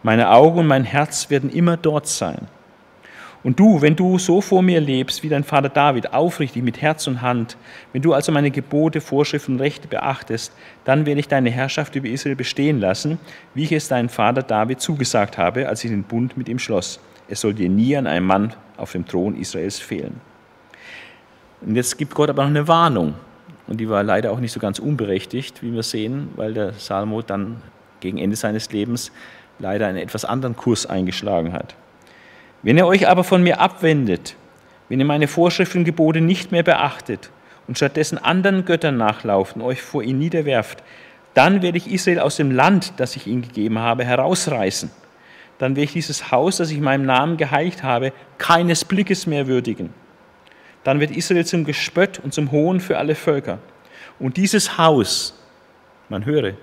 Meine 0.04 0.30
Augen 0.30 0.60
und 0.60 0.68
mein 0.68 0.84
Herz 0.84 1.30
werden 1.30 1.50
immer 1.50 1.78
dort 1.78 2.08
sein. 2.08 2.48
Und 3.44 3.60
du, 3.60 3.82
wenn 3.82 3.96
du 3.96 4.18
so 4.18 4.42
vor 4.42 4.62
mir 4.62 4.82
lebst 4.82 5.24
wie 5.24 5.30
dein 5.30 5.44
Vater 5.44 5.70
David, 5.70 6.14
aufrichtig 6.14 6.64
mit 6.64 6.82
Herz 6.82 7.08
und 7.08 7.22
Hand, 7.22 7.56
wenn 7.94 8.02
du 8.02 8.14
also 8.14 8.32
meine 8.32 8.52
Gebote, 8.52 9.00
Vorschriften 9.00 9.54
und 9.54 9.62
Rechte 9.62 9.88
beachtest, 9.88 10.52
dann 10.84 11.06
werde 11.06 11.20
ich 11.20 11.28
deine 11.28 11.50
Herrschaft 11.50 11.96
über 11.96 12.10
Israel 12.10 12.36
bestehen 12.36 12.80
lassen, 12.80 13.20
wie 13.54 13.64
ich 13.64 13.72
es 13.72 13.88
deinem 13.88 14.10
Vater 14.10 14.44
David 14.44 14.82
zugesagt 14.82 15.38
habe, 15.38 15.70
als 15.70 15.84
ich 15.84 15.92
den 15.92 16.04
Bund 16.04 16.36
mit 16.36 16.50
ihm 16.50 16.60
schloss. 16.60 17.00
Es 17.30 17.42
soll 17.42 17.54
dir 17.54 17.70
nie 17.70 17.96
an 17.96 18.08
einem 18.08 18.26
Mann 18.26 18.54
auf 18.76 18.92
dem 18.92 19.06
Thron 19.06 19.36
Israels 19.36 19.80
fehlen. 19.80 20.20
Und 21.62 21.76
jetzt 21.76 21.98
gibt 21.98 22.14
Gott 22.14 22.30
aber 22.30 22.44
noch 22.44 22.50
eine 22.50 22.68
Warnung. 22.68 23.16
Und 23.68 23.78
die 23.80 23.90
war 23.90 24.04
leider 24.04 24.32
auch 24.32 24.40
nicht 24.40 24.52
so 24.52 24.60
ganz 24.60 24.80
unberechtigt, 24.80 25.62
wie 25.62 25.74
wir 25.74 25.84
sehen, 25.84 26.30
weil 26.36 26.54
der 26.54 26.74
Salomo 26.74 27.22
dann 27.22 27.62
gegen 28.00 28.18
Ende 28.18 28.36
seines 28.36 28.72
Lebens 28.72 29.12
leider 29.60 29.88
einen 29.88 29.98
etwas 29.98 30.24
anderen 30.24 30.56
Kurs 30.56 30.86
eingeschlagen 30.86 31.54
hat. 31.54 31.76
Wenn 32.64 32.78
ihr 32.78 32.86
euch 32.86 33.08
aber 33.08 33.24
von 33.24 33.44
mir 33.44 33.60
abwendet, 33.60 34.36
wenn 34.88 35.00
ihr 35.00 35.06
meine 35.06 35.28
Vorschriften 35.28 35.80
und 35.80 35.84
Gebote 35.84 36.22
nicht 36.22 36.52
mehr 36.52 36.64
beachtet 36.64 37.30
und 37.68 37.78
stattdessen 37.78 38.18
anderen 38.18 38.64
Göttern 38.66 38.98
nachlauft 38.98 39.56
und 39.56 39.62
euch 39.64 39.82
vor 39.82 40.02
ihnen 40.02 40.20
niederwerft, 40.20 40.84
dann 41.34 41.62
werde 41.62 41.78
ich 41.78 41.92
Israel 41.92 42.20
aus 42.20 42.38
dem 42.38 42.52
Land, 42.52 42.94
das 42.98 43.16
ich 43.16 43.28
ihnen 43.28 43.42
gegeben 43.42 43.80
habe, 43.80 44.06
herausreißen. 44.06 44.90
Dann 45.60 45.76
werde 45.76 45.86
ich 45.86 45.94
dieses 45.94 46.32
Haus, 46.32 46.58
das 46.58 46.72
ich 46.72 46.80
meinem 46.80 47.06
Namen 47.06 47.36
geheiligt 47.36 47.84
habe, 47.84 48.14
keines 48.38 48.86
Blickes 48.86 49.28
mehr 49.28 49.48
würdigen 49.48 49.90
dann 50.88 51.02
wird 51.02 51.12
Israel 51.12 51.46
zum 51.46 51.66
Gespött 51.66 52.18
und 52.18 52.34
zum 52.34 52.50
Hohn 52.50 52.80
für 52.80 52.98
alle 52.98 53.14
Völker. 53.14 53.60
Und 54.20 54.38
dieses 54.38 54.78
Haus, 54.78 55.38
man 56.08 56.24
höre, 56.24 56.54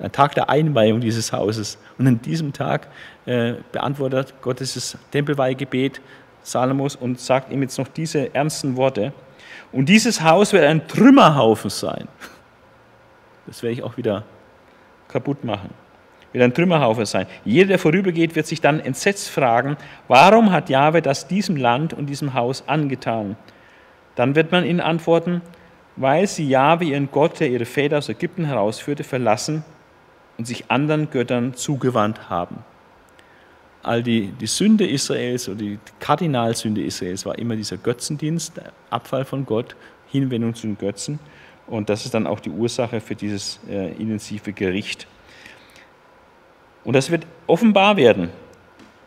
ein 0.00 0.12
Tag 0.12 0.34
der 0.34 0.48
Einweihung 0.48 0.98
dieses 0.98 1.30
Hauses. 1.30 1.76
Und 1.98 2.06
an 2.06 2.22
diesem 2.22 2.54
Tag 2.54 2.88
äh, 3.26 3.52
beantwortet 3.72 4.32
Gott 4.40 4.60
dieses 4.60 4.96
Tempelweihgebet 5.10 6.00
Salomos 6.42 6.96
und 6.96 7.20
sagt 7.20 7.52
ihm 7.52 7.60
jetzt 7.60 7.76
noch 7.76 7.88
diese 7.88 8.34
ernsten 8.34 8.76
Worte. 8.76 9.12
Und 9.72 9.90
dieses 9.90 10.22
Haus 10.22 10.54
wird 10.54 10.64
ein 10.64 10.88
Trümmerhaufen 10.88 11.68
sein. 11.68 12.08
Das 13.46 13.62
werde 13.62 13.74
ich 13.74 13.82
auch 13.82 13.98
wieder 13.98 14.24
kaputt 15.06 15.44
machen. 15.44 15.68
Wird 16.32 16.42
ein 16.42 16.54
Trümmerhaufen 16.54 17.04
sein. 17.04 17.26
Jeder, 17.44 17.68
der 17.68 17.78
vorübergeht, 17.78 18.36
wird 18.36 18.46
sich 18.46 18.62
dann 18.62 18.80
entsetzt 18.80 19.28
fragen, 19.28 19.76
warum 20.08 20.50
hat 20.50 20.70
Jahwe 20.70 21.02
das 21.02 21.28
diesem 21.28 21.56
Land 21.56 21.92
und 21.92 22.06
diesem 22.06 22.32
Haus 22.32 22.66
angetan? 22.66 23.36
Dann 24.16 24.34
wird 24.34 24.50
man 24.50 24.64
ihnen 24.64 24.80
antworten, 24.80 25.42
weil 25.94 26.26
sie 26.26 26.48
Jahwe, 26.48 26.86
ihren 26.86 27.10
Gott, 27.10 27.38
der 27.40 27.48
ihre 27.48 27.64
Väter 27.64 27.98
aus 27.98 28.08
Ägypten 28.08 28.44
herausführte, 28.44 29.04
verlassen 29.04 29.64
und 30.36 30.46
sich 30.46 30.70
anderen 30.70 31.10
Göttern 31.10 31.54
zugewandt 31.54 32.28
haben. 32.28 32.64
All 33.82 34.02
die, 34.02 34.32
die 34.32 34.46
Sünde 34.46 34.86
Israels 34.86 35.48
oder 35.48 35.58
die 35.58 35.78
Kardinalsünde 36.00 36.82
Israels 36.82 37.24
war 37.24 37.38
immer 37.38 37.54
dieser 37.54 37.76
Götzendienst, 37.76 38.60
Abfall 38.90 39.24
von 39.24 39.46
Gott, 39.46 39.76
Hinwendung 40.08 40.54
zu 40.54 40.66
den 40.66 40.76
Götzen. 40.76 41.20
Und 41.66 41.88
das 41.88 42.04
ist 42.04 42.14
dann 42.14 42.26
auch 42.26 42.40
die 42.40 42.50
Ursache 42.50 43.00
für 43.00 43.14
dieses 43.14 43.60
äh, 43.68 43.92
intensive 43.92 44.52
Gericht. 44.52 45.06
Und 46.84 46.94
das 46.94 47.10
wird 47.10 47.26
offenbar 47.46 47.96
werden 47.96 48.30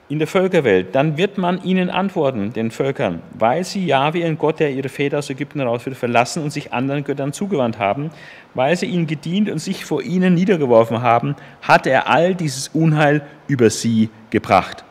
in 0.09 0.17
der 0.17 0.27
Völkerwelt, 0.27 0.95
dann 0.95 1.17
wird 1.17 1.37
man 1.37 1.63
ihnen 1.63 1.91
antworten, 1.91 2.51
den 2.51 2.71
Völkern, 2.71 3.21
weil 3.37 3.63
sie 3.63 3.85
Jahwe, 3.85 4.19
ihren 4.19 4.39
Gott, 4.39 4.59
der 4.59 4.71
ihre 4.71 4.89
Väter 4.89 5.19
aus 5.19 5.29
Ägypten 5.29 5.59
herausführte, 5.59 5.97
verlassen 5.97 6.41
und 6.43 6.49
sich 6.49 6.73
anderen 6.73 7.03
Göttern 7.03 7.31
zugewandt 7.31 7.77
haben, 7.77 8.09
weil 8.55 8.75
sie 8.75 8.87
ihnen 8.87 9.05
gedient 9.05 9.51
und 9.51 9.59
sich 9.59 9.85
vor 9.85 10.01
ihnen 10.01 10.33
niedergeworfen 10.33 11.03
haben, 11.03 11.35
hat 11.61 11.85
er 11.85 12.09
all 12.09 12.33
dieses 12.33 12.69
Unheil 12.69 13.21
über 13.47 13.69
sie 13.69 14.09
gebracht. 14.31 14.83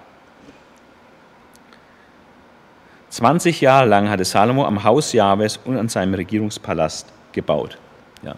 20 3.11 3.61
Jahre 3.61 3.89
lang 3.89 4.09
hatte 4.09 4.25
Salomo 4.25 4.65
am 4.67 4.85
Haus 4.85 5.13
Jahwes 5.13 5.59
und 5.65 5.77
an 5.77 5.89
seinem 5.89 6.15
Regierungspalast 6.15 7.13
gebaut. 7.33 7.77
Ja. 8.23 8.37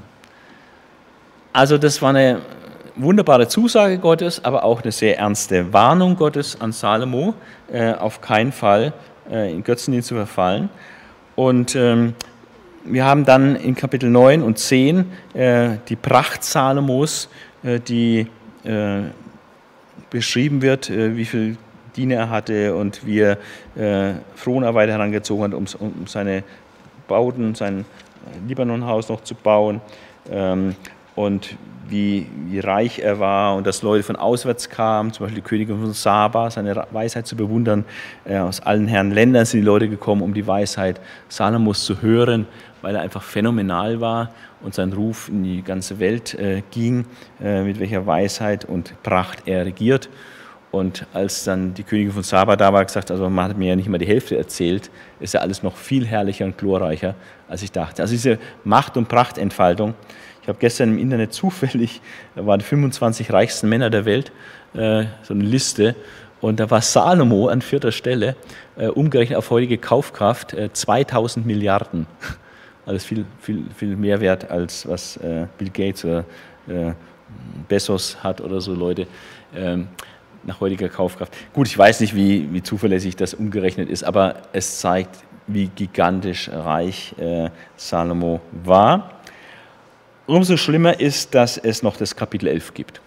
Also 1.53 1.77
das 1.77 2.01
war 2.01 2.11
eine 2.11 2.41
wunderbare 2.97 3.49
Zusage 3.49 3.99
Gottes, 3.99 4.45
aber 4.45 4.65
auch 4.65 4.83
eine 4.83 4.93
sehr 4.93 5.19
ernste 5.19 5.73
Warnung 5.73 6.17
Gottes 6.17 6.61
an 6.61 6.73
Salomo, 6.73 7.35
äh, 7.73 7.93
auf 7.93 8.21
keinen 8.21 8.53
Fall 8.53 8.93
äh, 9.31 9.53
in 9.53 9.63
Götzendienst 9.63 10.09
zu 10.09 10.15
verfallen. 10.15 10.69
Und 11.37 11.75
ähm, 11.77 12.15
wir 12.85 13.05
haben 13.05 13.25
dann 13.25 13.57
in 13.57 13.75
Kapitel 13.75 14.11
9 14.11 14.43
und 14.43 14.59
10 14.59 15.11
äh, 15.35 15.71
die 15.89 15.97
Pracht 15.97 16.45
Salomos, 16.45 17.29
äh, 17.63 17.81
die 17.81 18.27
äh, 18.65 19.01
beschrieben 20.11 20.63
wird, 20.63 20.91
äh, 20.91 21.17
wie 21.17 21.25
viel 21.25 21.57
Diener 21.97 22.17
er 22.17 22.31
hatte 22.31 22.75
und 22.77 23.05
wie 23.05 23.19
er 23.19 23.37
Fronarbeiter 24.37 24.93
herangezogen 24.93 25.45
hat, 25.45 25.55
um, 25.55 25.65
um 25.81 26.07
seine 26.07 26.45
Bauten, 27.09 27.57
sein 27.57 27.85
Libanonhaus 28.47 29.09
noch 29.09 29.25
zu 29.25 29.35
bauen. 29.35 29.81
Ähm, 30.31 30.77
und 31.17 31.57
wie, 31.91 32.27
wie 32.47 32.61
reich 32.61 33.01
er 33.01 33.19
war 33.21 33.57
und 33.57 33.67
dass 33.67 33.83
Leute 33.83 34.03
von 34.03 34.17
auswärts 34.17 34.69
kamen, 34.69 35.13
zum 35.13 35.27
Beispiel 35.27 35.43
die 35.43 35.49
Königin 35.49 35.81
von 35.81 35.93
Saba, 35.93 36.51
seine 36.51 36.87
Weisheit 36.91 37.27
zu 37.27 37.37
bewundern. 37.37 37.85
Äh, 38.25 38.39
aus 38.39 38.61
allen 38.61 38.87
Herren 38.87 39.11
Ländern 39.11 39.45
sind 39.45 39.61
die 39.61 39.67
Leute 39.67 39.89
gekommen, 39.89 40.23
um 40.23 40.35
die 40.35 40.47
Weisheit 40.47 41.01
Salomos 41.29 41.85
zu 41.85 42.01
hören, 42.03 42.47
weil 42.83 42.95
er 42.95 43.03
einfach 43.03 43.23
phänomenal 43.23 44.01
war 44.01 44.31
und 44.63 44.75
sein 44.75 44.93
Ruf 44.93 45.29
in 45.29 45.43
die 45.43 45.63
ganze 45.63 45.99
Welt 45.99 46.35
äh, 46.35 46.63
ging, 46.71 47.07
äh, 47.43 47.63
mit 47.63 47.81
welcher 47.81 48.07
Weisheit 48.07 48.65
und 48.65 48.95
Pracht 49.03 49.43
er 49.47 49.67
regiert. 49.67 50.09
Und 50.71 51.05
als 51.13 51.43
dann 51.45 51.75
die 51.75 51.83
Königin 51.83 52.13
von 52.13 52.23
Saba 52.23 52.55
da 52.55 52.73
war, 52.73 52.85
gesagt, 52.85 53.11
also 53.11 53.29
man 53.29 53.51
hat 53.51 53.59
mir 53.59 53.71
ja 53.71 53.77
nicht 53.77 53.89
mal 53.89 53.99
die 53.99 54.07
Hälfte 54.07 54.37
erzählt, 54.37 54.91
ist 55.19 55.35
ja 55.35 55.41
alles 55.41 55.65
noch 55.65 55.77
viel 55.77 56.07
herrlicher 56.07 56.45
und 56.45 56.59
glorreicher, 56.59 57.17
als 57.49 57.63
ich 57.63 57.73
dachte. 57.73 58.03
Also 58.03 58.13
diese 58.13 58.39
Macht- 58.63 58.97
und 58.97 59.09
Prachtentfaltung, 59.09 59.95
ich 60.43 60.49
habe 60.49 60.59
gestern 60.59 60.91
im 60.91 60.99
Internet 60.99 61.33
zufällig, 61.33 62.01
da 62.35 62.47
waren 62.47 62.59
die 62.59 62.65
25 62.65 63.33
reichsten 63.33 63.69
Männer 63.69 63.91
der 63.91 64.05
Welt, 64.05 64.33
äh, 64.75 65.05
so 65.23 65.35
eine 65.35 65.45
Liste. 65.45 65.97
Und 66.41 66.59
da 66.59 66.71
war 66.71 66.81
Salomo 66.81 67.49
an 67.49 67.61
vierter 67.61 67.93
Stelle, 67.93 68.35
äh, 68.77 68.87
umgerechnet 68.87 69.37
auf 69.37 69.51
heutige 69.51 69.77
Kaufkraft, 69.77 70.55
äh, 70.55 70.73
2000 70.73 71.45
Milliarden. 71.45 72.07
Alles 72.87 73.05
viel, 73.05 73.27
viel, 73.41 73.65
viel 73.77 73.95
mehr 73.97 74.21
wert, 74.21 74.51
als 74.51 74.89
was 74.89 75.19
äh, 75.19 75.47
Bill 75.59 75.69
Gates 75.69 76.05
oder 76.05 76.25
äh, 76.67 76.93
Bezos 77.69 78.23
hat 78.23 78.41
oder 78.41 78.61
so 78.61 78.75
Leute 78.75 79.07
ähm, 79.55 79.89
nach 80.45 80.61
heutiger 80.61 80.89
Kaufkraft. 80.89 81.37
Gut, 81.53 81.69
ich 81.69 81.77
weiß 81.77 82.01
nicht, 82.01 82.15
wie, 82.15 82.53
wie 82.53 82.63
zuverlässig 82.63 83.17
das 83.17 83.35
umgerechnet 83.35 83.91
ist, 83.91 84.03
aber 84.03 84.37
es 84.53 84.81
zeigt, 84.81 85.19
wie 85.47 85.69
gigantisch 85.69 86.49
reich 86.49 87.15
äh, 87.19 87.51
Salomo 87.77 88.41
war. 88.65 89.20
Umso 90.31 90.57
schlimmer 90.57 91.01
ist, 91.01 91.35
dass 91.35 91.59
es 91.59 91.83
noch 91.83 91.97
das 91.97 92.15
Kapitel 92.15 92.47
11 92.47 92.73
gibt. 92.73 93.01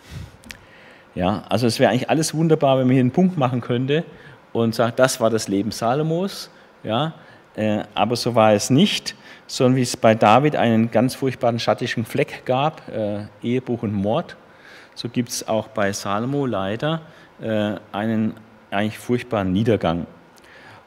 Ja, 1.16 1.44
also 1.48 1.66
es 1.68 1.80
wäre 1.80 1.90
eigentlich 1.90 2.10
alles 2.10 2.34
wunderbar, 2.34 2.78
wenn 2.78 2.88
man 2.88 2.96
hier 2.96 3.00
einen 3.00 3.12
Punkt 3.12 3.38
machen 3.38 3.62
könnte 3.62 4.04
und 4.52 4.76
sagt, 4.76 5.00
das 5.00 5.22
war 5.22 5.30
das 5.30 5.48
Leben 5.48 5.72
Salomos. 5.72 6.50
Ja, 6.84 7.14
Äh, 7.56 7.84
aber 7.94 8.16
so 8.16 8.34
war 8.36 8.52
es 8.54 8.72
nicht, 8.72 9.16
sondern 9.46 9.78
wie 9.78 9.84
es 9.84 9.96
bei 9.96 10.16
David 10.16 10.56
einen 10.56 10.90
ganz 10.90 11.14
furchtbaren 11.14 11.60
schattischen 11.60 12.04
Fleck 12.04 12.44
gab, 12.46 12.90
äh, 12.90 13.28
Ehebruch 13.44 13.84
und 13.84 13.94
Mord, 13.94 14.36
so 14.96 15.08
gibt 15.08 15.30
es 15.30 15.48
auch 15.48 15.68
bei 15.68 15.94
Salomo 15.94 16.48
leider 16.48 17.02
äh, 17.42 17.76
einen 17.92 18.34
eigentlich 18.72 18.98
furchtbaren 18.98 19.54
Niedergang. 19.54 20.08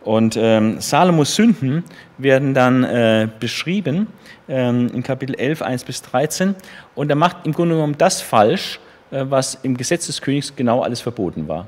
Und 0.07 0.37
ähm, 0.41 0.81
Salomos 0.81 1.35
Sünden 1.35 1.83
werden 2.17 2.55
dann 2.55 2.85
äh, 2.85 3.29
beschrieben 3.41 4.07
ähm, 4.49 4.89
in 4.95 5.03
Kapitel 5.03 5.35
11, 5.35 5.63
1 5.63 5.83
bis 5.83 6.01
13. 6.01 6.55
Und 6.95 7.11
er 7.11 7.17
macht 7.17 7.39
im 7.45 7.53
Grunde 7.53 7.75
genommen 7.75 7.97
das 7.99 8.21
falsch, 8.21 8.79
äh, 9.11 9.25
was 9.29 9.59
im 9.65 9.77
Gesetz 9.77 10.07
des 10.07 10.23
Königs 10.23 10.55
genau 10.55 10.83
alles 10.83 11.01
verboten 11.01 11.49
war. 11.49 11.67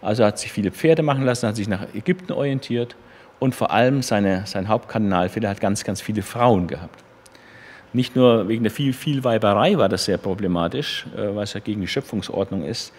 Also 0.00 0.24
hat 0.24 0.38
sich 0.38 0.50
viele 0.50 0.70
Pferde 0.70 1.02
machen 1.02 1.22
lassen, 1.22 1.48
hat 1.48 1.56
sich 1.56 1.68
nach 1.68 1.86
Ägypten 1.94 2.32
orientiert 2.32 2.96
und 3.40 3.54
vor 3.54 3.70
allem 3.70 4.00
seine, 4.00 4.46
sein 4.46 4.68
Hauptkardinalfehler 4.68 5.50
hat 5.50 5.60
ganz, 5.60 5.84
ganz 5.84 6.00
viele 6.00 6.22
Frauen 6.22 6.66
gehabt. 6.66 7.04
Nicht 7.92 8.16
nur 8.16 8.48
wegen 8.48 8.62
der 8.62 8.72
viel, 8.72 8.94
Vielweiberei 8.94 9.76
war 9.76 9.90
das 9.90 10.06
sehr 10.06 10.16
problematisch, 10.16 11.04
äh, 11.14 11.34
weil 11.36 11.44
es 11.44 11.52
ja 11.52 11.60
gegen 11.60 11.82
die 11.82 11.88
Schöpfungsordnung 11.88 12.64
ist, 12.64 12.94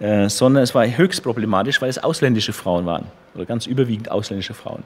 äh, 0.00 0.28
sondern 0.28 0.62
es 0.62 0.74
war 0.74 0.86
höchst 0.86 1.22
problematisch, 1.22 1.80
weil 1.80 1.88
es 1.88 1.98
ausländische 1.98 2.52
Frauen 2.52 2.86
waren 2.86 3.06
oder 3.34 3.44
ganz 3.44 3.66
überwiegend 3.66 4.10
ausländische 4.10 4.54
Frauen. 4.54 4.82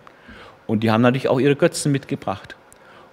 Und 0.66 0.80
die 0.80 0.90
haben 0.90 1.02
natürlich 1.02 1.28
auch 1.28 1.40
ihre 1.40 1.57
Götzen 1.57 1.92
mitgebracht. 1.92 2.57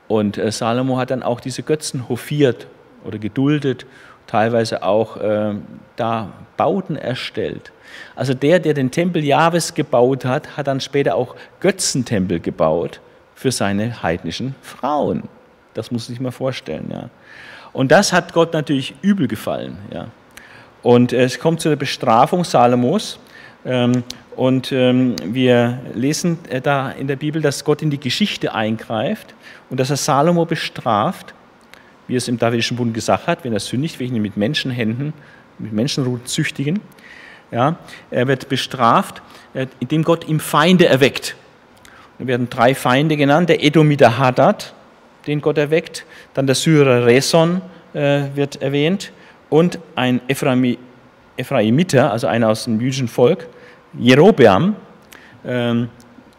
Und 0.08 0.38
äh, 0.38 0.52
Salomo 0.52 0.98
hat 0.98 1.12
dann 1.12 1.24
auch 1.24 1.40
diese 1.40 1.64
Götzen 1.64 2.10
hofiert 2.10 2.68
oder 3.04 3.20
geduldet, 3.20 3.86
teilweise 4.28 4.84
auch 4.84 5.18
äh, 5.18 5.56
da 5.96 6.32
Bauten 6.58 6.96
erstellt. 6.96 7.72
Also 8.16 8.34
der, 8.34 8.60
der 8.60 8.74
den 8.74 8.92
Tempel 8.92 9.24
Jahwes 9.24 9.74
gebaut 9.74 10.26
hat, 10.26 10.58
hat 10.58 10.68
dann 10.68 10.82
später 10.82 11.16
auch 11.16 11.36
Götzentempel 11.60 12.40
gebaut 12.40 13.02
für 13.36 13.52
seine 13.52 14.02
heidnischen 14.04 14.56
Frauen. 14.62 15.24
Das 15.74 15.92
muss 15.92 16.08
sich 16.08 16.20
mal 16.20 16.32
vorstellen. 16.32 16.90
Ja. 16.92 17.10
Und 17.72 17.92
das 17.92 18.14
hat 18.14 18.34
Gott 18.34 18.54
natürlich 18.54 18.96
übel 19.02 19.28
gefallen. 19.28 19.78
Ja. 19.92 20.08
Und 20.84 21.14
es 21.14 21.40
kommt 21.40 21.62
zu 21.62 21.70
der 21.70 21.78
Bestrafung 21.78 22.44
Salomos. 22.44 23.18
Ähm, 23.66 24.04
und 24.36 24.72
ähm, 24.74 25.16
wir 25.24 25.80
lesen 25.94 26.38
äh, 26.50 26.60
da 26.60 26.92
in 26.92 27.08
der 27.08 27.16
Bibel, 27.16 27.42
dass 27.42 27.64
Gott 27.64 27.82
in 27.82 27.90
die 27.90 28.00
Geschichte 28.00 28.54
eingreift 28.54 29.34
und 29.70 29.80
dass 29.80 29.90
er 29.90 29.98
Salomo 29.98 30.46
bestraft, 30.46 31.34
wie 32.08 32.16
es 32.16 32.28
im 32.28 32.38
Davidischen 32.38 32.76
Bund 32.76 32.94
gesagt 32.94 33.28
hat, 33.28 33.46
wenn 33.46 33.54
er 33.54 33.62
sündigt, 33.62 34.00
wegen 34.00 34.22
mit 34.22 34.36
Menschenhänden, 34.36 35.14
mit 35.58 35.72
Menschenruten 35.72 36.26
züchtigen. 36.26 36.82
Ja, 37.52 37.78
er 38.12 38.28
wird 38.28 38.50
bestraft, 38.50 39.22
äh, 39.54 39.68
indem 39.80 40.04
Gott 40.04 40.28
ihm 40.28 40.42
Feinde 40.42 40.88
erweckt. 40.88 41.36
Da 42.20 42.28
werden 42.28 42.50
drei 42.50 42.76
Feinde 42.76 43.16
genannt, 43.16 43.48
der 43.48 43.64
Edomiter 43.64 44.18
Hadad, 44.18 44.74
den 45.28 45.40
Gott 45.40 45.58
erweckt, 45.58 46.06
dann 46.34 46.46
der 46.46 46.56
Syrer 46.56 47.06
Reson 47.06 47.62
äh, 47.94 48.24
wird 48.36 48.62
erwähnt 48.62 49.14
und 49.54 49.78
ein 49.96 50.20
Ephraimiter, 51.38 52.12
also 52.12 52.26
einer 52.26 52.50
aus 52.50 52.64
dem 52.64 52.82
jüdischen 52.82 53.08
Volk, 53.08 53.48
Jerobeam, 53.94 54.76
äh, 55.44 55.76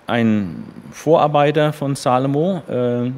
ein 0.08 0.64
Vorarbeiter 0.90 1.72
von 1.72 1.94
Salomo, 1.94 2.60
äh, 2.68 3.12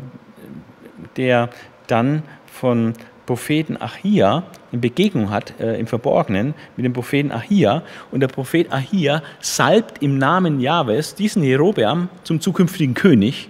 der 1.17 1.49
dann 1.87 2.25
von 2.45 2.93
Propheten 3.25 3.81
Achia 3.81 4.43
in 4.71 4.83
Begegnung 4.83 5.31
hat, 5.31 5.59
äh, 5.59 5.81
im 5.81 5.87
Verborgenen, 5.87 6.53
mit 6.77 6.85
dem 6.85 6.93
Propheten 6.93 7.33
Achia. 7.33 7.83
Und 8.11 8.21
der 8.21 8.29
Prophet 8.29 8.71
Achia 8.71 9.23
salbt 9.41 10.03
im 10.03 10.19
Namen 10.19 10.61
Jahwes 10.61 11.15
diesen 11.15 11.43
Jerobeam 11.43 12.11
zum 12.23 12.43
zukünftigen 12.43 12.93
König 12.93 13.49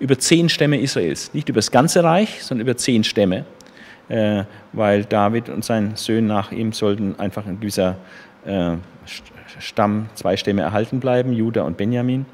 über 0.00 0.18
zehn 0.18 0.48
Stämme 0.48 0.80
Israels. 0.80 1.32
Nicht 1.32 1.48
über 1.48 1.58
das 1.58 1.70
ganze 1.70 2.02
Reich, 2.02 2.42
sondern 2.42 2.66
über 2.66 2.76
zehn 2.76 3.04
Stämme, 3.04 3.44
weil 4.08 5.04
David 5.04 5.48
und 5.48 5.64
seine 5.64 5.96
Söhne 5.96 6.28
nach 6.28 6.52
ihm 6.52 6.72
sollten 6.72 7.18
einfach 7.18 7.46
ein 7.46 7.58
gewisser 7.58 7.96
äh, 8.44 8.76
Stamm, 9.58 10.08
zwei 10.14 10.36
Stämme 10.36 10.62
erhalten 10.62 11.00
bleiben, 11.00 11.32
Judah 11.32 11.64
und 11.64 11.76
Benjamin. 11.76 12.26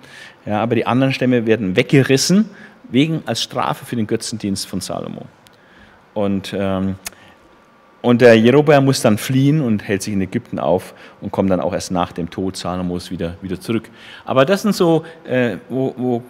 Ja, 0.46 0.60
aber 0.60 0.74
die 0.74 0.86
anderen 0.86 1.12
Stämme 1.12 1.46
werden 1.46 1.76
weggerissen, 1.76 2.50
wegen 2.90 3.22
als 3.26 3.42
Strafe 3.42 3.84
für 3.84 3.96
den 3.96 4.06
Götzendienst 4.06 4.66
von 4.66 4.80
Salomo. 4.80 5.22
Und, 6.14 6.54
ähm, 6.56 6.96
und 8.02 8.20
der 8.20 8.36
Jerobeam 8.36 8.84
muss 8.84 9.00
dann 9.00 9.16
fliehen 9.16 9.60
und 9.60 9.86
hält 9.86 10.02
sich 10.02 10.12
in 10.12 10.20
Ägypten 10.20 10.58
auf 10.58 10.94
und 11.20 11.30
kommt 11.30 11.50
dann 11.50 11.60
auch 11.60 11.72
erst 11.72 11.92
nach 11.92 12.12
dem 12.12 12.28
Tod 12.28 12.56
Salomos 12.56 13.10
wieder, 13.10 13.36
wieder 13.40 13.60
zurück. 13.60 13.88
Aber 14.24 14.44
das 14.44 14.62
sind 14.62 14.74
so, 14.74 15.04
äh, 15.24 15.56
wo, 15.68 15.94
wo 15.96 16.22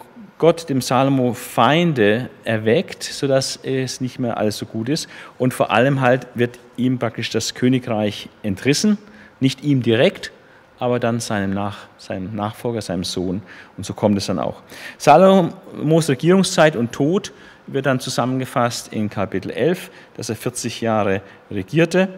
Gott 0.43 0.67
dem 0.67 0.81
Salomo 0.81 1.31
Feinde 1.31 2.29
erweckt, 2.43 3.01
sodass 3.01 3.57
es 3.63 4.01
nicht 4.01 4.19
mehr 4.19 4.35
alles 4.35 4.57
so 4.57 4.65
gut 4.65 4.89
ist. 4.89 5.07
Und 5.37 5.53
vor 5.53 5.71
allem 5.71 6.01
halt 6.01 6.27
wird 6.35 6.59
ihm 6.75 6.99
praktisch 6.99 7.29
das 7.29 7.53
Königreich 7.53 8.27
entrissen, 8.41 8.97
nicht 9.39 9.63
ihm 9.63 9.81
direkt, 9.81 10.33
aber 10.79 10.99
dann 10.99 11.21
seinem, 11.21 11.51
Nach, 11.53 11.87
seinem 11.97 12.35
Nachfolger, 12.35 12.81
seinem 12.81 13.05
Sohn. 13.05 13.41
Und 13.77 13.85
so 13.85 13.93
kommt 13.93 14.17
es 14.17 14.25
dann 14.25 14.37
auch. 14.37 14.63
Salomos 14.97 16.09
Regierungszeit 16.09 16.75
und 16.75 16.91
Tod 16.91 17.31
wird 17.67 17.85
dann 17.85 18.01
zusammengefasst 18.01 18.91
in 18.91 19.09
Kapitel 19.09 19.49
11, 19.49 19.91
dass 20.17 20.27
er 20.27 20.35
40 20.35 20.81
Jahre 20.81 21.21
regierte 21.51 22.09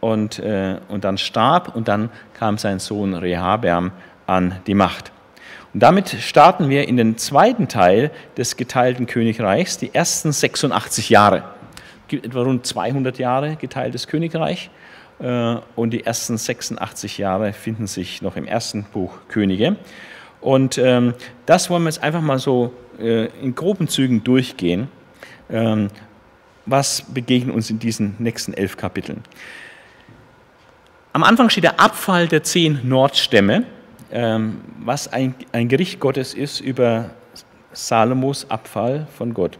und, 0.00 0.40
äh, 0.40 0.78
und 0.88 1.04
dann 1.04 1.16
starb 1.16 1.76
und 1.76 1.86
dann 1.86 2.10
kam 2.34 2.58
sein 2.58 2.80
Sohn 2.80 3.14
Rehabeam 3.14 3.92
an 4.26 4.56
die 4.66 4.74
Macht. 4.74 5.12
Und 5.74 5.82
damit 5.82 6.10
starten 6.20 6.68
wir 6.68 6.88
in 6.88 6.96
den 6.96 7.18
zweiten 7.18 7.68
Teil 7.68 8.10
des 8.36 8.56
geteilten 8.56 9.06
Königreichs, 9.06 9.76
die 9.78 9.94
ersten 9.94 10.32
86 10.32 11.10
Jahre. 11.10 11.44
Es 12.02 12.08
gibt 12.08 12.26
etwa 12.26 12.42
rund 12.42 12.66
200 12.66 13.18
Jahre 13.18 13.56
geteiltes 13.56 14.06
Königreich 14.06 14.70
äh, 15.18 15.56
und 15.76 15.90
die 15.90 16.04
ersten 16.04 16.38
86 16.38 17.18
Jahre 17.18 17.52
finden 17.52 17.86
sich 17.86 18.22
noch 18.22 18.36
im 18.36 18.46
ersten 18.46 18.84
Buch 18.84 19.18
Könige. 19.28 19.76
Und 20.40 20.78
ähm, 20.78 21.14
das 21.44 21.68
wollen 21.68 21.82
wir 21.82 21.90
jetzt 21.90 22.02
einfach 22.02 22.22
mal 22.22 22.38
so 22.38 22.72
äh, 22.98 23.26
in 23.42 23.54
groben 23.54 23.88
Zügen 23.88 24.24
durchgehen. 24.24 24.88
Ähm, 25.50 25.88
was 26.64 27.02
begegnet 27.02 27.54
uns 27.54 27.68
in 27.70 27.78
diesen 27.78 28.14
nächsten 28.18 28.54
elf 28.54 28.76
Kapiteln? 28.76 29.22
Am 31.12 31.24
Anfang 31.24 31.50
steht 31.50 31.64
der 31.64 31.80
Abfall 31.80 32.28
der 32.28 32.42
zehn 32.42 32.80
Nordstämme 32.84 33.64
was 34.10 35.12
ein, 35.12 35.34
ein 35.52 35.68
Gericht 35.68 36.00
Gottes 36.00 36.34
ist 36.34 36.60
über 36.60 37.10
Salomos 37.72 38.50
Abfall 38.50 39.06
von 39.16 39.34
Gott. 39.34 39.58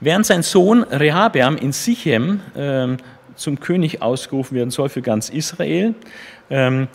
Während 0.00 0.26
sein 0.26 0.42
Sohn 0.42 0.82
Rehabeam 0.84 1.56
in 1.56 1.72
Sichem 1.72 2.40
ähm, 2.56 2.96
zum 3.34 3.60
König 3.60 4.02
ausgerufen 4.02 4.56
werden 4.56 4.70
soll 4.70 4.88
für 4.88 5.02
ganz 5.02 5.28
Israel, 5.28 5.94
ähm, 6.50 6.88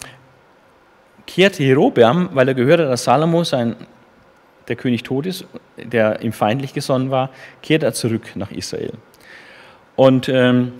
kehrte 1.25 1.63
Jerobeam, 1.63 2.29
weil 2.33 2.47
er 2.47 2.53
gehört 2.53 2.81
hat, 2.81 2.89
dass 2.89 3.03
Salomo 3.03 3.43
sein, 3.43 3.75
der 4.67 4.75
König 4.75 5.03
tot 5.03 5.25
ist, 5.25 5.45
der 5.77 6.21
ihm 6.21 6.33
feindlich 6.33 6.73
gesonnen 6.73 7.11
war, 7.11 7.29
kehrt 7.61 7.83
er 7.83 7.93
zurück 7.93 8.35
nach 8.35 8.51
Israel. 8.51 8.93
Und 9.95 10.29
ähm, 10.29 10.73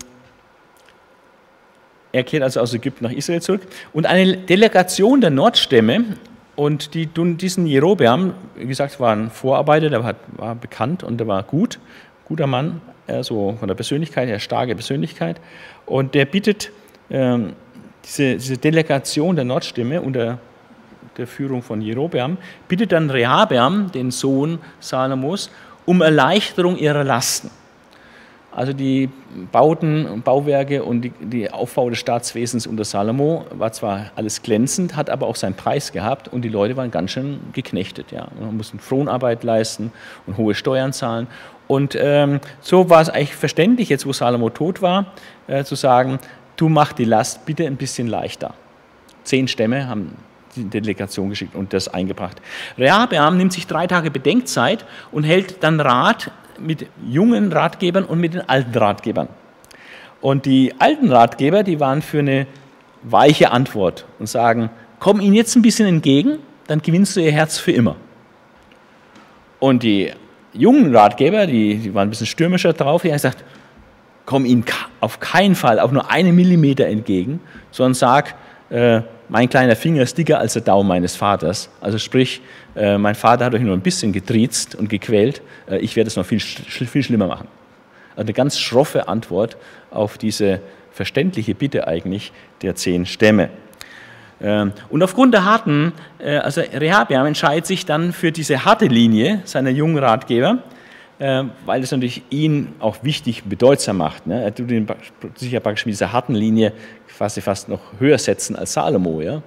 er 2.14 2.22
kehrt 2.22 2.44
also 2.44 2.60
aus 2.60 2.72
Ägypten 2.72 3.04
nach 3.04 3.10
Israel 3.10 3.42
zurück. 3.42 3.62
Und 3.92 4.06
eine 4.06 4.36
Delegation 4.36 5.20
der 5.20 5.30
Nordstämme 5.30 6.04
und 6.54 6.94
die, 6.94 7.06
diesen 7.06 7.66
Jerobeam, 7.66 8.34
wie 8.54 8.66
gesagt, 8.66 9.00
war 9.00 9.16
ein 9.16 9.30
Vorarbeiter, 9.30 9.90
der 9.90 10.04
war, 10.04 10.14
war 10.36 10.54
bekannt 10.54 11.02
und 11.02 11.18
der 11.18 11.26
war 11.26 11.42
gut, 11.42 11.80
guter 12.24 12.46
Mann, 12.46 12.80
also 13.08 13.56
von 13.58 13.66
der 13.66 13.74
Persönlichkeit 13.74 14.28
her, 14.28 14.38
starke 14.38 14.76
Persönlichkeit. 14.76 15.40
Und 15.86 16.14
der 16.14 16.26
bittet 16.26 16.70
ähm, 17.10 17.54
diese, 18.04 18.36
diese, 18.36 18.58
Delegation 18.58 19.34
der 19.34 19.44
Nordstämme 19.44 20.00
unter 20.00 20.38
der 21.16 21.26
Führung 21.26 21.62
von 21.62 21.80
Jerobeam, 21.80 22.38
bittet 22.68 22.92
dann 22.92 23.10
Rehabeam, 23.10 23.90
den 23.90 24.12
Sohn 24.12 24.60
Salomos, 24.78 25.50
um 25.84 26.00
Erleichterung 26.00 26.76
ihrer 26.76 27.02
Lasten. 27.02 27.50
Also 28.54 28.72
die 28.72 29.10
Bauten 29.50 30.06
und 30.06 30.22
Bauwerke 30.22 30.84
und 30.84 31.02
die, 31.02 31.10
die, 31.10 31.50
Aufbau 31.50 31.90
des 31.90 31.98
Staatswesens 31.98 32.68
unter 32.68 32.84
Salomo 32.84 33.46
war 33.50 33.72
zwar 33.72 34.12
alles 34.14 34.42
glänzend, 34.42 34.94
hat 34.94 35.10
aber 35.10 35.26
auch 35.26 35.34
seinen 35.34 35.54
Preis 35.54 35.90
gehabt 35.90 36.28
und 36.28 36.42
die 36.42 36.48
Leute 36.48 36.76
waren 36.76 36.92
ganz 36.92 37.10
schön 37.10 37.40
geknechtet. 37.52 38.12
Ja. 38.12 38.28
Man 38.40 38.56
musste 38.56 38.78
Fronarbeit 38.78 39.42
leisten 39.42 39.90
und 40.26 40.36
hohe 40.36 40.54
Steuern 40.54 40.92
zahlen. 40.92 41.26
Und 41.66 41.98
ähm, 42.00 42.38
so 42.60 42.88
war 42.90 43.00
es 43.02 43.10
eigentlich 43.10 43.34
verständlich, 43.34 43.88
jetzt 43.88 44.06
wo 44.06 44.12
Salomo 44.12 44.50
tot 44.50 44.80
war, 44.80 45.06
äh, 45.48 45.64
zu 45.64 45.74
sagen, 45.74 46.20
du 46.56 46.68
mach 46.68 46.92
die 46.92 47.04
Last 47.04 47.46
bitte 47.46 47.66
ein 47.66 47.76
bisschen 47.76 48.06
leichter. 48.06 48.54
Zehn 49.24 49.48
Stämme 49.48 49.88
haben 49.88 50.14
die 50.54 50.64
Delegation 50.64 51.28
geschickt 51.28 51.56
und 51.56 51.72
das 51.72 51.88
eingebracht. 51.88 52.40
Rehabeam 52.78 53.36
nimmt 53.36 53.52
sich 53.52 53.66
drei 53.66 53.88
Tage 53.88 54.12
Bedenkzeit 54.12 54.84
und 55.10 55.24
hält 55.24 55.64
dann 55.64 55.80
Rat 55.80 56.30
mit 56.60 56.86
jungen 57.06 57.52
Ratgebern 57.52 58.04
und 58.04 58.20
mit 58.20 58.34
den 58.34 58.48
alten 58.48 58.76
Ratgebern. 58.76 59.28
Und 60.20 60.46
die 60.46 60.74
alten 60.78 61.12
Ratgeber, 61.12 61.62
die 61.62 61.80
waren 61.80 62.02
für 62.02 62.20
eine 62.20 62.46
weiche 63.02 63.50
Antwort 63.50 64.06
und 64.18 64.26
sagen, 64.26 64.70
komm 64.98 65.20
ihnen 65.20 65.34
jetzt 65.34 65.54
ein 65.56 65.62
bisschen 65.62 65.86
entgegen, 65.86 66.38
dann 66.66 66.80
gewinnst 66.80 67.16
du 67.16 67.20
ihr 67.20 67.32
Herz 67.32 67.58
für 67.58 67.72
immer. 67.72 67.96
Und 69.60 69.82
die 69.82 70.12
jungen 70.52 70.94
Ratgeber, 70.94 71.46
die, 71.46 71.76
die 71.76 71.94
waren 71.94 72.08
ein 72.08 72.10
bisschen 72.10 72.26
stürmischer 72.26 72.72
drauf, 72.72 73.02
die 73.02 73.08
haben 73.08 73.16
gesagt, 73.16 73.44
komm 74.24 74.46
ihnen 74.46 74.64
auf 75.00 75.20
keinen 75.20 75.54
Fall 75.54 75.78
auf 75.78 75.92
nur 75.92 76.10
einen 76.10 76.34
Millimeter 76.34 76.86
entgegen, 76.86 77.40
sondern 77.70 77.94
sag, 77.94 78.34
äh, 78.70 79.02
mein 79.34 79.48
kleiner 79.48 79.74
Finger 79.74 80.00
ist 80.02 80.16
dicker 80.16 80.38
als 80.38 80.52
der 80.52 80.62
Daumen 80.62 80.88
meines 80.88 81.16
Vaters. 81.16 81.68
Also 81.80 81.98
sprich, 81.98 82.40
äh, 82.76 82.96
mein 82.98 83.16
Vater 83.16 83.46
hat 83.46 83.52
euch 83.52 83.62
nur 83.62 83.74
ein 83.74 83.80
bisschen 83.80 84.12
getriezt 84.12 84.76
und 84.76 84.88
gequält, 84.88 85.42
äh, 85.68 85.78
ich 85.78 85.96
werde 85.96 86.06
es 86.06 86.14
noch 86.14 86.24
viel, 86.24 86.38
viel 86.38 87.02
schlimmer 87.02 87.26
machen. 87.26 87.48
Also 88.12 88.26
eine 88.26 88.32
ganz 88.32 88.60
schroffe 88.60 89.08
Antwort 89.08 89.56
auf 89.90 90.18
diese 90.18 90.60
verständliche 90.92 91.56
Bitte 91.56 91.88
eigentlich 91.88 92.30
der 92.62 92.76
zehn 92.76 93.06
Stämme. 93.06 93.50
Ähm, 94.40 94.72
und 94.88 95.02
aufgrund 95.02 95.34
der 95.34 95.44
harten, 95.44 95.94
äh, 96.20 96.36
also 96.36 96.60
Rehabeam 96.60 97.26
entscheidet 97.26 97.66
sich 97.66 97.84
dann 97.84 98.12
für 98.12 98.30
diese 98.30 98.64
harte 98.64 98.86
Linie 98.86 99.42
seiner 99.46 99.70
jungen 99.70 99.98
Ratgeber, 99.98 100.58
weil 101.18 101.82
es 101.82 101.92
natürlich 101.92 102.22
ihn 102.30 102.74
auch 102.80 102.96
wichtig 103.02 103.44
bedeutsam 103.44 103.98
macht. 103.98 104.26
Ne? 104.26 104.42
Er 104.42 104.54
tut 104.54 104.70
ihn 104.70 104.86
sicher 105.36 105.60
praktisch 105.60 105.86
mit 105.86 105.94
dieser 105.94 106.12
harten 106.12 106.34
Linie 106.34 106.72
quasi 107.16 107.40
fast 107.40 107.68
noch 107.68 107.80
höher 107.98 108.18
setzen 108.18 108.56
als 108.56 108.72
Salomo. 108.72 109.20
Ja? 109.20 109.42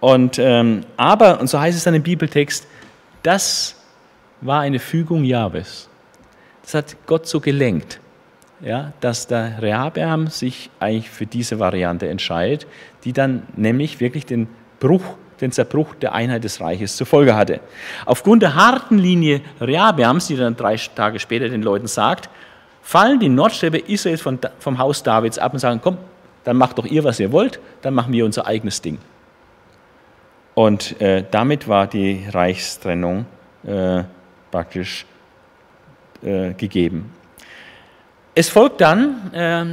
Und, 0.00 0.38
ähm, 0.38 0.82
aber, 0.96 1.40
und 1.40 1.48
so 1.48 1.58
heißt 1.58 1.76
es 1.76 1.84
dann 1.84 1.94
im 1.94 2.02
Bibeltext, 2.02 2.66
das 3.22 3.76
war 4.40 4.60
eine 4.60 4.78
Fügung 4.78 5.24
Jahwes. 5.24 5.88
Das 6.62 6.74
hat 6.74 6.96
Gott 7.06 7.26
so 7.26 7.40
gelenkt, 7.40 8.00
ja, 8.60 8.92
dass 9.00 9.26
der 9.26 9.60
Rehabeam 9.62 10.28
sich 10.28 10.70
eigentlich 10.80 11.10
für 11.10 11.26
diese 11.26 11.58
Variante 11.58 12.08
entscheidet, 12.08 12.66
die 13.04 13.12
dann 13.12 13.42
nämlich 13.56 14.00
wirklich 14.00 14.26
den 14.26 14.48
Bruch, 14.80 15.16
den 15.40 15.52
Zerbruch 15.52 15.94
der 15.96 16.12
Einheit 16.12 16.44
des 16.44 16.60
Reiches 16.60 16.96
zur 16.96 17.06
Folge 17.06 17.36
hatte. 17.36 17.60
Aufgrund 18.04 18.42
der 18.42 18.54
harten 18.54 18.98
Linie 18.98 19.40
Rehabeams, 19.60 20.26
die 20.26 20.36
dann 20.36 20.56
drei 20.56 20.76
Tage 20.76 21.18
später 21.18 21.48
den 21.48 21.62
Leuten 21.62 21.86
sagt, 21.86 22.30
fallen 22.82 23.20
die 23.20 23.28
Nordstäbe 23.28 23.78
Israels 23.78 24.22
von, 24.22 24.38
vom 24.58 24.78
Haus 24.78 25.02
Davids 25.02 25.38
ab 25.38 25.52
und 25.52 25.58
sagen, 25.58 25.80
komm, 25.82 25.98
dann 26.44 26.56
macht 26.56 26.78
doch 26.78 26.86
ihr, 26.86 27.02
was 27.02 27.18
ihr 27.18 27.32
wollt, 27.32 27.58
dann 27.82 27.94
machen 27.94 28.12
wir 28.12 28.24
unser 28.24 28.46
eigenes 28.46 28.80
Ding. 28.80 28.98
Und 30.54 31.00
äh, 31.00 31.24
damit 31.30 31.68
war 31.68 31.86
die 31.86 32.24
Reichstrennung 32.32 33.26
äh, 33.66 34.04
praktisch 34.50 35.04
äh, 36.22 36.54
gegeben. 36.54 37.12
Es 38.34 38.48
folgt 38.48 38.80
dann 38.80 39.32
äh, 39.34 39.64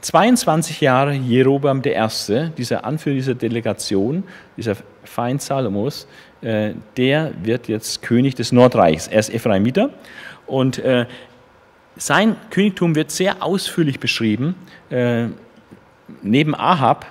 22 0.00 0.80
Jahre 0.80 1.12
Jerobeam 1.12 1.82
I., 1.84 2.50
dieser 2.56 2.84
Anführer 2.84 3.14
dieser 3.14 3.34
Delegation, 3.34 4.24
dieser 4.56 4.76
Feind 5.04 5.42
Salomos, 5.42 6.06
äh, 6.40 6.74
der 6.96 7.32
wird 7.42 7.68
jetzt 7.68 8.02
König 8.02 8.34
des 8.36 8.52
Nordreichs. 8.52 9.08
Er 9.08 9.18
ist 9.18 9.34
Ephraimiter 9.34 9.90
und 10.46 10.78
äh, 10.78 11.06
sein 11.96 12.36
Königtum 12.50 12.94
wird 12.94 13.10
sehr 13.10 13.42
ausführlich 13.42 13.98
beschrieben. 13.98 14.54
Äh, 14.90 15.26
neben 16.22 16.54
Ahab 16.54 17.06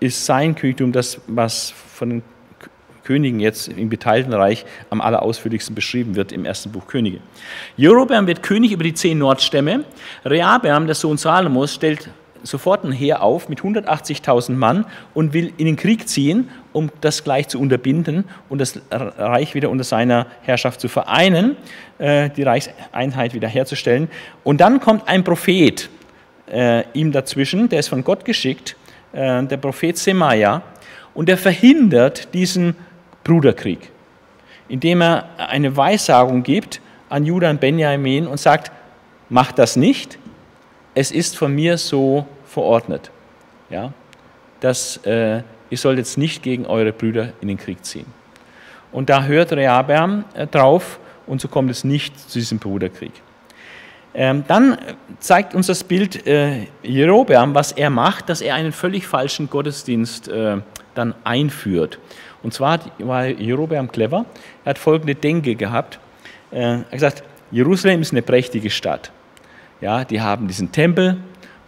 ist 0.00 0.24
sein 0.24 0.54
Königtum 0.54 0.92
das, 0.92 1.20
was 1.26 1.70
von 1.70 2.08
den 2.08 2.22
Königen 3.10 3.40
jetzt 3.40 3.66
im 3.66 3.88
beteilten 3.88 4.32
Reich 4.32 4.64
am 4.88 5.00
allerausführlichsten 5.00 5.74
beschrieben 5.74 6.14
wird 6.14 6.30
im 6.30 6.44
ersten 6.44 6.70
Buch 6.70 6.86
Könige. 6.86 7.18
Jerobeam 7.76 8.28
wird 8.28 8.40
König 8.40 8.70
über 8.70 8.84
die 8.84 8.94
zehn 8.94 9.18
Nordstämme. 9.18 9.82
Rehabeam, 10.24 10.86
der 10.86 10.94
Sohn 10.94 11.16
Salomos, 11.16 11.74
stellt 11.74 12.08
sofort 12.44 12.84
ein 12.84 12.92
Heer 12.92 13.24
auf 13.24 13.48
mit 13.48 13.62
180.000 13.62 14.52
Mann 14.52 14.86
und 15.12 15.32
will 15.32 15.52
in 15.56 15.66
den 15.66 15.74
Krieg 15.74 16.08
ziehen, 16.08 16.50
um 16.72 16.92
das 17.00 17.24
gleich 17.24 17.48
zu 17.48 17.58
unterbinden 17.58 18.26
und 18.48 18.60
das 18.60 18.80
Reich 18.92 19.56
wieder 19.56 19.70
unter 19.70 19.82
seiner 19.82 20.28
Herrschaft 20.42 20.80
zu 20.80 20.86
vereinen, 20.86 21.56
äh, 21.98 22.30
die 22.30 22.44
Reichseinheit 22.44 23.34
wiederherzustellen. 23.34 24.08
Und 24.44 24.60
dann 24.60 24.78
kommt 24.78 25.08
ein 25.08 25.24
Prophet 25.24 25.90
äh, 26.48 26.84
ihm 26.92 27.10
dazwischen, 27.10 27.68
der 27.68 27.80
ist 27.80 27.88
von 27.88 28.04
Gott 28.04 28.24
geschickt, 28.24 28.76
äh, 29.12 29.42
der 29.42 29.56
Prophet 29.56 29.98
Semaja, 29.98 30.62
und 31.12 31.28
der 31.28 31.36
verhindert 31.36 32.32
diesen 32.34 32.76
Bruderkrieg, 33.24 33.90
indem 34.68 35.02
er 35.02 35.28
eine 35.38 35.76
Weissagung 35.76 36.42
gibt 36.42 36.80
an 37.08 37.24
Judah 37.24 37.50
und 37.50 37.60
Benjamin 37.60 38.26
und 38.26 38.38
sagt, 38.38 38.70
macht 39.28 39.58
das 39.58 39.76
nicht, 39.76 40.18
es 40.94 41.10
ist 41.10 41.36
von 41.36 41.54
mir 41.54 41.78
so 41.78 42.26
verordnet, 42.46 43.10
ja, 43.68 43.92
dass 44.60 44.98
äh, 44.98 45.42
ihr 45.70 45.78
sollt 45.78 45.98
jetzt 45.98 46.18
nicht 46.18 46.42
gegen 46.42 46.66
eure 46.66 46.92
Brüder 46.92 47.32
in 47.40 47.48
den 47.48 47.56
Krieg 47.56 47.84
ziehen. 47.84 48.06
Und 48.92 49.08
da 49.08 49.24
hört 49.24 49.52
Rehabeam 49.52 50.24
äh, 50.34 50.46
drauf 50.46 50.98
und 51.26 51.40
so 51.40 51.48
kommt 51.48 51.70
es 51.70 51.84
nicht 51.84 52.18
zu 52.18 52.38
diesem 52.38 52.58
Bruderkrieg. 52.58 53.12
Ähm, 54.12 54.42
dann 54.48 54.76
zeigt 55.20 55.54
uns 55.54 55.68
das 55.68 55.84
Bild 55.84 56.26
äh, 56.26 56.66
Jerobeam, 56.82 57.54
was 57.54 57.70
er 57.70 57.90
macht, 57.90 58.28
dass 58.28 58.40
er 58.40 58.56
einen 58.56 58.72
völlig 58.72 59.06
falschen 59.06 59.48
Gottesdienst 59.48 60.28
äh, 60.28 60.56
dann 60.96 61.14
einführt. 61.22 62.00
Und 62.42 62.54
zwar 62.54 62.80
war 62.98 63.26
Jerobeam 63.26 63.90
clever. 63.90 64.24
Er 64.64 64.70
hat 64.70 64.78
folgende 64.78 65.14
Denke 65.14 65.54
gehabt. 65.54 65.98
Äh, 66.50 66.60
er 66.60 66.78
hat 66.78 66.90
gesagt, 66.90 67.22
Jerusalem 67.50 68.00
ist 68.02 68.12
eine 68.12 68.22
prächtige 68.22 68.70
Stadt. 68.70 69.10
Ja, 69.80 70.04
die 70.04 70.20
haben 70.20 70.46
diesen 70.46 70.72
Tempel 70.72 71.18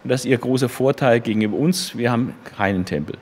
und 0.03 0.09
das 0.09 0.21
ist 0.21 0.25
ihr 0.25 0.37
großer 0.37 0.69
Vorteil 0.69 1.19
gegenüber 1.19 1.57
uns. 1.57 1.97
Wir 1.97 2.11
haben 2.11 2.33
keinen 2.57 2.85
Tempel. 2.85 3.17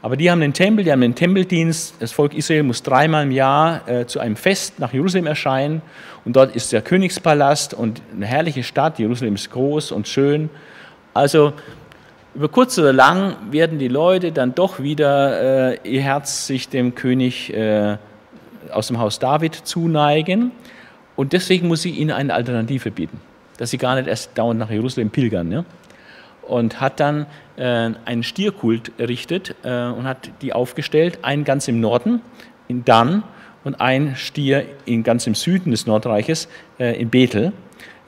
Aber 0.00 0.16
die 0.16 0.30
haben 0.30 0.40
den 0.40 0.52
Tempel, 0.52 0.84
die 0.84 0.92
haben 0.92 1.00
den 1.00 1.14
Tempeldienst. 1.14 1.94
Das 1.98 2.12
Volk 2.12 2.34
Israel 2.34 2.62
muss 2.62 2.82
dreimal 2.82 3.24
im 3.24 3.32
Jahr 3.32 3.88
äh, 3.88 4.06
zu 4.06 4.20
einem 4.20 4.36
Fest 4.36 4.78
nach 4.78 4.92
Jerusalem 4.92 5.26
erscheinen. 5.26 5.82
Und 6.24 6.36
dort 6.36 6.54
ist 6.54 6.72
der 6.72 6.82
Königspalast 6.82 7.74
und 7.74 8.00
eine 8.14 8.26
herrliche 8.26 8.62
Stadt. 8.62 8.98
Jerusalem 8.98 9.34
ist 9.34 9.50
groß 9.50 9.90
und 9.90 10.06
schön. 10.06 10.50
Also 11.14 11.52
über 12.34 12.48
kurz 12.48 12.78
oder 12.78 12.92
lang 12.92 13.36
werden 13.50 13.78
die 13.78 13.88
Leute 13.88 14.32
dann 14.32 14.54
doch 14.54 14.80
wieder 14.80 15.72
äh, 15.72 15.78
ihr 15.82 16.02
Herz 16.02 16.46
sich 16.46 16.68
dem 16.68 16.94
König 16.94 17.52
äh, 17.52 17.96
aus 18.70 18.88
dem 18.88 18.98
Haus 18.98 19.18
David 19.18 19.54
zuneigen. 19.54 20.52
Und 21.16 21.32
deswegen 21.32 21.68
muss 21.68 21.82
sie 21.82 21.90
ihnen 21.90 22.12
eine 22.12 22.34
Alternative 22.34 22.90
bieten, 22.90 23.20
dass 23.56 23.70
sie 23.70 23.78
gar 23.78 23.96
nicht 23.96 24.06
erst 24.06 24.36
dauernd 24.38 24.60
nach 24.60 24.70
Jerusalem 24.70 25.10
pilgern. 25.10 25.50
Ja? 25.50 25.64
Und 26.42 26.80
hat 26.80 27.00
dann 27.00 27.26
äh, 27.56 27.90
einen 28.04 28.22
Stierkult 28.22 28.92
errichtet 28.98 29.56
äh, 29.64 29.86
und 29.86 30.04
hat 30.04 30.30
die 30.42 30.52
aufgestellt, 30.52 31.18
einen 31.22 31.44
ganz 31.44 31.66
im 31.66 31.80
Norden, 31.80 32.20
in 32.68 32.84
Dan, 32.84 33.24
und 33.64 33.80
ein 33.80 34.14
Stier 34.16 34.64
in, 34.86 35.02
ganz 35.02 35.26
im 35.26 35.34
Süden 35.34 35.72
des 35.72 35.86
Nordreiches, 35.86 36.48
äh, 36.78 36.98
in 37.00 37.10
Bethel. 37.10 37.52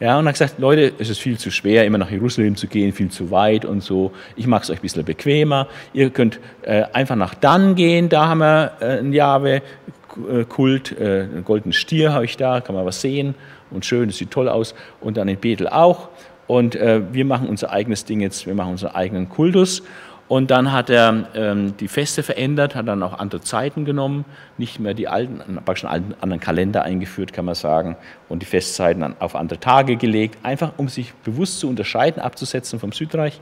Ja, 0.01 0.19
und 0.19 0.27
hat 0.27 0.33
gesagt, 0.33 0.59
Leute, 0.59 0.95
es 0.99 1.11
ist 1.11 1.21
viel 1.21 1.37
zu 1.37 1.51
schwer, 1.51 1.85
immer 1.85 1.99
nach 1.99 2.11
Jerusalem 2.11 2.57
zu 2.57 2.67
gehen, 2.67 2.91
viel 2.93 3.11
zu 3.11 3.31
weit 3.31 3.67
und 3.67 3.83
so. 3.83 4.13
Ich 4.35 4.47
mache 4.47 4.63
es 4.63 4.71
euch 4.71 4.79
ein 4.79 4.83
bisschen 4.83 5.05
bequemer. 5.05 5.69
Ihr 5.93 6.09
könnt 6.09 6.41
äh, 6.63 6.85
einfach 6.95 7.17
nach 7.17 7.35
Dan 7.35 7.75
gehen, 7.75 8.09
da 8.09 8.27
haben 8.27 8.39
wir 8.39 8.73
äh, 8.81 8.85
einen 8.99 9.13
Jahwe-Kult, 9.13 10.99
äh, 10.99 11.05
einen 11.05 11.45
goldenen 11.45 11.75
Stier 11.75 12.15
habe 12.15 12.25
ich 12.25 12.39
da, 12.39 12.63
kann 12.63 12.75
man 12.75 12.87
was 12.87 13.03
sehen 13.03 13.35
und 13.71 13.85
schön, 13.85 14.09
das 14.09 14.17
sieht 14.17 14.31
toll 14.31 14.49
aus. 14.49 14.75
Und 15.03 15.19
dann 15.19 15.29
in 15.29 15.37
Bethel 15.37 15.69
auch. 15.69 16.09
Und 16.47 16.77
äh, 16.77 17.03
wir 17.13 17.27
machen 17.27 17.49
unser 17.49 17.71
eigenes 17.71 18.07
Ding 18.07 18.21
jetzt, 18.21 18.47
wir 18.47 18.55
machen 18.55 18.73
unseren 18.73 18.95
eigenen 18.95 19.29
Kultus. 19.29 19.83
Und 20.31 20.53
dann 20.53 20.71
hat 20.71 20.91
er 20.91 21.27
ähm, 21.35 21.77
die 21.79 21.89
Feste 21.89 22.23
verändert, 22.23 22.77
hat 22.77 22.87
dann 22.87 23.03
auch 23.03 23.19
andere 23.19 23.41
Zeiten 23.41 23.85
genommen, 23.85 24.25
nicht 24.59 24.79
mehr 24.79 24.95
die 24.95 25.09
alten, 25.09 25.59
praktisch 25.65 25.85
einen 25.87 26.15
anderen 26.21 26.39
Kalender 26.39 26.85
eingeführt, 26.85 27.33
kann 27.33 27.47
man 27.47 27.57
sagen, 27.57 27.97
und 28.29 28.41
die 28.41 28.47
Festzeiten 28.47 29.17
auf 29.19 29.35
andere 29.35 29.59
Tage 29.59 29.97
gelegt, 29.97 30.39
einfach 30.45 30.75
um 30.77 30.87
sich 30.87 31.15
bewusst 31.25 31.59
zu 31.59 31.69
unterscheiden, 31.69 32.23
abzusetzen 32.23 32.79
vom 32.79 32.93
Südreich. 32.93 33.41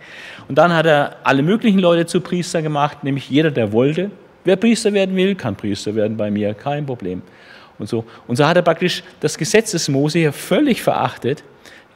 Und 0.49 0.57
dann 0.57 0.73
hat 0.73 0.87
er 0.87 1.17
alle 1.25 1.43
möglichen 1.43 1.79
Leute 1.79 2.07
zu 2.07 2.23
Priester 2.23 2.63
gemacht, 2.63 3.05
nämlich 3.05 3.29
jeder, 3.29 3.51
der 3.51 3.71
wollte. 3.71 4.11
Wer 4.45 4.57
Priester 4.57 4.95
werden 4.95 5.15
will, 5.15 5.35
kann 5.35 5.57
Priester 5.57 5.95
werden 5.95 6.17
bei 6.17 6.31
mir, 6.31 6.55
kein 6.55 6.87
Problem. 6.87 7.21
Und 7.79 7.91
so, 7.91 8.07
und 8.27 8.37
so 8.37 8.47
hat 8.47 8.57
er 8.57 8.63
praktisch 8.63 9.03
das 9.21 9.37
Gesetz 9.37 9.73
des 9.73 9.91
Mose 9.91 10.21
hier 10.21 10.33
völlig 10.33 10.83
verachtet. 10.83 11.45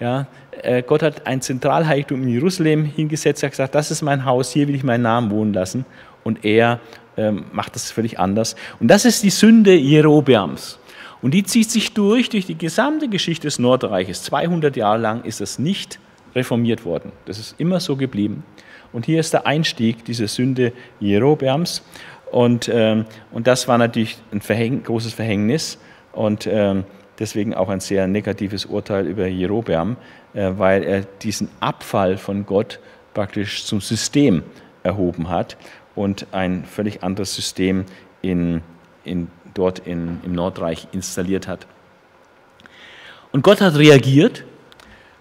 Ja, 0.01 0.27
äh, 0.63 0.83
Gott 0.83 1.03
hat 1.03 1.27
ein 1.27 1.41
Zentralheiligtum 1.41 2.23
in 2.23 2.29
Jerusalem 2.29 2.85
hingesetzt, 2.85 3.43
er 3.43 3.49
hat 3.49 3.53
gesagt, 3.53 3.75
das 3.75 3.91
ist 3.91 4.03
mein 4.03 4.25
Haus, 4.25 4.53
hier 4.53 4.69
will 4.69 4.75
ich 4.75 4.85
meinen 4.85 5.03
Namen 5.03 5.31
wohnen 5.31 5.53
lassen. 5.53 5.85
Und 6.25 6.45
er 6.45 6.81
ähm, 7.17 7.45
macht 7.53 7.75
das 7.75 7.91
völlig 7.91 8.19
anders. 8.19 8.57
Und 8.81 8.89
das 8.89 9.05
ist 9.05 9.23
die 9.23 9.31
Sünde 9.31 9.75
Jerobeams. 9.75 10.79
Und 11.21 11.35
die 11.35 11.45
zieht 11.45 11.71
sich 11.71 11.95
durch, 11.95 12.29
durch 12.31 12.47
die 12.47 12.59
gesamte 12.59 13.09
Geschichte 13.09 13.47
des 13.47 13.59
Nordreiches. 13.59 14.23
200 14.25 14.77
Jahre 14.77 14.99
lang 14.99 15.25
ist 15.25 15.41
das 15.41 15.59
nicht 15.59 15.99
reformiert 16.35 16.85
worden. 16.85 17.13
Das 17.27 17.39
ist 17.39 17.55
immer 17.59 17.81
so 17.81 17.97
geblieben. 17.97 18.45
Und 18.93 19.07
hier 19.07 19.21
ist 19.21 19.33
der 19.33 19.47
Einstieg 19.47 20.05
dieser 20.05 20.29
Sünde 20.29 20.73
Jerobeams. 21.01 21.83
Und, 22.31 22.71
ähm, 22.73 23.05
und 23.31 23.47
das 23.47 23.69
war 23.69 23.79
natürlich 23.79 24.19
ein 24.33 24.41
Verhäng 24.41 24.83
großes 24.83 25.15
Verhängnis. 25.15 25.79
Und 26.13 26.47
ähm, 26.47 26.85
deswegen 27.19 27.55
auch 27.55 27.69
ein 27.69 27.81
sehr 27.81 28.07
negatives 28.07 28.67
Urteil 28.67 29.07
über 29.07 29.27
Jerobeam, 29.27 29.97
weil 30.35 30.83
er 30.83 31.03
diesen 31.03 31.49
Abfall 31.61 32.17
von 32.17 32.47
Gott 32.47 32.81
praktisch 33.15 33.65
zum 33.65 33.81
System 33.81 34.43
erhoben 34.83 35.29
hat 35.29 35.57
und 35.95 36.27
ein 36.33 36.65
völlig 36.65 37.03
anderes 37.03 37.35
System 37.35 37.85
in, 38.23 38.63
in 39.05 39.29
dort 39.55 39.81
in, 39.81 40.21
im 40.25 40.33
Nordreich 40.33 40.89
installiert 40.93 41.49
hat. 41.49 41.67
Und 43.33 43.43
Gott 43.43 43.61
hat 43.61 43.77
reagiert. 43.77 44.45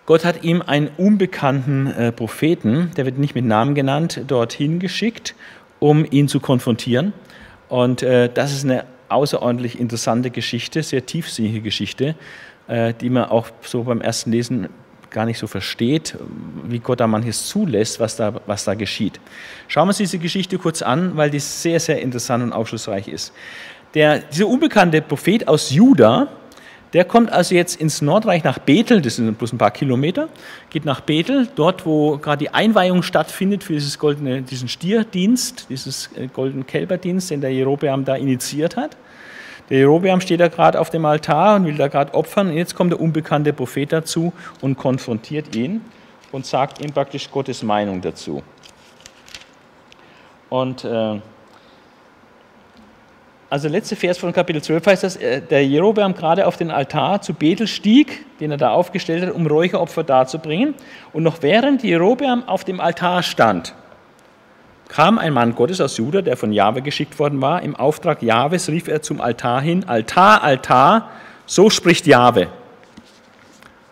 Gott 0.05 0.25
hat 0.25 0.43
ihm 0.43 0.61
einen 0.61 0.89
unbekannten 0.97 1.87
äh, 1.87 2.11
Propheten, 2.11 2.91
der 2.97 3.05
wird 3.05 3.17
nicht 3.17 3.35
mit 3.35 3.45
Namen 3.45 3.75
genannt, 3.75 4.21
dorthin 4.27 4.79
geschickt, 4.79 5.35
um 5.79 6.05
ihn 6.09 6.27
zu 6.27 6.39
konfrontieren. 6.39 7.13
Und 7.69 8.03
äh, 8.03 8.29
das 8.33 8.51
ist 8.51 8.65
eine 8.65 8.85
außerordentlich 9.07 9.79
interessante 9.79 10.31
Geschichte, 10.31 10.83
sehr 10.83 11.05
tiefsinnige 11.05 11.61
Geschichte, 11.61 12.15
äh, 12.67 12.93
die 12.93 13.09
man 13.09 13.25
auch 13.25 13.47
so 13.61 13.83
beim 13.83 14.01
ersten 14.01 14.31
Lesen 14.31 14.69
gar 15.11 15.25
nicht 15.25 15.37
so 15.37 15.45
versteht, 15.47 16.17
wie 16.63 16.79
Gott 16.79 16.99
da 16.99 17.07
manches 17.07 17.47
zulässt, 17.47 17.99
was 17.99 18.15
da, 18.15 18.33
was 18.45 18.63
da 18.63 18.73
geschieht. 18.73 19.19
Schauen 19.67 19.85
wir 19.85 19.89
uns 19.89 19.97
diese 19.97 20.17
Geschichte 20.17 20.57
kurz 20.57 20.81
an, 20.81 21.17
weil 21.17 21.29
die 21.29 21.39
sehr, 21.39 21.79
sehr 21.79 22.01
interessant 22.01 22.43
und 22.43 22.53
aufschlussreich 22.53 23.07
ist. 23.07 23.33
Der, 23.93 24.19
dieser 24.19 24.47
unbekannte 24.47 25.01
Prophet 25.01 25.47
aus 25.47 25.69
Juda, 25.71 26.29
der 26.93 27.05
kommt 27.05 27.31
also 27.31 27.55
jetzt 27.55 27.79
ins 27.79 28.01
Nordreich 28.01 28.43
nach 28.43 28.59
Bethel, 28.59 29.01
das 29.01 29.17
sind 29.17 29.37
bloß 29.37 29.53
ein 29.53 29.57
paar 29.57 29.71
Kilometer, 29.71 30.27
geht 30.69 30.85
nach 30.85 31.01
Bethel, 31.01 31.47
dort 31.55 31.85
wo 31.85 32.17
gerade 32.17 32.39
die 32.39 32.53
Einweihung 32.53 33.03
stattfindet 33.03 33.63
für 33.63 33.73
dieses 33.73 33.97
goldene, 33.97 34.41
diesen 34.41 34.67
Stierdienst, 34.67 35.67
dieses 35.69 36.09
äh, 36.15 36.27
goldenen 36.27 36.65
Kälberdienst, 36.65 37.31
den 37.31 37.41
der 37.41 37.53
Jerobeam 37.53 38.03
da 38.03 38.15
initiiert 38.15 38.75
hat. 38.75 38.97
Der 39.71 39.79
Jerobeam 39.79 40.19
steht 40.19 40.41
da 40.41 40.49
gerade 40.49 40.77
auf 40.77 40.89
dem 40.89 41.05
Altar 41.05 41.55
und 41.55 41.65
will 41.65 41.77
da 41.77 41.87
gerade 41.87 42.13
opfern. 42.13 42.49
Und 42.49 42.57
jetzt 42.57 42.75
kommt 42.75 42.91
der 42.91 42.99
unbekannte 42.99 43.53
Prophet 43.53 43.93
dazu 43.93 44.33
und 44.59 44.77
konfrontiert 44.77 45.55
ihn 45.55 45.79
und 46.33 46.45
sagt 46.45 46.83
ihm 46.83 46.91
praktisch 46.91 47.31
Gottes 47.31 47.63
Meinung 47.63 48.01
dazu. 48.01 48.43
Und 50.49 50.83
äh, 50.83 51.21
also 53.49 53.69
der 53.69 53.71
letzte 53.71 53.95
Vers 53.95 54.17
von 54.17 54.33
Kapitel 54.33 54.61
12 54.61 54.85
heißt 54.85 55.03
dass 55.03 55.15
äh, 55.15 55.41
der 55.41 55.65
Jerobeam 55.65 56.15
gerade 56.15 56.47
auf 56.47 56.57
den 56.57 56.69
Altar 56.69 57.21
zu 57.21 57.33
Bethel 57.33 57.65
stieg, 57.65 58.25
den 58.41 58.51
er 58.51 58.57
da 58.57 58.71
aufgestellt 58.71 59.25
hat, 59.25 59.33
um 59.33 59.47
Räucheropfer 59.47 60.03
darzubringen. 60.03 60.75
Und 61.13 61.23
noch 61.23 61.41
während 61.41 61.81
Jerobeam 61.81 62.43
auf 62.45 62.65
dem 62.65 62.81
Altar 62.81 63.23
stand, 63.23 63.73
kam 64.91 65.17
ein 65.17 65.31
Mann 65.31 65.55
Gottes 65.55 65.79
aus 65.79 65.95
Juda, 65.95 66.21
der 66.21 66.35
von 66.35 66.51
Jahwe 66.51 66.81
geschickt 66.81 67.17
worden 67.17 67.41
war. 67.41 67.61
Im 67.61 67.77
Auftrag 67.77 68.21
Jahwes 68.21 68.67
rief 68.67 68.89
er 68.89 69.01
zum 69.01 69.21
Altar 69.21 69.61
hin: 69.61 69.85
Altar, 69.87 70.43
Altar, 70.43 71.09
so 71.45 71.69
spricht 71.69 72.05
Jahwe. 72.05 72.49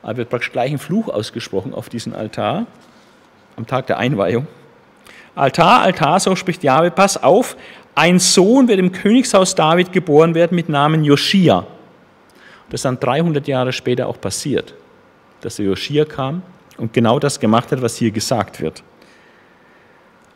Da 0.04 0.18
wird 0.18 0.30
praktisch 0.30 0.52
gleich 0.52 0.72
ein 0.72 0.78
Fluch 0.78 1.08
ausgesprochen 1.08 1.74
auf 1.74 1.88
diesen 1.88 2.14
Altar 2.14 2.66
am 3.56 3.66
Tag 3.66 3.88
der 3.88 3.98
Einweihung. 3.98 4.48
Altar, 5.36 5.82
Altar, 5.84 6.20
so 6.20 6.36
spricht 6.36 6.64
Jahwe, 6.64 6.92
pass 6.92 7.22
auf, 7.22 7.56
ein 7.96 8.20
Sohn 8.20 8.68
wird 8.68 8.80
im 8.80 8.92
Königshaus 8.92 9.56
David 9.56 9.94
geboren 9.94 10.36
werden 10.36 10.56
mit 10.56 10.68
Namen 10.68 11.06
Joschia. 11.06 11.66
Das 12.70 12.80
ist 12.80 12.86
dann 12.86 13.00
300 13.00 13.48
Jahre 13.48 13.72
später 13.72 14.08
auch 14.08 14.20
passiert, 14.20 14.74
dass 15.40 15.56
der 15.56 15.66
Joschia 15.66 16.04
kam 16.04 16.42
und 16.78 16.92
genau 16.92 17.20
das 17.20 17.40
gemacht 17.40 17.72
hat, 17.72 17.82
was 17.82 17.96
hier 17.96 18.12
gesagt 18.12 18.60
wird. 18.60 18.84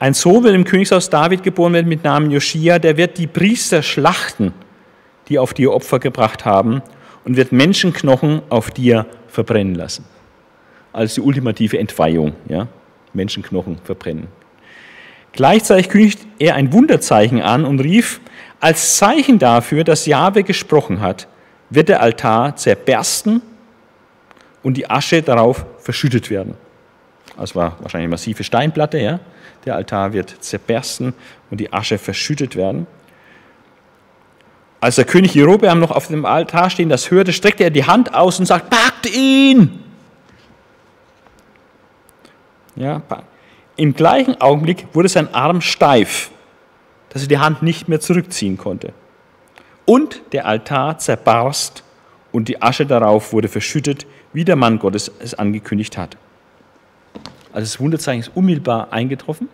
Ein 0.04 0.14
Sohn 0.14 0.44
wird 0.44 0.54
im 0.54 0.66
Königshaus 0.66 1.10
David 1.10 1.44
geboren 1.44 1.72
werden 1.72 1.88
mit 1.88 2.04
Namen 2.04 2.30
Joschia, 2.30 2.78
der 2.78 2.98
wird 2.98 3.18
die 3.18 3.26
Priester 3.26 3.82
schlachten, 3.82 4.52
die 5.30 5.40
auf 5.40 5.54
dir 5.54 5.72
Opfer 5.72 5.98
gebracht 6.00 6.44
haben, 6.44 6.82
und 7.24 7.38
wird 7.38 7.54
Menschenknochen 7.54 8.42
auf 8.50 8.70
dir 8.70 9.06
verbrennen 9.30 9.76
lassen. 9.76 10.04
Als 10.92 11.14
die 11.14 11.22
ultimative 11.22 11.80
Entweihung, 11.80 12.34
ja? 12.50 12.68
Menschenknochen 13.14 13.78
verbrennen. 13.86 14.28
Gleichzeitig 15.32 15.88
kündigt 15.88 16.20
er 16.38 16.56
ein 16.56 16.74
Wunderzeichen 16.74 17.42
an 17.42 17.64
und 17.64 17.80
rief, 17.80 18.20
als 18.60 18.98
Zeichen 18.98 19.40
dafür, 19.40 19.86
dass 19.86 20.06
Jahwe 20.06 20.44
gesprochen 20.44 21.00
hat, 21.00 21.30
wird 21.70 21.88
der 21.88 22.02
Altar 22.02 22.58
zerbersten 22.58 23.42
und 24.64 24.76
die 24.76 24.90
Asche 24.90 25.22
darauf 25.22 25.66
verschüttet 25.78 26.30
werden. 26.30 26.56
Das 27.38 27.56
war 27.56 27.78
wahrscheinlich 27.80 28.08
eine 28.08 28.10
massive 28.10 28.44
Steinplatte, 28.44 28.98
ja? 28.98 29.22
Der 29.66 29.76
Altar 29.76 30.14
wird 30.14 30.36
zerbersten 30.44 31.14
und 31.50 31.60
die 31.60 31.72
Asche 31.72 31.98
verschüttet 31.98 32.56
werden. 32.56 32.88
Als 34.80 34.96
der 34.96 35.06
König 35.06 35.34
Jerobeam 35.34 35.80
noch 35.80 35.92
auf 35.92 36.08
dem 36.08 36.26
Altar 36.26 36.70
stehen 36.70 36.90
das 36.90 37.10
hörte, 37.10 37.32
streckte 37.32 37.64
er 37.64 37.70
die 37.70 37.86
Hand 37.86 38.14
aus 38.14 38.40
und 38.40 38.46
sagt, 38.46 38.70
packt 38.70 39.10
ihn! 39.16 39.80
Ja, 42.76 43.02
Im 43.76 43.94
gleichen 43.94 44.42
Augenblick 44.42 44.88
wurde 44.94 45.08
sein 45.08 45.34
Arm 45.34 45.62
steif, 45.62 46.32
dass 47.10 47.22
er 47.22 47.28
die 47.28 47.38
Hand 47.38 47.62
nicht 47.62 47.88
mehr 47.88 48.00
zurückziehen 48.00 48.58
konnte. 48.58 48.94
Und 49.86 50.22
der 50.34 50.48
Altar 50.48 50.98
zerbarst 50.98 51.84
und 52.32 52.48
die 52.48 52.62
Asche 52.62 52.86
darauf 52.86 53.32
wurde 53.32 53.48
verschüttet, 53.48 54.06
wie 54.34 54.44
der 54.44 54.56
Mann 54.56 54.80
Gottes 54.80 55.12
es 55.20 55.34
angekündigt 55.34 55.98
hat. 55.98 56.18
Also 57.54 57.66
das 57.66 57.80
Wunderzeichen 57.80 58.22
ist 58.22 58.32
unmittelbar 58.36 58.92
eingetroffen. 58.92 59.48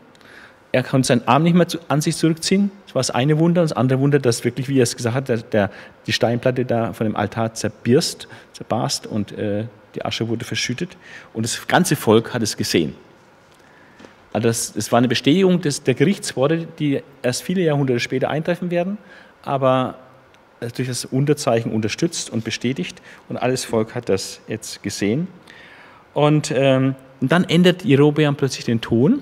Er 0.72 0.84
konnte 0.84 1.08
seinen 1.08 1.28
Arm 1.28 1.44
nicht 1.44 1.56
mehr 1.56 1.68
an 1.88 2.02
sich 2.02 2.16
zurückziehen. 2.16 2.72
Das 2.86 2.96
war 2.96 3.00
das 3.00 3.12
eine 3.12 3.40
Wunder. 3.40 3.64
Das 3.64 3.74
andere 3.74 4.00
Wunder, 4.00 4.20
dass 4.20 4.44
wirklich, 4.44 4.68
wie 4.70 4.80
er 4.80 4.84
es 4.84 4.96
gesagt 4.96 5.16
hat, 5.16 5.28
der, 5.28 5.38
der, 5.38 5.72
die 6.06 6.14
Steinplatte 6.14 6.66
da 6.66 6.94
von 6.94 7.06
dem 7.06 7.16
Altar 7.16 7.54
zerbirst, 7.54 8.28
zerbarst 8.54 9.08
und 9.08 9.32
äh, 9.32 9.66
die 9.96 10.06
Asche 10.06 10.28
wurde 10.28 10.46
verschüttet. 10.46 10.96
Und 11.34 11.44
das 11.44 11.68
ganze 11.68 11.96
Volk 11.96 12.34
hat 12.34 12.44
es 12.44 12.56
gesehen. 12.56 12.96
Also 14.32 14.48
das, 14.48 14.74
das 14.74 14.92
war 14.92 15.00
eine 15.00 15.08
Bestätigung 15.08 15.60
des, 15.60 15.84
der 15.84 15.96
Gerichtsworte, 15.96 16.68
die 16.78 17.02
erst 17.24 17.42
viele 17.42 17.62
Jahrhunderte 17.62 18.00
später 18.00 18.30
eintreffen 18.30 18.70
werden, 18.70 19.00
aber 19.42 19.96
durch 20.76 20.88
das 20.88 21.06
Unterzeichen 21.06 21.72
unterstützt 21.72 22.30
und 22.30 22.44
bestätigt. 22.44 23.02
Und 23.28 23.38
alles 23.38 23.66
Volk 23.66 23.96
hat 23.96 24.10
das 24.10 24.42
jetzt 24.48 24.84
gesehen. 24.84 25.28
Und 26.14 26.52
ähm, 26.56 26.96
und 27.22 27.32
dann 27.32 27.44
ändert 27.44 27.84
Jerobeam 27.84 28.36
plötzlich 28.36 28.66
den 28.66 28.82
Ton, 28.82 29.22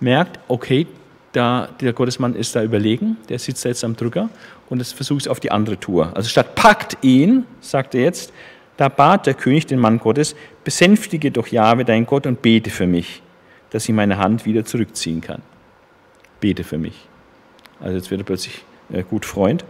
merkt, 0.00 0.38
okay, 0.48 0.86
da, 1.32 1.68
der 1.80 1.92
Gottesmann 1.92 2.34
ist 2.34 2.54
da 2.54 2.62
überlegen, 2.62 3.16
der 3.28 3.38
sitzt 3.38 3.64
da 3.64 3.70
jetzt 3.70 3.84
am 3.84 3.96
Drücker 3.96 4.28
und 4.68 4.80
es 4.80 4.92
versucht 4.92 5.22
es 5.22 5.28
auf 5.28 5.40
die 5.40 5.50
andere 5.50 5.78
Tour. 5.78 6.12
Also 6.14 6.28
statt 6.28 6.54
packt 6.54 6.98
ihn, 7.02 7.44
sagt 7.60 7.94
er 7.94 8.02
jetzt, 8.02 8.32
da 8.76 8.88
bat 8.88 9.26
der 9.26 9.34
König 9.34 9.66
den 9.66 9.78
Mann 9.78 9.98
Gottes, 9.98 10.34
besänftige 10.64 11.30
doch 11.30 11.46
Jahwe 11.46 11.84
dein 11.84 12.06
Gott 12.06 12.26
und 12.26 12.42
bete 12.42 12.70
für 12.70 12.86
mich, 12.86 13.22
dass 13.70 13.88
ich 13.88 13.94
meine 13.94 14.18
Hand 14.18 14.44
wieder 14.44 14.64
zurückziehen 14.64 15.20
kann. 15.20 15.42
Bete 16.40 16.64
für 16.64 16.78
mich. 16.78 17.08
Also 17.80 17.96
jetzt 17.96 18.10
wird 18.10 18.20
er 18.20 18.24
plötzlich 18.24 18.64
äh, 18.92 19.02
gut 19.02 19.24
Freund. 19.24 19.64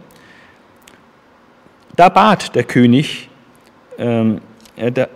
Da 1.95 2.09
bat 2.09 2.55
der 2.55 2.63
König, 2.63 3.29
ähm, 3.97 4.41
äh, 4.75 4.91
der, 4.91 5.09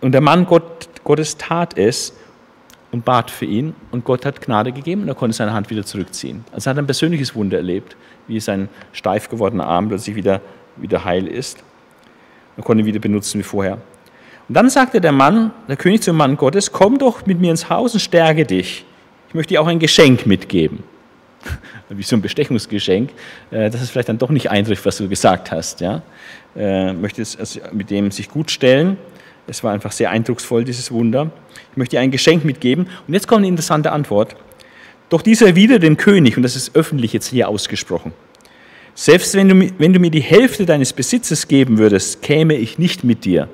und 0.00 0.12
der 0.12 0.20
Mann 0.20 0.46
Gott 0.46 0.88
Gottes 1.04 1.36
tat 1.36 1.76
es 1.78 2.14
und 2.90 3.04
bat 3.04 3.30
für 3.30 3.44
ihn 3.44 3.74
und 3.90 4.04
Gott 4.04 4.24
hat 4.24 4.40
Gnade 4.40 4.72
gegeben 4.72 5.02
und 5.02 5.08
er 5.08 5.14
konnte 5.14 5.36
seine 5.36 5.52
Hand 5.52 5.70
wieder 5.70 5.84
zurückziehen. 5.84 6.44
Also 6.52 6.70
er 6.70 6.72
hat 6.72 6.78
ein 6.78 6.86
persönliches 6.86 7.34
Wunder 7.34 7.58
erlebt, 7.58 7.96
wie 8.26 8.40
sein 8.40 8.68
steif 8.92 9.28
gewordener 9.28 9.66
Arm 9.66 9.88
plötzlich 9.88 10.16
wieder, 10.16 10.40
wieder 10.76 11.04
heil 11.04 11.26
ist. 11.26 11.58
Er 12.56 12.62
konnte 12.62 12.82
ihn 12.82 12.86
wieder 12.86 13.00
benutzen 13.00 13.38
wie 13.38 13.42
vorher. 13.42 13.78
Und 14.48 14.56
dann 14.56 14.70
sagte 14.70 15.00
der 15.00 15.12
Mann, 15.12 15.50
der 15.68 15.76
König 15.76 16.02
zum 16.02 16.16
Mann 16.16 16.36
Gottes, 16.36 16.70
komm 16.70 16.98
doch 16.98 17.26
mit 17.26 17.40
mir 17.40 17.50
ins 17.50 17.68
Haus 17.68 17.94
und 17.94 18.00
stärke 18.00 18.44
dich. 18.44 18.84
Ich 19.28 19.34
möchte 19.34 19.54
dir 19.54 19.60
auch 19.60 19.66
ein 19.66 19.78
Geschenk 19.78 20.26
mitgeben. 20.26 20.84
Wie 21.88 22.02
so 22.02 22.16
ein 22.16 22.22
Bestechungsgeschenk, 22.22 23.10
äh, 23.50 23.70
dass 23.70 23.82
es 23.82 23.90
vielleicht 23.90 24.08
dann 24.08 24.18
doch 24.18 24.30
nicht 24.30 24.50
eintrifft, 24.50 24.86
was 24.86 24.98
du 24.98 25.08
gesagt 25.08 25.50
hast. 25.50 25.80
Ja? 25.80 26.02
Äh, 26.56 26.92
möchte 26.92 27.20
es 27.20 27.36
also 27.36 27.60
mit 27.72 27.90
dem 27.90 28.10
sich 28.10 28.30
gut 28.30 28.50
stellen 28.50 28.96
es 29.46 29.62
war 29.62 29.72
einfach 29.72 29.92
sehr 29.92 30.10
eindrucksvoll, 30.10 30.64
dieses 30.64 30.90
Wunder. 30.90 31.30
Ich 31.70 31.76
möchte 31.76 31.96
dir 31.96 32.00
ein 32.00 32.10
Geschenk 32.10 32.44
mitgeben. 32.44 32.86
Und 33.06 33.14
jetzt 33.14 33.28
kommt 33.28 33.40
eine 33.40 33.48
interessante 33.48 33.92
Antwort. 33.92 34.36
Doch 35.10 35.22
dieser 35.22 35.54
wieder 35.54 35.78
den 35.78 35.96
König, 35.96 36.36
und 36.36 36.42
das 36.42 36.56
ist 36.56 36.74
öffentlich 36.74 37.12
jetzt 37.12 37.28
hier 37.28 37.48
ausgesprochen. 37.48 38.12
Selbst 38.94 39.34
wenn 39.34 39.48
du, 39.48 39.70
wenn 39.78 39.92
du 39.92 39.98
mir 39.98 40.10
die 40.10 40.20
Hälfte 40.20 40.66
deines 40.66 40.92
Besitzes 40.92 41.48
geben 41.48 41.78
würdest, 41.78 42.22
käme 42.22 42.54
ich 42.54 42.78
nicht 42.78 43.04
mit 43.04 43.24
dir. 43.24 43.48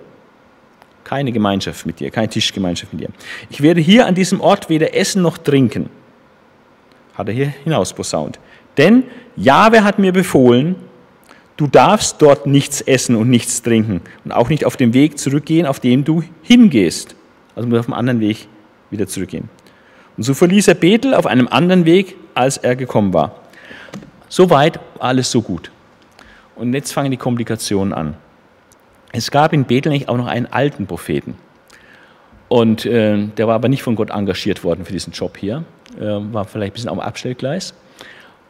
Keine 1.02 1.32
Gemeinschaft 1.32 1.86
mit 1.86 1.98
dir, 1.98 2.10
keine 2.10 2.28
Tischgemeinschaft 2.28 2.92
mit 2.92 3.02
dir. 3.02 3.08
Ich 3.48 3.62
werde 3.62 3.80
hier 3.80 4.06
an 4.06 4.14
diesem 4.14 4.40
Ort 4.40 4.68
weder 4.68 4.94
essen 4.94 5.22
noch 5.22 5.38
trinken. 5.38 5.88
Hat 7.14 7.28
er 7.28 7.34
hier 7.34 7.52
hinausposaunt. 7.64 8.38
Denn 8.76 9.04
Jahwe 9.34 9.82
hat 9.82 9.98
mir 9.98 10.12
befohlen, 10.12 10.76
Du 11.60 11.66
darfst 11.66 12.22
dort 12.22 12.46
nichts 12.46 12.80
essen 12.80 13.14
und 13.16 13.28
nichts 13.28 13.60
trinken 13.60 14.00
und 14.24 14.32
auch 14.32 14.48
nicht 14.48 14.64
auf 14.64 14.78
dem 14.78 14.94
Weg 14.94 15.18
zurückgehen, 15.18 15.66
auf 15.66 15.78
dem 15.78 16.06
du 16.06 16.24
hingehst. 16.40 17.14
Also 17.54 17.68
muss 17.68 17.80
auf 17.80 17.86
einem 17.86 17.98
anderen 17.98 18.20
Weg 18.20 18.48
wieder 18.88 19.06
zurückgehen. 19.06 19.50
Und 20.16 20.22
so 20.22 20.32
verließ 20.32 20.68
er 20.68 20.74
Bethel 20.74 21.12
auf 21.12 21.26
einem 21.26 21.48
anderen 21.48 21.84
Weg, 21.84 22.16
als 22.32 22.56
er 22.56 22.76
gekommen 22.76 23.12
war. 23.12 23.42
Soweit 24.30 24.80
alles 25.00 25.30
so 25.30 25.42
gut. 25.42 25.70
Und 26.56 26.72
jetzt 26.72 26.92
fangen 26.92 27.10
die 27.10 27.18
Komplikationen 27.18 27.92
an. 27.92 28.14
Es 29.12 29.30
gab 29.30 29.52
in 29.52 29.66
Bethel 29.66 29.92
nicht 29.92 30.08
auch 30.08 30.16
noch 30.16 30.28
einen 30.28 30.46
alten 30.46 30.86
Propheten. 30.86 31.34
Und 32.48 32.86
äh, 32.86 33.26
der 33.36 33.48
war 33.48 33.56
aber 33.56 33.68
nicht 33.68 33.82
von 33.82 33.96
Gott 33.96 34.08
engagiert 34.08 34.64
worden 34.64 34.86
für 34.86 34.94
diesen 34.94 35.12
Job 35.12 35.36
hier. 35.36 35.64
Äh, 36.00 36.04
war 36.32 36.46
vielleicht 36.46 36.72
ein 36.72 36.76
bisschen 36.76 36.88
am 36.88 37.00
Abstellgleis. 37.00 37.74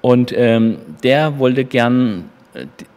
Und 0.00 0.32
ähm, 0.32 0.78
der 1.02 1.40
wollte 1.40 1.64
gern 1.64 2.30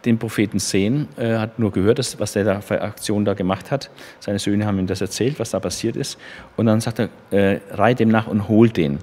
den 0.04 0.18
Propheten 0.18 0.58
sehen, 0.58 1.08
er 1.16 1.40
hat 1.40 1.58
nur 1.58 1.70
gehört, 1.70 1.98
was 2.18 2.32
der 2.32 2.44
da 2.44 2.60
für 2.60 2.82
Aktion 2.82 3.24
da 3.24 3.34
gemacht 3.34 3.70
hat. 3.70 3.90
Seine 4.18 4.38
Söhne 4.38 4.66
haben 4.66 4.78
ihm 4.78 4.86
das 4.86 5.00
erzählt, 5.00 5.38
was 5.38 5.50
da 5.50 5.60
passiert 5.60 5.96
ist. 5.96 6.18
Und 6.56 6.66
dann 6.66 6.80
sagt 6.80 6.98
er, 6.98 7.08
äh, 7.30 7.60
reit 7.70 8.00
dem 8.00 8.08
nach 8.08 8.26
und 8.26 8.48
holt 8.48 8.76
den. 8.76 8.98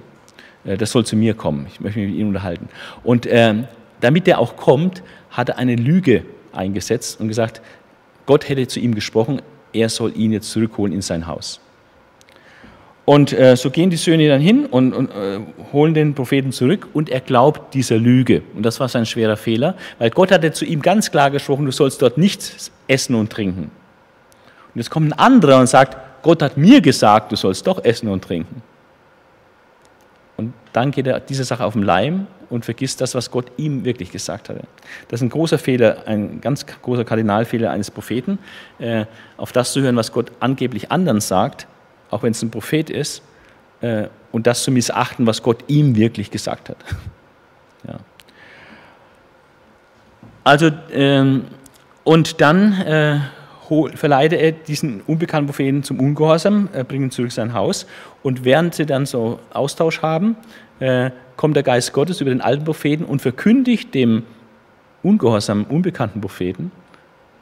Äh, 0.64 0.76
das 0.76 0.90
soll 0.90 1.06
zu 1.06 1.16
mir 1.16 1.34
kommen. 1.34 1.66
Ich 1.68 1.80
möchte 1.80 2.00
mich 2.00 2.10
mit 2.10 2.18
ihm 2.18 2.28
unterhalten. 2.28 2.68
Und 3.02 3.24
äh, 3.26 3.64
damit 4.00 4.26
der 4.26 4.38
auch 4.38 4.56
kommt, 4.56 5.02
hat 5.30 5.48
er 5.48 5.58
eine 5.58 5.76
Lüge 5.76 6.24
eingesetzt 6.52 7.18
und 7.18 7.28
gesagt, 7.28 7.62
Gott 8.26 8.48
hätte 8.48 8.66
zu 8.68 8.78
ihm 8.78 8.94
gesprochen, 8.94 9.40
er 9.72 9.88
soll 9.88 10.12
ihn 10.14 10.32
jetzt 10.32 10.50
zurückholen 10.50 10.92
in 10.92 11.00
sein 11.00 11.26
Haus. 11.26 11.61
Und 13.12 13.30
äh, 13.34 13.56
so 13.56 13.68
gehen 13.68 13.90
die 13.90 13.98
Söhne 13.98 14.26
dann 14.26 14.40
hin 14.40 14.64
und, 14.64 14.94
und 14.94 15.10
äh, 15.10 15.38
holen 15.74 15.92
den 15.92 16.14
Propheten 16.14 16.50
zurück 16.50 16.88
und 16.94 17.10
er 17.10 17.20
glaubt 17.20 17.74
dieser 17.74 17.98
Lüge. 17.98 18.40
Und 18.56 18.62
das 18.62 18.80
war 18.80 18.88
sein 18.88 19.04
schwerer 19.04 19.36
Fehler, 19.36 19.74
weil 19.98 20.08
Gott 20.08 20.32
hatte 20.32 20.50
zu 20.52 20.64
ihm 20.64 20.80
ganz 20.80 21.10
klar 21.10 21.30
gesprochen, 21.30 21.66
du 21.66 21.72
sollst 21.72 22.00
dort 22.00 22.16
nichts 22.16 22.72
essen 22.88 23.14
und 23.14 23.30
trinken. 23.30 23.64
Und 23.64 24.76
jetzt 24.76 24.88
kommt 24.88 25.08
ein 25.08 25.12
anderer 25.12 25.60
und 25.60 25.66
sagt, 25.66 26.22
Gott 26.22 26.40
hat 26.40 26.56
mir 26.56 26.80
gesagt, 26.80 27.32
du 27.32 27.36
sollst 27.36 27.66
doch 27.66 27.84
essen 27.84 28.08
und 28.08 28.24
trinken. 28.24 28.62
Und 30.38 30.54
dann 30.72 30.90
geht 30.90 31.06
er 31.06 31.20
diese 31.20 31.44
Sache 31.44 31.66
auf 31.66 31.74
den 31.74 31.82
Leim 31.82 32.26
und 32.48 32.64
vergisst 32.64 33.02
das, 33.02 33.14
was 33.14 33.30
Gott 33.30 33.52
ihm 33.58 33.84
wirklich 33.84 34.10
gesagt 34.10 34.48
hatte. 34.48 34.62
Das 35.08 35.20
ist 35.20 35.24
ein 35.24 35.28
großer 35.28 35.58
Fehler, 35.58 36.04
ein 36.06 36.40
ganz 36.40 36.64
großer 36.64 37.04
Kardinalfehler 37.04 37.72
eines 37.72 37.90
Propheten, 37.90 38.38
äh, 38.78 39.04
auf 39.36 39.52
das 39.52 39.74
zu 39.74 39.82
hören, 39.82 39.96
was 39.96 40.12
Gott 40.12 40.32
angeblich 40.40 40.90
anderen 40.90 41.20
sagt 41.20 41.66
auch 42.12 42.22
wenn 42.22 42.32
es 42.32 42.42
ein 42.42 42.50
Prophet 42.50 42.90
ist, 42.90 43.22
äh, 43.80 44.08
und 44.30 44.46
das 44.46 44.62
zu 44.62 44.70
missachten, 44.70 45.26
was 45.26 45.42
Gott 45.42 45.64
ihm 45.66 45.96
wirklich 45.96 46.30
gesagt 46.30 46.68
hat. 46.68 46.76
ja. 47.86 47.98
Also, 50.44 50.70
ähm, 50.92 51.44
und 52.04 52.40
dann 52.40 52.72
äh, 52.82 53.20
verleitet 53.94 54.40
er 54.40 54.52
diesen 54.52 55.00
unbekannten 55.02 55.46
Propheten 55.46 55.82
zum 55.82 56.00
Ungehorsam, 56.00 56.68
äh, 56.72 56.84
bringt 56.84 57.04
ihn 57.04 57.10
zurück 57.10 57.30
in 57.30 57.34
sein 57.34 57.54
Haus. 57.54 57.86
Und 58.22 58.44
während 58.44 58.74
sie 58.74 58.86
dann 58.86 59.06
so 59.06 59.38
Austausch 59.52 60.02
haben, 60.02 60.36
äh, 60.80 61.10
kommt 61.36 61.56
der 61.56 61.62
Geist 61.62 61.92
Gottes 61.92 62.20
über 62.20 62.30
den 62.30 62.40
alten 62.40 62.64
Propheten 62.64 63.04
und 63.04 63.22
verkündigt 63.22 63.94
dem 63.94 64.24
ungehorsamen, 65.02 65.64
unbekannten 65.64 66.20
Propheten 66.20 66.72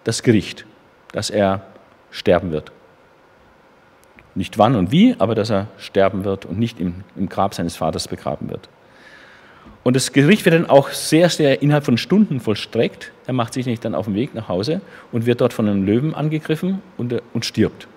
das 0.05 0.23
Gericht, 0.23 0.67
dass 1.13 1.31
er 1.31 1.63
sterben 2.11 2.53
wird. 2.53 2.73
Nicht 4.35 4.59
wann 4.59 4.77
und 4.77 4.93
wie, 4.93 5.17
aber 5.19 5.35
dass 5.35 5.51
er 5.51 5.67
sterben 5.79 6.25
wird 6.25 6.47
und 6.47 6.59
nicht 6.59 6.81
im, 6.81 7.05
im 7.17 7.29
Grab 7.29 7.55
seines 7.55 7.77
Vaters 7.77 8.09
begraben 8.09 8.49
wird. 8.51 8.69
Und 9.83 9.97
das 9.97 10.13
Gericht 10.13 10.45
wird 10.45 10.55
dann 10.55 10.69
auch 10.69 10.91
sehr, 10.91 11.31
sehr 11.31 11.63
innerhalb 11.63 11.85
von 11.85 11.97
Stunden 11.97 12.41
vollstreckt. 12.41 13.13
Er 13.27 13.33
macht 13.33 13.55
sich 13.55 13.67
nicht 13.67 13.85
dann 13.85 13.95
auf 13.95 14.05
den 14.05 14.15
Weg 14.15 14.35
nach 14.35 14.49
Hause 14.49 14.83
und 15.11 15.27
wird 15.27 15.41
dort 15.41 15.53
von 15.53 15.69
einem 15.69 15.85
Löwen 15.85 16.15
angegriffen 16.15 16.83
und, 16.99 17.13
äh, 17.13 17.21
und 17.33 17.47
stirbt. 17.47 17.89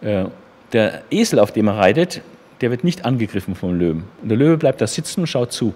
Äh, 0.00 0.26
der 0.72 1.02
Esel, 1.10 1.38
auf 1.38 1.52
dem 1.52 1.68
er 1.68 1.76
reitet, 1.76 2.22
der 2.60 2.70
wird 2.70 2.82
nicht 2.82 3.04
angegriffen 3.04 3.54
vom 3.54 3.78
Löwen. 3.78 4.04
Und 4.22 4.28
der 4.28 4.38
Löwe 4.38 4.56
bleibt 4.56 4.80
da 4.80 4.86
sitzen 4.86 5.20
und 5.20 5.26
schaut 5.26 5.52
zu. 5.52 5.74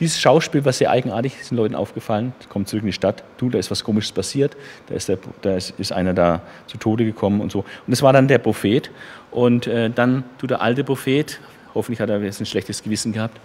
Dieses 0.00 0.20
Schauspiel 0.20 0.64
war 0.64 0.72
sehr 0.72 0.90
eigenartig, 0.90 1.34
ist 1.40 1.50
den 1.50 1.56
Leuten 1.56 1.74
aufgefallen. 1.74 2.32
Sie 2.40 2.48
kommen 2.48 2.66
zurück 2.66 2.82
in 2.82 2.86
die 2.86 2.92
Stadt, 2.92 3.22
du, 3.38 3.48
da 3.48 3.58
ist 3.58 3.70
was 3.70 3.84
Komisches 3.84 4.12
passiert, 4.12 4.56
da 4.88 4.94
ist, 4.94 5.08
der, 5.08 5.18
da 5.42 5.54
ist, 5.56 5.70
ist 5.78 5.92
einer 5.92 6.14
da 6.14 6.42
zu 6.66 6.78
Tode 6.78 7.04
gekommen 7.04 7.40
und 7.40 7.52
so. 7.52 7.60
Und 7.86 7.92
es 7.92 8.02
war 8.02 8.12
dann 8.12 8.26
der 8.26 8.38
Prophet. 8.38 8.90
Und 9.30 9.66
äh, 9.66 9.90
dann 9.90 10.24
tut 10.38 10.50
der 10.50 10.62
alte 10.62 10.82
Prophet, 10.82 11.40
hoffentlich 11.74 12.00
hat 12.00 12.10
er 12.10 12.20
jetzt 12.22 12.40
ein 12.40 12.46
schlechtes 12.46 12.82
Gewissen 12.82 13.12
gehabt, 13.12 13.40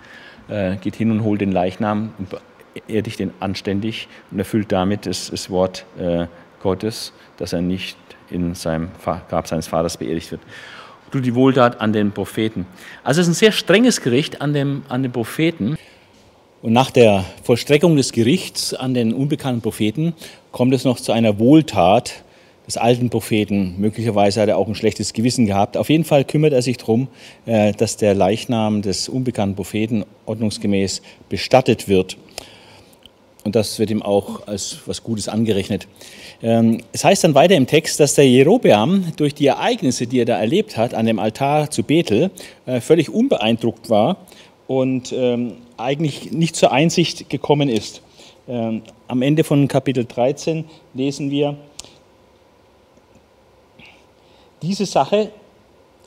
äh, 0.47 0.75
geht 0.77 0.95
hin 0.95 1.11
und 1.11 1.23
holt 1.23 1.41
den 1.41 1.51
Leichnam 1.51 2.13
und 2.17 2.29
erdigt 2.87 3.19
den 3.19 3.31
anständig 3.39 4.07
und 4.31 4.39
erfüllt 4.39 4.71
damit 4.71 5.05
das, 5.05 5.29
das 5.29 5.49
Wort 5.49 5.85
äh, 5.99 6.25
Gottes, 6.61 7.13
dass 7.37 7.53
er 7.53 7.61
nicht 7.61 7.97
in 8.29 8.53
seinem 8.55 8.89
Grab 9.03 9.47
seines 9.47 9.67
Vaters 9.67 9.97
beerdigt 9.97 10.31
wird. 10.31 10.41
Du 11.11 11.19
die 11.19 11.33
Wohltat 11.33 11.81
an 11.81 11.93
den 11.93 12.11
Propheten. 12.11 12.67
Also 13.03 13.21
es 13.21 13.27
ist 13.27 13.33
ein 13.33 13.39
sehr 13.39 13.51
strenges 13.51 14.01
Gericht 14.01 14.41
an 14.41 14.53
dem, 14.53 14.83
an 14.89 15.01
den 15.01 15.11
Propheten. 15.11 15.77
Und 16.61 16.73
nach 16.73 16.91
der 16.91 17.23
Vollstreckung 17.43 17.95
des 17.95 18.11
Gerichts 18.11 18.73
an 18.73 18.93
den 18.93 19.13
unbekannten 19.13 19.61
Propheten 19.61 20.13
kommt 20.51 20.73
es 20.73 20.83
noch 20.83 20.99
zu 20.99 21.13
einer 21.13 21.39
Wohltat 21.39 22.23
des 22.67 22.75
alten 22.75 23.09
Propheten. 23.09 23.75
Möglicherweise 23.77 24.41
hat 24.41 24.49
er 24.49 24.57
auch 24.57 24.67
ein 24.67 24.75
schlechtes 24.75 25.13
Gewissen 25.13 25.45
gehabt. 25.45 25.77
Auf 25.77 25.89
jeden 25.89 26.03
Fall 26.03 26.25
kümmert 26.25 26.51
er 26.51 26.61
sich 26.61 26.75
darum, 26.75 27.07
äh, 27.45 27.71
dass 27.71 27.95
der 27.95 28.13
Leichnam 28.13 28.81
des 28.81 29.07
unbekannten 29.07 29.55
Propheten 29.55 30.03
ordnungsgemäß 30.25 31.01
bestattet 31.29 31.87
wird. 31.87 32.17
Und 33.45 33.55
das 33.55 33.79
wird 33.79 33.89
ihm 33.89 34.01
auch 34.01 34.45
als 34.45 34.79
was 34.85 35.01
Gutes 35.01 35.29
angerechnet. 35.29 35.87
Ähm, 36.43 36.81
es 36.91 37.05
heißt 37.05 37.23
dann 37.23 37.35
weiter 37.35 37.55
im 37.55 37.67
Text, 37.67 38.01
dass 38.01 38.15
der 38.15 38.27
Jerobeam 38.27 39.13
durch 39.15 39.33
die 39.33 39.47
Ereignisse, 39.47 40.07
die 40.07 40.19
er 40.19 40.25
da 40.25 40.37
erlebt 40.37 40.75
hat, 40.75 40.93
an 40.93 41.05
dem 41.05 41.19
Altar 41.19 41.71
zu 41.71 41.83
Bethel, 41.83 42.31
äh, 42.65 42.81
völlig 42.81 43.09
unbeeindruckt 43.09 43.89
war 43.89 44.17
und 44.69 45.11
ähm, 45.13 45.53
eigentlich 45.77 46.31
nicht 46.31 46.55
zur 46.55 46.71
Einsicht 46.71 47.27
gekommen 47.27 47.69
ist. 47.69 48.03
Ähm, 48.47 48.83
am 49.07 49.23
Ende 49.23 49.43
von 49.43 49.67
Kapitel 49.67 50.05
13 50.05 50.63
lesen 50.93 51.31
wir, 51.31 51.57
diese 54.61 54.85
Sache, 54.85 55.31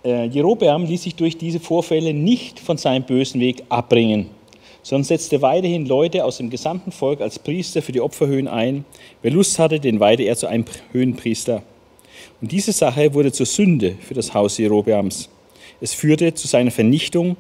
äh, 0.04 0.26
Jerobeam 0.26 0.84
ließ 0.84 1.02
sich 1.02 1.16
durch 1.16 1.36
diese 1.36 1.58
Vorfälle 1.58 2.14
nicht 2.14 2.60
von 2.60 2.76
seinem 2.76 3.02
bösen 3.02 3.40
Weg 3.40 3.64
abbringen, 3.68 4.30
sondern 4.84 5.06
setzte 5.06 5.42
weiterhin 5.42 5.86
Leute 5.86 6.24
aus 6.24 6.36
dem 6.36 6.48
gesamten 6.48 6.92
Volk 6.92 7.20
als 7.20 7.40
Priester 7.40 7.82
für 7.82 7.90
die 7.90 8.00
Opferhöhen 8.00 8.46
ein. 8.46 8.84
Wer 9.22 9.32
Lust 9.32 9.58
hatte, 9.58 9.80
den 9.80 9.98
weihte 9.98 10.22
er 10.22 10.36
zu 10.36 10.46
einem 10.46 10.66
Höhenpriester. 10.92 11.64
Und 12.40 12.52
diese 12.52 12.70
Sache 12.70 13.12
wurde 13.12 13.32
zur 13.32 13.46
Sünde 13.46 13.96
für 14.00 14.14
das 14.14 14.32
Haus 14.34 14.56
Jerobeams. 14.56 15.28
Es 15.80 15.94
führte 15.94 16.32
zu 16.34 16.46
seiner 16.46 16.70
Vernichtung 16.70 17.36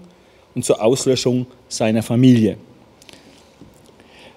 und 0.54 0.64
zur 0.64 0.82
Auslöschung 0.82 1.46
seiner 1.68 2.02
Familie. 2.02 2.56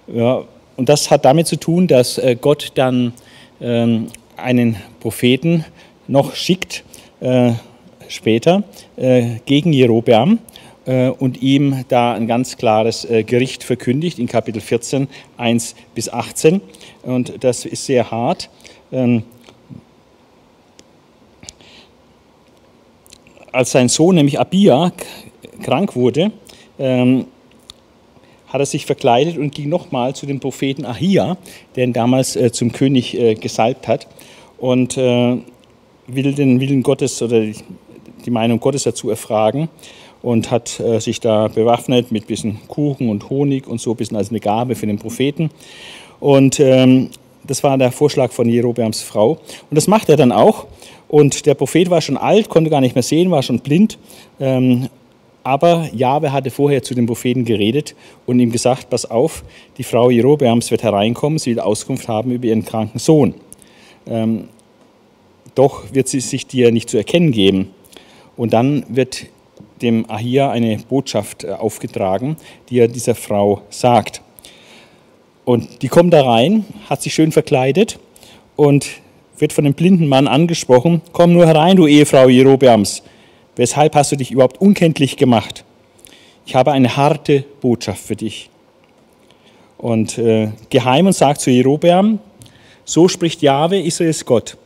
Ja, 0.07 0.43
und 0.77 0.89
das 0.89 1.09
hat 1.09 1.25
damit 1.25 1.47
zu 1.47 1.55
tun, 1.55 1.87
dass 1.87 2.17
äh, 2.17 2.35
Gott 2.39 2.71
dann 2.75 3.13
ähm, 3.61 4.07
einen 4.37 4.77
Propheten 4.99 5.65
noch 6.07 6.35
schickt, 6.35 6.83
äh, 7.21 7.53
später, 8.07 8.63
äh, 8.97 9.37
gegen 9.45 9.73
Jerobeam 9.73 10.39
und 11.17 11.41
ihm 11.41 11.83
da 11.87 12.13
ein 12.13 12.27
ganz 12.27 12.57
klares 12.57 13.07
Gericht 13.25 13.63
verkündigt 13.63 14.19
in 14.19 14.27
Kapitel 14.27 14.61
14, 14.61 15.07
1 15.35 15.73
bis 15.95 16.09
18. 16.09 16.61
Und 17.01 17.43
das 17.43 17.65
ist 17.65 17.87
sehr 17.87 18.11
hart. 18.11 18.51
Ähm, 18.91 19.23
als 23.51 23.71
sein 23.71 23.89
Sohn, 23.89 24.13
nämlich 24.13 24.39
Abia, 24.39 24.91
krank 25.61 25.95
wurde, 25.95 26.31
ähm, 26.79 27.25
hat 28.47 28.61
er 28.61 28.65
sich 28.65 28.85
verkleidet 28.85 29.37
und 29.37 29.53
ging 29.53 29.69
nochmal 29.69 30.15
zu 30.15 30.25
dem 30.25 30.39
Propheten 30.39 30.85
Ahia, 30.85 31.37
der 31.75 31.85
ihn 31.85 31.93
damals 31.93 32.35
äh, 32.35 32.51
zum 32.51 32.71
König 32.71 33.17
äh, 33.19 33.35
gesalbt 33.35 33.87
hat 33.87 34.07
und 34.57 34.97
äh, 34.97 35.37
will 36.07 36.33
den 36.33 36.59
Willen 36.59 36.83
Gottes 36.83 37.21
oder 37.21 37.41
die 37.41 38.31
Meinung 38.31 38.59
Gottes 38.59 38.83
dazu 38.83 39.09
erfragen 39.09 39.69
und 40.21 40.51
hat 40.51 40.79
äh, 40.79 40.99
sich 40.99 41.19
da 41.19 41.47
bewaffnet 41.47 42.11
mit 42.11 42.27
bisschen 42.27 42.59
Kuchen 42.67 43.09
und 43.09 43.29
Honig 43.29 43.67
und 43.67 43.79
so 43.79 43.91
ein 43.91 43.97
bisschen 43.97 44.17
als 44.17 44.29
eine 44.29 44.39
Gabe 44.39 44.75
für 44.75 44.87
den 44.87 44.97
Propheten. 44.97 45.49
Und 46.19 46.59
ähm, 46.59 47.09
das 47.45 47.63
war 47.63 47.77
der 47.77 47.91
Vorschlag 47.91 48.31
von 48.31 48.49
Jerobeams 48.49 49.03
Frau. 49.03 49.31
Und 49.31 49.75
das 49.75 49.87
macht 49.87 50.09
er 50.09 50.17
dann 50.17 50.31
auch. 50.31 50.65
Und 51.07 51.45
der 51.45 51.53
Prophet 51.53 51.89
war 51.89 52.01
schon 52.01 52.17
alt, 52.17 52.49
konnte 52.49 52.71
gar 52.71 52.81
nicht 52.81 52.95
mehr 52.95 53.03
sehen, 53.03 53.29
war 53.29 53.43
schon 53.43 53.59
blind. 53.59 53.99
Ähm, 54.39 54.89
aber 55.45 55.87
Jahwe 55.93 56.31
hatte 56.31 56.49
vorher 56.49 56.81
zu 56.81 56.95
dem 56.95 57.05
Propheten 57.05 57.45
geredet 57.45 57.95
und 58.25 58.39
ihm 58.39 58.51
gesagt, 58.51 58.89
pass 58.89 59.09
auf, 59.09 59.43
die 59.77 59.83
Frau 59.83 60.09
Jerobeams 60.09 60.71
wird 60.71 60.81
hereinkommen, 60.81 61.37
sie 61.37 61.51
will 61.51 61.59
Auskunft 61.59 62.07
haben 62.07 62.31
über 62.31 62.47
ihren 62.47 62.65
kranken 62.65 62.97
Sohn. 62.97 63.35
Ähm, 64.07 64.49
doch 65.53 65.93
wird 65.93 66.07
sie 66.07 66.19
sich 66.19 66.47
dir 66.47 66.71
nicht 66.71 66.89
zu 66.89 66.97
erkennen 66.97 67.31
geben. 67.31 67.69
Und 68.35 68.53
dann 68.53 68.85
wird 68.89 69.27
dem 69.83 70.09
Ahia 70.09 70.49
eine 70.49 70.77
Botschaft 70.89 71.43
äh, 71.43 71.51
aufgetragen, 71.51 72.37
die 72.69 72.79
er 72.79 72.87
dieser 72.87 73.13
Frau 73.13 73.61
sagt. 73.69 74.21
Und 75.45 75.83
die 75.83 75.89
kommt 75.89 76.11
da 76.11 76.23
rein, 76.23 76.65
hat 76.89 77.03
sich 77.03 77.13
schön 77.13 77.31
verkleidet 77.31 77.99
und 78.55 78.87
wird 79.37 79.53
von 79.53 79.63
dem 79.63 79.75
blinden 79.75 80.07
Mann 80.07 80.27
angesprochen, 80.27 81.01
komm 81.11 81.33
nur 81.33 81.45
herein, 81.45 81.75
du 81.75 81.85
Ehefrau 81.85 82.29
Jerobeams, 82.29 83.03
Weshalb 83.55 83.95
hast 83.95 84.11
du 84.11 84.17
dich 84.17 84.31
überhaupt 84.31 84.59
unkenntlich 84.59 85.17
gemacht? 85.17 85.63
Ich 86.45 86.55
habe 86.55 86.71
eine 86.71 86.97
harte 86.97 87.45
Botschaft 87.61 88.01
für 88.01 88.15
dich. 88.15 88.49
Und 89.77 90.17
äh, 90.17 90.49
geheim 90.69 91.07
und 91.07 91.13
sagt 91.13 91.41
zu 91.41 91.51
Jerobeam, 91.51 92.19
so 92.83 93.07
spricht 93.07 93.41
Jahwe, 93.41 93.79
Israels 93.79 94.25
Gott. 94.25 94.57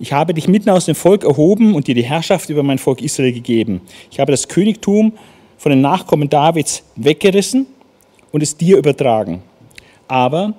Ich 0.00 0.12
habe 0.12 0.32
dich 0.32 0.46
mitten 0.46 0.70
aus 0.70 0.86
dem 0.86 0.94
Volk 0.94 1.24
erhoben 1.24 1.74
und 1.74 1.86
dir 1.86 1.94
die 1.94 2.04
Herrschaft 2.04 2.48
über 2.50 2.62
mein 2.62 2.78
Volk 2.78 3.02
Israel 3.02 3.32
gegeben. 3.32 3.80
Ich 4.10 4.20
habe 4.20 4.30
das 4.30 4.46
Königtum 4.46 5.12
von 5.56 5.70
den 5.70 5.80
Nachkommen 5.80 6.30
Davids 6.30 6.84
weggerissen 6.94 7.66
und 8.30 8.42
es 8.42 8.56
dir 8.56 8.78
übertragen. 8.78 9.42
Aber 10.06 10.54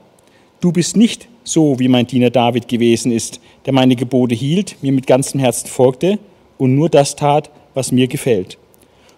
du 0.60 0.72
bist 0.72 0.98
nicht 0.98 1.28
so, 1.44 1.80
wie 1.80 1.88
mein 1.88 2.06
Diener 2.06 2.30
David 2.30 2.68
gewesen 2.68 3.12
ist, 3.12 3.40
der 3.66 3.74
meine 3.74 3.96
Gebote 3.96 4.36
hielt, 4.36 4.76
mir 4.84 4.92
mit 4.92 5.08
ganzem 5.08 5.40
Herzen 5.40 5.68
folgte 5.68 6.20
und 6.58 6.76
nur 6.76 6.90
das 6.90 7.16
tat, 7.16 7.50
was 7.74 7.91
mir 7.91 8.07
gefällt. 8.07 8.57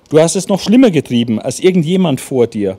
Du 0.09 0.19
hast 0.19 0.35
es 0.35 0.49
noch 0.49 0.59
schlimmer 0.59 0.91
getrieben 0.91 1.39
als 1.39 1.59
irgendjemand 1.59 2.19
vor 2.19 2.47
dir. 2.47 2.77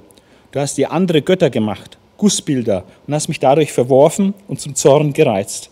Du 0.50 0.60
hast 0.60 0.76
dir 0.76 0.92
andere 0.92 1.22
Götter 1.22 1.48
gemacht, 1.48 1.96
Gussbilder, 2.18 2.84
und 3.06 3.14
hast 3.14 3.28
mich 3.28 3.40
dadurch 3.40 3.72
verworfen 3.72 4.34
und 4.48 4.60
zum 4.60 4.74
Zorn 4.74 5.12
gereizt. 5.14 5.70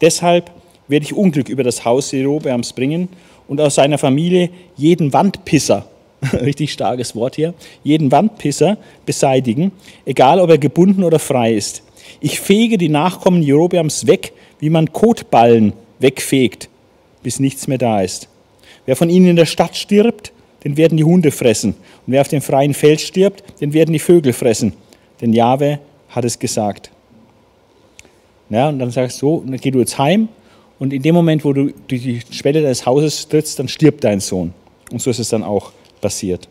Deshalb 0.00 0.50
werde 0.88 1.04
ich 1.04 1.14
Unglück 1.14 1.48
über 1.48 1.62
das 1.62 1.84
Haus 1.84 2.10
Jerobeams 2.12 2.72
bringen 2.72 3.08
und 3.48 3.60
aus 3.60 3.76
seiner 3.76 3.98
Familie 3.98 4.50
jeden 4.76 5.12
Wandpisser, 5.12 5.86
richtig 6.32 6.72
starkes 6.72 7.14
Wort 7.14 7.36
hier, 7.36 7.54
jeden 7.84 8.10
Wandpisser 8.10 8.76
beseitigen, 9.04 9.72
egal 10.04 10.40
ob 10.40 10.50
er 10.50 10.58
gebunden 10.58 11.04
oder 11.04 11.18
frei 11.18 11.54
ist. 11.54 11.82
Ich 12.20 12.40
fege 12.40 12.78
die 12.78 12.88
Nachkommen 12.88 13.42
Jerobeams 13.42 14.06
weg, 14.06 14.32
wie 14.58 14.70
man 14.70 14.92
Kotballen 14.92 15.72
wegfegt, 15.98 16.68
bis 17.22 17.40
nichts 17.40 17.68
mehr 17.68 17.78
da 17.78 18.02
ist. 18.02 18.28
Wer 18.86 18.96
von 18.96 19.10
ihnen 19.10 19.28
in 19.28 19.36
der 19.36 19.46
Stadt 19.46 19.76
stirbt, 19.76 20.32
den 20.64 20.76
werden 20.76 20.96
die 20.96 21.04
Hunde 21.04 21.30
fressen. 21.30 21.72
Und 21.72 22.12
wer 22.12 22.20
auf 22.20 22.28
dem 22.28 22.40
freien 22.40 22.74
Feld 22.74 23.00
stirbt, 23.00 23.60
den 23.60 23.72
werden 23.72 23.92
die 23.92 23.98
Vögel 23.98 24.32
fressen. 24.32 24.72
Denn 25.20 25.32
Jahwe 25.32 25.80
hat 26.08 26.24
es 26.24 26.38
gesagt. 26.38 26.90
Ja, 28.48 28.68
und 28.68 28.78
dann 28.78 28.90
sagst 28.90 29.20
du, 29.20 29.26
so, 29.26 29.44
dann 29.46 29.56
geh 29.58 29.70
du 29.70 29.80
jetzt 29.80 29.98
heim 29.98 30.28
und 30.78 30.92
in 30.92 31.02
dem 31.02 31.14
Moment, 31.14 31.44
wo 31.44 31.52
du 31.52 31.72
durch 31.88 32.02
die 32.02 32.20
Schwelle 32.30 32.62
deines 32.62 32.84
Hauses 32.84 33.28
trittst, 33.28 33.58
dann 33.58 33.68
stirbt 33.68 34.04
dein 34.04 34.20
Sohn. 34.20 34.52
Und 34.90 35.00
so 35.00 35.10
ist 35.10 35.18
es 35.18 35.28
dann 35.28 35.42
auch 35.42 35.72
passiert. 36.00 36.48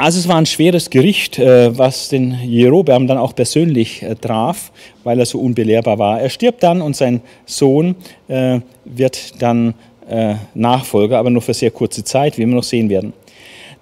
Also 0.00 0.18
es 0.18 0.28
war 0.28 0.36
ein 0.36 0.46
schweres 0.46 0.88
Gericht, 0.88 1.38
äh, 1.38 1.76
was 1.76 2.08
den 2.08 2.38
Jerobeam 2.42 3.06
dann 3.06 3.18
auch 3.18 3.34
persönlich 3.34 4.02
äh, 4.02 4.14
traf, 4.14 4.72
weil 5.04 5.20
er 5.20 5.26
so 5.26 5.38
unbelehrbar 5.38 5.98
war. 5.98 6.18
Er 6.22 6.30
stirbt 6.30 6.62
dann 6.62 6.80
und 6.80 6.96
sein 6.96 7.20
Sohn 7.44 7.96
äh, 8.26 8.60
wird 8.86 9.42
dann 9.42 9.74
Nachfolger, 10.54 11.20
aber 11.20 11.30
nur 11.30 11.40
für 11.40 11.54
sehr 11.54 11.70
kurze 11.70 12.02
Zeit, 12.02 12.36
wie 12.36 12.44
wir 12.44 12.52
noch 12.52 12.64
sehen 12.64 12.88
werden. 12.88 13.12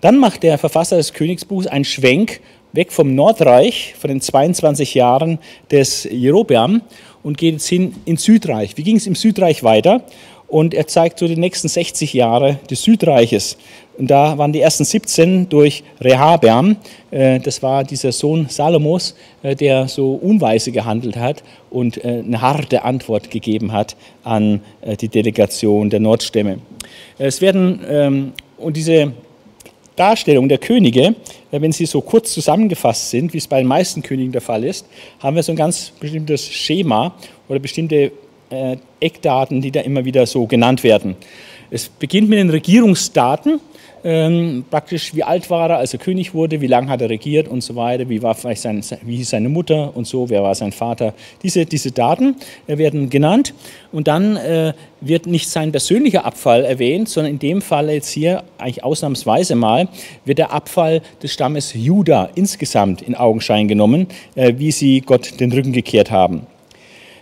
Dann 0.02 0.18
macht 0.18 0.42
der 0.42 0.58
Verfasser 0.58 0.98
des 0.98 1.14
Königsbuchs 1.14 1.66
einen 1.66 1.86
Schwenk 1.86 2.40
weg 2.74 2.92
vom 2.92 3.14
Nordreich, 3.14 3.94
von 3.98 4.08
den 4.08 4.20
22 4.20 4.92
Jahren 4.92 5.38
des 5.70 6.04
Jerobeam 6.04 6.82
und 7.22 7.38
geht 7.38 7.54
jetzt 7.54 7.68
hin 7.68 7.94
ins 8.04 8.24
Südreich. 8.24 8.76
Wie 8.76 8.82
ging 8.82 8.96
es 8.96 9.06
im 9.06 9.14
Südreich 9.14 9.62
weiter? 9.62 10.02
Und 10.49 10.72
er 10.72 10.86
zeigt 10.86 11.18
so 11.18 11.28
die 11.28 11.36
nächsten 11.36 11.68
60 11.68 12.14
Jahre 12.14 12.59
des 12.70 12.82
Südreiches. 12.82 13.59
Und 13.99 14.07
da 14.07 14.38
waren 14.38 14.53
die 14.53 14.61
ersten 14.61 14.84
17 14.84 15.49
durch 15.49 15.82
Rehabeam. 16.01 16.76
Äh, 17.11 17.40
das 17.40 17.62
war 17.62 17.84
dieser 17.84 18.12
Sohn 18.12 18.46
Salomos, 18.49 19.14
äh, 19.42 19.55
der 19.55 19.88
so 19.88 20.14
unweise 20.14 20.72
gehandelt 20.72 21.16
hat 21.16 21.42
und 21.68 22.03
äh, 22.03 22.22
eine 22.24 22.40
harte 22.40 22.84
Antwort 22.84 23.30
gegeben 23.30 23.72
hat 23.72 23.96
an 24.24 24.61
die 25.01 25.09
Delegation 25.09 25.90
der 25.90 26.01
Nordstämme. 26.01 26.59
Es 27.18 27.40
werden, 27.40 27.80
ähm, 27.88 28.32
und 28.57 28.76
diese 28.76 29.12
Darstellung 29.96 30.49
der 30.49 30.59
Könige, 30.59 31.14
wenn 31.51 31.72
sie 31.72 31.86
so 31.86 32.01
kurz 32.01 32.32
zusammengefasst 32.32 33.11
sind, 33.11 33.32
wie 33.34 33.38
es 33.38 33.49
bei 33.49 33.59
den 33.59 33.66
meisten 33.66 34.03
Königen 34.03 34.32
der 34.32 34.40
Fall 34.40 34.64
ist, 34.64 34.86
haben 35.18 35.34
wir 35.34 35.42
so 35.42 35.53
ein 35.53 35.57
ganz 35.57 35.92
bestimmtes 35.99 36.46
Schema 36.46 37.14
oder 37.49 37.59
bestimmte 37.59 38.12
Eckdaten, 39.01 39.61
die 39.61 39.70
da 39.70 39.80
immer 39.80 40.05
wieder 40.05 40.26
so 40.26 40.46
genannt 40.46 40.82
werden. 40.82 41.16
Es 41.70 41.88
beginnt 41.88 42.30
mit 42.30 42.38
den 42.38 42.51
Regierungsdaten, 42.51 43.61
ähm, 44.05 44.64
praktisch 44.70 45.14
wie 45.14 45.24
alt 45.24 45.51
war 45.51 45.70
er, 45.70 45.78
als 45.78 45.92
er 45.92 45.99
König 45.99 46.32
wurde, 46.32 46.61
wie 46.61 46.66
lange 46.66 46.88
hat 46.88 47.03
er 47.03 47.11
regiert 47.11 47.49
und 47.49 47.62
so 47.62 47.74
weiter, 47.74 48.09
wie 48.09 48.22
war 48.22 48.34
vielleicht 48.34 48.62
sein, 48.62 48.82
wie 49.03 49.16
hieß 49.16 49.30
seine 49.30 49.49
Mutter 49.49 49.96
und 49.96 50.07
so, 50.07 50.30
wer 50.30 50.42
war 50.42 50.55
sein 50.55 50.72
Vater. 50.72 51.14
Diese, 51.42 51.66
diese 51.66 51.90
Daten 51.90 52.36
äh, 52.66 52.78
werden 52.78 53.11
genannt 53.11 53.55
und 53.92 54.09
dann 54.09 54.36
äh, 54.36 54.72
wird 55.01 55.26
nicht 55.26 55.49
sein 55.49 55.72
persönlicher 55.72 56.24
Abfall 56.24 56.64
erwähnt, 56.64 57.09
sondern 57.09 57.32
in 57.32 57.38
dem 57.38 57.61
Fall 57.61 57.90
jetzt 57.90 58.11
hier 58.11 58.44
eigentlich 58.57 58.84
ausnahmsweise 58.84 59.57
mal 59.57 59.88
wird 60.24 60.38
der 60.38 60.53
Abfall 60.53 61.03
des 61.22 61.32
Stammes 61.32 61.74
Juda 61.74 62.30
insgesamt 62.34 63.03
in 63.03 63.14
Augenschein 63.14 63.68
genommen, 63.68 64.07
äh, 64.36 64.55
wie 64.57 64.70
sie 64.70 65.01
Gott 65.01 65.40
den 65.40 65.53
Rücken 65.53 65.72
gekehrt 65.72 66.11
haben. 66.11 66.46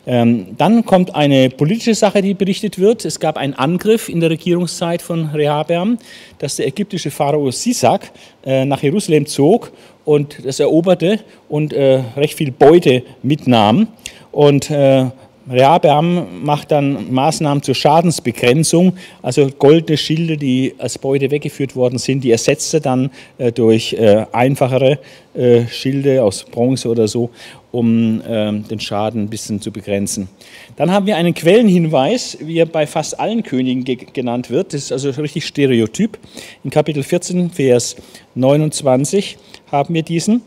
Ähm, 0.07 0.55
dann 0.57 0.85
kommt 0.85 1.15
eine 1.15 1.51
politische 1.51 1.95
Sache, 1.95 2.23
die 2.23 2.35
berichtet 2.35 2.79
wird. 2.79 3.05
Es 3.05 3.19
gab 3.19 3.37
einen 3.37 3.55
Angriff 3.55 4.09
in 4.09 4.21
der 4.21 4.31
Regierungszeit 4.31 5.03
von 5.03 5.31
Rehabeam, 5.31 5.99
dass 6.39 6.57
der 6.57 6.69
ägyptische 6.69 7.11
Pharao 7.11 7.51
Sisak 7.51 8.13
äh, 8.45 8.65
nach 8.65 8.83
Jerusalem 8.83 9.27
zog 9.27 9.73
und 10.05 10.39
das 10.45 10.61
eroberte 10.61 11.21
und 11.49 11.73
äh, 11.73 12.03
recht 12.17 12.35
viel 12.35 12.53
Beute 12.53 13.03
mitnahm. 13.23 13.89
Und 14.31 14.71
äh, 14.71 15.07
Rehabeam 15.51 16.45
macht 16.45 16.73
dann 16.73 17.13
Maßnahmen 17.13 17.63
zur 17.63 17.75
Schadensbegrenzung, 17.75 18.95
also 19.23 19.49
goldene 19.59 19.97
Schilde, 19.97 20.37
die 20.37 20.75
als 20.79 20.99
Beute 20.99 21.31
weggeführt 21.31 21.77
worden 21.77 21.99
sind, 21.99 22.25
die 22.25 22.33
ersetzt 22.33 22.75
er 22.75 22.81
dann 22.81 23.11
äh, 23.39 23.53
durch 23.53 23.93
äh, 23.93 24.27
einfachere 24.33 24.99
äh, 25.35 25.67
Schilde 25.69 26.23
aus 26.23 26.45
Bronze 26.45 26.89
oder 26.89 27.07
so, 27.07 27.31
um 27.77 28.23
ähm, 28.27 28.67
den 28.67 28.81
Schaden 28.81 29.25
ein 29.25 29.29
bisschen 29.29 29.61
zu 29.61 29.71
begrenzen. 29.71 30.29
Dann 30.77 30.91
haben 30.91 31.05
wir 31.05 31.17
einen 31.17 31.35
Quellenhinweis, 31.35 32.39
wie 32.41 32.57
er 32.57 32.65
bei 32.65 32.87
fast 32.87 33.21
allen 33.21 33.43
Königen 33.43 33.85
genannt 34.15 34.49
wird. 34.49 34.73
Das 34.73 34.85
ist 34.85 34.93
also 34.93 35.11
richtig 35.11 35.45
stereotyp. 35.45 36.17
In 36.65 36.71
Kapitel 36.71 37.03
14, 37.03 37.51
Vers 37.51 37.97
29 38.35 39.37
haben 39.71 39.93
wir 39.93 40.03
diesen. 40.03 40.41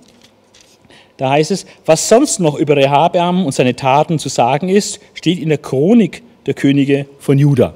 Da 1.17 1.29
heißt 1.29 1.51
es, 1.51 1.67
was 1.85 2.09
sonst 2.09 2.39
noch 2.39 2.57
über 2.57 2.75
Rehabeam 2.75 3.45
und 3.45 3.51
seine 3.51 3.75
Taten 3.75 4.17
zu 4.17 4.29
sagen 4.29 4.67
ist, 4.67 4.99
steht 5.13 5.37
in 5.37 5.49
der 5.49 5.59
Chronik 5.59 6.23
der 6.47 6.55
Könige 6.55 7.05
von 7.19 7.37
Juda. 7.37 7.75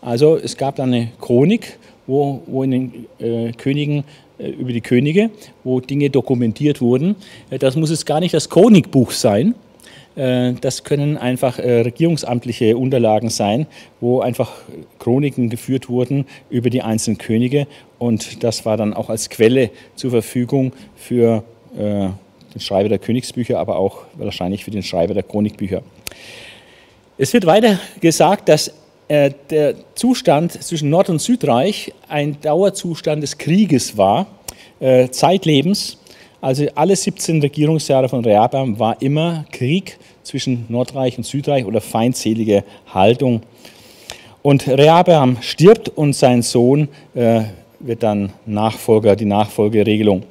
Also 0.00 0.38
es 0.38 0.56
gab 0.56 0.76
da 0.76 0.84
eine 0.84 1.10
Chronik, 1.20 1.78
wo, 2.06 2.42
wo 2.46 2.62
in 2.62 2.70
den 2.70 3.06
äh, 3.18 3.52
Königen 3.52 3.98
äh, 3.98 4.04
über 4.38 4.72
die 4.72 4.80
Könige, 4.80 5.30
wo 5.64 5.80
Dinge 5.80 6.10
dokumentiert 6.10 6.80
wurden. 6.80 7.16
Äh, 7.50 7.58
das 7.58 7.76
muss 7.76 7.90
jetzt 7.90 8.06
gar 8.06 8.20
nicht 8.20 8.34
das 8.34 8.48
Chronikbuch 8.48 9.10
sein. 9.10 9.54
Äh, 10.18 10.54
das 10.60 10.84
können 10.84 11.16
einfach 11.16 11.58
äh, 11.58 11.80
regierungsamtliche 11.82 12.76
Unterlagen 12.76 13.30
sein, 13.30 13.66
wo 14.00 14.20
einfach 14.20 14.52
Chroniken 14.98 15.48
geführt 15.48 15.88
wurden 15.88 16.26
über 16.50 16.70
die 16.70 16.82
einzelnen 16.82 17.18
Könige. 17.18 17.66
Und 17.98 18.42
das 18.42 18.66
war 18.66 18.76
dann 18.76 18.94
auch 18.94 19.10
als 19.10 19.30
Quelle 19.30 19.70
zur 19.94 20.10
Verfügung 20.10 20.72
für 20.96 21.44
äh, 21.76 22.08
den 22.54 22.60
Schreiber 22.60 22.88
der 22.88 22.98
Königsbücher, 22.98 23.58
aber 23.58 23.76
auch 23.76 24.02
wahrscheinlich 24.14 24.64
für 24.64 24.70
den 24.70 24.82
Schreiber 24.82 25.14
der 25.14 25.22
Chronikbücher. 25.22 25.82
Es 27.16 27.32
wird 27.32 27.46
weiter 27.46 27.78
gesagt, 28.00 28.48
dass 28.48 28.72
äh, 29.08 29.30
der 29.50 29.74
Zustand 29.94 30.52
zwischen 30.52 30.90
Nord- 30.90 31.08
und 31.08 31.20
Südreich 31.20 31.92
ein 32.08 32.40
Dauerzustand 32.40 33.22
des 33.22 33.38
Krieges 33.38 33.96
war, 33.96 34.26
äh, 34.80 35.08
zeitlebens. 35.08 35.98
Also 36.40 36.66
alle 36.74 36.94
17 36.94 37.40
Regierungsjahre 37.40 38.08
von 38.08 38.24
Rehabeam 38.24 38.78
war 38.78 39.00
immer 39.02 39.44
Krieg 39.50 39.98
zwischen 40.22 40.66
Nordreich 40.68 41.16
und 41.18 41.24
Südreich 41.24 41.64
oder 41.64 41.80
feindselige 41.80 42.64
Haltung. 42.92 43.42
Und 44.42 44.68
Rehabeam 44.68 45.38
stirbt 45.40 45.88
und 45.88 46.14
sein 46.14 46.42
Sohn 46.42 46.88
äh, 47.14 47.42
wird 47.80 48.02
dann 48.02 48.32
Nachfolger, 48.46 49.16
die 49.16 49.24
Nachfolgeregelung. 49.24 50.22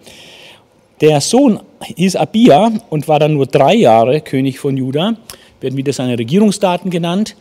Der 1.02 1.22
Sohn 1.22 1.60
hieß 1.84 2.16
Abia 2.16 2.72
und 2.90 3.08
war 3.08 3.20
dann 3.20 3.34
nur 3.34 3.46
drei 3.46 3.76
Jahre 3.76 4.22
König 4.22 4.60
von 4.60 4.78
Juda, 4.78 5.16
werden 5.62 5.78
wieder 5.78 5.94
seine 5.94 6.18
Regierungsdaten 6.18 6.90
genannt. 6.90 7.36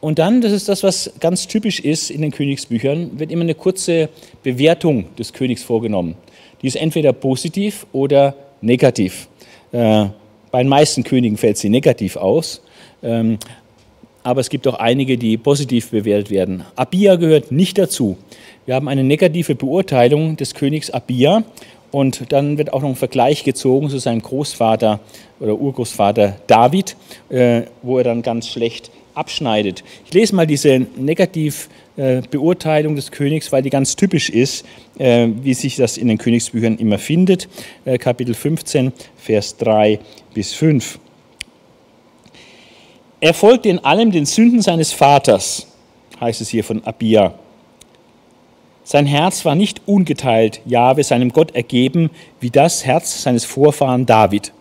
Und 0.00 0.18
dann, 0.18 0.40
das 0.40 0.52
ist 0.52 0.68
das, 0.68 0.82
was 0.82 1.10
ganz 1.20 1.46
typisch 1.46 1.80
ist 1.80 2.10
in 2.10 2.22
den 2.22 2.30
Königsbüchern, 2.30 3.18
wird 3.18 3.32
immer 3.32 3.42
eine 3.42 3.54
kurze 3.54 4.08
Bewertung 4.42 5.06
des 5.16 5.32
Königs 5.32 5.62
vorgenommen. 5.62 6.16
Die 6.62 6.66
ist 6.66 6.76
entweder 6.76 7.12
positiv 7.12 7.86
oder 7.92 8.34
negativ. 8.60 9.28
Äh, 9.72 10.06
bei 10.50 10.62
den 10.62 10.68
meisten 10.68 11.02
Königen 11.02 11.36
fällt 11.36 11.58
sie 11.58 11.68
negativ 11.68 12.16
aus, 12.16 12.62
ähm, 13.02 13.38
aber 14.22 14.40
es 14.40 14.48
gibt 14.48 14.66
auch 14.66 14.74
einige, 14.74 15.18
die 15.18 15.36
positiv 15.36 15.90
bewertet 15.90 16.30
werden. 16.30 16.64
Abia 16.74 17.16
gehört 17.16 17.52
nicht 17.52 17.78
dazu. 17.78 18.16
Wir 18.64 18.74
haben 18.74 18.88
eine 18.88 19.04
negative 19.04 19.54
Beurteilung 19.54 20.36
des 20.36 20.54
Königs 20.54 20.90
Abia 20.90 21.44
und 21.92 22.32
dann 22.32 22.58
wird 22.58 22.72
auch 22.72 22.82
noch 22.82 22.88
ein 22.88 22.96
Vergleich 22.96 23.44
gezogen 23.44 23.88
zu 23.88 23.98
seinem 23.98 24.22
Großvater 24.22 25.00
oder 25.40 25.54
Urgroßvater 25.54 26.36
David, 26.46 26.96
äh, 27.28 27.62
wo 27.82 27.98
er 27.98 28.04
dann 28.04 28.22
ganz 28.22 28.48
schlecht 28.48 28.90
abschneidet. 29.16 29.82
Ich 30.04 30.14
lese 30.14 30.34
mal 30.34 30.46
diese 30.46 30.86
Negativbeurteilung 30.96 32.96
des 32.96 33.10
Königs, 33.10 33.52
weil 33.52 33.62
die 33.62 33.70
ganz 33.70 33.96
typisch 33.96 34.30
ist, 34.30 34.64
äh, 34.98 35.28
wie 35.42 35.54
sich 35.54 35.76
das 35.76 35.96
in 35.96 36.08
den 36.08 36.18
Königsbüchern 36.18 36.78
immer 36.78 36.98
findet. 36.98 37.48
Äh, 37.84 37.98
Kapitel 37.98 38.34
15, 38.34 38.92
Vers 39.16 39.56
3 39.56 39.98
bis 40.34 40.52
5. 40.52 40.98
Er 43.20 43.34
folgte 43.34 43.70
in 43.70 43.78
allem 43.78 44.12
den 44.12 44.26
Sünden 44.26 44.60
seines 44.60 44.92
Vaters, 44.92 45.66
heißt 46.20 46.42
es 46.42 46.50
hier 46.50 46.64
von 46.64 46.84
Abia. 46.84 47.34
Sein 48.84 49.06
Herz 49.06 49.44
war 49.44 49.56
nicht 49.56 49.82
ungeteilt 49.86 50.60
Jahwe, 50.64 51.02
seinem 51.02 51.32
Gott 51.32 51.56
ergeben, 51.56 52.10
wie 52.38 52.50
das 52.50 52.84
Herz 52.84 53.22
seines 53.22 53.44
Vorfahren 53.44 54.06
David. 54.06 54.52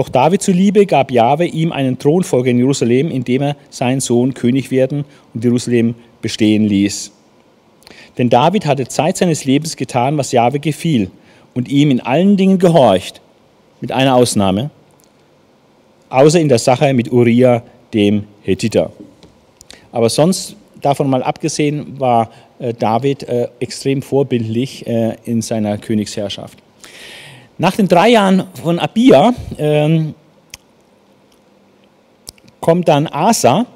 Doch 0.00 0.08
David 0.08 0.40
zuliebe 0.40 0.86
gab 0.86 1.10
Jahwe 1.10 1.44
ihm 1.44 1.72
einen 1.72 1.98
Thronfolger 1.98 2.50
in 2.50 2.56
Jerusalem, 2.56 3.10
indem 3.10 3.42
er 3.42 3.56
seinen 3.68 4.00
Sohn 4.00 4.32
König 4.32 4.70
werden 4.70 5.04
und 5.34 5.44
Jerusalem 5.44 5.94
bestehen 6.22 6.64
ließ. 6.64 7.12
Denn 8.16 8.30
David 8.30 8.64
hatte 8.64 8.88
Zeit 8.88 9.18
seines 9.18 9.44
Lebens 9.44 9.76
getan, 9.76 10.16
was 10.16 10.32
Jahwe 10.32 10.58
gefiel 10.58 11.10
und 11.52 11.68
ihm 11.68 11.90
in 11.90 12.00
allen 12.00 12.38
Dingen 12.38 12.58
gehorcht, 12.58 13.20
mit 13.82 13.92
einer 13.92 14.14
Ausnahme, 14.14 14.70
außer 16.08 16.40
in 16.40 16.48
der 16.48 16.58
Sache 16.58 16.94
mit 16.94 17.12
Uriah, 17.12 17.62
dem 17.92 18.24
Hethiter. 18.40 18.92
Aber 19.92 20.08
sonst, 20.08 20.56
davon 20.80 21.10
mal 21.10 21.22
abgesehen, 21.22 22.00
war 22.00 22.30
äh, 22.58 22.72
David 22.72 23.24
äh, 23.24 23.48
extrem 23.60 24.00
vorbildlich 24.00 24.86
äh, 24.86 25.16
in 25.26 25.42
seiner 25.42 25.76
Königsherrschaft. 25.76 26.56
Nach 27.60 27.76
den 27.76 27.88
drei 27.88 28.08
Jahren 28.08 28.44
von 28.62 28.78
Abia 28.78 29.34
ähm, 29.58 30.14
kommt 32.58 32.88
dann 32.88 33.06
Asa, 33.06 33.66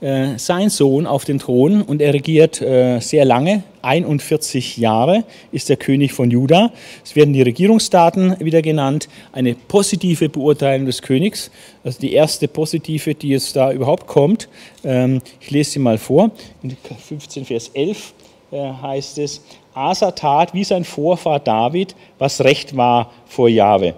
äh, 0.00 0.36
sein 0.38 0.70
Sohn, 0.70 1.06
auf 1.06 1.24
den 1.24 1.38
Thron 1.38 1.82
und 1.82 2.02
er 2.02 2.14
regiert 2.14 2.60
äh, 2.60 2.98
sehr 2.98 3.24
lange, 3.24 3.62
41 3.82 4.78
Jahre 4.78 5.22
ist 5.52 5.68
der 5.68 5.76
König 5.76 6.14
von 6.14 6.32
Juda. 6.32 6.72
Es 7.04 7.14
werden 7.14 7.32
die 7.32 7.42
Regierungsdaten 7.42 8.40
wieder 8.40 8.60
genannt, 8.60 9.08
eine 9.30 9.54
positive 9.54 10.28
Beurteilung 10.28 10.86
des 10.86 11.00
Königs, 11.00 11.52
also 11.84 12.00
die 12.00 12.14
erste 12.14 12.48
positive, 12.48 13.14
die 13.14 13.34
es 13.34 13.52
da 13.52 13.70
überhaupt 13.70 14.08
kommt. 14.08 14.48
Ähm, 14.82 15.22
ich 15.40 15.52
lese 15.52 15.70
sie 15.70 15.78
mal 15.78 15.98
vor, 15.98 16.32
in 16.64 16.76
15 17.08 17.44
Vers 17.44 17.70
11 17.72 17.98
äh, 17.98 18.17
heißt 18.52 19.18
es, 19.18 19.42
Asa 19.74 20.10
tat 20.10 20.54
wie 20.54 20.64
sein 20.64 20.84
Vorfahr 20.84 21.40
David, 21.40 21.94
was 22.18 22.42
recht 22.42 22.76
war 22.76 23.12
vor 23.26 23.48
Jahwe. 23.48 23.94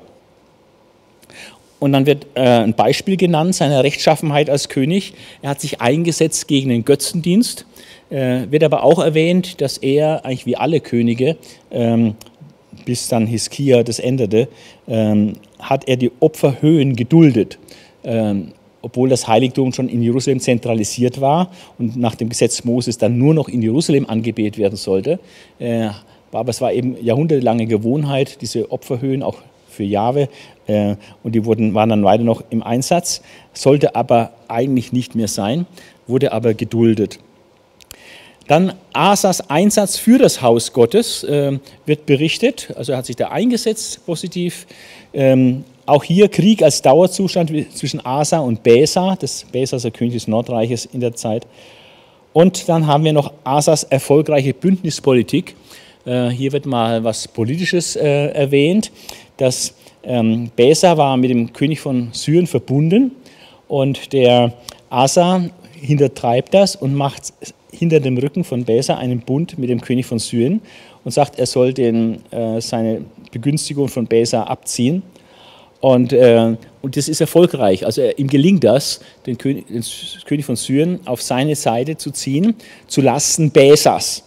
Und 1.79 1.93
dann 1.93 2.05
wird 2.05 2.27
äh, 2.35 2.41
ein 2.41 2.75
Beispiel 2.75 3.17
genannt 3.17 3.55
seiner 3.55 3.83
Rechtschaffenheit 3.83 4.51
als 4.51 4.69
König. 4.69 5.15
Er 5.41 5.51
hat 5.51 5.61
sich 5.61 5.81
eingesetzt 5.81 6.47
gegen 6.47 6.69
den 6.69 6.85
Götzendienst. 6.85 7.65
Äh, 8.11 8.51
wird 8.51 8.63
aber 8.63 8.85
auch 8.85 8.99
erwähnt, 8.99 9.61
dass 9.63 9.79
er 9.79 10.25
eigentlich 10.25 10.45
wie 10.45 10.57
alle 10.57 10.81
Könige, 10.81 11.37
ähm, 11.71 12.17
bis 12.85 13.09
dann 13.09 13.27
Hiskia 13.27 13.83
das 13.83 13.99
änderte, 13.99 14.49
ähm, 14.89 15.35
hat 15.59 15.89
er 15.89 15.97
die 15.97 16.13
Opferhöhen 16.21 16.97
geduldet. 16.97 17.59
Obwohl 18.83 19.09
das 19.09 19.29
Heiligtum 19.29 19.73
schon 19.73 19.89
in 19.89 20.03
Jerusalem 20.03 20.41
zentralisiert 20.41 21.21
war 21.21 21.51
und 21.79 21.97
nach 21.97 22.15
dem 22.15 22.29
Gesetz 22.29 22.65
Moses 22.65 22.99
dann 22.99 23.19
nur 23.19 23.35
noch 23.35 23.49
in 23.49 23.63
Jerusalem 23.63 24.07
angebetet 24.07 24.59
werden 24.59 24.77
sollte. 24.77 25.19
Äh, 25.59 25.91
aber 26.33 26.51
es 26.51 26.61
war 26.61 26.73
eben 26.73 26.97
jahrhundertelange 27.03 27.67
Gewohnheit, 27.67 28.41
diese 28.41 28.71
Opferhöhen 28.71 29.23
auch 29.23 29.39
für 29.69 29.85
Jahwe, 29.85 30.29
äh, 30.67 30.97
und 31.23 31.35
die 31.35 31.45
wurden, 31.45 31.75
waren 31.75 31.89
dann 31.89 32.05
weiter 32.05 32.25
noch 32.25 32.43
im 32.51 32.63
Einsatz, 32.63 33.23
sollte 33.53 33.95
aber 33.95 34.33
eigentlich 34.49 34.93
nicht 34.93 35.15
mehr 35.15 35.29
sein, 35.29 35.67
wurde 36.07 36.33
aber 36.33 36.55
geduldet. 36.55 37.19
Dann 38.47 38.73
Asas 38.93 39.49
Einsatz 39.49 39.97
für 39.97 40.19
das 40.19 40.43
Haus 40.43 40.73
Gottes 40.73 41.23
äh, 41.23 41.59
wird 41.87 42.07
berichtet, 42.07 42.73
also 42.77 42.93
er 42.93 42.99
hat 42.99 43.07
sich 43.07 43.17
da 43.17 43.29
eingesetzt 43.29 44.05
positiv. 44.07 44.67
Ähm, 45.13 45.65
auch 45.91 46.05
hier 46.05 46.29
Krieg 46.29 46.63
als 46.63 46.83
Dauerzustand 46.83 47.53
zwischen 47.75 48.05
Asa 48.05 48.39
und 48.39 48.63
Besa, 48.63 49.17
das 49.19 49.45
Besa 49.45 49.77
ist 49.77 49.83
der 49.83 49.91
König 49.91 50.15
des 50.15 50.29
Nordreiches 50.29 50.87
in 50.87 51.01
der 51.01 51.15
Zeit. 51.15 51.47
Und 52.33 52.69
dann 52.69 52.87
haben 52.87 53.05
wir 53.05 53.13
noch 53.13 53.33
Asas 53.43 53.83
erfolgreiche 53.83 54.55
Bündnispolitik. 54.55 55.57
Äh, 56.05 56.29
hier 56.29 56.53
wird 56.53 56.65
mal 56.65 57.03
was 57.03 57.27
Politisches 57.27 57.97
äh, 57.97 58.29
erwähnt. 58.29 58.93
Das 59.37 59.75
ähm, 60.05 60.51
Besa 60.55 60.97
war 60.97 61.17
mit 61.17 61.31
dem 61.31 61.53
König 61.53 61.81
von 61.81 62.11
Syrien 62.13 62.47
verbunden 62.47 63.11
und 63.67 64.13
der 64.13 64.53
Asa 64.91 65.45
hintertreibt 65.75 66.55
das 66.55 66.77
und 66.77 66.95
macht 66.95 67.33
hinter 67.73 67.99
dem 67.99 68.17
Rücken 68.17 68.45
von 68.45 68.65
Besa 68.65 68.97
einen 68.97 69.21
Bund 69.21 69.59
mit 69.59 69.71
dem 69.71 69.81
König 69.81 70.07
von 70.07 70.21
Syrien 70.21 70.61
und 71.05 71.11
sagt, 71.11 71.39
er 71.39 71.47
soll 71.47 71.73
den, 71.73 72.21
äh, 72.31 72.61
seine 72.61 73.03
Begünstigung 73.33 73.89
von 73.89 74.07
Besa 74.07 74.45
abziehen. 74.45 75.03
Und, 75.81 76.13
äh, 76.13 76.57
und 76.83 76.97
das 76.97 77.09
ist 77.09 77.21
erfolgreich. 77.21 77.87
Also 77.87 78.03
ihm 78.17 78.29
gelingt 78.29 78.65
das, 78.65 79.01
den 79.27 79.39
König, 79.39 79.67
den 79.69 79.83
König 80.27 80.45
von 80.45 80.57
Syrien 80.57 81.01
auf 81.07 81.23
seine 81.23 81.57
Seite 81.57 81.97
zu 81.97 82.11
ziehen, 82.11 82.55
zu 82.87 83.01
Lasten 83.01 83.51
Besas. 83.51 84.25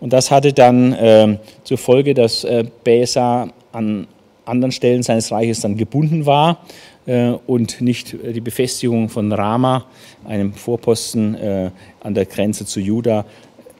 Und 0.00 0.12
das 0.12 0.30
hatte 0.30 0.52
dann 0.52 0.92
äh, 0.94 1.38
zur 1.62 1.78
Folge, 1.78 2.14
dass 2.14 2.42
äh, 2.44 2.64
Besa 2.84 3.50
an 3.72 4.06
anderen 4.44 4.72
Stellen 4.72 5.02
seines 5.02 5.30
Reiches 5.30 5.60
dann 5.60 5.76
gebunden 5.76 6.26
war 6.26 6.64
äh, 7.06 7.30
und 7.46 7.80
nicht 7.80 8.16
die 8.22 8.40
Befestigung 8.40 9.08
von 9.08 9.30
Rama, 9.30 9.84
einem 10.24 10.54
Vorposten 10.54 11.34
äh, 11.34 11.70
an 12.00 12.14
der 12.14 12.26
Grenze 12.26 12.66
zu 12.66 12.80
Juda, 12.80 13.24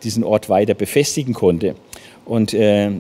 diesen 0.03 0.23
Ort 0.23 0.49
weiter 0.49 0.75
befestigen 0.75 1.35
konnte. 1.35 1.75
Und 2.25 2.55
äh, 2.55 2.91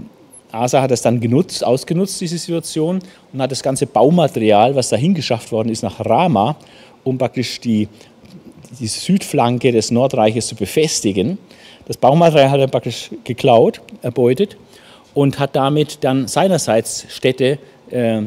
Asa 0.53 0.83
hat 0.83 0.91
das 0.91 1.03
dann 1.03 1.21
genutzt, 1.21 1.65
ausgenutzt, 1.65 2.21
diese 2.21 2.39
Situation, 2.39 3.01
und 3.33 3.43
hat 3.43 3.51
das 3.51 3.63
ganze 3.63 3.87
Baumaterial, 3.87 4.75
was 4.75 4.89
dahin 4.89 5.15
geschafft 5.15 5.53
worden 5.53 5.69
ist, 5.69 5.83
nach 5.83 6.01
Rama, 6.05 6.57
um 7.05 7.19
praktisch 7.19 7.61
die, 7.61 7.89
die 8.79 8.87
Südflanke 8.87 9.73
des 9.73 9.91
Nordreiches 9.91 10.49
zu 10.49 10.55
befestigen. 10.55 11.39
Das 11.87 11.97
Baumaterial 11.97 12.51
hat 12.51 12.61
er 12.61 12.69
praktisch 12.69 13.11
geklaut, 13.25 13.81
erbeutet 14.03 14.57
und 15.15 15.39
hat 15.39 15.57
damit 15.57 15.99
dann 16.03 16.29
seinerseits 16.29 17.07
Städte 17.09 17.59
äh, 17.91 18.23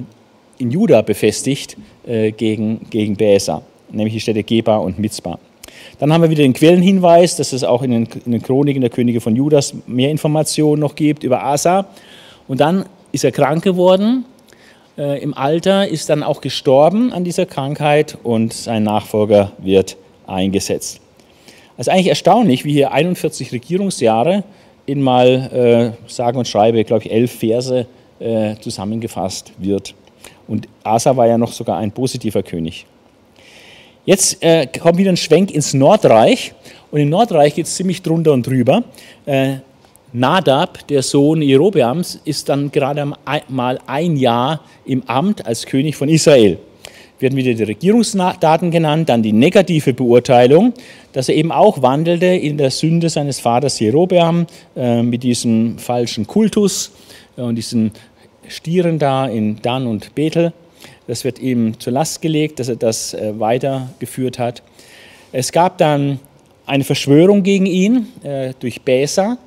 in 0.58 0.72
Juda 0.72 1.02
befestigt 1.02 1.78
äh, 2.06 2.32
gegen, 2.32 2.90
gegen 2.90 3.16
Bäsa, 3.16 3.62
nämlich 3.90 4.14
die 4.14 4.20
Städte 4.20 4.44
Geba 4.44 4.78
und 4.78 5.00
Mitzbah. 5.00 5.40
Dann 6.04 6.12
haben 6.12 6.22
wir 6.22 6.30
wieder 6.30 6.44
den 6.44 6.52
Quellenhinweis, 6.52 7.38
dass 7.38 7.54
es 7.54 7.64
auch 7.64 7.82
in 7.82 7.92
den, 7.92 8.10
in 8.26 8.34
den 8.34 8.42
Chroniken 8.42 8.82
der 8.82 8.90
Könige 8.90 9.22
von 9.22 9.38
Judas 9.38 9.74
mehr 9.88 10.12
Informationen 10.12 10.82
noch 10.82 10.96
gibt 10.96 11.24
über 11.24 11.42
Asa. 11.46 11.86
Und 12.46 12.60
dann 12.60 12.84
ist 13.14 13.24
er 13.24 13.32
krank 13.32 13.64
geworden 13.64 14.26
äh, 14.98 15.24
im 15.24 15.34
Alter, 15.34 15.88
ist 15.88 16.10
dann 16.10 16.22
auch 16.22 16.42
gestorben 16.42 17.14
an 17.14 17.24
dieser 17.24 17.46
Krankheit 17.46 18.18
und 18.22 18.52
sein 18.52 18.84
Nachfolger 18.84 19.54
wird 19.60 19.96
eingesetzt. 20.28 21.00
Also 21.78 21.92
eigentlich 21.92 22.08
erstaunlich, 22.08 22.66
wie 22.66 22.74
hier 22.74 22.92
41 22.92 23.54
Regierungsjahre 23.54 24.44
in 24.86 25.02
mal, 25.02 25.96
äh, 26.06 26.12
sagen 26.12 26.38
und 26.38 26.50
schreibe, 26.50 26.84
glaube 26.84 27.06
ich, 27.06 27.12
elf 27.14 27.32
Verse 27.32 27.88
äh, 28.20 28.56
zusammengefasst 28.60 29.54
wird. 29.58 29.96
Und 30.50 30.68
Asa 30.84 31.16
war 31.16 31.28
ja 31.28 31.38
noch 31.38 31.54
sogar 31.54 31.78
ein 31.78 31.94
positiver 31.94 32.44
König. 32.44 32.88
Jetzt 34.06 34.44
äh, 34.44 34.68
kommt 34.68 34.98
wieder 34.98 35.12
ein 35.12 35.18
Schwenk 35.18 35.52
ins 35.52 35.74
Nordreich. 35.74 36.54
Und 36.92 37.00
im 37.00 37.10
Nordreich 37.10 37.56
geht 37.56 37.68
es 37.68 37.76
ziemlich 37.76 38.02
drunter 38.02 38.34
und 38.34 38.46
drüber. 38.46 38.84
Äh, 39.26 39.56
Nadab, 40.12 40.86
der 40.90 41.02
Sohn 41.02 41.42
Jerobeams, 41.42 42.20
ist 42.26 42.50
dann 42.50 42.70
gerade 42.70 43.14
mal 43.48 43.80
ein 43.88 44.18
Jahr 44.18 44.62
im 44.86 45.04
Amt 45.08 45.46
als 45.46 45.66
König 45.66 45.96
von 45.96 46.10
Israel. 46.10 46.60
Werden 47.20 47.38
wieder 47.38 47.54
die 47.54 47.64
Regierungsdaten 47.64 48.72
genannt, 48.72 49.08
dann 49.08 49.24
die 49.24 49.32
negative 49.32 49.94
Beurteilung, 49.94 50.74
dass 51.14 51.30
er 51.30 51.36
eben 51.36 51.54
auch 51.54 51.82
wandelte 51.82 52.26
in 52.26 52.58
der 52.58 52.72
Sünde 52.72 53.10
seines 53.10 53.40
Vaters 53.40 53.80
Jerobeam 53.80 54.46
äh, 54.76 55.02
mit 55.02 55.24
diesem 55.24 55.78
falschen 55.80 56.28
Kultus 56.28 56.92
äh, 57.38 57.42
und 57.42 57.56
diesen 57.56 57.92
Stieren 58.50 59.00
da 59.00 59.28
in 59.28 59.62
Dan 59.62 59.88
und 59.88 60.14
Bethel. 60.14 60.52
Das 61.08 61.26
wird 61.26 61.40
ihm 61.40 61.80
zur 61.80 61.94
Last 61.94 62.22
gelegt, 62.22 62.60
dass 62.60 62.70
er 62.70 62.78
das 62.78 63.14
äh, 63.14 63.38
weitergeführt 63.38 64.40
hat. 64.40 64.64
Es 65.32 65.52
gab 65.52 65.78
dann 65.78 66.20
eine 66.66 66.84
Verschwörung 66.84 67.44
gegen 67.44 67.66
ihn 67.66 68.08
äh, 68.24 68.54
durch 68.60 68.82
Bäsa 68.82 69.38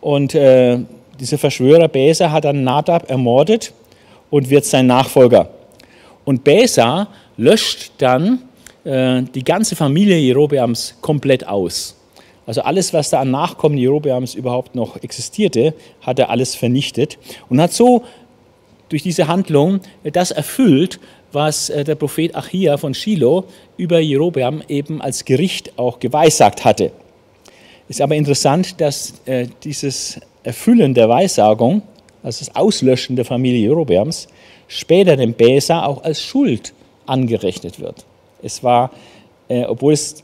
und 0.00 0.34
äh, 0.34 0.78
dieser 1.18 1.38
Verschwörer 1.38 1.88
Bäsa 1.88 2.30
hat 2.30 2.44
dann 2.44 2.64
Nadab 2.64 3.08
ermordet 3.08 3.72
und 4.30 4.50
wird 4.50 4.64
sein 4.64 4.86
Nachfolger. 4.86 5.48
Und 6.24 6.44
Bäsa 6.44 7.08
löscht 7.36 7.92
dann 7.98 8.40
die 8.84 9.44
ganze 9.44 9.76
Familie 9.76 10.16
Jerobeams 10.16 10.96
komplett 11.00 11.46
aus. 11.46 11.94
Also 12.46 12.62
alles, 12.62 12.92
was 12.92 13.10
da 13.10 13.20
an 13.20 13.30
Nachkommen 13.30 13.78
Jerobeams 13.78 14.34
überhaupt 14.34 14.74
noch 14.74 14.96
existierte, 14.96 15.72
hat 16.00 16.18
er 16.18 16.30
alles 16.30 16.56
vernichtet 16.56 17.16
und 17.48 17.60
hat 17.60 17.72
so 17.72 18.02
durch 18.92 19.02
diese 19.02 19.26
Handlung 19.26 19.80
das 20.04 20.32
erfüllt, 20.32 21.00
was 21.32 21.70
äh, 21.70 21.82
der 21.82 21.94
Prophet 21.94 22.36
Achia 22.36 22.76
von 22.76 22.92
Shiloh 22.92 23.44
über 23.78 23.98
Jerobeam 24.00 24.62
eben 24.68 25.00
als 25.00 25.24
Gericht 25.24 25.78
auch 25.78 25.98
geweissagt 25.98 26.66
hatte. 26.66 26.92
Ist 27.88 28.02
aber 28.02 28.16
interessant, 28.16 28.80
dass 28.82 29.14
äh, 29.24 29.46
dieses 29.64 30.20
Erfüllen 30.42 30.92
der 30.92 31.08
Weissagung, 31.08 31.80
also 32.22 32.44
das 32.44 32.54
Auslöschen 32.54 33.16
der 33.16 33.24
Familie 33.24 33.60
Jerobeams, 33.60 34.28
später 34.68 35.16
dem 35.16 35.32
Besa 35.32 35.86
auch 35.86 36.04
als 36.04 36.20
Schuld 36.20 36.74
angerechnet 37.06 37.80
wird. 37.80 38.04
Es 38.42 38.62
war, 38.62 38.90
äh, 39.48 39.64
obwohl 39.64 39.94
es 39.94 40.22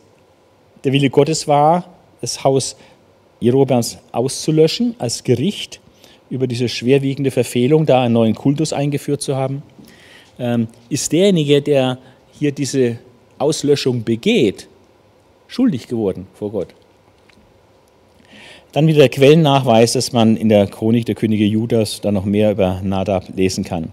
der 0.84 0.92
Wille 0.92 1.08
Gottes 1.08 1.48
war, 1.48 1.84
das 2.20 2.44
Haus 2.44 2.76
Jerobeams 3.40 3.96
auszulöschen 4.12 4.94
als 4.98 5.24
Gericht 5.24 5.80
über 6.30 6.46
diese 6.46 6.68
schwerwiegende 6.68 7.30
Verfehlung, 7.30 7.86
da 7.86 8.02
einen 8.02 8.14
neuen 8.14 8.34
Kultus 8.34 8.72
eingeführt 8.72 9.22
zu 9.22 9.36
haben, 9.36 9.62
ähm, 10.38 10.68
ist 10.88 11.12
derjenige, 11.12 11.62
der 11.62 11.98
hier 12.32 12.52
diese 12.52 12.98
Auslöschung 13.38 14.04
begeht, 14.04 14.68
schuldig 15.46 15.88
geworden 15.88 16.26
vor 16.34 16.50
Gott. 16.50 16.68
Dann 18.72 18.86
wieder 18.86 18.98
der 18.98 19.08
Quellennachweis, 19.08 19.94
dass 19.94 20.12
man 20.12 20.36
in 20.36 20.48
der 20.48 20.66
Chronik 20.66 21.06
der 21.06 21.14
Könige 21.14 21.44
Judas 21.44 22.00
dann 22.00 22.14
noch 22.14 22.24
mehr 22.24 22.52
über 22.52 22.80
Nadab 22.82 23.24
lesen 23.34 23.64
kann. 23.64 23.92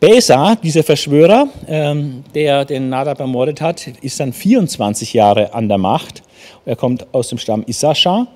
Besa, 0.00 0.54
dieser 0.54 0.82
Verschwörer, 0.82 1.46
ähm, 1.68 2.24
der 2.34 2.64
den 2.64 2.88
Nadab 2.88 3.20
ermordet 3.20 3.60
hat, 3.60 3.86
ist 4.00 4.18
dann 4.18 4.32
24 4.32 5.12
Jahre 5.12 5.52
an 5.52 5.68
der 5.68 5.76
Macht. 5.76 6.22
Er 6.64 6.74
kommt 6.74 7.06
aus 7.12 7.28
dem 7.28 7.36
Stamm 7.36 7.64
Issachar. 7.66 8.26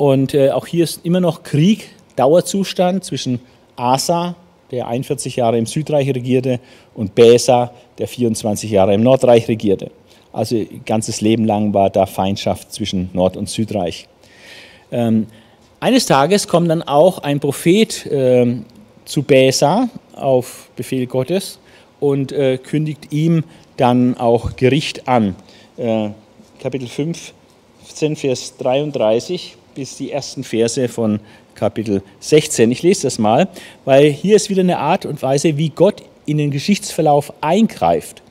Und 0.00 0.32
äh, 0.32 0.50
auch 0.52 0.66
hier 0.66 0.84
ist 0.84 1.04
immer 1.04 1.20
noch 1.20 1.42
Krieg, 1.42 1.90
Dauerzustand 2.16 3.04
zwischen 3.04 3.38
Asa, 3.76 4.34
der 4.70 4.88
41 4.88 5.36
Jahre 5.36 5.58
im 5.58 5.66
Südreich 5.66 6.08
regierte, 6.08 6.58
und 6.94 7.14
Besa, 7.14 7.70
der 7.98 8.08
24 8.08 8.70
Jahre 8.70 8.94
im 8.94 9.02
Nordreich 9.02 9.46
regierte. 9.46 9.90
Also 10.32 10.64
ganzes 10.86 11.20
Leben 11.20 11.44
lang 11.44 11.74
war 11.74 11.90
da 11.90 12.06
Feindschaft 12.06 12.72
zwischen 12.72 13.10
Nord- 13.12 13.36
und 13.36 13.50
Südreich. 13.50 14.08
Ähm, 14.90 15.26
eines 15.80 16.06
Tages 16.06 16.48
kommt 16.48 16.70
dann 16.70 16.82
auch 16.82 17.18
ein 17.18 17.38
Prophet 17.38 18.08
ähm, 18.10 18.64
zu 19.04 19.22
Besa, 19.22 19.90
auf 20.16 20.70
Befehl 20.76 21.06
Gottes 21.06 21.58
und 22.00 22.32
äh, 22.32 22.56
kündigt 22.56 23.12
ihm 23.12 23.44
dann 23.76 24.16
auch 24.16 24.56
Gericht 24.56 25.06
an. 25.08 25.36
Äh, 25.76 26.08
Kapitel 26.58 26.88
15, 26.88 28.16
Vers 28.16 28.56
33 28.56 29.58
bis 29.74 29.96
die 29.96 30.10
ersten 30.10 30.44
Verse 30.44 30.88
von 30.88 31.20
Kapitel 31.54 32.02
16. 32.20 32.70
Ich 32.70 32.82
lese 32.82 33.02
das 33.02 33.18
mal, 33.18 33.48
weil 33.84 34.10
hier 34.10 34.36
ist 34.36 34.50
wieder 34.50 34.62
eine 34.62 34.78
Art 34.78 35.06
und 35.06 35.22
Weise, 35.22 35.56
wie 35.56 35.70
Gott 35.70 36.02
in 36.26 36.38
den 36.38 36.50
Geschichtsverlauf 36.50 37.32
eingreift 37.40 38.22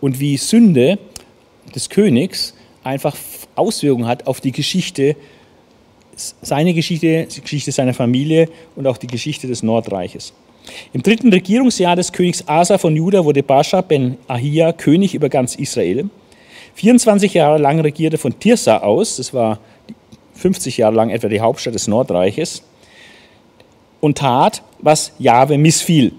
und 0.00 0.20
wie 0.20 0.36
Sünde 0.36 0.98
des 1.74 1.88
Königs 1.88 2.54
einfach 2.82 3.16
Auswirkungen 3.54 4.06
hat 4.06 4.26
auf 4.26 4.40
die 4.40 4.52
Geschichte, 4.52 5.16
seine 6.16 6.74
Geschichte, 6.74 7.26
die 7.26 7.40
Geschichte 7.40 7.72
seiner 7.72 7.94
Familie 7.94 8.48
und 8.76 8.86
auch 8.86 8.98
die 8.98 9.06
Geschichte 9.06 9.46
des 9.46 9.62
Nordreiches. 9.62 10.32
Im 10.92 11.02
dritten 11.02 11.30
Regierungsjahr 11.32 11.96
des 11.96 12.12
Königs 12.12 12.44
Asa 12.46 12.78
von 12.78 12.96
Juda 12.96 13.24
wurde 13.24 13.42
Bascha 13.42 13.80
ben 13.80 14.16
Ahia 14.28 14.72
König 14.72 15.14
über 15.14 15.28
ganz 15.28 15.56
Israel. 15.56 16.08
24 16.74 17.34
Jahre 17.34 17.58
lang 17.58 17.80
regierte 17.80 18.18
von 18.18 18.38
Tirsa 18.38 18.78
aus, 18.78 19.16
das 19.16 19.32
war 19.32 19.58
50 20.34 20.76
Jahre 20.76 20.94
lang 20.94 21.10
etwa 21.10 21.28
die 21.28 21.40
Hauptstadt 21.40 21.74
des 21.74 21.88
Nordreiches, 21.88 22.62
und 24.00 24.18
tat, 24.18 24.62
was 24.80 25.12
Jahwe 25.18 25.56
missfiel. 25.56 26.12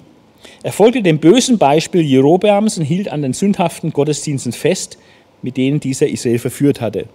Er 0.63 0.71
folgte 0.71 1.03
dem 1.03 1.19
bösen 1.19 1.59
Beispiel 1.59 2.01
Jerobeams 2.01 2.79
und 2.79 2.83
hielt 2.83 3.09
an 3.09 3.21
den 3.21 3.33
sündhaften 3.33 3.93
Gottesdiensten 3.93 4.53
fest, 4.53 4.97
mit 5.43 5.55
denen 5.55 5.79
dieser 5.79 6.07
Israel 6.07 6.39
verführt 6.39 6.81
hatte. 6.81 7.05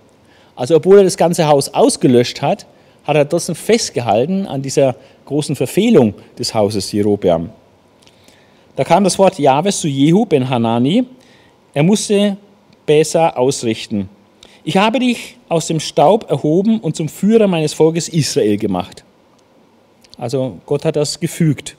Also 0.55 0.77
obwohl 0.77 0.99
er 0.99 1.05
das 1.05 1.17
ganze 1.17 1.49
Haus 1.49 1.75
ausgelöscht 1.75 2.41
hat, 2.41 2.67
hat 3.03 3.17
er 3.17 3.29
trotzdem 3.29 3.57
festgehalten 3.57 4.47
an 4.47 4.63
dieser 4.63 4.95
großen 5.25 5.57
Verfehlung 5.57 6.15
des 6.39 6.55
Hauses 6.55 6.93
Jerobeam. 6.93 7.51
Da 8.77 8.85
kam 8.85 9.03
das 9.03 9.19
Wort 9.19 9.41
Jahwes 9.41 9.81
zu 9.81 9.89
Jehu 9.89 10.25
ben 10.25 10.49
Hanani. 10.49 11.05
Er 11.75 11.83
musste 11.83 12.37
Besa 12.87 13.31
ausrichten. 13.31 14.09
Ich 14.63 14.77
habe 14.77 14.99
dich 14.99 15.37
aus 15.49 15.67
dem 15.67 15.81
Staub 15.81 16.31
erhoben 16.31 16.81
und 16.81 16.95
zum 16.95 17.09
Führer 17.09 17.47
meines 17.47 17.73
Volkes 17.73 18.09
Israel 18.09 18.59
gemacht. 18.59 19.05
Also 20.19 20.59
Gott 20.67 20.85
hat 20.85 20.97
das 20.97 21.19
gefügt. 21.19 21.77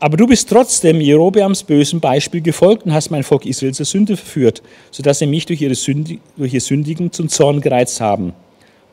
Aber 0.00 0.16
du 0.16 0.26
bist 0.26 0.48
trotzdem 0.48 1.00
Jerobeams 1.00 1.62
bösem 1.62 2.00
Beispiel 2.00 2.40
gefolgt 2.40 2.84
und 2.84 2.92
hast 2.92 3.10
mein 3.10 3.22
Volk 3.22 3.46
Israel 3.46 3.72
zur 3.72 3.86
Sünde 3.86 4.16
verführt, 4.16 4.60
sodass 4.90 5.20
sie 5.20 5.26
mich 5.26 5.46
durch, 5.46 5.62
ihre 5.62 5.76
Sündi 5.76 6.20
durch 6.36 6.52
ihr 6.52 6.60
Sündigen 6.60 7.12
zum 7.12 7.28
Zorn 7.28 7.60
gereizt 7.60 8.00
haben. 8.00 8.32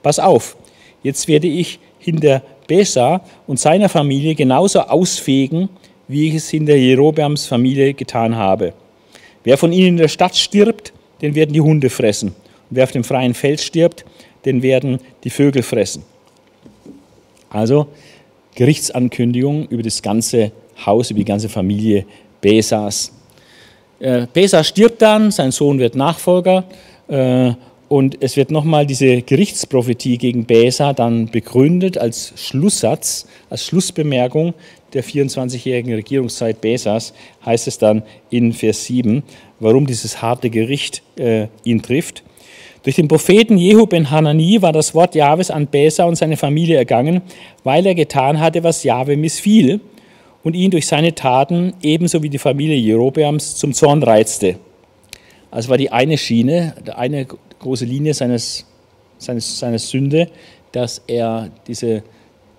Pass 0.03 0.19
auf, 0.19 0.55
jetzt 1.01 1.27
werde 1.27 1.47
ich 1.47 1.79
hinter 1.97 2.43
Besa 2.67 3.21
und 3.47 3.59
seiner 3.59 3.89
Familie 3.89 4.35
genauso 4.35 4.81
ausfegen, 4.81 5.69
wie 6.07 6.27
ich 6.29 6.35
es 6.35 6.49
hinter 6.49 6.75
Jerobeams 6.75 7.45
Familie 7.45 7.93
getan 7.93 8.35
habe. 8.35 8.73
Wer 9.43 9.57
von 9.57 9.73
ihnen 9.73 9.87
in 9.87 9.97
der 9.97 10.07
Stadt 10.07 10.35
stirbt, 10.35 10.93
den 11.21 11.35
werden 11.35 11.53
die 11.53 11.61
Hunde 11.61 11.89
fressen. 11.89 12.35
Wer 12.71 12.85
auf 12.85 12.91
dem 12.91 13.03
freien 13.03 13.33
Feld 13.33 13.61
stirbt, 13.61 14.05
den 14.45 14.63
werden 14.63 14.99
die 15.23 15.29
Vögel 15.29 15.61
fressen. 15.61 16.03
Also 17.49 17.87
Gerichtsankündigung 18.55 19.67
über 19.67 19.83
das 19.83 20.01
ganze 20.01 20.51
Haus, 20.85 21.11
über 21.11 21.19
die 21.19 21.25
ganze 21.25 21.49
Familie 21.49 22.05
Besas. 22.39 23.11
Äh, 23.99 24.25
Besa 24.33 24.63
stirbt 24.63 25.01
dann, 25.01 25.31
sein 25.31 25.51
Sohn 25.51 25.77
wird 25.77 25.95
Nachfolger 25.95 26.63
äh, 27.07 27.51
und 27.87 28.17
es 28.21 28.35
wird 28.35 28.49
nochmal 28.49 28.85
diese 28.85 29.21
Gerichtsprophetie 29.21 30.17
gegen 30.17 30.45
Besa 30.45 30.93
dann 30.93 31.27
begründet 31.27 31.97
als 31.97 32.33
Schlusssatz, 32.35 33.27
als 33.49 33.65
Schlussbemerkung 33.65 34.53
der 34.93 35.03
24-jährigen 35.03 35.93
Regierungszeit 35.93 36.61
Besas, 36.61 37.13
heißt 37.45 37.67
es 37.67 37.77
dann 37.77 38.03
in 38.29 38.53
Vers 38.53 38.85
7, 38.85 39.23
warum 39.59 39.85
dieses 39.85 40.21
harte 40.21 40.49
Gericht 40.49 41.03
äh, 41.17 41.47
ihn 41.63 41.81
trifft. 41.81 42.23
Durch 42.83 42.95
den 42.95 43.07
Propheten 43.07 43.57
Jehu 43.57 43.85
ben 43.85 44.09
Hanani 44.09 44.61
war 44.61 44.73
das 44.73 44.95
Wort 44.95 45.13
Jahwes 45.13 45.51
an 45.51 45.67
Besa 45.67 46.05
und 46.05 46.15
seine 46.15 46.35
Familie 46.35 46.77
ergangen, 46.77 47.21
weil 47.63 47.85
er 47.85 47.93
getan 47.93 48.39
hatte, 48.39 48.63
was 48.63 48.83
Jahwe 48.83 49.17
missfiel 49.17 49.81
und 50.43 50.55
ihn 50.55 50.71
durch 50.71 50.87
seine 50.87 51.13
Taten 51.13 51.73
ebenso 51.83 52.23
wie 52.23 52.29
die 52.29 52.39
Familie 52.39 52.75
Jerobeams 52.75 53.55
zum 53.55 53.73
Zorn 53.73 54.01
reizte. 54.01 54.55
Also 55.51 55.69
war 55.69 55.77
die 55.77 55.91
eine 55.91 56.17
Schiene, 56.17 56.73
eine 56.95 57.27
große 57.59 57.85
Linie 57.85 58.15
seines, 58.15 58.65
seines, 59.19 59.59
seiner 59.59 59.77
Sünde, 59.77 60.29
dass 60.71 61.03
er 61.05 61.49
diese, 61.67 62.01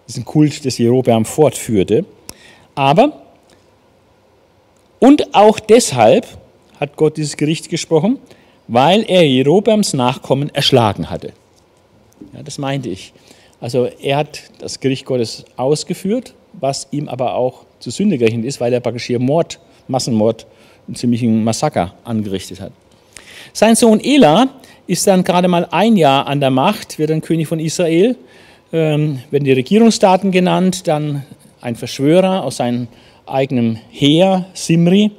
diesen 0.06 0.24
Kult 0.24 0.64
des 0.64 0.78
Jerobeam 0.78 1.24
fortführte. 1.24 2.04
Aber, 2.76 3.22
und 5.00 5.34
auch 5.34 5.58
deshalb 5.58 6.26
hat 6.78 6.96
Gott 6.96 7.16
dieses 7.16 7.36
Gericht 7.36 7.68
gesprochen, 7.68 8.18
weil 8.72 9.04
er 9.06 9.22
Jerobeams 9.28 9.92
Nachkommen 9.92 10.48
erschlagen 10.54 11.10
hatte. 11.10 11.34
Ja, 12.32 12.42
das 12.42 12.56
meinte 12.56 12.88
ich. 12.88 13.12
Also 13.60 13.84
er 14.00 14.16
hat 14.16 14.44
das 14.60 14.80
Gericht 14.80 15.04
Gottes 15.04 15.44
ausgeführt, 15.58 16.32
was 16.54 16.88
ihm 16.90 17.06
aber 17.06 17.34
auch 17.34 17.66
zu 17.80 17.90
Sünde 17.90 18.16
gerechnet 18.16 18.46
ist, 18.46 18.62
weil 18.62 18.72
er 18.72 18.80
praktisch 18.80 19.04
hier 19.04 19.18
Mord, 19.18 19.60
Massenmord, 19.88 20.46
einen 20.88 20.96
ziemlichen 20.96 21.44
Massaker 21.44 21.92
angerichtet 22.04 22.62
hat. 22.62 22.72
Sein 23.52 23.76
Sohn 23.76 24.00
Ela 24.00 24.48
ist 24.86 25.06
dann 25.06 25.22
gerade 25.22 25.48
mal 25.48 25.68
ein 25.70 25.96
Jahr 25.98 26.26
an 26.26 26.40
der 26.40 26.50
Macht, 26.50 26.98
wird 26.98 27.10
dann 27.10 27.20
König 27.20 27.48
von 27.48 27.60
Israel, 27.60 28.16
ähm, 28.72 29.18
werden 29.30 29.44
die 29.44 29.52
Regierungsdaten 29.52 30.30
genannt, 30.30 30.88
dann 30.88 31.24
ein 31.60 31.76
Verschwörer 31.76 32.42
aus 32.42 32.56
seinem 32.56 32.88
eigenen 33.26 33.78
Heer, 33.90 34.46
Simri, 34.54 35.10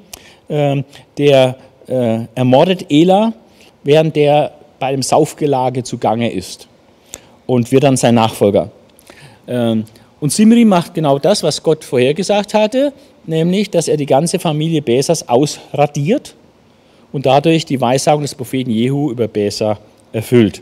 ähm, 0.49 0.85
der 1.19 1.55
äh, 1.87 2.25
ermordet 2.33 2.87
Ela, 2.89 3.33
während 3.83 4.15
der 4.15 4.51
bei 4.79 4.87
einem 4.87 5.01
Saufgelage 5.01 5.83
zugange 5.83 6.31
ist 6.31 6.67
und 7.45 7.71
wird 7.71 7.83
dann 7.83 7.97
sein 7.97 8.15
Nachfolger. 8.15 8.71
Ähm, 9.47 9.85
und 10.19 10.31
Simri 10.31 10.65
macht 10.65 10.93
genau 10.93 11.19
das, 11.19 11.43
was 11.43 11.61
Gott 11.61 11.83
vorhergesagt 11.83 12.53
hatte, 12.53 12.93
nämlich, 13.25 13.69
dass 13.69 13.87
er 13.87 13.97
die 13.97 14.05
ganze 14.05 14.39
Familie 14.39 14.81
Besas 14.81 15.27
ausradiert 15.27 16.35
und 17.11 17.25
dadurch 17.25 17.65
die 17.65 17.79
Weissagung 17.79 18.21
des 18.21 18.35
Propheten 18.35 18.71
Jehu 18.71 19.11
über 19.11 19.27
Besa 19.27 19.77
erfüllt. 20.11 20.61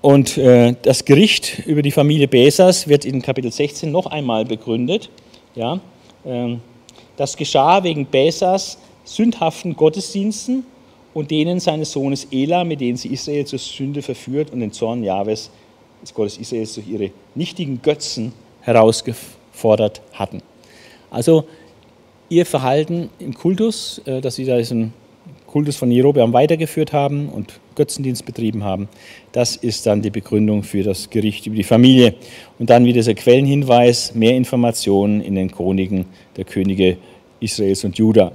Und 0.00 0.36
äh, 0.36 0.74
das 0.82 1.04
Gericht 1.04 1.60
über 1.66 1.80
die 1.80 1.90
Familie 1.90 2.28
Besas 2.28 2.86
wird 2.86 3.06
in 3.06 3.22
Kapitel 3.22 3.50
16 3.50 3.90
noch 3.90 4.04
einmal 4.04 4.44
begründet. 4.44 5.08
Ja, 5.54 5.80
äh, 6.24 6.56
das 7.16 7.36
geschah 7.36 7.82
wegen 7.82 8.04
Besas 8.04 8.76
sündhaften 9.04 9.76
Gottesdiensten 9.76 10.64
und 11.12 11.30
denen 11.30 11.60
seines 11.60 11.92
Sohnes 11.92 12.26
Ela, 12.32 12.64
mit 12.64 12.80
denen 12.80 12.96
sie 12.96 13.08
Israel 13.08 13.46
zur 13.46 13.58
Sünde 13.58 14.02
verführt 14.02 14.52
und 14.52 14.60
den 14.60 14.72
Zorn 14.72 15.04
Jahwes, 15.04 15.50
des 16.02 16.12
Gottes 16.12 16.38
Israels, 16.38 16.74
durch 16.74 16.88
ihre 16.88 17.10
nichtigen 17.34 17.80
Götzen 17.82 18.32
herausgefordert 18.62 20.02
hatten. 20.12 20.42
Also 21.10 21.44
ihr 22.28 22.46
Verhalten 22.46 23.10
im 23.18 23.34
Kultus, 23.34 24.00
äh, 24.06 24.20
dass 24.20 24.34
sie 24.34 24.44
da 24.44 24.58
diesen 24.58 24.92
Kultus 25.46 25.76
von 25.76 25.90
Jerobeam 25.90 26.32
weitergeführt 26.32 26.92
haben 26.92 27.28
und 27.28 27.60
Götzendienst 27.76 28.26
betrieben 28.26 28.64
haben, 28.64 28.88
das 29.30 29.54
ist 29.54 29.86
dann 29.86 30.02
die 30.02 30.10
Begründung 30.10 30.64
für 30.64 30.82
das 30.82 31.10
Gericht 31.10 31.46
über 31.46 31.54
die 31.54 31.62
Familie. 31.62 32.14
Und 32.58 32.70
dann 32.70 32.84
wieder 32.84 32.94
dieser 32.96 33.14
Quellenhinweis, 33.14 34.14
mehr 34.14 34.34
Informationen 34.34 35.20
in 35.20 35.36
den 35.36 35.50
Chroniken 35.50 36.06
der 36.36 36.44
Könige 36.44 36.96
Israels 37.38 37.84
und 37.84 37.96
Juda. 37.98 38.32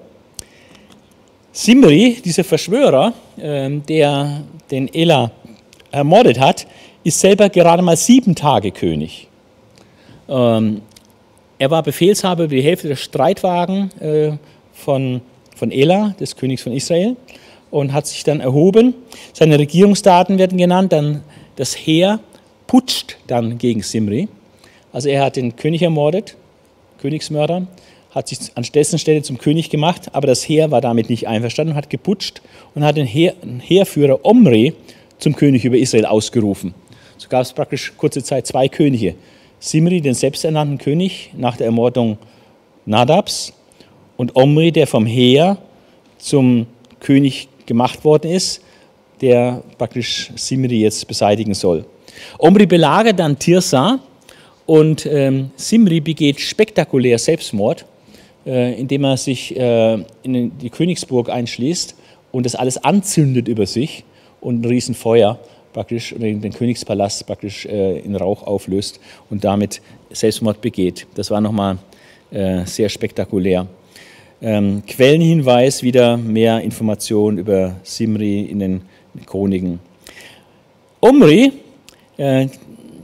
Simri, 1.51 2.21
dieser 2.23 2.43
Verschwörer, 2.43 3.13
ähm, 3.39 3.83
der 3.87 4.43
den 4.69 4.93
Ela 4.93 5.31
ermordet 5.91 6.39
hat, 6.39 6.67
ist 7.03 7.19
selber 7.19 7.49
gerade 7.49 7.81
mal 7.81 7.97
sieben 7.97 8.35
Tage 8.35 8.71
König. 8.71 9.27
Ähm, 10.27 10.81
er 11.57 11.71
war 11.71 11.81
Befehlshaber 11.81 12.43
über 12.43 12.55
die 12.55 12.61
Hälfte 12.61 12.87
der 12.87 12.95
Streitwagen 12.95 13.91
äh, 13.99 14.37
von, 14.73 15.21
von 15.55 15.71
Ela, 15.71 16.15
des 16.19 16.35
Königs 16.35 16.61
von 16.61 16.71
Israel, 16.71 17.17
und 17.71 17.93
hat 17.93 18.05
sich 18.07 18.23
dann 18.23 18.39
erhoben. 18.39 18.93
Seine 19.33 19.57
Regierungsdaten 19.57 20.37
werden 20.37 20.57
genannt, 20.57 20.93
dann 20.93 21.21
das 21.55 21.75
Heer 21.75 22.19
putscht 22.67 23.17
dann 23.27 23.57
gegen 23.57 23.81
Simri. 23.81 24.27
Also 24.93 25.09
er 25.09 25.25
hat 25.25 25.35
den 25.35 25.55
König 25.55 25.81
ermordet, 25.81 26.35
Königsmörder, 27.01 27.67
hat 28.11 28.27
sich 28.27 28.39
an 28.55 28.65
dessen 28.73 28.99
Stelle 28.99 29.21
zum 29.21 29.37
König 29.37 29.69
gemacht, 29.69 30.13
aber 30.13 30.27
das 30.27 30.47
Heer 30.47 30.71
war 30.71 30.81
damit 30.81 31.09
nicht 31.09 31.27
einverstanden, 31.27 31.75
hat 31.75 31.89
geputscht 31.89 32.41
und 32.75 32.83
hat 32.83 32.97
den 32.97 33.05
Heer, 33.05 33.35
Heerführer 33.59 34.19
Omri 34.23 34.73
zum 35.19 35.35
König 35.35 35.65
über 35.65 35.77
Israel 35.77 36.05
ausgerufen. 36.05 36.73
So 37.17 37.29
gab 37.29 37.41
es 37.41 37.53
praktisch 37.53 37.93
kurze 37.97 38.23
Zeit 38.23 38.47
zwei 38.47 38.67
Könige. 38.67 39.15
Simri, 39.59 40.01
den 40.01 40.13
selbsternannten 40.13 40.77
König 40.77 41.31
nach 41.35 41.57
der 41.57 41.65
Ermordung 41.65 42.17
Nadabs, 42.85 43.53
und 44.19 44.35
Omri, 44.35 44.73
der 44.73 44.85
vom 44.85 45.05
Heer 45.05 45.57
zum 46.17 46.67
König 46.99 47.47
gemacht 47.65 48.03
worden 48.03 48.29
ist, 48.29 48.61
der 49.21 49.63
praktisch 49.77 50.31
Simri 50.35 50.81
jetzt 50.81 51.07
beseitigen 51.07 51.53
soll. 51.53 51.85
Omri 52.37 52.65
belagert 52.65 53.17
dann 53.17 53.39
Tirsa 53.39 53.99
und 54.65 55.05
ähm, 55.05 55.51
Simri 55.55 56.01
begeht 56.01 56.41
spektakulär 56.41 57.17
Selbstmord, 57.17 57.85
indem 58.49 59.03
er 59.03 59.17
sich 59.17 59.55
äh, 59.55 60.03
in 60.23 60.57
die 60.57 60.69
Königsburg 60.69 61.29
einschließt 61.29 61.95
und 62.31 62.45
das 62.45 62.55
alles 62.55 62.83
anzündet 62.83 63.47
über 63.47 63.65
sich 63.65 64.03
und 64.41 64.61
ein 64.61 64.65
Riesenfeuer 64.65 65.39
praktisch 65.73 66.15
den 66.17 66.53
Königspalast 66.53 67.25
praktisch 67.27 67.65
äh, 67.65 67.99
in 67.99 68.15
Rauch 68.15 68.43
auflöst 68.43 68.99
und 69.29 69.43
damit 69.43 69.81
Selbstmord 70.09 70.61
begeht. 70.61 71.05
Das 71.15 71.29
war 71.31 71.41
nochmal 71.41 71.77
äh, 72.31 72.65
sehr 72.65 72.89
spektakulär. 72.89 73.67
Ähm, 74.41 74.83
Quellenhinweis, 74.87 75.83
wieder 75.83 76.17
mehr 76.17 76.61
Informationen 76.61 77.37
über 77.37 77.75
Simri 77.83 78.41
in 78.41 78.59
den 78.59 78.81
Chroniken. 79.25 79.79
Omri, 81.01 81.51
äh, 82.17 82.47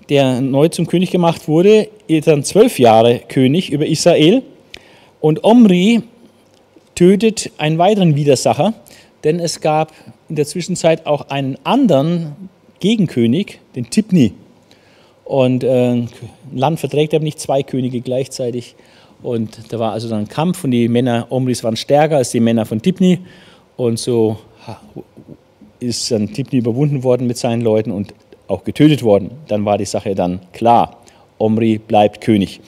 der 0.09 0.41
neu 0.41 0.69
zum 0.69 0.87
König 0.87 1.11
gemacht 1.11 1.47
wurde, 1.47 1.89
ist 2.07 2.27
dann 2.27 2.43
zwölf 2.43 2.79
Jahre 2.79 3.19
König 3.27 3.71
über 3.71 3.85
Israel. 3.85 4.43
Und 5.21 5.43
Omri 5.43 6.03
tötet 6.95 7.51
einen 7.57 7.77
weiteren 7.77 8.15
Widersacher, 8.15 8.73
denn 9.23 9.39
es 9.39 9.61
gab 9.61 9.91
in 10.29 10.35
der 10.35 10.45
Zwischenzeit 10.45 11.05
auch 11.05 11.29
einen 11.29 11.57
anderen 11.63 12.49
Gegenkönig, 12.79 13.59
den 13.75 13.89
Tipni. 13.89 14.33
Und 15.23 15.63
äh, 15.63 15.93
ein 15.93 16.09
Land 16.53 16.79
verträgt 16.79 17.13
aber 17.13 17.23
nicht 17.23 17.39
zwei 17.39 17.63
Könige 17.63 18.01
gleichzeitig. 18.01 18.75
Und 19.23 19.73
da 19.73 19.79
war 19.79 19.91
also 19.91 20.07
dann 20.07 20.19
ein 20.19 20.27
Kampf 20.27 20.63
und 20.63 20.71
die 20.71 20.87
Männer 20.87 21.27
Omris 21.29 21.63
waren 21.63 21.75
stärker 21.75 22.17
als 22.17 22.31
die 22.31 22.39
Männer 22.39 22.65
von 22.65 22.81
Tipni. 22.81 23.19
Und 23.75 23.97
so 23.97 24.37
ist 25.79 26.11
dann 26.11 26.31
Tipni 26.31 26.59
überwunden 26.59 27.03
worden 27.03 27.27
mit 27.27 27.37
seinen 27.37 27.61
Leuten 27.61 27.91
und 27.91 28.13
auch 28.47 28.63
getötet 28.63 29.01
worden. 29.03 29.31
Dann 29.47 29.65
war 29.65 29.77
die 29.77 29.85
Sache 29.85 30.13
dann 30.13 30.41
klar. 30.53 31.01
Omri 31.37 31.77
bleibt 31.77 32.21
König. 32.21 32.61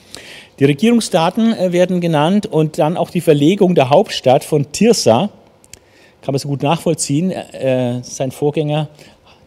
Die 0.58 0.64
Regierungsdaten 0.64 1.52
äh, 1.52 1.72
werden 1.72 2.00
genannt 2.00 2.46
und 2.46 2.78
dann 2.78 2.96
auch 2.96 3.10
die 3.10 3.20
Verlegung 3.20 3.74
der 3.74 3.90
Hauptstadt 3.90 4.44
von 4.44 4.72
Tirsa. 4.72 5.30
Kann 6.20 6.32
man 6.32 6.38
so 6.38 6.48
gut 6.48 6.62
nachvollziehen. 6.62 7.30
Äh, 7.30 8.02
sein 8.02 8.32
Vorgänger 8.32 8.88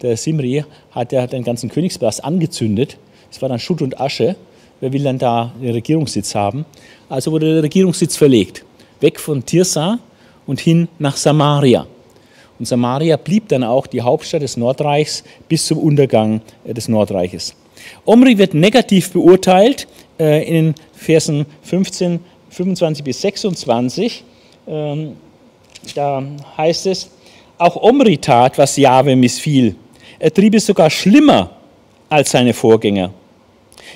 der 0.02 0.18
Simri, 0.18 0.64
hat 0.92 1.12
ja 1.12 1.28
den 1.28 1.44
ganzen 1.44 1.70
Königspalast 1.70 2.24
angezündet. 2.24 2.98
Es 3.30 3.42
war 3.42 3.50
dann 3.50 3.60
Schutt 3.60 3.82
und 3.82 4.00
Asche. 4.00 4.36
Wer 4.80 4.94
will 4.94 5.04
dann 5.04 5.20
da 5.20 5.52
den 5.62 5.72
Regierungssitz 5.72 6.34
haben? 6.34 6.66
Also 7.08 7.32
wurde 7.32 7.54
der 7.54 7.64
Regierungssitz 7.64 8.18
verlegt. 8.18 8.66
Weg 9.00 9.20
von 9.20 9.46
Tirsa 9.46 10.00
und 10.48 10.60
hin 10.60 10.88
nach 10.98 11.18
Samaria. 11.18 11.86
Und 12.58 12.66
Samaria 12.66 13.18
blieb 13.18 13.48
dann 13.50 13.64
auch 13.64 13.88
die 13.88 14.02
Hauptstadt 14.02 14.42
des 14.42 14.58
Nordreichs 14.58 15.24
bis 15.48 15.66
zum 15.66 15.78
Untergang 15.78 16.42
äh, 16.64 16.74
des 16.74 16.88
Nordreiches. 16.88 17.56
Omri 18.06 18.38
wird 18.38 18.54
negativ 18.54 19.12
beurteilt 19.12 19.88
äh, 20.20 20.48
in 20.48 20.54
den 20.54 20.76
Versen 20.94 21.46
15, 21.64 22.20
25 22.50 23.04
bis 23.04 23.22
26. 23.22 24.24
Ähm, 24.68 25.16
da 25.96 26.24
heißt 26.58 26.88
es, 26.88 27.10
auch 27.58 27.76
Omri 27.76 28.18
tat, 28.18 28.58
was 28.58 28.78
Jahwe 28.78 29.16
missfiel. 29.16 29.76
Er 30.20 30.34
trieb 30.34 30.56
es 30.56 30.66
sogar 30.66 30.90
schlimmer 30.90 31.52
als 32.10 32.32
seine 32.32 32.54
Vorgänger. 32.54 33.12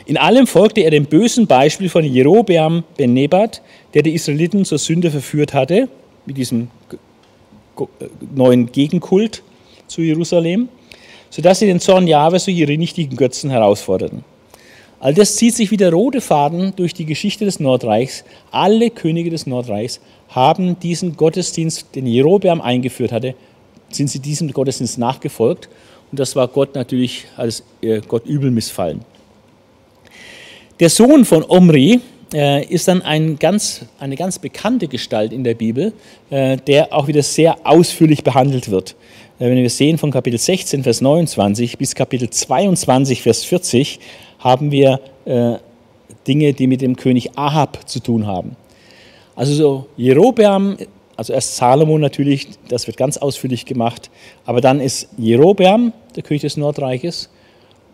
In 0.05 0.17
allem 0.17 0.45
folgte 0.47 0.81
er 0.81 0.91
dem 0.91 1.05
bösen 1.05 1.47
Beispiel 1.47 1.89
von 1.89 2.03
Jerobeam 2.03 2.83
ben 2.97 3.13
Nebat, 3.13 3.61
der 3.93 4.03
die 4.03 4.13
Israeliten 4.13 4.65
zur 4.65 4.77
Sünde 4.77 5.09
verführt 5.09 5.53
hatte, 5.53 5.87
mit 6.25 6.37
diesem 6.37 6.67
neuen 8.33 8.71
Gegenkult 8.71 9.43
zu 9.87 10.01
Jerusalem, 10.01 10.69
sodass 11.35 11.59
sie 11.59 11.65
den 11.65 11.81
Zorn 11.81 12.07
Jahwes 12.07 12.45
durch 12.45 12.57
ihre 12.57 12.77
nichtigen 12.77 13.17
Götzen 13.17 13.49
herausforderten. 13.49 14.23
All 15.01 15.13
das 15.13 15.35
zieht 15.35 15.53
sich 15.53 15.69
wie 15.69 15.75
der 15.75 15.91
rote 15.91 16.21
Faden 16.21 16.71
durch 16.77 16.93
die 16.93 17.05
Geschichte 17.05 17.43
des 17.43 17.59
Nordreichs. 17.59 18.23
Alle 18.51 18.89
Könige 18.89 19.29
des 19.29 19.45
Nordreichs 19.45 19.99
haben 20.29 20.79
diesen 20.79 21.17
Gottesdienst, 21.17 21.87
den 21.93 22.07
Jerobeam 22.07 22.61
eingeführt 22.61 23.11
hatte, 23.11 23.35
sind 23.89 24.09
sie 24.09 24.19
diesem 24.19 24.49
Gottesdienst 24.53 24.97
nachgefolgt 24.97 25.67
und 26.09 26.21
das 26.21 26.37
war 26.37 26.47
Gott 26.47 26.73
natürlich 26.73 27.25
als 27.35 27.63
äh, 27.81 27.99
Gott 28.07 28.25
übel 28.25 28.49
missfallen. 28.49 29.01
Der 30.79 30.89
Sohn 30.89 31.25
von 31.25 31.43
Omri 31.43 31.99
äh, 32.33 32.65
ist 32.65 32.87
dann 32.87 33.01
ein 33.01 33.37
ganz, 33.37 33.81
eine 33.99 34.15
ganz 34.15 34.39
bekannte 34.39 34.87
Gestalt 34.87 35.33
in 35.33 35.43
der 35.43 35.55
Bibel, 35.55 35.91
äh, 36.29 36.55
der 36.55 36.93
auch 36.93 37.07
wieder 37.07 37.23
sehr 37.23 37.57
ausführlich 37.65 38.23
behandelt 38.23 38.71
wird. 38.71 38.95
Äh, 39.39 39.49
wenn 39.49 39.57
wir 39.57 39.69
sehen 39.69 39.97
von 39.97 40.11
Kapitel 40.11 40.39
16, 40.39 40.83
Vers 40.83 41.01
29 41.01 41.77
bis 41.77 41.95
Kapitel 41.95 42.29
22, 42.29 43.21
Vers 43.21 43.43
40, 43.43 43.99
haben 44.39 44.71
wir 44.71 44.99
äh, 45.25 45.55
Dinge, 46.27 46.53
die 46.53 46.67
mit 46.67 46.81
dem 46.81 46.95
König 46.95 47.37
Ahab 47.37 47.87
zu 47.87 47.99
tun 47.99 48.27
haben. 48.27 48.55
Also 49.35 49.53
so 49.53 49.87
Jerobeam 49.97 50.77
also 51.17 51.33
erst 51.33 51.55
Salomo 51.55 51.97
natürlich, 51.97 52.49
das 52.67 52.87
wird 52.87 52.97
ganz 52.97 53.17
ausführlich 53.17 53.65
gemacht, 53.65 54.09
aber 54.45 54.61
dann 54.61 54.79
ist 54.79 55.09
Jerobeam, 55.17 55.93
der 56.15 56.23
König 56.23 56.41
des 56.41 56.57
Nordreiches, 56.57 57.29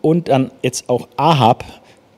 und 0.00 0.28
dann 0.28 0.50
jetzt 0.62 0.88
auch 0.88 1.08
Ahab, 1.16 1.64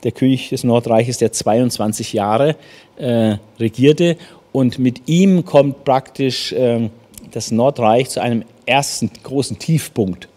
der 0.02 0.12
König 0.12 0.48
des 0.48 0.64
Nordreiches, 0.64 1.18
der 1.18 1.32
22 1.32 2.14
Jahre 2.14 2.56
äh, 2.96 3.36
regierte. 3.58 4.16
Und 4.52 4.78
mit 4.78 5.08
ihm 5.08 5.44
kommt 5.44 5.84
praktisch 5.84 6.52
äh, 6.52 6.88
das 7.30 7.50
Nordreich 7.50 8.08
zu 8.08 8.22
einem 8.22 8.44
ersten 8.66 9.10
großen 9.22 9.58
Tiefpunkt. 9.58 10.28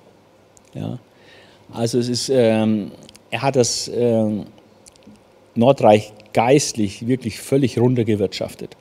Ja. 0.73 0.99
Also 1.73 1.99
es 1.99 2.07
ist, 2.07 2.29
ähm, 2.29 2.91
er 3.29 3.41
hat 3.41 3.55
das 3.55 3.87
äh, 3.87 4.25
Nordreich 5.55 6.13
geistlich 6.33 7.07
wirklich 7.07 7.39
völlig 7.39 7.79
runtergewirtschaftet. 7.79 8.77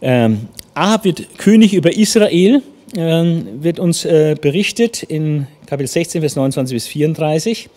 Ähm, 0.00 0.48
Ahab 0.74 1.04
wird 1.04 1.38
König 1.38 1.74
über 1.74 1.96
Israel, 1.96 2.62
ähm, 2.96 3.62
wird 3.62 3.78
uns 3.78 4.04
äh, 4.04 4.36
berichtet 4.40 5.02
in 5.02 5.46
Kapitel 5.66 5.88
16, 5.88 6.20
Vers 6.20 6.36
29 6.36 6.74
bis 6.74 6.86
34. 6.86 7.70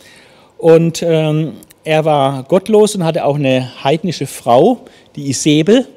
Und 0.58 1.04
ähm, 1.04 1.54
er 1.84 2.04
war 2.04 2.44
gottlos 2.44 2.96
und 2.96 3.04
hatte 3.04 3.26
auch 3.26 3.36
eine 3.36 3.84
heidnische 3.84 4.28
Frau, 4.28 4.82
die 5.16 5.30
Isabel, 5.30 5.88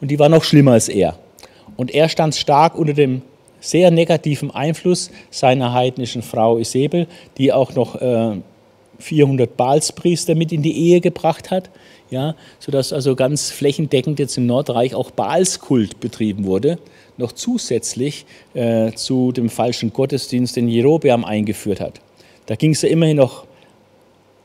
und 0.00 0.10
die 0.10 0.18
war 0.18 0.28
noch 0.28 0.44
schlimmer 0.44 0.72
als 0.72 0.88
er. 0.88 1.18
Und 1.76 1.94
er 1.94 2.08
stand 2.08 2.34
stark 2.34 2.74
unter 2.74 2.94
dem 2.94 3.22
sehr 3.60 3.90
negativen 3.90 4.50
Einfluss 4.50 5.10
seiner 5.30 5.72
heidnischen 5.72 6.22
Frau 6.22 6.58
Isabel, 6.58 7.06
die 7.38 7.52
auch 7.52 7.74
noch 7.74 8.00
äh, 8.00 8.36
400 8.98 9.56
Baalspriester 9.56 10.34
mit 10.34 10.52
in 10.52 10.62
die 10.62 10.76
Ehe 10.76 11.00
gebracht 11.00 11.50
hat 11.50 11.70
ja, 12.10 12.34
sodass 12.58 12.92
also 12.92 13.14
ganz 13.14 13.50
flächendeckend 13.50 14.18
jetzt 14.18 14.36
im 14.36 14.46
Nordreich 14.46 14.94
auch 14.94 15.10
Baalskult 15.10 16.00
betrieben 16.00 16.44
wurde, 16.44 16.78
noch 17.16 17.32
zusätzlich 17.32 18.26
äh, 18.54 18.92
zu 18.92 19.32
dem 19.32 19.48
falschen 19.48 19.92
Gottesdienst, 19.92 20.56
den 20.56 20.68
Jerobeam 20.68 21.24
eingeführt 21.24 21.80
hat. 21.80 22.00
Da 22.46 22.56
ging 22.56 22.72
es 22.72 22.82
ja 22.82 22.88
immerhin 22.88 23.16
noch, 23.16 23.46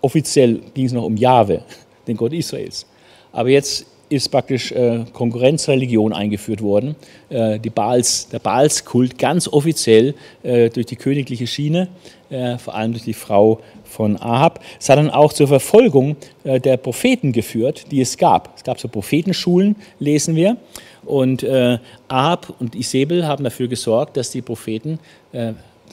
offiziell 0.01 0.61
ging 0.73 0.85
es 0.85 0.93
noch 0.93 1.03
um 1.03 1.17
Jahwe, 1.17 1.63
den 2.07 2.17
Gott 2.17 2.33
Israels. 2.33 2.85
Aber 3.31 3.49
jetzt 3.49 3.87
ist 4.10 4.30
praktisch 4.30 4.72
äh, 4.72 5.06
Konkurrenzreligion 5.14 6.14
eingeführt 6.14 6.61
worden. 6.61 6.95
Äh, 7.30 7.60
die 7.60 7.69
Baals, 7.69 8.30
der 8.30 8.40
Baalskult 8.40 9.18
ganz 9.18 9.48
offiziell 9.48 10.14
äh, 10.44 10.69
durch 10.69 10.86
die 10.86 10.95
königliche 10.95 11.48
Schiene, 11.48 11.88
äh, 12.30 12.57
vor 12.57 12.76
allem 12.76 12.91
durch 12.91 13.03
die 13.03 13.14
Frau 13.14 13.60
von 13.84 14.18
Ahab. 14.22 14.60
Es 14.80 14.90
hat 14.90 14.98
dann 14.98 15.10
auch 15.10 15.34
zur 15.34 15.48
Verfolgung 15.48 16.15
äh, 16.44 16.60
der 16.60 16.77
Propheten 16.77 17.32
geführt, 17.32 17.91
die 17.91 18.02
es 18.02 18.18
gab. 18.18 18.56
Es 18.56 18.64
gab 18.64 18.80
so 18.80 18.88
Prophetenschulen, 18.88 19.76
lesen 19.99 20.36
wir. 20.36 20.57
Und 21.06 21.44
äh, 21.44 21.77
Ahab 22.07 22.53
und 22.60 22.76
Isabel 22.76 23.27
haben 23.27 23.44
dafür 23.44 23.68
gesorgt, 23.68 24.18
dass 24.18 24.32
die 24.32 24.41
Propheten 24.41 24.99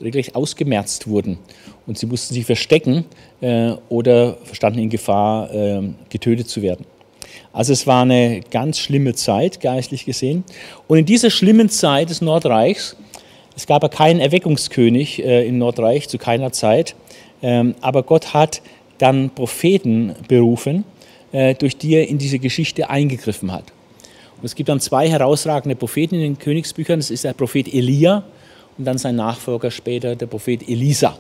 regelrecht 0.01 0.37
ausgemerzt 0.37 1.09
wurden. 1.09 1.39
Und 1.87 1.99
sie 1.99 2.07
mussten 2.07 2.33
sich 2.33 2.47
verstecken 2.47 3.05
oder 3.89 4.37
standen 4.53 4.79
in 4.79 4.89
Gefahr, 4.89 5.51
getötet 6.09 6.49
zu 6.49 6.63
werden. 6.63 6.87
Also 7.53 7.73
es 7.73 7.87
war 7.87 8.03
eine 8.03 8.41
ganz 8.51 8.79
schlimme 8.79 9.15
Zeit, 9.15 9.61
geistlich 9.61 10.05
gesehen. 10.05 10.45
Und 10.89 10.99
in 10.99 11.07
dieser 11.07 11.31
schlimmen 11.31 11.69
Zeit 11.69 12.11
des 12.11 12.21
Nordreichs, 12.21 12.97
es 13.57 13.67
gab 13.67 13.83
ja 13.83 13.89
keinen 13.89 14.21
Erweckungskönig 14.21 15.23
äh, 15.23 15.47
im 15.47 15.59
Nordreich 15.59 16.09
zu 16.09 16.19
keiner 16.19 16.53
Zeit, 16.53 16.95
ähm, 17.43 17.75
aber 17.81 18.03
Gott 18.03 18.33
hat 18.33 18.63
dann 18.99 19.31
Propheten 19.31 20.15
berufen, 20.29 20.85
äh, 21.33 21.55
durch 21.55 21.77
die 21.77 21.95
er 21.95 22.09
in 22.09 22.19
diese 22.19 22.39
Geschichte 22.39 22.89
eingegriffen 22.89 23.53
hat. 23.53 23.65
Und 24.39 24.47
es 24.47 24.55
gibt 24.55 24.69
dann 24.69 24.81
zwei 24.81 25.09
herausragende 25.09 25.77
Propheten 25.77 26.17
in 26.17 26.21
den 26.23 26.39
Königsbüchern. 26.39 26.99
Das 26.99 27.11
ist 27.11 27.25
der 27.25 27.33
Prophet 27.33 27.73
Elia 27.73 28.25
und 28.79 28.85
dann 28.85 28.99
sein 28.99 29.17
Nachfolger 29.17 29.71
später, 29.71 30.17
der 30.17 30.27
Prophet 30.27 30.69
Elisa. 30.69 31.17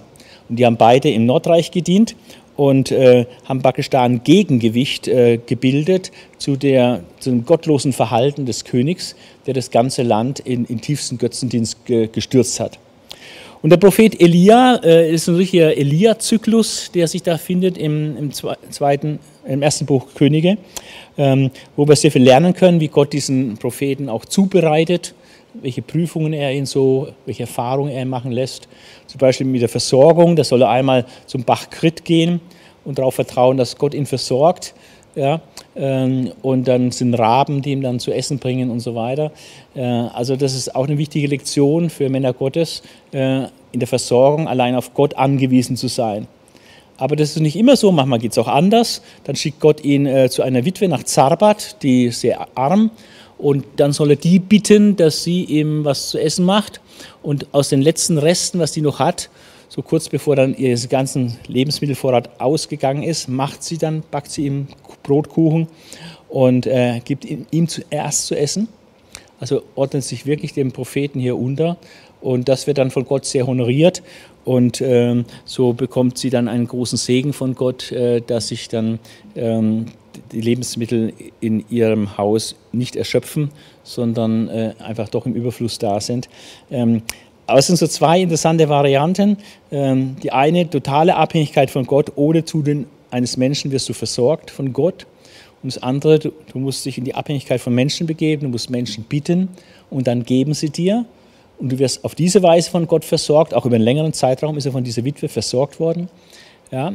Und 0.48 0.56
die 0.56 0.66
haben 0.66 0.76
beide 0.76 1.10
im 1.10 1.26
Nordreich 1.26 1.70
gedient 1.70 2.16
und 2.56 2.90
äh, 2.90 3.26
haben 3.44 3.62
ein 3.64 4.24
Gegengewicht 4.24 5.08
äh, 5.08 5.38
gebildet 5.44 6.12
zu, 6.38 6.56
der, 6.56 7.02
zu 7.20 7.30
dem 7.30 7.44
gottlosen 7.44 7.92
Verhalten 7.92 8.46
des 8.46 8.64
Königs, 8.64 9.16
der 9.46 9.54
das 9.54 9.70
ganze 9.70 10.02
Land 10.02 10.40
in, 10.40 10.64
in 10.66 10.80
tiefsten 10.80 11.18
Götzendienst 11.18 11.84
ge, 11.86 12.08
gestürzt 12.12 12.60
hat. 12.60 12.78
Und 13.62 13.70
der 13.70 13.76
Prophet 13.76 14.20
Elia 14.20 14.80
äh, 14.82 15.12
ist 15.12 15.28
ein 15.28 15.36
richtiger 15.36 15.76
Elia-Zyklus, 15.76 16.90
der 16.92 17.06
sich 17.06 17.22
da 17.22 17.38
findet 17.38 17.78
im, 17.78 18.16
im, 18.16 18.32
zweiten, 18.32 19.20
im 19.46 19.62
ersten 19.62 19.86
Buch 19.86 20.08
Könige, 20.14 20.58
ähm, 21.16 21.50
wo 21.76 21.86
wir 21.86 21.94
sehr 21.94 22.10
viel 22.10 22.24
lernen 22.24 22.54
können, 22.54 22.80
wie 22.80 22.88
Gott 22.88 23.12
diesen 23.12 23.56
Propheten 23.58 24.08
auch 24.08 24.24
zubereitet 24.24 25.14
welche 25.54 25.82
Prüfungen 25.82 26.32
er 26.32 26.52
ihn 26.52 26.66
so, 26.66 27.08
welche 27.26 27.44
Erfahrungen 27.44 27.92
er 27.92 28.04
machen 28.04 28.32
lässt. 28.32 28.68
Zum 29.06 29.18
Beispiel 29.18 29.46
mit 29.46 29.62
der 29.62 29.68
Versorgung, 29.68 30.36
da 30.36 30.44
soll 30.44 30.62
er 30.62 30.70
einmal 30.70 31.04
zum 31.26 31.44
Bach 31.44 31.70
Krit 31.70 32.04
gehen 32.04 32.40
und 32.84 32.98
darauf 32.98 33.14
vertrauen, 33.14 33.56
dass 33.56 33.76
Gott 33.76 33.94
ihn 33.94 34.06
versorgt. 34.06 34.74
Ja, 35.14 35.42
ähm, 35.76 36.32
und 36.40 36.66
dann 36.66 36.90
sind 36.90 37.12
Raben, 37.14 37.60
die 37.60 37.72
ihm 37.72 37.82
dann 37.82 38.00
zu 38.00 38.12
essen 38.12 38.38
bringen 38.38 38.70
und 38.70 38.80
so 38.80 38.94
weiter. 38.94 39.30
Äh, 39.74 39.82
also 39.82 40.36
das 40.36 40.54
ist 40.54 40.74
auch 40.74 40.86
eine 40.86 40.96
wichtige 40.96 41.26
Lektion 41.26 41.90
für 41.90 42.08
Männer 42.08 42.32
Gottes, 42.32 42.82
äh, 43.12 43.42
in 43.72 43.80
der 43.80 43.88
Versorgung 43.88 44.48
allein 44.48 44.74
auf 44.74 44.94
Gott 44.94 45.14
angewiesen 45.14 45.76
zu 45.76 45.88
sein. 45.88 46.28
Aber 46.96 47.16
das 47.16 47.30
ist 47.30 47.40
nicht 47.40 47.56
immer 47.56 47.76
so, 47.76 47.92
manchmal 47.92 48.20
geht 48.20 48.32
es 48.32 48.38
auch 48.38 48.48
anders. 48.48 49.02
Dann 49.24 49.36
schickt 49.36 49.60
Gott 49.60 49.84
ihn 49.84 50.06
äh, 50.06 50.30
zu 50.30 50.42
einer 50.42 50.64
Witwe 50.64 50.88
nach 50.88 51.02
Zarbat, 51.02 51.82
die 51.82 52.10
sehr 52.10 52.46
arm 52.54 52.90
und 53.42 53.64
dann 53.76 53.92
soll 53.92 54.10
er 54.10 54.16
die 54.16 54.38
bitten, 54.38 54.94
dass 54.94 55.24
sie 55.24 55.42
ihm 55.42 55.84
was 55.84 56.10
zu 56.10 56.18
essen 56.18 56.44
macht. 56.44 56.80
Und 57.22 57.52
aus 57.52 57.68
den 57.70 57.82
letzten 57.82 58.16
Resten, 58.16 58.60
was 58.60 58.70
die 58.70 58.82
noch 58.82 59.00
hat, 59.00 59.30
so 59.68 59.82
kurz 59.82 60.08
bevor 60.08 60.36
dann 60.36 60.54
ihr 60.54 60.78
ganzen 60.86 61.38
Lebensmittelvorrat 61.48 62.40
ausgegangen 62.40 63.02
ist, 63.02 63.28
macht 63.28 63.64
sie 63.64 63.78
dann, 63.78 64.04
backt 64.12 64.30
sie 64.30 64.46
ihm 64.46 64.68
Brotkuchen 65.02 65.66
und 66.28 66.68
äh, 66.68 67.00
gibt 67.04 67.24
ihm 67.24 67.66
zuerst 67.66 68.26
zu 68.26 68.36
essen. 68.36 68.68
Also 69.40 69.64
ordnet 69.74 70.04
sich 70.04 70.24
wirklich 70.24 70.52
dem 70.52 70.70
Propheten 70.70 71.18
hier 71.18 71.36
unter. 71.36 71.78
Und 72.20 72.48
das 72.48 72.68
wird 72.68 72.78
dann 72.78 72.92
von 72.92 73.04
Gott 73.04 73.24
sehr 73.24 73.48
honoriert. 73.48 74.04
Und 74.44 74.80
ähm, 74.80 75.24
so 75.44 75.72
bekommt 75.72 76.16
sie 76.16 76.30
dann 76.30 76.46
einen 76.46 76.68
großen 76.68 76.96
Segen 76.96 77.32
von 77.32 77.56
Gott, 77.56 77.90
äh, 77.90 78.20
dass 78.20 78.48
sich 78.48 78.68
dann 78.68 79.00
ähm, 79.34 79.86
die 80.32 80.40
Lebensmittel 80.40 81.12
in 81.40 81.64
ihrem 81.68 82.16
Haus 82.18 82.56
nicht 82.72 82.96
erschöpfen, 82.96 83.50
sondern 83.82 84.48
äh, 84.48 84.74
einfach 84.78 85.08
doch 85.08 85.26
im 85.26 85.34
Überfluss 85.34 85.78
da 85.78 86.00
sind. 86.00 86.28
Ähm, 86.70 87.02
aber 87.46 87.58
es 87.58 87.66
sind 87.66 87.76
so 87.76 87.86
zwei 87.86 88.20
interessante 88.20 88.68
Varianten. 88.68 89.36
Ähm, 89.70 90.16
die 90.22 90.32
eine, 90.32 90.68
totale 90.68 91.16
Abhängigkeit 91.16 91.70
von 91.70 91.86
Gott, 91.86 92.12
ohne 92.16 92.44
Zutun 92.44 92.86
eines 93.10 93.36
Menschen 93.36 93.70
wirst 93.70 93.88
du 93.88 93.92
versorgt 93.92 94.50
von 94.50 94.72
Gott. 94.72 95.06
Und 95.62 95.74
das 95.74 95.82
andere, 95.82 96.18
du, 96.18 96.32
du 96.52 96.58
musst 96.58 96.84
dich 96.86 96.98
in 96.98 97.04
die 97.04 97.14
Abhängigkeit 97.14 97.60
von 97.60 97.74
Menschen 97.74 98.06
begeben, 98.06 98.42
du 98.42 98.48
musst 98.48 98.70
Menschen 98.70 99.04
bitten 99.04 99.48
und 99.90 100.06
dann 100.06 100.24
geben 100.24 100.54
sie 100.54 100.70
dir. 100.70 101.04
Und 101.58 101.70
du 101.70 101.78
wirst 101.78 102.04
auf 102.04 102.14
diese 102.14 102.42
Weise 102.42 102.70
von 102.70 102.86
Gott 102.86 103.04
versorgt, 103.04 103.54
auch 103.54 103.66
über 103.66 103.76
einen 103.76 103.84
längeren 103.84 104.12
Zeitraum 104.12 104.56
ist 104.56 104.66
er 104.66 104.72
von 104.72 104.82
dieser 104.82 105.04
Witwe 105.04 105.28
versorgt 105.28 105.78
worden. 105.78 106.08
Ja? 106.72 106.92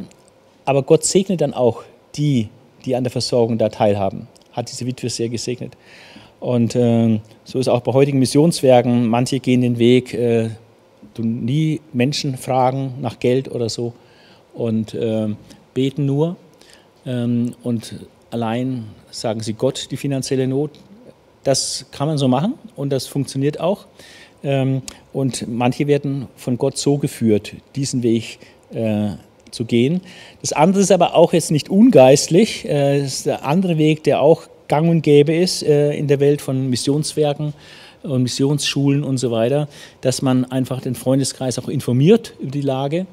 Aber 0.66 0.82
Gott 0.82 1.04
segnet 1.04 1.40
dann 1.40 1.54
auch 1.54 1.84
die, 2.16 2.48
die 2.88 2.96
an 2.96 3.04
der 3.04 3.10
Versorgung 3.12 3.58
da 3.58 3.68
teilhaben. 3.68 4.26
Hat 4.52 4.70
diese 4.70 4.86
Witwe 4.86 5.10
sehr 5.10 5.28
gesegnet. 5.28 5.76
Und 6.40 6.74
äh, 6.74 7.20
so 7.44 7.58
ist 7.58 7.68
auch 7.68 7.80
bei 7.80 7.92
heutigen 7.92 8.18
Missionswerken, 8.18 9.06
manche 9.06 9.40
gehen 9.40 9.60
den 9.60 9.78
Weg, 9.78 10.14
äh, 10.14 10.50
du 11.14 11.22
nie 11.22 11.80
Menschen 11.92 12.36
fragen 12.36 12.94
nach 13.00 13.18
Geld 13.18 13.50
oder 13.50 13.68
so 13.68 13.92
und 14.54 14.94
äh, 14.94 15.28
beten 15.74 16.06
nur 16.06 16.36
ähm, 17.04 17.54
und 17.62 18.06
allein 18.30 18.84
sagen 19.10 19.40
sie 19.40 19.54
Gott 19.54 19.88
die 19.90 19.96
finanzielle 19.96 20.46
Not. 20.46 20.70
Das 21.42 21.86
kann 21.90 22.08
man 22.08 22.18
so 22.18 22.28
machen 22.28 22.54
und 22.76 22.90
das 22.90 23.06
funktioniert 23.06 23.58
auch. 23.58 23.86
Ähm, 24.44 24.82
und 25.12 25.48
manche 25.48 25.88
werden 25.88 26.28
von 26.36 26.56
Gott 26.56 26.78
so 26.78 26.98
geführt, 26.98 27.54
diesen 27.74 28.04
Weg 28.04 28.38
äh, 28.72 29.10
zu 29.50 29.64
gehen. 29.64 30.00
Das 30.40 30.52
andere 30.52 30.82
ist 30.82 30.92
aber 30.92 31.14
auch 31.14 31.32
jetzt 31.32 31.50
nicht 31.50 31.68
ungeistlich. 31.68 32.64
Äh, 32.64 33.00
das 33.00 33.14
ist 33.14 33.26
der 33.26 33.44
andere 33.44 33.78
Weg, 33.78 34.04
der 34.04 34.20
auch 34.20 34.48
gang 34.68 34.88
und 34.88 35.02
gäbe 35.02 35.34
ist 35.34 35.62
äh, 35.62 35.92
in 35.94 36.06
der 36.06 36.20
Welt 36.20 36.40
von 36.40 36.70
Missionswerken 36.70 37.54
und 38.02 38.22
Missionsschulen 38.22 39.02
und 39.02 39.18
so 39.18 39.30
weiter, 39.30 39.68
dass 40.02 40.22
man 40.22 40.44
einfach 40.44 40.80
den 40.80 40.94
Freundeskreis 40.94 41.58
auch 41.58 41.68
informiert 41.68 42.34
über 42.38 42.50
die 42.50 42.60
Lage 42.60 43.06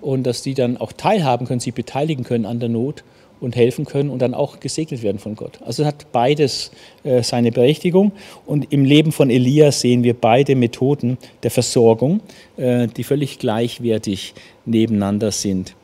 und 0.00 0.24
dass 0.24 0.42
die 0.42 0.54
dann 0.54 0.76
auch 0.78 0.92
teilhaben 0.92 1.46
können, 1.46 1.60
sich 1.60 1.74
beteiligen 1.74 2.24
können 2.24 2.44
an 2.44 2.58
der 2.58 2.68
Not 2.68 3.04
und 3.40 3.56
helfen 3.56 3.84
können 3.84 4.10
und 4.10 4.20
dann 4.20 4.34
auch 4.34 4.60
gesegnet 4.60 5.02
werden 5.02 5.18
von 5.18 5.36
Gott. 5.36 5.60
Also 5.64 5.84
hat 5.84 6.10
beides 6.12 6.70
äh, 7.04 7.22
seine 7.22 7.52
Berechtigung 7.52 8.12
und 8.46 8.72
im 8.72 8.84
Leben 8.84 9.12
von 9.12 9.30
Elia 9.30 9.70
sehen 9.70 10.02
wir 10.02 10.14
beide 10.14 10.56
Methoden 10.56 11.18
der 11.42 11.50
Versorgung, 11.50 12.20
die 12.56 13.04
völlig 13.04 13.38
gleichwertig 13.38 14.34
nebeneinander 14.64 15.32
sind. 15.32 15.74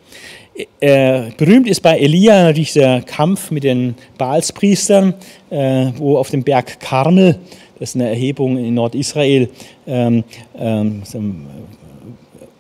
Äh, 0.81 1.31
berühmt 1.37 1.69
ist 1.69 1.81
bei 1.83 1.99
Elia 1.99 2.43
natürlich 2.43 2.73
der 2.73 3.03
Kampf 3.03 3.53
mit 3.53 3.63
den 3.63 3.95
Baalspriestern, 4.17 5.15
äh, 5.51 5.93
wo 5.97 6.17
auf 6.19 6.31
dem 6.31 6.43
Berg 6.43 6.81
Karmel, 6.81 7.39
das 7.79 7.91
ist 7.91 7.95
eine 7.95 8.09
Erhebung 8.09 8.59
in 8.59 8.75
Nordisrael, 8.75 9.51
ähm, 9.87 10.25
ähm, 10.59 11.03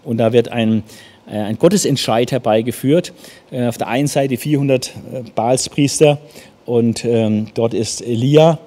und 0.04 0.16
da 0.18 0.32
wird 0.32 0.48
ein, 0.48 0.84
äh, 1.28 1.38
ein 1.38 1.58
Gottesentscheid 1.58 2.30
herbeigeführt. 2.30 3.12
Äh, 3.50 3.66
auf 3.66 3.78
der 3.78 3.88
einen 3.88 4.06
Seite 4.06 4.36
400 4.36 4.86
äh, 4.86 5.22
Baalspriester 5.34 6.18
und 6.66 7.04
ähm, 7.04 7.48
dort 7.54 7.74
ist 7.74 8.00
Elia 8.00 8.58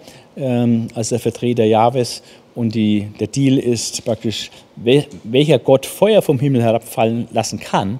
als 0.95 1.09
der 1.09 1.19
Vertreter 1.19 1.65
Jahwes 1.65 2.23
und 2.55 2.73
die, 2.73 3.09
der 3.19 3.27
Deal 3.27 3.57
ist 3.57 4.03
praktisch, 4.05 4.49
welcher 4.75 5.59
Gott 5.59 5.85
Feuer 5.85 6.21
vom 6.21 6.39
Himmel 6.39 6.63
herabfallen 6.63 7.27
lassen 7.31 7.59
kann, 7.59 7.99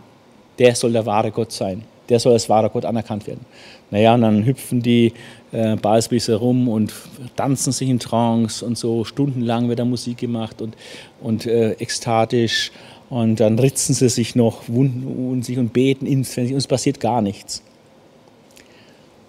der 0.61 0.75
soll 0.75 0.91
der 0.91 1.07
wahre 1.07 1.31
Gott 1.31 1.51
sein. 1.51 1.81
Der 2.07 2.19
soll 2.19 2.33
als 2.33 2.47
wahrer 2.47 2.69
Gott 2.69 2.85
anerkannt 2.85 3.25
werden. 3.25 3.43
Naja, 3.89 4.13
und 4.13 4.21
dann 4.21 4.45
hüpfen 4.45 4.83
die 4.83 5.11
äh, 5.51 5.75
Baalspriester 5.75 6.35
rum 6.35 6.69
und 6.69 6.93
tanzen 7.35 7.71
sich 7.71 7.89
in 7.89 7.97
Trance 7.97 8.63
und 8.63 8.77
so. 8.77 9.03
Stundenlang 9.03 9.69
wird 9.69 9.79
da 9.79 9.85
Musik 9.85 10.19
gemacht 10.19 10.61
und, 10.61 10.75
und 11.19 11.47
äh, 11.47 11.71
ekstatisch. 11.71 12.71
Und 13.09 13.39
dann 13.39 13.57
ritzen 13.57 13.95
sie 13.95 14.07
sich 14.07 14.35
noch, 14.35 14.69
wunden 14.69 15.41
sich 15.41 15.57
und 15.57 15.73
beten 15.73 16.05
ins 16.05 16.37
und 16.37 16.53
es 16.53 16.67
passiert 16.67 16.99
gar 16.99 17.23
nichts. 17.23 17.63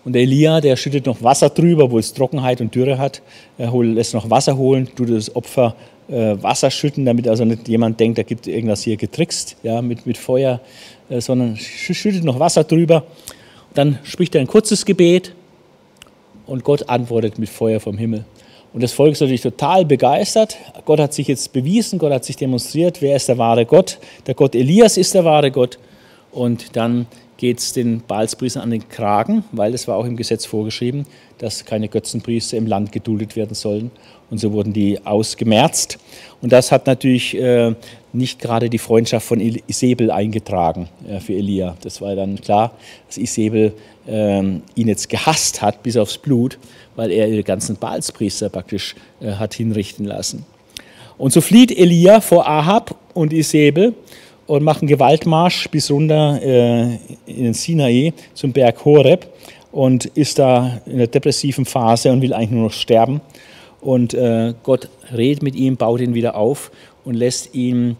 Und 0.04 0.14
Elia, 0.14 0.60
der 0.60 0.76
schüttet 0.76 1.06
noch 1.06 1.22
Wasser 1.22 1.48
drüber, 1.48 1.90
wo 1.90 1.98
es 1.98 2.12
Trockenheit 2.12 2.60
und 2.60 2.74
Dürre 2.74 2.98
hat. 2.98 3.22
Er 3.56 3.72
lässt 3.82 4.12
noch 4.12 4.28
Wasser 4.28 4.56
holen, 4.56 4.88
tut 4.94 5.09
das 5.09 5.34
Opfer 5.34 5.76
äh, 6.09 6.36
Wasser 6.42 6.70
schütten, 6.70 7.04
damit 7.04 7.28
also 7.28 7.44
nicht 7.44 7.68
jemand 7.68 7.98
denkt, 8.00 8.18
da 8.18 8.22
gibt 8.22 8.46
irgendwas 8.46 8.82
hier 8.82 8.96
getrickst 8.96 9.56
ja, 9.62 9.80
mit, 9.82 10.06
mit 10.06 10.18
Feuer, 10.18 10.60
sondern 11.20 11.56
schüttet 11.56 12.24
noch 12.24 12.39
Wasser 12.39 12.64
drüber. 12.64 13.05
Dann 13.74 13.98
spricht 14.02 14.34
er 14.34 14.40
ein 14.40 14.47
kurzes 14.47 14.84
Gebet 14.84 15.34
und 16.47 16.64
Gott 16.64 16.89
antwortet 16.89 17.39
mit 17.39 17.48
Feuer 17.48 17.80
vom 17.80 17.98
Himmel. 17.98 18.24
Und 18.72 18.82
das 18.82 18.93
Volk 18.93 19.12
ist 19.12 19.20
natürlich 19.20 19.43
total 19.43 19.84
begeistert. 19.84 20.56
Gott 20.86 20.98
hat 20.98 21.12
sich 21.12 21.28
jetzt 21.28 21.52
bewiesen, 21.52 21.98
Gott 21.98 22.12
hat 22.12 22.24
sich 22.24 22.36
demonstriert, 22.36 23.02
wer 23.02 23.16
ist 23.16 23.28
der 23.28 23.39
wahre 23.39 23.66
Gott. 23.66 23.98
Der 24.26 24.34
Gott 24.34 24.55
Elias 24.55 24.97
ist 24.97 25.14
der 25.14 25.24
wahre 25.24 25.51
Gott. 25.51 25.78
und 26.32 26.76
dann 26.76 27.06
geht 27.43 27.59
es 27.59 27.73
den 27.73 28.02
Baalspriestern 28.06 28.62
an 28.62 28.70
den 28.70 28.89
Kragen, 28.89 29.43
weil 29.51 29.74
es 29.74 29.89
war 29.89 29.97
auch 29.97 30.05
im 30.05 30.16
Gesetz 30.16 30.47
vorgeschrieben, 30.47 31.06
dass 31.39 31.64
keine 31.64 31.89
Götzenpriester 31.89 32.56
im 32.56 32.69
Land 32.69 32.93
geduldet 32.93 33.35
werden 33.35 33.55
sollen. 33.55 33.90
Und 34.31 34.39
so 34.39 34.52
wurden 34.52 34.73
die 34.73 35.05
ausgemerzt. 35.05 35.98
Und 36.40 36.52
das 36.52 36.70
hat 36.70 36.86
natürlich 36.86 37.36
äh, 37.36 37.74
nicht 38.12 38.39
gerade 38.39 38.70
die 38.70 38.78
Freundschaft 38.78 39.27
von 39.27 39.40
Isabel 39.40 40.12
eingetragen 40.12 40.89
äh, 41.09 41.19
für 41.19 41.32
Elia. 41.32 41.77
Das 41.82 42.01
war 42.01 42.14
dann 42.14 42.40
klar, 42.40 42.77
dass 43.09 43.19
Isabel 43.19 43.73
äh, 44.06 44.39
ihn 44.39 44.62
jetzt 44.77 45.09
gehasst 45.09 45.60
hat 45.62 45.82
bis 45.82 45.97
aufs 45.97 46.19
Blut, 46.19 46.60
weil 46.94 47.10
er 47.10 47.27
ihre 47.27 47.43
ganzen 47.43 47.74
Baalspriester 47.74 48.51
praktisch 48.51 48.94
äh, 49.20 49.32
hat 49.32 49.55
hinrichten 49.55 50.06
lassen. 50.06 50.47
Und 51.19 51.32
so 51.32 51.40
flieht 51.40 51.77
Elia 51.77 52.20
vor 52.20 52.48
Ahab 52.48 52.94
und 53.14 53.32
Isabel 53.32 53.94
und 54.47 54.62
macht 54.62 54.82
einen 54.82 54.89
Gewaltmarsch 54.89 55.69
bis 55.70 55.90
runter 55.90 56.40
äh, 56.43 56.82
in 57.27 57.44
den 57.44 57.55
Sinai 57.55 58.12
zum 58.35 58.52
Berg 58.52 58.85
Horeb 58.85 59.27
und 59.70 60.06
ist 60.06 60.39
da 60.39 60.81
in 60.86 60.98
der 60.98 61.06
depressiven 61.06 61.64
Phase 61.64 62.12
und 62.12 62.20
will 62.20 62.35
eigentlich 62.35 62.51
nur 62.51 62.64
noch 62.64 62.73
sterben. 62.73 63.20
Und 63.81 64.14
äh, 64.14 64.55
Gott 64.62 64.89
redet 65.12 65.43
mit 65.43 65.56
ihm, 65.56 65.77
baut 65.77 66.01
ihn 66.01 66.14
wieder 66.14 66.36
auf 66.36 66.70
und 67.05 67.14
lässt 67.14 67.55
ihn, 67.55 67.97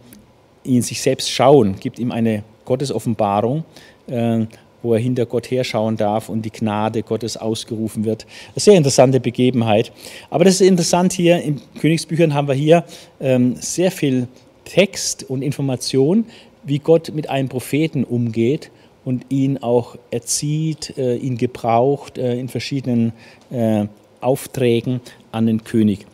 ihn 0.65 0.83
sich 0.83 1.01
selbst 1.01 1.31
schauen, 1.31 1.77
gibt 1.81 1.99
ihm 1.99 2.13
eine 2.13 2.45
Gottesoffenbarung, 2.65 3.65
äh, 4.07 4.47
wo 4.83 4.95
er 4.95 5.01
hinter 5.01 5.27
Gott 5.27 5.51
herschauen 5.51 5.97
darf 5.97 6.29
und 6.29 6.43
die 6.43 6.51
Gnade 6.51 7.03
Gottes 7.03 7.37
ausgerufen 7.37 8.05
wird. 8.05 8.27
Eine 8.55 8.61
sehr 8.61 8.77
interessante 8.77 9.21
Begebenheit. 9.21 9.93
Aber 10.31 10.45
das 10.45 10.55
ist 10.55 10.69
interessant 10.69 11.13
hier, 11.13 11.41
in 11.41 11.61
Königsbüchern 11.81 12.35
haben 12.35 12.49
wir 12.49 12.55
hier 12.55 12.85
ähm, 13.21 13.57
sehr 13.57 13.91
viel 13.91 14.29
Text 14.65 15.29
und 15.29 15.43
Information, 15.43 16.25
wie 16.65 16.79
Gott 16.79 17.13
mit 17.15 17.29
einem 17.29 17.49
Propheten 17.49 18.05
umgeht 18.05 18.71
und 19.05 19.27
ihn 19.31 19.59
auch 19.59 19.97
erzieht, 20.11 20.97
äh, 20.97 21.17
ihn 21.17 21.37
gebraucht 21.37 22.19
äh, 22.19 22.39
in 22.39 22.49
verschiedenen 22.49 23.13
äh, 23.51 23.87
Aufträgen 24.21 25.01
an 25.33 25.47
den 25.47 25.65
König. 25.65 26.07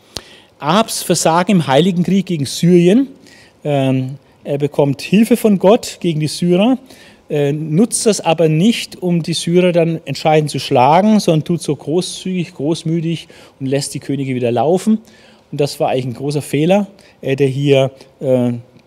Ahabs 0.58 1.02
Versagen 1.02 1.52
im 1.52 1.66
Heiligen 1.66 2.02
Krieg 2.02 2.26
gegen 2.26 2.46
Syrien. 2.46 3.08
Ähm, 3.62 4.16
er 4.44 4.58
bekommt 4.58 5.02
Hilfe 5.02 5.36
von 5.36 5.58
Gott 5.58 5.98
gegen 6.00 6.20
die 6.20 6.28
Syrer, 6.28 6.78
nutzt 7.28 8.06
das 8.06 8.22
aber 8.22 8.48
nicht, 8.48 9.02
um 9.02 9.22
die 9.22 9.34
Syrer 9.34 9.72
dann 9.72 10.00
entscheidend 10.06 10.50
zu 10.50 10.58
schlagen, 10.58 11.20
sondern 11.20 11.44
tut 11.44 11.60
so 11.60 11.76
großzügig, 11.76 12.54
großmütig 12.54 13.28
und 13.60 13.66
lässt 13.66 13.92
die 13.92 14.00
Könige 14.00 14.34
wieder 14.34 14.50
laufen. 14.50 15.00
Und 15.50 15.60
das 15.60 15.80
war 15.80 15.88
eigentlich 15.90 16.06
ein 16.06 16.14
großer 16.14 16.42
Fehler. 16.42 16.86
Er 17.20 17.30
hätte 17.30 17.44
hier 17.44 17.90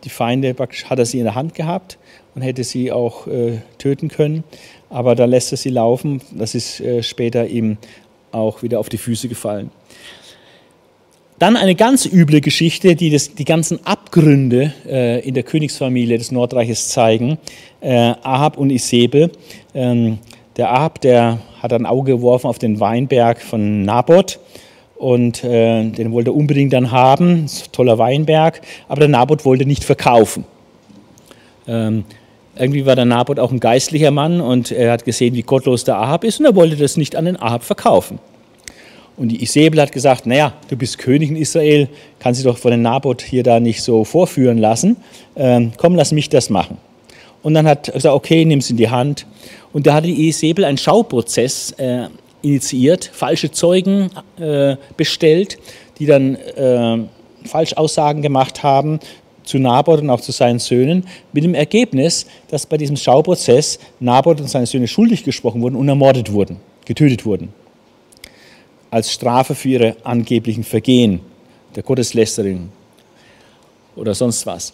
die 0.03 0.09
Feinde, 0.09 0.55
hat 0.57 0.99
er 0.99 1.05
sie 1.05 1.19
in 1.19 1.25
der 1.25 1.35
Hand 1.35 1.55
gehabt 1.55 1.97
und 2.35 2.41
hätte 2.41 2.63
sie 2.63 2.91
auch 2.91 3.27
äh, 3.27 3.59
töten 3.77 4.07
können. 4.07 4.43
Aber 4.89 5.15
da 5.15 5.25
lässt 5.25 5.51
er 5.51 5.57
sie 5.57 5.69
laufen. 5.69 6.21
Das 6.31 6.55
ist 6.55 6.79
äh, 6.81 7.03
später 7.03 7.47
ihm 7.47 7.77
auch 8.31 8.63
wieder 8.63 8.79
auf 8.79 8.89
die 8.89 8.97
Füße 8.97 9.27
gefallen. 9.27 9.71
Dann 11.39 11.57
eine 11.57 11.73
ganz 11.73 12.05
üble 12.05 12.39
Geschichte, 12.39 12.95
die 12.95 13.09
das, 13.09 13.33
die 13.33 13.45
ganzen 13.45 13.85
Abgründe 13.85 14.73
äh, 14.87 15.27
in 15.27 15.33
der 15.33 15.43
Königsfamilie 15.43 16.17
des 16.17 16.31
Nordreiches 16.31 16.89
zeigen. 16.89 17.39
Äh, 17.79 18.13
Ahab 18.21 18.57
und 18.57 18.69
Isabel. 18.69 19.31
Ähm, 19.73 20.19
der 20.57 20.71
Ahab, 20.71 21.01
der 21.01 21.39
hat 21.61 21.73
ein 21.73 21.85
Auge 21.85 22.13
geworfen 22.13 22.47
auf 22.47 22.59
den 22.59 22.79
Weinberg 22.79 23.41
von 23.41 23.83
Naboth 23.83 24.39
und 25.01 25.43
äh, 25.43 25.83
den 25.83 26.11
wollte 26.11 26.29
er 26.29 26.35
unbedingt 26.35 26.73
dann 26.73 26.91
haben. 26.91 27.47
Toller 27.71 27.97
Weinberg, 27.97 28.61
aber 28.87 28.99
der 28.99 29.09
Naboth 29.09 29.45
wollte 29.45 29.65
nicht 29.65 29.83
verkaufen. 29.83 30.45
Ähm, 31.67 32.03
irgendwie 32.55 32.85
war 32.85 32.95
der 32.95 33.05
Naboth 33.05 33.39
auch 33.39 33.51
ein 33.51 33.59
geistlicher 33.59 34.11
Mann 34.11 34.41
und 34.41 34.71
er 34.71 34.91
hat 34.91 35.03
gesehen, 35.03 35.33
wie 35.33 35.41
gottlos 35.41 35.83
der 35.85 35.97
Ahab 35.97 36.23
ist 36.23 36.39
und 36.39 36.45
er 36.45 36.55
wollte 36.55 36.75
das 36.75 36.97
nicht 36.97 37.15
an 37.15 37.25
den 37.25 37.35
Ahab 37.35 37.63
verkaufen. 37.63 38.19
Und 39.17 39.29
die 39.29 39.41
Isabel 39.41 39.81
hat 39.81 39.91
gesagt, 39.91 40.27
naja, 40.27 40.53
du 40.69 40.75
bist 40.75 40.99
König 40.99 41.31
in 41.31 41.35
Israel, 41.35 41.89
kannst 42.19 42.41
du 42.41 42.47
doch 42.47 42.59
von 42.59 42.69
den 42.69 42.83
Naboth 42.83 43.23
hier 43.23 43.41
da 43.41 43.59
nicht 43.59 43.81
so 43.81 44.03
vorführen 44.03 44.59
lassen. 44.59 44.97
Ähm, 45.35 45.71
komm, 45.77 45.95
lass 45.95 46.11
mich 46.11 46.29
das 46.29 46.51
machen. 46.51 46.77
Und 47.41 47.55
dann 47.55 47.67
hat 47.67 47.87
er 47.87 47.95
gesagt, 47.95 48.15
okay, 48.15 48.45
nimm 48.45 48.59
es 48.59 48.69
in 48.69 48.77
die 48.77 48.89
Hand. 48.89 49.25
Und 49.73 49.87
da 49.87 49.95
hatte 49.95 50.07
die 50.07 50.27
Isabel 50.27 50.63
einen 50.63 50.77
Schauprozess 50.77 51.71
äh, 51.79 52.07
initiiert, 52.41 53.09
falsche 53.13 53.51
Zeugen 53.51 54.09
äh, 54.39 54.75
bestellt, 54.97 55.57
die 55.99 56.05
dann 56.05 56.35
äh, 56.35 56.99
Falschaussagen 57.45 58.21
gemacht 58.21 58.63
haben 58.63 58.99
zu 59.43 59.59
Naboth 59.59 60.01
und 60.01 60.09
auch 60.09 60.21
zu 60.21 60.31
seinen 60.31 60.59
Söhnen, 60.59 61.05
mit 61.33 61.43
dem 61.43 61.55
Ergebnis, 61.55 62.27
dass 62.49 62.65
bei 62.65 62.77
diesem 62.77 62.95
Schauprozess 62.95 63.79
Naboth 63.99 64.39
und 64.39 64.47
seine 64.47 64.65
Söhne 64.65 64.87
schuldig 64.87 65.23
gesprochen 65.23 65.61
wurden 65.61 65.75
und 65.75 65.87
ermordet 65.89 66.31
wurden, 66.31 66.57
getötet 66.85 67.25
wurden. 67.25 67.49
Als 68.91 69.11
Strafe 69.11 69.55
für 69.55 69.69
ihre 69.69 69.95
angeblichen 70.03 70.63
Vergehen, 70.63 71.21
der 71.75 71.83
Gotteslästerin 71.83 72.69
oder 73.95 74.13
sonst 74.13 74.45
was. 74.45 74.73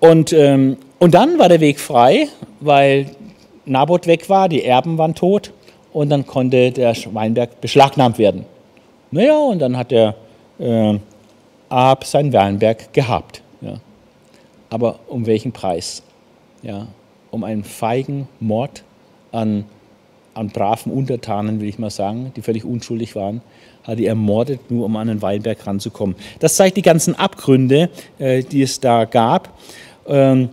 Und, 0.00 0.32
ähm, 0.32 0.78
und 0.98 1.14
dann 1.14 1.38
war 1.38 1.48
der 1.48 1.60
Weg 1.60 1.78
frei, 1.78 2.28
weil 2.60 3.06
Naboth 3.64 4.06
weg 4.06 4.28
war, 4.28 4.48
die 4.48 4.64
Erben 4.64 4.98
waren 4.98 5.14
tot 5.14 5.52
und 5.92 6.10
dann 6.10 6.26
konnte 6.26 6.70
der 6.70 6.94
Weinberg 7.12 7.60
beschlagnahmt 7.60 8.18
werden. 8.18 8.44
Naja, 9.10 9.38
und 9.38 9.58
dann 9.58 9.76
hat 9.76 9.90
der 9.90 10.14
äh, 10.58 10.98
Ahab 11.68 12.04
seinen 12.04 12.32
Weinberg 12.32 12.92
gehabt. 12.92 13.42
Ja. 13.60 13.74
Aber 14.70 15.00
um 15.08 15.26
welchen 15.26 15.52
Preis? 15.52 16.02
Ja, 16.62 16.86
um 17.30 17.44
einen 17.44 17.64
feigen 17.64 18.28
Mord 18.40 18.84
an, 19.32 19.64
an 20.34 20.48
braven 20.48 20.92
Untertanen, 20.92 21.60
will 21.60 21.68
ich 21.68 21.78
mal 21.78 21.90
sagen, 21.90 22.32
die 22.36 22.42
völlig 22.42 22.64
unschuldig 22.64 23.16
waren, 23.16 23.42
hat 23.84 23.98
er 23.98 24.10
ermordet, 24.10 24.70
nur 24.70 24.86
um 24.86 24.96
an 24.96 25.08
den 25.08 25.22
Weinberg 25.22 25.66
ranzukommen. 25.66 26.14
Das 26.38 26.56
zeigt 26.56 26.76
die 26.76 26.82
ganzen 26.82 27.14
Abgründe, 27.14 27.90
äh, 28.18 28.42
die 28.42 28.62
es 28.62 28.80
da 28.80 29.04
gab. 29.04 29.50
Ähm, 30.06 30.50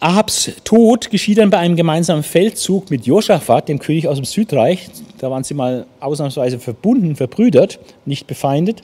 Ahabs 0.00 0.50
Tod 0.64 1.10
geschieht 1.10 1.36
dann 1.36 1.50
bei 1.50 1.58
einem 1.58 1.76
gemeinsamen 1.76 2.22
Feldzug 2.22 2.90
mit 2.90 3.04
Josaphat, 3.04 3.68
dem 3.68 3.78
König 3.78 4.08
aus 4.08 4.16
dem 4.16 4.24
Südreich. 4.24 4.88
Da 5.18 5.30
waren 5.30 5.44
sie 5.44 5.52
mal 5.52 5.84
ausnahmsweise 6.00 6.58
verbunden, 6.58 7.16
verbrüdert, 7.16 7.78
nicht 8.06 8.26
befeindet, 8.26 8.82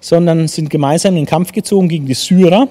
sondern 0.00 0.48
sind 0.48 0.70
gemeinsam 0.70 1.12
in 1.12 1.22
den 1.22 1.26
Kampf 1.26 1.52
gezogen 1.52 1.88
gegen 1.88 2.06
die 2.06 2.14
Syrer. 2.14 2.68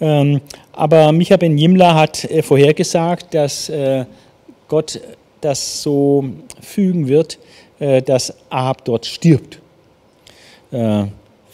Ähm, 0.00 0.40
aber 0.72 1.12
Micha 1.12 1.36
ben 1.36 1.58
Jimla 1.58 1.94
hat 1.94 2.24
äh, 2.24 2.42
vorhergesagt, 2.42 3.34
dass 3.34 3.68
äh, 3.68 4.06
Gott 4.66 4.98
das 5.42 5.82
so 5.82 6.24
fügen 6.62 7.08
wird, 7.08 7.38
äh, 7.78 8.00
dass 8.00 8.34
Ahab 8.48 8.84
dort 8.86 9.04
stirbt. 9.04 9.60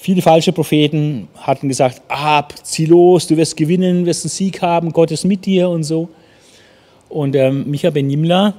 Viele 0.04 0.20
falsche 0.20 0.52
Propheten 0.52 1.28
hatten 1.34 1.66
gesagt, 1.66 2.02
Ahab, 2.08 2.52
zieh 2.62 2.84
los, 2.84 3.26
du 3.26 3.38
wirst 3.38 3.56
gewinnen, 3.56 4.04
wirst 4.04 4.26
einen 4.26 4.28
Sieg 4.28 4.60
haben, 4.60 4.92
Gott 4.92 5.10
ist 5.10 5.24
mit 5.24 5.46
dir 5.46 5.70
und 5.70 5.82
so. 5.82 6.10
Und 7.08 7.32
der 7.32 7.50
Micha 7.50 7.88
ben 7.88 8.08
Nimla, 8.08 8.52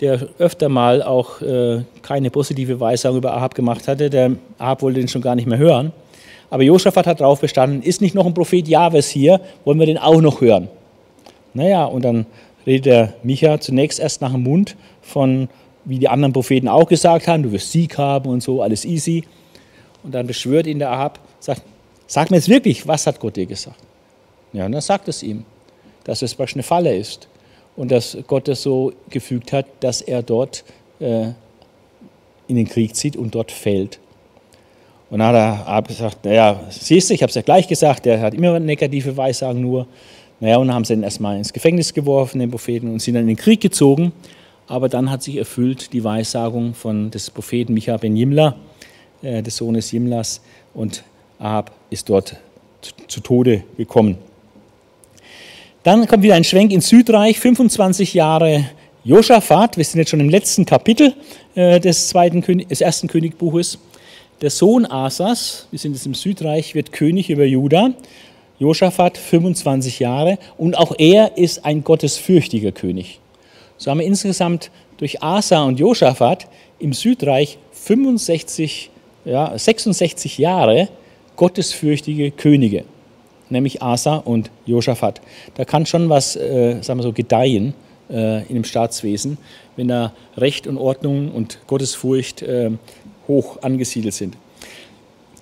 der 0.00 0.26
öfter 0.38 0.70
mal 0.70 1.02
auch 1.02 1.42
äh, 1.42 1.82
keine 2.00 2.30
positive 2.30 2.80
Weisung 2.80 3.18
über 3.18 3.36
Ahab 3.36 3.54
gemacht 3.54 3.86
hatte, 3.86 4.08
der 4.08 4.36
Ahab 4.56 4.80
wollte 4.80 5.00
den 5.00 5.08
schon 5.08 5.20
gar 5.20 5.34
nicht 5.34 5.46
mehr 5.46 5.58
hören. 5.58 5.92
Aber 6.48 6.62
Josaphat 6.62 7.06
hat 7.06 7.20
darauf 7.20 7.42
bestanden, 7.42 7.82
ist 7.82 8.00
nicht 8.00 8.14
noch 8.14 8.24
ein 8.24 8.32
Prophet 8.32 8.66
Jahwes 8.66 9.10
hier, 9.10 9.42
wollen 9.66 9.78
wir 9.78 9.84
den 9.84 9.98
auch 9.98 10.22
noch 10.22 10.40
hören? 10.40 10.68
Naja, 11.52 11.84
und 11.84 12.02
dann 12.02 12.24
redet 12.66 12.86
der 12.86 13.12
Micha 13.22 13.60
zunächst 13.60 14.00
erst 14.00 14.22
nach 14.22 14.32
dem 14.32 14.42
Mund 14.42 14.74
von, 15.02 15.50
wie 15.84 15.98
die 15.98 16.08
anderen 16.08 16.32
Propheten 16.32 16.66
auch 16.66 16.88
gesagt 16.88 17.28
haben, 17.28 17.42
du 17.42 17.52
wirst 17.52 17.72
Sieg 17.72 17.98
haben 17.98 18.30
und 18.30 18.42
so, 18.42 18.62
alles 18.62 18.86
easy. 18.86 19.24
Und 20.08 20.14
dann 20.14 20.26
beschwört 20.26 20.66
ihn 20.66 20.78
der 20.78 20.90
Ahab, 20.90 21.18
sagt, 21.38 21.60
sag 22.06 22.30
mir 22.30 22.38
jetzt 22.38 22.48
wirklich, 22.48 22.88
was 22.88 23.06
hat 23.06 23.20
Gott 23.20 23.36
dir 23.36 23.44
gesagt? 23.44 23.76
Ja, 24.54 24.64
und 24.64 24.72
dann 24.72 24.80
sagt 24.80 25.06
es 25.06 25.22
ihm, 25.22 25.44
dass 26.04 26.22
es 26.22 26.34
praktisch 26.34 26.56
eine 26.56 26.62
Falle 26.62 26.96
ist 26.96 27.28
und 27.76 27.90
dass 27.90 28.16
Gott 28.26 28.48
es 28.48 28.62
so 28.62 28.94
gefügt 29.10 29.52
hat, 29.52 29.66
dass 29.80 30.00
er 30.00 30.22
dort 30.22 30.64
äh, 30.98 31.26
in 32.46 32.56
den 32.56 32.66
Krieg 32.66 32.96
zieht 32.96 33.16
und 33.16 33.34
dort 33.34 33.52
fällt. 33.52 33.98
Und 35.10 35.18
dann 35.18 35.28
hat 35.28 35.34
der 35.34 35.68
Ahab 35.68 35.88
gesagt, 35.88 36.24
naja, 36.24 36.58
siehst 36.70 37.10
du, 37.10 37.14
ich 37.14 37.20
habe 37.20 37.28
es 37.28 37.34
ja 37.34 37.42
gleich 37.42 37.68
gesagt, 37.68 38.06
der 38.06 38.18
hat 38.22 38.32
immer 38.32 38.58
negative 38.58 39.14
Weissagen 39.14 39.60
nur. 39.60 39.86
Naja, 40.40 40.56
und 40.56 40.68
dann 40.68 40.74
haben 40.74 40.84
sie 40.86 40.94
ihn 40.94 41.02
erstmal 41.02 41.36
ins 41.36 41.52
Gefängnis 41.52 41.92
geworfen, 41.92 42.38
den 42.38 42.50
Propheten, 42.50 42.90
und 42.90 43.02
sind 43.02 43.12
dann 43.12 43.24
in 43.24 43.28
den 43.28 43.36
Krieg 43.36 43.60
gezogen. 43.60 44.12
Aber 44.68 44.88
dann 44.88 45.10
hat 45.10 45.22
sich 45.22 45.36
erfüllt 45.36 45.92
die 45.92 46.02
Weissagung 46.02 46.72
von 46.72 47.10
des 47.10 47.28
Propheten 47.28 47.74
Micha 47.74 47.98
ben 47.98 48.16
Jimla, 48.16 48.56
äh, 49.22 49.42
des 49.42 49.56
Sohnes 49.56 49.90
Jimlas 49.90 50.40
und 50.74 51.02
Ahab 51.38 51.72
ist 51.90 52.08
dort 52.08 52.36
zu, 53.08 53.20
Tode 53.20 53.64
gekommen. 53.76 54.18
Dann 55.82 56.06
kommt 56.06 56.22
wieder 56.22 56.34
ein 56.34 56.44
Schwenk 56.44 56.72
ins 56.72 56.88
Südreich, 56.88 57.38
25 57.38 58.14
Jahre 58.14 58.64
Josaphat, 59.04 59.76
wir 59.76 59.84
sind 59.84 59.98
jetzt 59.98 60.10
schon 60.10 60.20
im 60.20 60.28
letzten 60.28 60.66
Kapitel 60.66 61.14
äh, 61.54 61.80
des, 61.80 62.08
zweiten 62.08 62.42
des 62.42 62.80
ersten 62.80 63.08
Königbuches. 63.08 63.78
Der 64.40 64.50
Sohn 64.50 64.86
Asas, 64.86 65.66
wir 65.70 65.78
sind 65.78 65.94
jetzt 65.94 66.06
im 66.06 66.14
Südreich, 66.14 66.74
wird 66.74 66.92
König 66.92 67.30
über 67.30 67.44
Juda. 67.44 67.92
Josaphat 68.58 69.16
25 69.16 70.00
Jahre 70.00 70.38
und 70.56 70.76
auch 70.76 70.92
er 70.98 71.38
ist 71.38 71.64
ein 71.64 71.84
gottesfürchtiger 71.84 72.72
König. 72.72 73.20
So 73.76 73.90
haben 73.90 74.00
wir 74.00 74.06
insgesamt 74.06 74.70
durch 74.96 75.22
Asa 75.22 75.62
und 75.64 75.78
Josaphat 75.78 76.48
im 76.80 76.92
Südreich 76.92 77.58
65, 77.72 78.90
ja, 79.28 79.56
66 79.56 80.38
Jahre 80.38 80.88
gottesfürchtige 81.36 82.30
Könige, 82.30 82.84
nämlich 83.50 83.82
Asa 83.82 84.16
und 84.16 84.50
Josaphat. 84.66 85.20
Da 85.54 85.64
kann 85.64 85.86
schon 85.86 86.08
was, 86.08 86.36
äh, 86.36 86.82
sagen 86.82 86.98
wir 86.98 87.04
so, 87.04 87.12
gedeihen 87.12 87.74
äh, 88.10 88.46
in 88.48 88.54
dem 88.54 88.64
Staatswesen, 88.64 89.38
wenn 89.76 89.88
da 89.88 90.12
Recht 90.36 90.66
und 90.66 90.78
Ordnung 90.78 91.30
und 91.30 91.58
Gottesfurcht 91.66 92.42
äh, 92.42 92.70
hoch 93.28 93.62
angesiedelt 93.62 94.14
sind. 94.14 94.36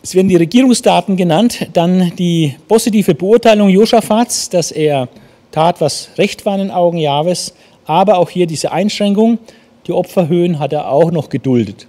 Es 0.02 0.14
werden 0.14 0.28
die 0.28 0.36
Regierungsdaten 0.36 1.16
genannt, 1.16 1.68
dann 1.72 2.12
die 2.16 2.54
positive 2.68 3.14
Beurteilung 3.14 3.68
Josaphats, 3.68 4.50
dass 4.50 4.70
er 4.70 5.08
tat, 5.50 5.80
was 5.80 6.10
recht 6.18 6.44
war 6.44 6.54
in 6.54 6.66
den 6.66 6.70
Augen 6.70 6.98
Jahwes, 6.98 7.54
aber 7.86 8.18
auch 8.18 8.30
hier 8.30 8.46
diese 8.46 8.72
Einschränkung, 8.72 9.38
die 9.86 9.92
Opferhöhen 9.92 10.58
hat 10.58 10.72
er 10.72 10.90
auch 10.90 11.10
noch 11.10 11.28
geduldet. 11.28 11.86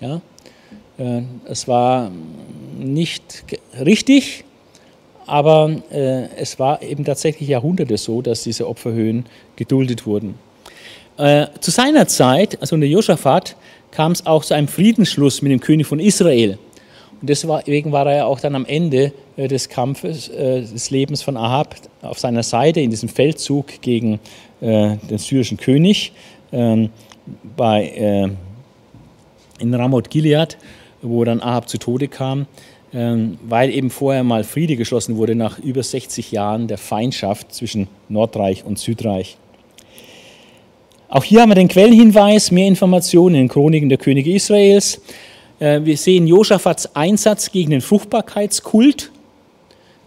Ja? 0.00 0.20
Äh, 0.98 1.22
es 1.44 1.68
war 1.68 2.10
nicht 2.76 3.44
richtig, 3.78 4.44
aber 5.26 5.70
äh, 5.90 6.24
es 6.36 6.58
war 6.58 6.82
eben 6.82 7.04
tatsächlich 7.04 7.48
Jahrhunderte 7.48 7.96
so, 7.96 8.20
dass 8.20 8.42
diese 8.42 8.68
Opferhöhen 8.68 9.24
geduldet 9.56 10.06
wurden. 10.06 10.34
Äh, 11.16 11.46
zu 11.60 11.70
seiner 11.70 12.06
Zeit, 12.08 12.60
also 12.60 12.74
unter 12.74 12.86
Josaphat, 12.86 13.56
kam 13.90 14.12
es 14.12 14.26
auch 14.26 14.44
zu 14.44 14.54
einem 14.54 14.68
Friedensschluss 14.68 15.40
mit 15.40 15.52
dem 15.52 15.60
König 15.60 15.86
von 15.86 16.00
Israel. 16.00 16.58
Und 17.20 17.30
deswegen 17.30 17.90
war 17.90 18.06
er 18.06 18.16
ja 18.16 18.24
auch 18.26 18.38
dann 18.38 18.54
am 18.54 18.64
Ende 18.66 19.12
des 19.36 19.68
Kampfes, 19.68 20.28
des 20.28 20.90
Lebens 20.90 21.22
von 21.22 21.36
Ahab 21.36 21.74
auf 22.02 22.18
seiner 22.20 22.44
Seite 22.44 22.80
in 22.80 22.90
diesem 22.90 23.08
Feldzug 23.08 23.80
gegen 23.80 24.20
den 24.60 25.18
syrischen 25.18 25.56
König 25.56 26.12
ähm, 26.52 26.90
bei, 27.56 28.30
in 29.58 29.74
Ramoth 29.74 30.10
Gilead, 30.10 30.58
wo 31.02 31.24
dann 31.24 31.40
Ahab 31.40 31.68
zu 31.68 31.78
Tode 31.78 32.08
kam, 32.08 32.46
ähm, 32.92 33.38
weil 33.46 33.70
eben 33.70 33.90
vorher 33.90 34.24
mal 34.24 34.44
Friede 34.44 34.76
geschlossen 34.76 35.16
wurde 35.16 35.34
nach 35.34 35.58
über 35.58 35.82
60 35.82 36.32
Jahren 36.32 36.68
der 36.68 36.78
Feindschaft 36.78 37.54
zwischen 37.54 37.88
Nordreich 38.08 38.64
und 38.64 38.78
Südreich. 38.78 39.36
Auch 41.10 41.24
hier 41.24 41.40
haben 41.40 41.50
wir 41.50 41.54
den 41.54 41.68
Quellenhinweis, 41.68 42.50
mehr 42.50 42.66
Informationen 42.66 43.34
in 43.34 43.40
den 43.42 43.48
Chroniken 43.48 43.88
der 43.88 43.98
Könige 43.98 44.32
Israels. 44.32 45.00
Äh, 45.58 45.80
wir 45.84 45.96
sehen 45.96 46.26
Josaphats 46.26 46.94
Einsatz 46.94 47.50
gegen 47.50 47.70
den 47.70 47.80
Fruchtbarkeitskult, 47.80 49.10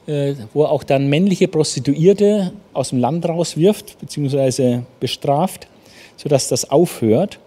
äh, 0.08 0.36
wo 0.54 0.64
er 0.64 0.72
auch 0.72 0.84
dann 0.84 1.08
männliche 1.10 1.48
Prostituierte 1.48 2.54
aus 2.74 2.90
dem 2.90 3.00
Land 3.00 3.28
rauswirft 3.28 4.00
bzw. 4.00 4.82
bestraft, 5.00 5.68
sodass 6.18 6.48
das 6.48 6.70
aufhört, 6.70 7.40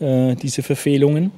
äh, 0.00 0.36
diese 0.36 0.62
Verfehlungen. 0.62 1.32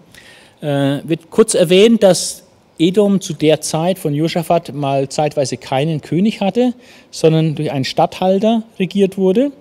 Wird 0.65 1.31
kurz 1.31 1.55
erwähnt, 1.55 2.03
dass 2.03 2.45
Edom 2.79 3.21
zu 3.21 3.35
der 3.35 3.61
Zeit 3.61 3.99
von 3.99 4.15
Josaphat 4.15 4.75
mal 4.75 5.09
zeitweise 5.09 5.57
keinen 5.57 6.01
König 6.01 6.41
hatte, 6.41 6.75
sondern 7.11 7.55
durch 7.55 7.71
einen 7.71 7.85
Statthalter 7.85 8.63
regiert 8.79 9.17
wurde, 9.17 9.53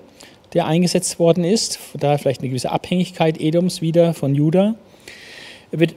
der 0.54 0.66
eingesetzt 0.66 1.20
worden 1.20 1.44
ist. 1.44 1.78
Von 1.78 2.00
daher 2.00 2.18
vielleicht 2.18 2.42
eine 2.42 2.50
gewisse 2.50 2.72
Abhängigkeit 2.72 3.40
Edoms 3.40 3.82
wieder 3.82 4.14
von 4.14 4.34
Juda. 4.34 4.76
Er 5.72 5.80
wird 5.80 5.94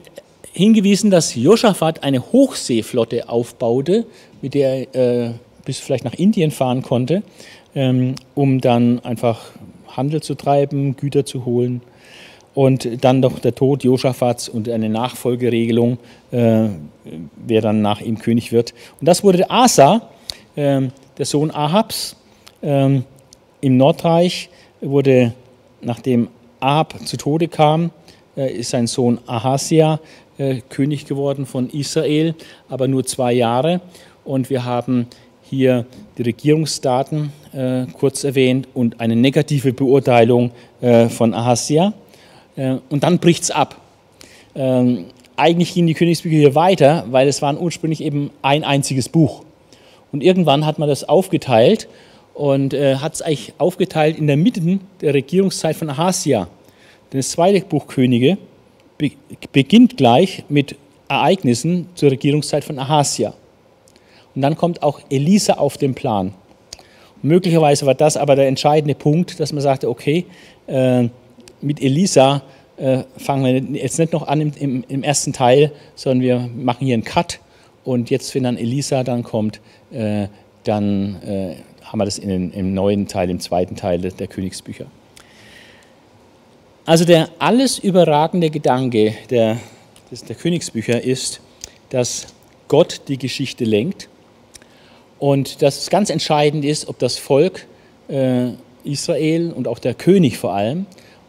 hingewiesen, 0.53 1.09
dass 1.09 1.35
Josaphat 1.35 2.03
eine 2.03 2.31
Hochseeflotte 2.31 3.29
aufbaute, 3.29 4.05
mit 4.41 4.53
der 4.53 4.93
er 4.93 5.25
äh, 5.25 5.33
bis 5.65 5.79
vielleicht 5.79 6.05
nach 6.05 6.13
Indien 6.13 6.51
fahren 6.51 6.81
konnte, 6.81 7.23
ähm, 7.75 8.15
um 8.35 8.61
dann 8.61 8.99
einfach 8.99 9.51
Handel 9.87 10.21
zu 10.21 10.35
treiben, 10.35 10.95
Güter 10.95 11.25
zu 11.25 11.45
holen. 11.45 11.81
Und 12.57 13.03
dann 13.03 13.21
doch 13.21 13.37
der 13.37 13.53
Tod 13.53 13.83
Josaphats 13.83 14.49
und 14.49 14.67
eine 14.67 14.89
Nachfolgeregelung, 14.89 15.99
äh, 16.31 16.69
wer 17.35 17.61
dann 17.61 17.83
nach 17.83 18.01
ihm 18.01 18.17
König 18.17 18.51
wird. 18.51 18.73
Und 18.99 19.07
das 19.07 19.23
wurde 19.23 19.51
Asa, 19.51 20.09
äh, 20.55 20.81
der 21.19 21.25
Sohn 21.27 21.51
Ahabs, 21.51 22.15
äh, 22.63 22.99
im 23.61 23.77
Nordreich, 23.77 24.49
wurde, 24.81 25.35
nachdem 25.81 26.29
Ahab 26.59 26.95
zu 27.05 27.17
Tode 27.17 27.47
kam, 27.47 27.91
äh, 28.35 28.51
ist 28.51 28.71
sein 28.71 28.87
Sohn 28.87 29.19
Ahasia 29.27 29.99
äh, 30.39 30.61
König 30.67 31.05
geworden 31.05 31.45
von 31.45 31.69
Israel, 31.69 32.33
aber 32.69 32.87
nur 32.87 33.05
zwei 33.05 33.33
Jahre. 33.33 33.81
Und 34.25 34.49
wir 34.49 34.65
haben 34.65 35.05
hier 35.43 35.85
die 36.17 36.23
Regierungsdaten 36.23 37.31
äh, 37.53 37.85
kurz 37.99 38.23
erwähnt 38.23 38.67
und 38.73 38.99
eine 38.99 39.15
negative 39.15 39.73
Beurteilung 39.73 40.49
von 41.09 41.35
Ahasia. 41.35 41.93
Äh, 42.57 42.77
und 42.89 43.03
dann 43.03 43.19
bricht 43.19 43.43
es 43.43 43.51
ab. 43.51 43.79
Ähm, 44.55 45.05
eigentlich 45.37 45.73
gingen 45.73 45.87
die 45.87 45.93
Königsbücher 45.93 46.35
hier 46.35 46.55
weiter, 46.55 47.05
weil 47.09 47.27
es 47.27 47.41
waren 47.41 47.57
ursprünglich 47.57 48.01
eben 48.01 48.31
ein 48.41 48.63
einziges 48.63 49.07
Buch. 49.07 49.43
Und 50.11 50.23
irgendwann 50.23 50.65
hat 50.65 50.79
man 50.79 50.89
das 50.89 51.07
aufgeteilt 51.07 51.87
und 52.33 52.73
äh, 52.73 52.95
hat 52.95 53.13
es 53.13 53.21
eigentlich 53.21 53.53
aufgeteilt 53.57 54.17
in 54.17 54.27
der 54.27 54.37
Mitte 54.37 54.79
der 55.01 55.13
Regierungszeit 55.13 55.75
von 55.75 55.89
Ahasia. 55.89 56.47
Denn 57.11 57.19
das 57.19 57.29
zweite 57.29 57.61
Buch 57.65 57.87
Könige 57.87 58.37
beginnt 59.51 59.95
gleich 59.95 60.43
mit 60.49 60.75
Ereignissen 61.07 61.87
zur 61.95 62.11
Regierungszeit 62.11 62.63
von 62.63 62.79
Ahasia. 62.79 63.33
Und 64.35 64.41
dann 64.41 64.55
kommt 64.55 64.83
auch 64.83 64.99
Elisa 65.09 65.53
auf 65.53 65.77
den 65.77 65.93
Plan. 65.93 66.33
Und 67.21 67.29
möglicherweise 67.29 67.85
war 67.85 67.95
das 67.95 68.17
aber 68.17 68.35
der 68.35 68.47
entscheidende 68.47 68.95
Punkt, 68.95 69.39
dass 69.39 69.53
man 69.53 69.61
sagte, 69.61 69.89
okay, 69.89 70.25
äh, 70.67 71.09
mit 71.61 71.81
Elisa 71.81 72.43
äh, 72.77 73.03
fangen 73.17 73.43
wir 73.43 73.79
jetzt 73.79 73.97
nicht 73.99 74.13
noch 74.13 74.27
an 74.27 74.41
im, 74.41 74.51
im, 74.59 74.83
im, 74.87 75.03
ersten 75.03 75.33
Teil, 75.33 75.71
sondern 75.95 76.21
wir 76.21 76.49
machen 76.55 76.85
hier 76.85 76.93
einen 76.93 77.03
Cut. 77.03 77.39
Und 77.83 78.09
jetzt, 78.09 78.33
wenn 78.35 78.43
dann 78.43 78.57
Elisa 78.57 79.03
dann 79.03 79.23
kommt, 79.23 79.61
äh, 79.91 80.27
dann 80.63 81.21
äh, 81.23 81.55
haben 81.83 81.99
wir 81.99 82.05
das 82.05 82.17
in 82.17 82.51
im 82.51 82.73
neuen 82.73 83.07
Teil, 83.07 83.29
im 83.29 83.39
zweiten 83.39 83.75
Teil 83.75 83.99
der 83.99 84.27
Königsbücher. 84.27 84.85
Also 86.85 87.03
der 87.03 87.29
alles 87.39 87.79
überragende 87.79 88.49
Gedanke 88.49 89.13
der, 89.29 89.57
der 90.11 90.35
Königsbücher 90.35 91.01
ist, 91.01 91.41
dass 91.89 92.27
Gott 92.67 93.01
die 93.07 93.17
Geschichte 93.17 93.65
lenkt 93.65 94.07
und 95.19 95.61
dass 95.61 95.81
es 95.81 95.89
ganz 95.89 96.09
entscheidend 96.09 96.63
ist, 96.63 96.87
ob 96.87 96.99
das 96.99 97.17
Volk 97.17 97.65
äh, 98.07 98.51
Israel 98.83 99.51
und 99.51 99.67
auch 99.67 99.79
der 99.79 99.93
König 99.93 100.37
vor 100.37 100.53
allem, 100.53 100.85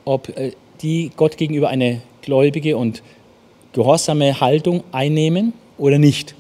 ob 0.09 0.31
äh, 0.39 0.53
die 0.81 1.11
Gott 1.17 1.37
gegenüber 1.37 1.69
eine 1.69 2.01
gläubige 2.23 2.77
und 2.77 3.03
gehorsame 3.73 4.41
Haltung 4.41 4.83
einnehmen 4.91 5.53
oder 5.77 5.99
nicht. 5.99 6.35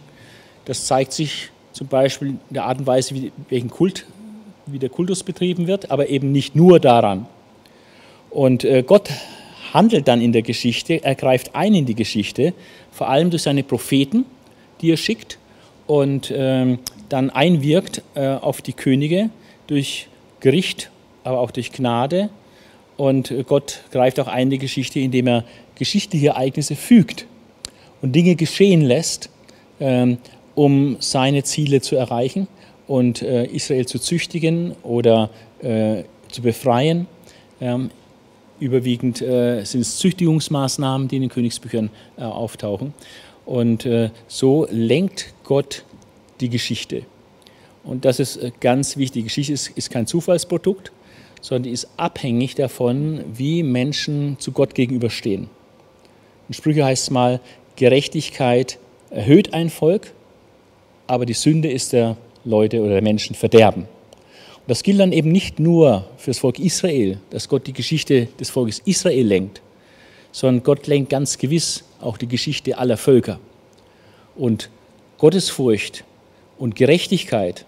Das 0.64 0.86
zeigt 0.86 1.12
sich 1.12 1.50
zum 1.72 1.86
Beispiel 1.86 2.28
in 2.28 2.40
der 2.50 2.64
Art 2.64 2.78
und 2.78 2.86
Weise, 2.86 3.14
wie, 3.14 3.30
welchen 3.50 3.68
Kult, 3.68 4.06
wie 4.66 4.78
der 4.78 4.88
Kultus 4.88 5.22
betrieben 5.22 5.66
wird, 5.66 5.90
aber 5.90 6.08
eben 6.08 6.32
nicht 6.32 6.56
nur 6.56 6.80
daran. 6.80 7.26
Und 8.30 8.64
äh, 8.64 8.82
Gott 8.82 9.10
handelt 9.74 10.08
dann 10.08 10.22
in 10.22 10.32
der 10.32 10.42
Geschichte, 10.42 11.04
er 11.04 11.14
greift 11.14 11.54
ein 11.54 11.74
in 11.74 11.84
die 11.84 11.94
Geschichte, 11.94 12.54
vor 12.90 13.10
allem 13.10 13.28
durch 13.28 13.42
seine 13.42 13.62
Propheten, 13.64 14.24
die 14.80 14.92
er 14.92 14.96
schickt 14.96 15.38
und 15.86 16.32
ähm, 16.34 16.78
dann 17.10 17.28
einwirkt 17.28 18.02
äh, 18.14 18.28
auf 18.28 18.62
die 18.62 18.72
Könige 18.72 19.28
durch 19.66 20.08
Gericht, 20.40 20.90
aber 21.22 21.40
auch 21.40 21.50
durch 21.50 21.70
Gnade. 21.70 22.30
Und 22.98 23.30
äh, 23.30 23.42
Gott 23.44 23.80
greift 23.90 24.20
auch 24.20 24.28
ein 24.28 24.42
in 24.42 24.50
die 24.50 24.58
Geschichte, 24.58 25.00
indem 25.00 25.26
er 25.26 25.44
geschichtliche 25.76 26.28
Ereignisse 26.28 26.76
fügt 26.76 27.24
und 28.02 28.12
Dinge 28.14 28.36
geschehen 28.36 28.82
lässt, 28.82 29.30
ähm, 29.80 30.18
um 30.54 30.98
seine 31.00 31.42
Ziele 31.44 31.80
zu 31.80 31.96
erreichen 31.96 32.48
und 32.86 33.22
Israel 33.22 33.86
zu 33.86 33.98
züchtigen 33.98 34.74
oder 34.82 35.28
zu 35.60 36.42
befreien. 36.42 37.06
Ähm, 37.60 37.90
Überwiegend 38.60 39.22
äh, 39.22 39.62
sind 39.64 39.82
es 39.82 39.98
Züchtigungsmaßnahmen, 39.98 41.06
die 41.06 41.16
in 41.16 41.22
den 41.22 41.30
Königsbüchern 41.30 41.90
äh, 42.16 42.22
auftauchen. 42.22 42.92
Und 43.46 43.86
äh, 43.86 44.10
so 44.26 44.66
lenkt 44.70 45.32
Gott 45.44 45.84
die 46.40 46.48
Geschichte. 46.48 47.02
Und 47.84 48.04
das 48.04 48.18
ist 48.18 48.36
äh, 48.36 48.50
ganz 48.60 48.96
wichtig. 48.96 49.22
Die 49.22 49.22
Geschichte 49.24 49.52
ist 49.52 49.90
kein 49.90 50.08
Zufallsprodukt, 50.08 50.90
sondern 51.40 51.64
die 51.64 51.70
ist 51.70 51.88
abhängig 51.96 52.54
davon, 52.54 53.24
wie 53.32 53.62
Menschen 53.62 54.38
zu 54.38 54.52
Gott 54.52 54.74
gegenüberstehen. 54.74 55.48
In 56.48 56.54
Sprüche 56.54 56.84
heißt 56.84 57.04
es 57.04 57.10
mal, 57.10 57.40
Gerechtigkeit 57.76 58.78
erhöht 59.10 59.54
ein 59.54 59.70
Volk, 59.70 60.12
aber 61.06 61.26
die 61.26 61.34
Sünde 61.34 61.70
ist 61.70 61.92
der 61.92 62.16
Leute 62.44 62.80
oder 62.80 62.94
der 62.94 63.02
Menschen 63.02 63.34
Verderben. 63.34 63.86
Das 64.66 64.82
gilt 64.82 65.00
dann 65.00 65.12
eben 65.12 65.32
nicht 65.32 65.58
nur 65.58 66.04
für 66.18 66.30
das 66.30 66.38
Volk 66.38 66.58
Israel, 66.58 67.18
dass 67.30 67.48
Gott 67.48 67.66
die 67.66 67.72
Geschichte 67.72 68.28
des 68.38 68.50
Volkes 68.50 68.80
Israel 68.84 69.26
lenkt, 69.26 69.62
sondern 70.30 70.62
Gott 70.62 70.86
lenkt 70.86 71.10
ganz 71.10 71.38
gewiss 71.38 71.84
auch 72.00 72.18
die 72.18 72.28
Geschichte 72.28 72.76
aller 72.76 72.98
Völker. 72.98 73.40
Und 74.36 74.70
Gottesfurcht 75.16 76.04
und 76.58 76.76
Gerechtigkeit 76.76 77.64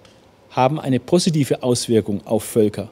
haben 0.50 0.78
eine 0.78 1.00
positive 1.00 1.62
Auswirkung 1.62 2.26
auf 2.26 2.44
Völker. 2.44 2.90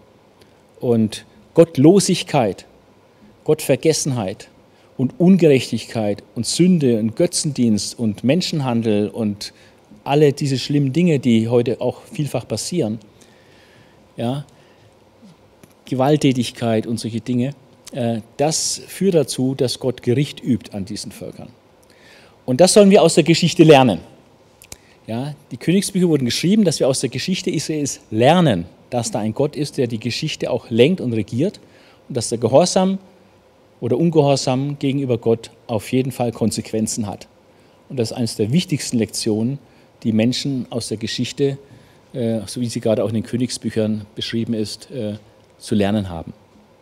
Und 0.81 1.25
Gottlosigkeit, 1.55 2.67
Gottvergessenheit 3.45 4.49
und 4.97 5.19
Ungerechtigkeit 5.19 6.23
und 6.35 6.47
Sünde 6.47 6.99
und 6.99 7.17
Götzendienst 7.17 7.99
und 7.99 8.25
Menschenhandel 8.25 9.09
und 9.09 9.53
alle 10.05 10.33
diese 10.33 10.59
schlimmen 10.59 10.93
Dinge, 10.93 11.19
die 11.19 11.49
heute 11.49 11.81
auch 11.81 12.03
vielfach 12.03 12.47
passieren, 12.47 12.99
ja, 14.17 14.45
Gewalttätigkeit 15.85 16.87
und 16.87 16.99
solche 17.01 17.21
Dinge, 17.21 17.55
äh, 17.93 18.21
das 18.37 18.81
führt 18.87 19.15
dazu, 19.15 19.55
dass 19.55 19.79
Gott 19.79 20.03
Gericht 20.03 20.43
übt 20.43 20.73
an 20.77 20.85
diesen 20.85 21.13
Völkern. 21.13 21.49
Und 22.45 22.61
das 22.61 22.73
sollen 22.73 22.91
wir 22.91 23.03
aus 23.03 23.15
der 23.15 23.25
Geschichte 23.25 23.63
lernen. 23.63 24.01
Ja, 25.07 25.35
die 25.51 25.57
Königsbücher 25.57 26.09
wurden 26.09 26.27
geschrieben, 26.27 26.65
dass 26.65 26.81
wir 26.81 26.89
aus 26.89 27.01
der 27.01 27.09
Geschichte 27.09 27.51
Israels 27.51 28.01
lernen, 28.11 28.67
dass 28.90 29.10
da 29.10 29.19
ein 29.20 29.35
Gott 29.35 29.56
ist, 29.56 29.78
der 29.78 29.86
die 29.86 30.01
Geschichte 30.01 30.51
auch 30.51 30.70
lenkt 30.70 31.01
und 31.01 31.12
regiert 31.12 31.60
und 32.09 32.16
dass 32.16 32.28
der 32.28 32.39
Gehorsam 32.39 32.98
oder 33.81 33.97
Ungehorsam 33.97 34.78
gegenüber 34.78 35.19
Gott 35.19 35.51
auf 35.66 35.93
jeden 35.93 36.12
Fall 36.12 36.32
Konsequenzen 36.32 37.06
hat. 37.06 37.28
Und 37.89 37.98
das 37.98 38.10
ist 38.10 38.16
eines 38.16 38.36
der 38.36 38.52
wichtigsten 38.52 38.98
Lektionen, 38.98 39.59
die 40.02 40.12
Menschen 40.12 40.66
aus 40.70 40.89
der 40.89 40.97
Geschichte, 40.97 41.59
äh, 42.12 42.40
so 42.47 42.60
wie 42.60 42.66
sie 42.66 42.81
gerade 42.81 43.05
auch 43.05 43.09
in 43.09 43.15
den 43.15 43.23
Königsbüchern 43.23 44.06
beschrieben 44.15 44.55
ist, 44.55 44.90
äh, 44.90 45.15
zu 45.59 45.74
lernen 45.74 46.09
haben. 46.09 46.32